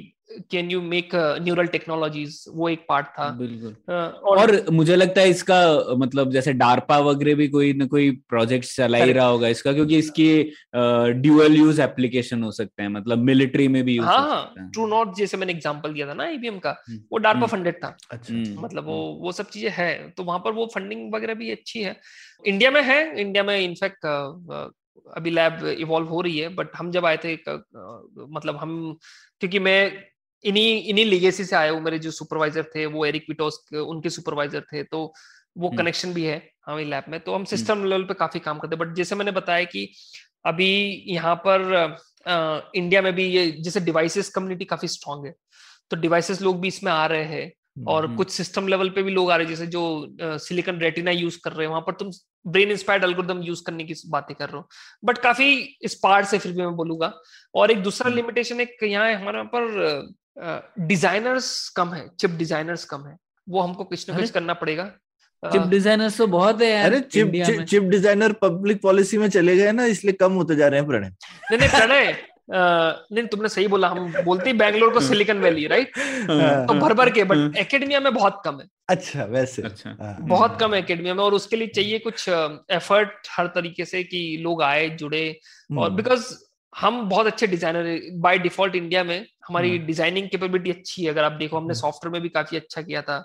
can 0.50 0.70
you 0.70 0.80
make 0.82 1.10
neural 1.42 1.66
technologies 1.66 2.38
वो 2.54 2.68
एक 2.68 2.84
पार्ट 2.88 3.06
था। 3.08 3.28
बिल्कुल। 3.38 3.70
uh, 3.70 3.94
और, 3.94 4.38
और 4.38 4.70
मुझे 4.72 4.96
लगता 4.96 5.20
है 5.20 5.28
इसका 5.30 5.58
मतलब 5.98 6.30
जैसे 6.32 6.52
डार्पा 6.52 6.98
वगैरह 7.00 7.34
भी 7.34 7.46
कोई 7.48 7.72
ना 7.72 7.86
कोई 7.86 8.10
प्रोजेक्ट 8.28 8.66
चला 8.66 8.98
ही 8.98 9.12
रहा 9.12 9.26
होगा 9.26 9.48
इसका 9.48 9.72
क्योंकि 9.72 9.98
इसकी 9.98 10.28
ड्यूअल 11.22 11.56
यूज़ 11.56 11.80
एप्लीकेशन 11.82 12.42
हो 12.42 12.50
सकते 12.52 12.82
हैं 12.82 12.88
मतलब 12.88 13.18
मिलिट्री 13.24 13.68
में 13.68 13.82
भी 13.84 13.94
यूज़ 13.96 14.06
हाँ 14.06 14.70
ट्रू 14.72 14.86
नॉट 14.86 15.14
जैसे 15.16 15.36
मैंने 15.36 15.52
एग्जांपल 15.52 15.92
दिया 15.92 16.08
था 16.08 16.14
ना 16.14 16.24
आईबीएम 16.24 16.58
का 16.58 16.70
हम्म, 16.88 17.00
वो 17.12 17.18
डार्पा 17.18 17.46
फंडेड 17.46 17.84
हम्म। 17.84 17.92
था। 17.92 18.16
अच्छा। 18.16 18.60
मतलब 18.62 18.86
वो 18.86 19.00
हम्म। 19.04 19.22
वो 19.24 19.32
सब 19.32 19.48
चीज़ें 19.50 19.70
है 19.74 19.90
तो 20.16 20.24
वहाँ 20.24 20.38
पर 20.38 20.52
वो 20.52 20.66
फंडिंग 20.74 21.14
वगैरह 21.14 21.34
भी 21.34 21.50
अच्छी 21.50 21.82
है। 21.82 21.96
इंडिया 22.44 22.70
में 22.70 22.82
है 22.82 22.98
इंडिया 23.20 23.42
में 23.44 23.58
इनफैक्ट 23.58 24.06
अभी 25.06 25.30
लैब 25.30 25.64
इवॉल्व 25.78 26.08
हो 26.08 26.20
रही 26.20 26.38
है 26.38 26.48
बट 26.54 26.76
हम 26.76 26.90
जब 26.90 27.06
आए 27.06 27.16
थे 27.24 27.34
मतलब 27.34 28.56
हम 28.56 28.76
क्योंकि 29.40 29.58
मैं 29.58 29.80
इन्हीं 30.44 30.82
इन्हीं 30.84 31.04
लीगेसी 31.06 31.44
से 31.44 31.56
आए 31.56 31.68
हूँ 31.68 31.80
मेरे 31.82 31.98
जो 31.98 32.10
सुपरवाइजर 32.12 32.70
थे 32.74 32.86
वो 32.88 33.04
एरिक 33.06 33.24
विटोस 33.28 33.60
उनके 33.76 34.10
सुपरवाइजर 34.10 34.60
थे 34.62 34.82
तो 34.84 35.12
वो 35.56 35.70
कनेक्शन 35.70 36.08
हम्म। 36.08 36.14
भी 36.14 36.24
है 36.24 36.36
हमारी 36.66 36.84
लैब 36.84 37.04
में 37.08 37.18
तो 37.20 37.34
हम 37.34 37.44
सिस्टम 37.46 37.72
हम्म। 37.72 37.86
लेवल 37.86 38.04
पे 38.04 38.14
काफ़ी 38.14 38.40
काम 38.40 38.58
करते 38.58 38.76
हैं 38.76 38.80
बट 38.80 38.94
जैसे 38.94 39.14
मैंने 39.14 39.30
बताया 39.32 39.64
कि 39.66 39.88
अभी 40.46 40.70
यहाँ 41.08 41.34
पर 41.46 41.74
आ, 42.26 42.60
इंडिया 42.74 43.02
में 43.02 43.14
भी 43.14 43.24
ये 43.26 43.50
जैसे 43.60 43.80
डिवाइसेस 43.82 44.28
कम्युनिटी 44.28 44.64
काफ़ी 44.64 44.88
स्ट्रांग 44.88 45.26
है 45.26 45.34
तो 45.90 45.96
डिवाइसेस 45.98 46.42
लोग 46.42 46.60
भी 46.60 46.68
इसमें 46.68 46.92
आ 46.92 47.06
रहे 47.06 47.24
हैं 47.26 47.52
और 47.86 48.04
हम्म। 48.04 48.16
कुछ 48.16 48.30
सिस्टम 48.30 48.68
लेवल 48.68 48.88
पे 48.90 49.02
भी 49.02 49.10
लोग 49.10 49.30
आ 49.30 49.36
रहे 49.36 49.46
हैं 49.46 49.54
जैसे 49.54 49.66
जो 49.68 50.38
सिलिकन 50.40 50.78
रेटिना 50.78 51.10
यूज़ 51.10 51.38
कर 51.44 51.52
रहे 51.52 51.62
हैं 51.62 51.70
वहाँ 51.70 51.82
पर 51.82 51.94
तुम 51.94 52.10
ब्रेन 52.46 52.70
इंस्पायर्ड 52.70 53.04
एल्गोरिदम 53.04 53.42
यूज़ 53.42 53.62
करने 53.64 53.84
की 53.84 53.94
बातें 54.08 54.34
कर 54.36 54.48
रहे 54.48 54.56
हो 54.56 54.68
बट 55.04 55.18
काफ़ी 55.20 55.52
इस 55.82 55.94
पार्ट 56.02 56.26
से 56.26 56.38
फिर 56.38 56.52
भी 56.52 56.58
मैं 56.58 56.74
बोलूँगा 56.76 57.12
और 57.54 57.70
एक 57.70 57.82
दूसरा 57.82 58.10
लिमिटेशन 58.10 58.60
एक 58.60 58.76
यहाँ 58.84 59.12
हमारे 59.12 59.38
यहाँ 59.38 59.50
पर 59.54 60.14
डिजाइनर्स 60.80 61.68
कम 61.76 61.92
है 61.94 62.06
चिप 62.20 62.30
डिजाइनर्स 62.38 62.84
कम 62.84 63.06
है। 63.06 63.16
वो 63.46 63.60
हमको 63.60 63.84
कुछ 63.84 64.08
ना 64.10 64.16
कुछ 64.16 64.30
करना 64.30 64.54
पड़ेगा। 64.54 64.84
चिप 65.42 65.62
डिजाइनर्स 65.70 66.16
तो 66.18 66.26
बहुत 66.28 66.62
है 66.62 66.70
यार 66.70 66.86
अरे 66.86 67.00
chip 67.02 67.32
chip 67.64 67.82
designer 67.90 68.32
public 68.42 68.80
policy 68.82 69.18
में 69.18 69.28
चले 69.30 69.56
गए 69.56 69.72
ना 69.72 69.84
इसलिए 69.86 70.12
कम 70.20 70.32
होते 70.34 70.56
जा 70.56 70.68
रहे 70.68 70.80
हैं 70.80 70.88
प्रणय। 70.88 71.08
नहीं 71.08 71.58
नहीं 71.58 71.68
प्रणय 71.70 72.16
नहीं 72.48 73.26
तुमने 73.26 73.48
सही 73.48 73.66
बोला 73.68 73.88
हम 73.88 74.12
बोलते 74.24 74.50
ही 74.50 74.56
बैंगलोर 74.56 74.92
को 74.94 75.00
सिलिकन 75.00 75.38
वैली 75.38 75.66
राइट 75.66 75.96
तो 76.68 76.74
भर 76.74 76.92
भर 76.94 77.10
के 77.10 77.24
बट 77.24 77.56
एकेडमिया 77.58 78.00
में 78.00 78.12
बहुत 78.14 78.40
कम 78.44 78.60
है। 78.60 78.66
अच्छा 78.88 79.24
वैसे। 79.26 79.62
अच्छा। 79.62 79.96
हाँ। 80.00 80.16
बहुत 80.22 80.58
कम 80.60 80.74
है 80.74 80.80
एकेडमिया 80.80 81.14
में 81.14 81.22
और 81.24 81.34
उसके 81.34 81.56
लिए 81.56 81.68
चाहिए 81.68 81.98
कुछ 81.98 82.28
एफर्ट 82.28 83.28
हर 83.30 83.46
तरीके 83.54 83.84
से 83.84 84.02
कि 84.04 84.20
लोग 84.42 84.62
आए 84.62 84.88
जुड़े 84.90 85.24
और 85.78 85.90
बिकॉज़ 85.92 86.24
हम्म। 86.24 86.45
हम 86.76 87.08
बहुत 87.08 87.26
अच्छे 87.26 87.46
डिज़ाइनर 87.46 88.00
बाय 88.20 88.38
डिफ़ॉल्ट 88.38 88.74
इंडिया 88.74 89.04
में 89.04 89.26
हमारी 89.48 89.78
डिज़ाइनिंग 89.80 90.28
कैपेबिलिटी 90.28 90.70
अच्छी 90.70 91.04
है। 91.04 91.10
अगर 91.10 91.24
आप 91.24 91.32
देखो 91.32 91.56
हमने 91.56 91.74
सॉफ्टवेयर 91.74 92.12
में 92.12 92.22
भी 92.22 92.28
काफ़ी 92.28 92.56
अच्छा 92.56 92.82
किया 92.82 93.02
था। 93.02 93.16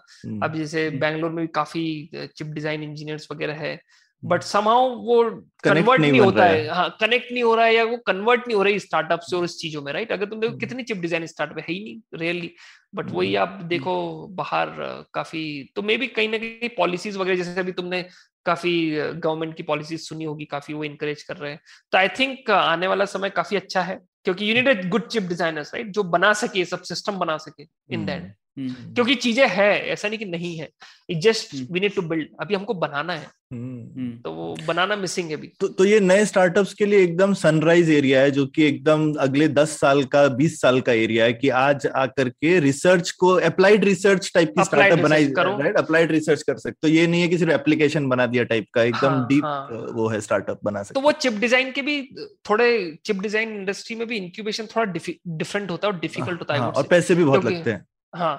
अब 0.43 0.55
जैसे 0.55 0.89
बैंगलोर 0.89 1.31
में 1.31 1.45
भी 1.45 1.51
काफ़ी 1.55 1.83
चिप 2.15 2.47
डिज़ाइन 2.47 2.83
इंजीनियर्स 2.83 3.27
वगैरह 3.31 3.53
है। 3.55 3.79
बट 4.23 4.43
समाउ 4.43 4.89
वो 4.95 5.23
कन्वर्ट 5.63 6.01
नहीं, 6.01 6.11
नहीं 6.11 6.21
होता 6.21 6.45
है। 6.45 6.67
हाँ। 6.67 6.97
कनेक्ट 7.01 7.31
नहीं 7.31 7.43
हो 7.43 7.53
रहा 7.55 7.65
है 7.65 7.73
या 7.75 7.83
वो 7.83 7.97
कन्वर्ट 7.97 8.47
नहीं 8.47 8.57
हो 8.57 8.63
रही 8.63 8.79
स्टार्टअप 8.79 9.19
से 9.19 9.35
और 9.35 9.43
इस 9.43 9.57
चीज़ों 9.57 9.81
में 9.81 9.91
राइट 9.93 10.11
अगर 10.11 10.25
तुम 10.25 10.39
देखो 10.39 10.57
कितनी 10.57 10.83
चिप 10.83 10.97
डिज़ाइन 10.97 11.25
स्टार्टअप 11.25 11.57
है 11.59 11.65
ही 11.69 11.79
नहीं 11.83 12.19
रियली 12.19 12.51
बट 12.95 13.09
वही 13.11 13.35
आप 13.35 13.59
देखो 13.63 13.95
बाहर 14.31 14.69
काफ़ी 15.13 15.71
तो 15.75 15.81
मे 15.81 15.97
भी 15.97 16.07
कहीं 16.07 16.29
ना 16.29 16.37
कहीं 16.37 16.69
पॉलिसीज़ 16.77 17.17
वगैरह 17.17 17.37
जैसे 17.37 17.59
अभी 17.59 17.71
तुमने 17.71 18.05
काफ़ी 18.45 18.73
गवर्नमेंट 18.95 19.55
की 19.55 19.63
पॉलिसी 19.63 19.97
सुनी 19.99 20.23
होगी, 20.23 20.45
काफ़ी 20.45 20.73
वो 20.73 20.83
इनकरेज 20.83 21.23
कर 21.23 21.37
रहे 21.37 21.51
हैं 21.51 21.59
तो 21.91 21.97
आई 21.97 22.07
थिंक 22.19 22.51
आने 22.51 22.87
वाला 22.87 23.05
समय 23.07 23.29
काफ़ी 23.31 23.57
अच्छा 23.57 23.81
है, 23.81 23.99
क्योंकि 24.25 24.49
you need 24.49 24.67
a 24.67 24.89
good 24.89 25.07
chip 25.07 25.23
designers 25.23 25.73
right 25.73 25.91
जो 25.91 26.03
बना 26.05 26.33
सके 26.35 26.65
सब 26.65 26.81
सिस्टम 26.83 27.17
बना 27.17 27.37
सके 27.39 27.67
इन 27.89 28.05
दैट। 28.05 28.33
क्योंकि 28.59 29.15
चीज़ें 29.15 29.47
है 29.49 29.71
ऐसा 29.89 30.07
नहीं 30.07 30.19
कि 30.19 30.25
नहीं 30.25 30.55
है। 30.57 30.69
It 31.09 31.17
just 31.21 31.53
we 31.71 31.79
need 31.79 31.95
to 31.95 32.01
build 32.01 32.27
अभी 32.41 32.55
हमको 32.55 32.73
बनाना 32.73 33.13
है। 33.13 33.27
हम्म। 33.53 34.09
तो 34.23 34.31
वो 34.31 34.55
बनाना 34.67 34.95
मिसिंग 34.95 35.29
है 35.29 35.35
अभी। 35.35 35.47
तो, 35.59 35.67
तो 35.67 35.85
ये 35.85 35.99
नए 35.99 36.25
स्टार्टअप्स 36.25 36.73
के 36.73 36.85
लिए 36.85 36.99
एकदम 37.03 37.33
सनराइज 37.33 37.89
एरिया 37.89 38.21
है 38.21 38.31
जो 38.31 38.45
कि 38.47 38.63
एकदम 38.63 39.13
अगले 39.19 39.47
दस 39.47 39.77
साल 39.79 40.03
का 40.03 40.27
बीस 40.35 40.59
साल 40.61 40.79
का 40.81 40.91
एरिया 40.93 41.25
है 41.25 41.33
कि 41.33 41.49
आज 41.61 41.87
आकर 41.87 42.29
के 42.29 42.59
रिसर्च 42.59 43.11
को 43.11 43.33
अप्लाइड 43.49 43.83
रिसर्च 43.85 44.31
टाइप 44.33 44.53
की 44.57 44.63
स्टार्टअप 44.63 44.99
बनाई 44.99 45.25
राइट 45.37 45.77
अप्लाइड 45.77 46.11
रिसर्च 46.11 46.41
कर 46.41 46.57
सकते 46.57 46.77
तो 46.81 46.87
ये 46.87 47.05
नहीं 47.07 47.21
है 47.21 47.27
कि 47.27 47.37
सिर्फ़ 47.37 47.53
एप्लीकेशन 47.53 48.07
बना 48.09 48.25
दिया 48.25 48.43
टाइप 48.43 48.65
का 48.73 48.83
एकदम 48.83 49.07
हाँ, 49.07 49.27
डीप 49.27 49.45
हाँ. 49.45 49.67
वो 49.93 50.07
है 50.07 50.21
स्टार्टअप 50.21 50.59
बना 50.63 50.83
सकते 50.83 50.99
तो 50.99 51.05
वो 51.05 51.11
चिप 51.11 51.39
डिज़ाइन 51.39 51.71
के 51.71 51.81
भी 51.81 52.01
थोड़े 52.49 52.71
चिप 53.05 53.21
डिज़ाइन 53.21 53.55
इंडस्ट्री 53.55 53.95
में 53.95 54.07
भी 54.07 54.17
इंक्यूबेशन 54.17 54.65
थोड़ा 54.75 54.91
डिफरेंट 54.91 55.71
होता 55.71 55.87
है 55.87 55.93
और 55.93 55.99
डिफ़िकल्ट 55.99 56.39
होता 56.39 56.53
है 56.53 56.59
हाँ, 56.59 56.71
और 56.71 56.87
पैसे 56.87 57.15
भी 57.15 57.23
बहुत 57.23 57.45
लगते 57.45 57.71
हैं। 57.71 57.85
हाँ 58.13 58.35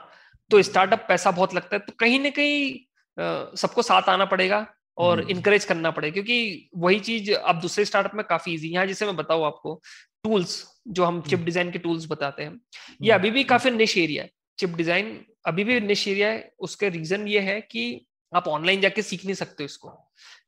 तो 0.50 0.62
स्टार्टअप 0.62 1.04
पैसा 1.08 1.30
बहुत 1.30 1.54
लगता 1.54 1.76
है 1.76 1.80
तो 1.80 1.92
कहीं 1.98 2.18
ना 2.20 2.30
कहीं 2.30 3.56
सबको 3.56 3.82
साथ 3.82 4.08
आना 4.08 4.24
पड़ेगा 4.24 4.66
और 4.98 5.20
इनकरेज 5.20 5.62
हम्म। 5.62 5.68
करना 5.68 5.90
पड़ेगा 5.90 6.12
क्योंकि 6.12 6.70
वही 6.76 7.00
चीज़ 7.00 7.32
अब 7.32 7.60
दूसरे 7.60 7.84
स्टार्टअप 7.84 8.14
में 8.14 8.24
काफ़ी 8.26 8.54
इजी 8.54 8.68
यहाँ 8.68 8.86
जैसे 8.86 9.06
मैं 9.06 9.16
बताऊँ 9.16 9.44
आपको 9.44 9.80
टूल्स 10.24 10.62
जो 10.88 11.04
हम 11.04 11.20
चिप 11.22 11.40
डिज़ाइन 11.40 11.70
के 11.70 11.78
टूल्स 11.78 12.06
बताते 12.06 12.42
हैं 12.42 12.50
ये 12.50 13.12
हम्म। 13.12 13.20
अभी 13.20 13.30
भी 13.30 13.44
काफ़ी 13.44 13.70
निश 13.70 13.96
एरिया 13.98 14.22
है 14.22 14.30
चिप 14.58 14.74
डिज़ाइन 14.76 15.18
अभी 15.46 15.64
भी 15.64 15.80
निश 15.80 16.06
एरिया 16.08 16.28
है 16.28 16.50
उसके 16.60 16.88
रीजन 16.88 17.26
ये 17.28 17.40
है 17.40 17.60
कि 17.60 17.84
आप 18.32 18.48
ऑनलाइन 18.48 18.80
जाके 18.80 19.02
सीख 19.02 19.24
नहीं 19.24 19.34
सकते 19.34 19.64
इसको 19.64 19.88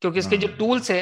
क्योंकि 0.03 0.19
इसके 0.19 0.37
जो 0.37 0.49
टूल्स 0.57 0.91
हाँ। 0.91 0.99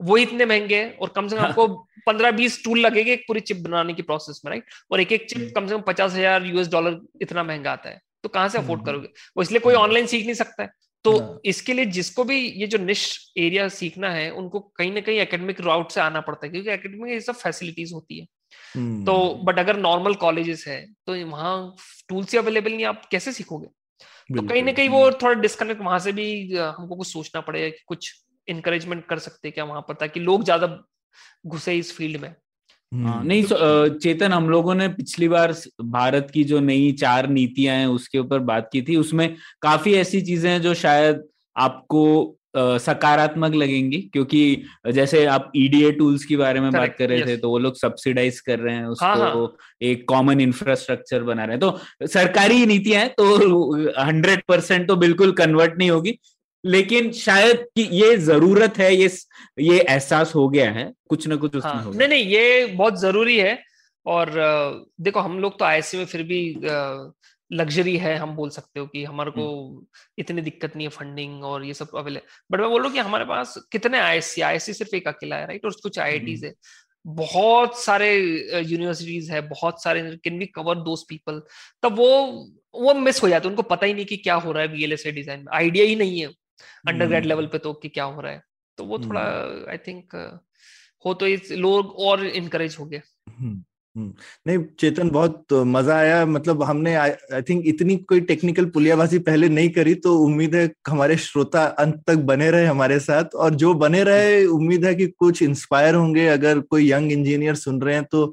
है 0.00 0.06
वो 0.06 0.16
इतने 0.16 0.44
महँगे 0.44 0.76
हैं 0.76 0.96
और 0.98 1.08
कम 1.08 1.28
से 1.28 1.36
कम 1.36 1.42
आपको 1.42 1.66
पंद्रह 2.06 2.30
बीस 2.30 2.62
टूल 2.64 2.80
लगेगा 2.80 3.12
एक 3.12 3.24
पूरी 3.28 3.40
चिप 3.40 3.56
बनाने 3.56 3.94
की 3.94 4.02
प्रोसेस 4.02 4.40
में 4.44 4.50
राइट 4.50 4.64
और 4.92 5.00
एक 5.00 5.12
एक 5.12 5.28
चिप 5.28 5.38
हम्म। 5.38 5.50
कम 5.50 5.66
से 5.66 5.74
कम 5.74 5.82
पचास 5.82 6.12
हज़ार 6.14 6.46
यूएस 6.46 6.68
डॉलर 6.68 7.00
इतना 7.22 7.42
महँगा 7.42 7.72
आता 7.72 7.90
है। 7.90 8.00
तो 8.22 8.28
कहाँ 8.28 8.48
से 8.48 8.58
अफोर्ड 8.58 8.84
करोगे? 8.84 9.08
वो 9.36 9.42
इसलिए 9.42 9.60
कोई 9.60 9.74
ऑनलाइन 9.74 10.06
सीख 10.06 10.24
नहीं 10.24 10.34
सकता 10.34 10.62
है। 10.62 10.70
तो 11.04 11.18
हाँ। 11.18 11.38
इसके 11.44 11.72
लिए 11.72 11.84
जिसको 11.86 12.24
भी 12.24 12.38
ये 12.38 12.66
जो 12.66 12.78
निश 12.78 13.32
एरिया 13.38 13.68
सीखना 13.68 14.10
है 14.10 14.30
उनको 14.30 14.60
कहीं 14.60 14.92
ना 14.92 15.00
कहीं 15.00 15.18
एकेडमिक 15.18 15.60
राउट 15.60 15.90
से 15.90 16.00
आना 16.00 16.20
पड़ता 16.20 16.46
है 16.46 16.52
क्योंकि 16.52 16.70
एकेडमिक 16.70 17.12
ये 17.12 17.20
सब 17.20 17.34
फैसिलिटीज़ 17.34 17.94
होती 17.94 18.18
है। 18.18 18.26
तो 19.04 19.34
बट 19.44 19.58
अगर 19.58 19.76
नॉर्मल 19.76 20.14
कॉलेजेस 20.14 20.64
है 20.68 20.80
तो 21.06 21.14
वहाँ 21.26 21.74
टूल्स 22.08 22.32
ही 22.32 22.38
अवेलेबल 22.38 22.72
नहीं 22.72 22.84
आप 22.84 23.08
कैसे 23.10 23.32
सीखोगे? 23.32 23.66
तो 24.30 24.46
कहीं 24.48 24.62
ना 24.62 24.72
कहीं 24.72 24.88
वो 24.88 25.10
थोड़ा 25.12 25.40
डिस्कनेक्ट 25.40 25.82
वहाँ 25.82 25.98
से 25.98 26.12
भी 26.12 26.56
हमको 26.56 26.96
कुछ 26.96 27.06
सोचना 27.06 27.40
पड़ेगा 27.40 27.68
कि 27.68 27.84
कुछ 27.86 28.12
इंकरेजमेंट 28.48 29.04
कर 29.06 29.18
सकते 29.18 29.50
क्या 29.50 29.64
वहाँ 29.64 29.80
पर 29.88 29.94
ताकि 29.94 30.20
लोग 30.20 30.44
ज़्यादा 30.44 30.66
घुसे 31.46 31.76
इस 31.76 31.96
फ़ील्ड 31.96 32.20
में? 32.20 32.34
हाँ, 32.92 33.22
नहीं 33.24 33.42
तो, 33.42 33.88
चेतन 33.98 34.32
हम 34.32 34.48
लोगों 34.50 34.74
ने 34.74 34.88
पिछली 34.90 35.28
बार 35.28 35.54
भारत 35.82 36.30
की 36.34 36.44
जो 36.44 36.60
नई 36.60 36.92
चार 36.92 37.28
नीतियाँ 37.28 37.76
हैं 37.76 37.86
उसके 37.88 38.18
ऊपर 38.18 38.38
बात 38.50 38.68
की 38.72 38.82
थी। 38.82 38.96
उसमें 38.96 39.34
काफ़ी 39.62 39.94
ऐसी 39.94 40.20
चीज़ें 40.22 40.50
हैं 40.50 40.60
जो 40.62 40.74
शायद 40.76 41.22
आपको 41.56 42.32
सकारात्मक 42.58 43.54
लगेंगी 43.54 43.98
क्योंकि 44.12 44.40
जैसे 44.92 45.24
आप 45.26 45.50
ईडीए 45.56 45.90
टूल्स 45.92 46.24
के 46.24 46.36
बारे 46.36 46.60
में 46.60 46.70
बात 46.72 46.94
कर 46.98 47.08
रहे 47.08 47.26
थे 47.26 47.36
तो 47.36 47.50
वो 47.50 47.58
लोग 47.58 47.76
सब्सिडाइज 47.76 48.38
कर 48.40 48.58
रहे 48.58 48.74
हैं 48.74 48.86
उसको 48.86 49.06
हाँ, 49.06 49.16
हाँ. 49.16 49.56
एक 49.82 50.08
कॉमन 50.08 50.40
इंफ्रास्ट्रक्चर 50.40 51.22
बना 51.22 51.44
रहे 51.44 51.56
हैं। 51.56 51.60
तो 51.60 52.06
सरकारी 52.06 52.64
नीतियाँ 52.66 53.00
हैं 53.02 53.12
तो 53.18 53.92
हंड्रेड 54.00 54.42
परसेंट 54.48 54.86
तो 54.88 54.96
बिल्कुल 54.96 55.32
कन्वर्ट 55.32 55.76
नहीं 55.78 55.90
होगी। 55.90 56.18
लेकिन 56.66 57.10
शायद 57.12 57.66
कि 57.76 57.82
ये 57.92 58.16
ज़रूरत 58.16 58.78
है 58.78 58.94
ये 58.94 59.08
ये 59.60 59.78
एहसास 59.78 60.34
हो 60.34 60.48
गया 60.48 60.70
है 60.72 60.92
कुछ 61.08 61.26
ना 61.28 61.36
कुछ 61.36 61.56
उसमें 61.56 61.72
हाँ, 61.72 61.92
नहीं 61.92 62.08
नहीं 62.08 62.24
ये 62.24 62.66
बहुत 62.66 63.00
ज़रूरी 63.00 63.38
है 63.38 63.58
और 64.06 64.30
देखो 65.00 65.20
हम 65.20 65.38
लोग 65.40 65.58
तो 65.58 65.64
आईएससी 65.64 65.98
में 65.98 66.04
फिर 66.04 66.22
भी 66.22 66.40
लग्जरी 67.50 67.96
है 67.96 68.16
हम 68.16 68.34
बोल 68.36 68.50
सकते 68.50 68.80
हो 68.80 68.86
कि 68.86 69.04
हमारे 69.04 69.30
को 69.30 69.44
इतनी 70.18 70.42
दिक्कत 70.42 70.76
नहीं 70.76 70.86
है 70.86 70.90
फंडिंग 70.90 71.44
और 71.44 71.64
ये 71.64 71.74
सब 71.74 71.96
अवेलेबल 71.96 72.26
बट 72.52 72.60
मैं 72.60 72.70
बोल 72.70 72.80
रहा 72.80 72.88
हूँ 72.88 72.94
कि 72.94 73.00
हमारे 73.00 73.24
पास 73.24 73.54
कितने 73.72 73.98
आईएससी 73.98 74.42
आईएससी 74.42 74.72
सिर्फ़ 74.72 74.96
एक 74.96 75.08
अकेला 75.08 75.36
है 75.36 75.46
राइट? 75.46 75.64
और 75.64 75.72
कुछ 75.82 75.98
आई 75.98 76.38
है। 76.44 76.52
बहुत 77.06 77.78
सारे 77.80 78.08
यूनिवर्सिटीज 78.16 79.30
है 79.30 79.40
बहुत 79.48 79.82
सारे 79.82 80.02
can 80.24 80.38
be 80.38 80.46
cover 80.46 80.74
those 80.84 81.04
people 81.08 81.40
तब 81.82 81.96
वो 81.98 82.08
वो 82.82 82.94
मिस 82.94 83.22
हो 83.22 83.28
जाते 83.28 83.48
उनको 83.48 83.62
पता 83.62 83.86
ही 83.86 83.94
नहीं 83.94 84.06
कि 84.06 84.16
क्या 84.16 84.34
हो 84.34 84.52
रहा 84.52 84.62
है 84.62 84.68
वीएलएसए 84.68 85.10
डिज़ाइन 85.12 85.40
में। 85.40 85.46
आइडिया 85.54 85.84
ही 85.84 85.96
नहीं 85.96 86.20
है। 86.20 86.28
अंडर 86.88 87.06
ग्रेड 87.06 87.24
लेवल 87.24 87.46
पे 87.46 87.58
तो 87.58 87.72
कि 87.72 87.88
क्या 87.88 88.04
हो 88.04 88.20
रहा 88.20 88.32
है 88.32 88.42
तो 88.78 88.84
वो 88.84 88.98
थोड़ा 88.98 89.20
आई 89.20 89.64
हम्म। 89.66 89.76
थिंक 89.76 90.14
हो 91.04 91.14
तो 91.14 91.26
इस 91.26 91.52
लोग 91.52 91.90
और 92.00 92.26
इनकरेज 92.26 92.76
हो 92.80 92.86
गए। 92.86 93.02
हम्म, 93.28 93.64
नहीं 93.96 94.58
चेतन 94.80 95.08
बहुत 95.10 95.52
मज़ा 95.66 95.96
आया। 95.96 96.24
मतलब 96.26 96.62
हमने 96.62 96.94
आई 96.94 97.42
थिंक 97.42 97.62
इतनी 97.66 97.96
कोई 98.08 98.20
टेक्निकल 98.22 98.64
पुलियाबाजी 98.70 99.18
पहले 99.20 99.48
नहीं 99.48 99.68
करी 99.70 99.94
तो 99.96 100.14
उम्मीद 100.20 100.54
है 100.54 100.70
हमारे 100.88 101.16
श्रोता 101.18 101.64
अंत 101.76 102.02
तक 102.06 102.16
बने 102.26 102.50
रहे 102.50 102.66
हमारे 102.66 102.98
साथ। 103.00 103.34
और 103.36 103.54
जो 103.54 103.72
बने 103.74 104.02
रहे 104.04 104.44
उम्मीद 104.46 104.84
है 104.84 104.94
कि 104.94 105.06
कुछ 105.08 105.42
इंस्पायर 105.42 105.94
होंगे। 105.94 106.26
अगर 106.28 106.60
कोई 106.60 106.90
यंग 106.90 107.12
इंजीनियर 107.12 107.54
सुन 107.56 107.80
रहे 107.82 107.94
हैं 107.94 108.04
तो 108.04 108.24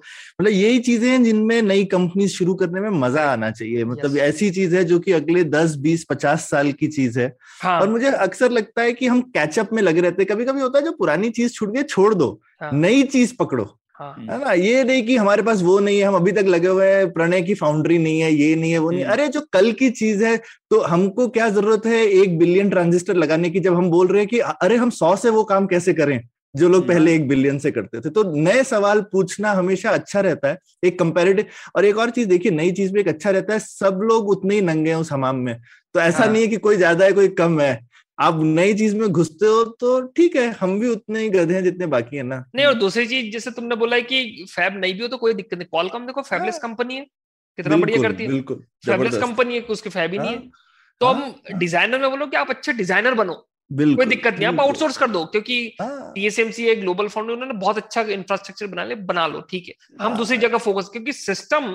मतलब 0.41 0.51
यही 0.51 0.79
चीज़ें 0.79 1.09
हैं 1.09 1.23
जिनमें 1.23 1.61
नई 1.61 1.85
कंपनी 1.85 2.27
शुरू 2.29 2.55
करने 2.55 2.81
में 2.81 2.89
मज़ा 2.99 3.23
आना 3.31 3.51
चाहिए। 3.51 3.83
मतलब 3.85 4.17
ऐसी 4.19 4.49
चीज़ 4.51 4.75
है 4.75 4.83
जो 4.85 4.99
कि 4.99 5.11
अगले 5.11 5.43
दस 5.45 5.75
बीस 5.77 6.05
पचास 6.09 6.49
साल 6.49 6.71
की 6.71 6.87
चीज़ 6.89 7.19
है। 7.19 7.31
हाँ. 7.61 7.79
और 7.81 7.89
मुझे 7.89 8.07
अक्सर 8.07 8.51
लगता 8.51 8.81
है 8.81 8.93
कि 8.93 9.07
हम 9.07 9.21
कैचअप 9.35 9.69
में 9.73 9.81
लगे 9.83 10.01
रहते 10.01 10.25
कभी 10.25 10.45
कभी 10.45 10.61
होता 10.61 10.79
है 10.79 10.85
जो 10.85 10.91
पुरानी 10.91 11.29
चीज़ 11.31 11.53
छूट 11.53 11.73
गई 11.75 11.83
छोड़ 11.85 12.13
दो। 12.13 12.29
हाँ. 12.61 12.71
नई 12.73 13.03
चीज़ 13.05 13.33
पकड़ो। 13.39 13.69
हाँ। 13.95 14.13
है 14.21 14.37
ना? 14.39 14.51
ये 14.53 14.83
नहीं 14.83 15.01
कि 15.05 15.15
हमारे 15.17 15.41
पास 15.43 15.61
वो 15.61 15.79
नहीं 15.79 15.97
है 15.99 16.05
हम 16.05 16.15
अभी 16.15 16.31
तक 16.31 16.45
लगे 16.47 16.67
हुए 16.67 16.87
हैं 16.87 17.11
प्रणय 17.13 17.41
की 17.41 17.53
फाउंड्री 17.53 17.97
नहीं 17.97 18.19
है 18.21 18.31
ये 18.33 18.55
नहीं 18.55 18.71
है 18.71 18.77
वो 18.77 18.89
नहीं 18.91 19.03
अरे 19.05 19.27
जो 19.27 19.41
कल 19.53 19.71
की 19.71 19.89
चीज़ 19.91 20.23
है 20.25 20.35
तो 20.71 20.79
हमको 20.83 21.27
क्या 21.29 21.49
ज़रूरत 21.49 21.85
है 21.85 21.99
एक 22.13 22.37
बिलियन 22.39 22.69
ट्रांजिस्टर 22.69 23.15
लगाने 23.15 23.49
की 23.49 23.59
जब 23.59 23.75
हम 23.75 23.89
बोल 23.91 24.07
रहे 24.07 24.19
हैं 24.19 24.27
कि 24.27 24.39
अरे 24.39 24.75
हम 24.77 24.89
सौ 24.91 25.15
से 25.15 25.29
वो 25.29 25.43
काम 25.43 25.67
कैसे 25.67 25.93
करें 25.93 26.19
जो 26.55 26.69
लोग 26.69 26.87
पहले 26.87 27.13
एक 27.15 27.27
बिलियन 27.27 27.57
से 27.59 27.71
करते 27.71 27.99
थे? 28.01 28.09
तो 28.09 28.23
नए 28.35 28.63
सवाल 28.63 29.01
पूछना 29.11 29.51
हमेशा 29.51 29.89
अच्छा 29.91 30.19
रहता 30.21 30.47
है 30.49 30.57
एक 30.85 30.99
कंपेरेटिव 30.99 31.45
और 31.75 31.85
एक 31.85 31.97
और 31.97 32.09
चीज़ 32.09 32.27
देखिए 32.29 32.51
नई 32.51 32.71
चीज़ 32.71 32.93
में 32.93 32.99
एक 33.01 33.07
अच्छा 33.07 33.29
रहता 33.29 33.53
है 33.53 33.59
सब 33.59 33.99
लोग 34.03 34.29
उतने 34.29 34.55
ही 34.55 34.61
नंगे 34.61 34.89
हैं 34.89 34.97
उस 34.97 35.11
हमाम 35.11 35.35
में। 35.37 35.55
तो 35.95 35.99
ऐसा 35.99 36.23
हाँ। 36.23 36.31
नहीं 36.31 36.41
है 36.41 36.47
कि 36.47 36.57
कोई 36.57 36.75
ज़्यादा 36.77 37.05
है 37.05 37.11
कोई 37.11 37.27
कम 37.35 37.59
है। 37.61 37.73
आप 38.17 38.39
नई 38.39 38.73
चीज़ 38.73 38.95
में 38.95 39.07
घुसते 39.09 39.45
हो 39.45 39.63
तो 39.79 39.99
ठीक 40.07 40.35
है 40.35 40.49
हम 40.53 40.79
भी 40.79 40.89
उतने 40.89 41.19
ही 41.19 41.29
गधे 41.29 41.53
हैं 41.55 41.63
जितने 41.63 41.85
बाकी 41.87 42.17
है 42.17 42.23
ना। 42.23 42.43
नहीं 42.55 42.65
और 42.65 42.73
दूसरी 42.73 43.05
चीज़ 43.07 43.31
जैसे 43.33 43.51
तुमने 43.51 43.75
बोला 43.75 43.95
है 43.95 44.01
कि 44.03 44.45
फैब 44.49 44.77
नहीं 44.77 44.93
भी 44.93 45.01
हो 45.01 45.07
तो 45.07 45.17
कोई 45.17 45.33
दिक्कत 45.33 45.57
नहीं 45.57 45.67
कॉलकॉम 45.71 46.05
देखो 46.05 46.21
फैबलेस 46.23 46.59
कंपनी 46.61 46.95
है 46.95 47.05
कितना 47.57 47.77
बढ़िया 47.77 48.01
करती 48.01 48.23
है। 48.23 48.29
बिल्कुल 48.29 48.63
फैबलेस 48.85 49.17
कंपनी 49.17 49.55
है 49.55 49.61
उसके 49.71 49.89
फैब 49.89 50.11
ही 50.11 50.17
नहीं 50.17 50.29
है। 50.29 50.37
हाँ। 50.37 50.51
तो 51.01 51.05
हम 51.07 51.59
डिज़ाइनर 51.59 51.93
हाँ। 51.93 52.01
में 52.01 52.09
बोलो 52.09 52.27
कि 52.27 52.37
आप 52.37 52.49
अच्छे 52.49 52.73
डिज़ाइनर 52.73 53.13
बनो 53.15 53.33
कोई 53.71 54.05
दिक्कत 54.05 54.33
नहीं 54.33 54.45
आप 54.47 54.59
आउटसोर्स 54.59 54.97
कर 54.97 55.09
दो 55.11 55.23
क्योंकि 55.27 55.55
टीएसएमसी 55.81 56.63
हाँ। 56.63 56.71
एक 56.71 56.81
ग्लोबल 56.81 57.07
फाउंड 57.07 57.31
उन्होंने 57.31 57.53
बहुत 57.59 57.77
अच्छा 57.77 58.01
इंफ्रास्ट्रक्चर 58.13 58.67
बना 58.67 58.83
ले 58.83 58.95
बना 59.07 59.25
लो 59.27 59.41
ठीक 59.49 59.67
है। 59.67 60.05
हम 60.05 60.17
दूसरी 60.17 60.37
जगह 60.37 60.57
फोकस 60.59 60.89
क्योंकि 60.93 61.13
सिस्टम 61.13 61.71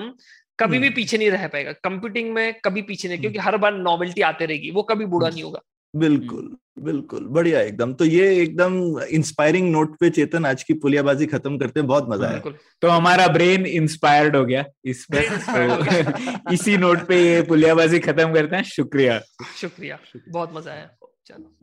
कभी 0.59 0.77
भी 0.77 0.85
हम्म। 0.85 0.95
पीछे 0.95 1.17
नहीं 1.17 1.31
रह 1.31 1.47
पाएगा 1.47 1.71
कंप्यूटिंग 1.83 2.31
में 2.33 2.59
कभी 2.65 2.81
पीछे 2.83 3.07
नहीं 3.07 3.19
क्योंकि 3.19 3.39
हर 3.39 3.57
बार 3.57 3.73
नॉवेल्टी 3.73 4.21
आते 4.21 4.45
रहेगी 4.45 4.71
वो 4.71 4.83
कभी 4.83 5.05
बुरा 5.07 5.29
नहीं 5.29 5.43
होगा। 5.43 5.61
बिल्कुल 5.95 6.57
बिल्कुल 6.79 7.25
बढ़िया 7.25 7.61
एकदम। 7.61 7.93
तो 7.93 8.05
ये 8.05 8.41
एकदम 8.41 8.99
इंस्पायरिंग 8.99 9.71
नोट 9.71 9.97
पे 9.99 10.09
चेतन 10.09 10.45
आज 10.45 10.63
की 10.63 10.73
पुलियाबाजी 10.73 11.25
खत्म 11.25 11.57
करते 11.57 11.79
हैं 11.79 11.87
बहुत 11.87 12.05
मज़ा 12.09 12.27
आया। 12.27 12.41
तो 12.81 12.87
हमारा 12.87 13.27
ब्रेन 13.27 13.65
इंस्पायर्ड 13.65 14.35
हो 14.35 14.45
गया 14.45 14.63
इस 14.85 15.05
पे 15.11 15.21
तो 15.21 16.51
इसी 16.53 16.77
नोट 16.77 16.99
पे 17.07 17.21
ये 17.23 17.41
पुलियाबाजी 17.41 17.99
खत्म 17.99 18.33
करते 18.33 18.55
हैं 18.55 18.63
शुक्रिया। 18.63 19.19
शुक्रिया 19.61 19.99
बहुत 20.29 20.55
मज़ा 20.55 20.71
आया। 20.71 20.89
चलो। 21.25 21.55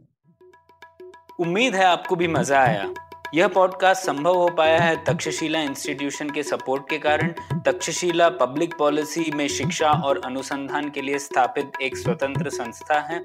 उम्मीद 1.41 1.74
है 1.74 1.85
आपको 1.85 2.16
भी 2.16 2.29
मज़ा 2.29 2.61
आया। 2.61 2.95
यह 3.35 3.49
पॉडकास्ट 3.49 4.05
संभव 4.05 4.35
हो 4.35 4.49
पाया 4.49 4.79
है 4.81 5.05
तक्षशिला 5.05 5.61
इंस्टीट्यूशन 5.61 6.31
के 6.31 6.43
सपोर्ट 6.43 6.89
के 6.91 6.99
कारण। 6.99 7.33
तक्षशिला 7.66 8.29
पब्लिक 8.29 8.74
पॉलिसी 8.79 9.31
में 9.35 9.49
शिक्षा 9.49 9.91
और 9.91 10.20
अनुसंधान 10.24 10.91
के 10.91 11.01
लिए 11.01 11.18
स्थापित 11.18 11.72
एक 11.83 11.97
स्वतंत्र 11.97 12.51
संस्था 12.51 13.01
है। 13.01 13.24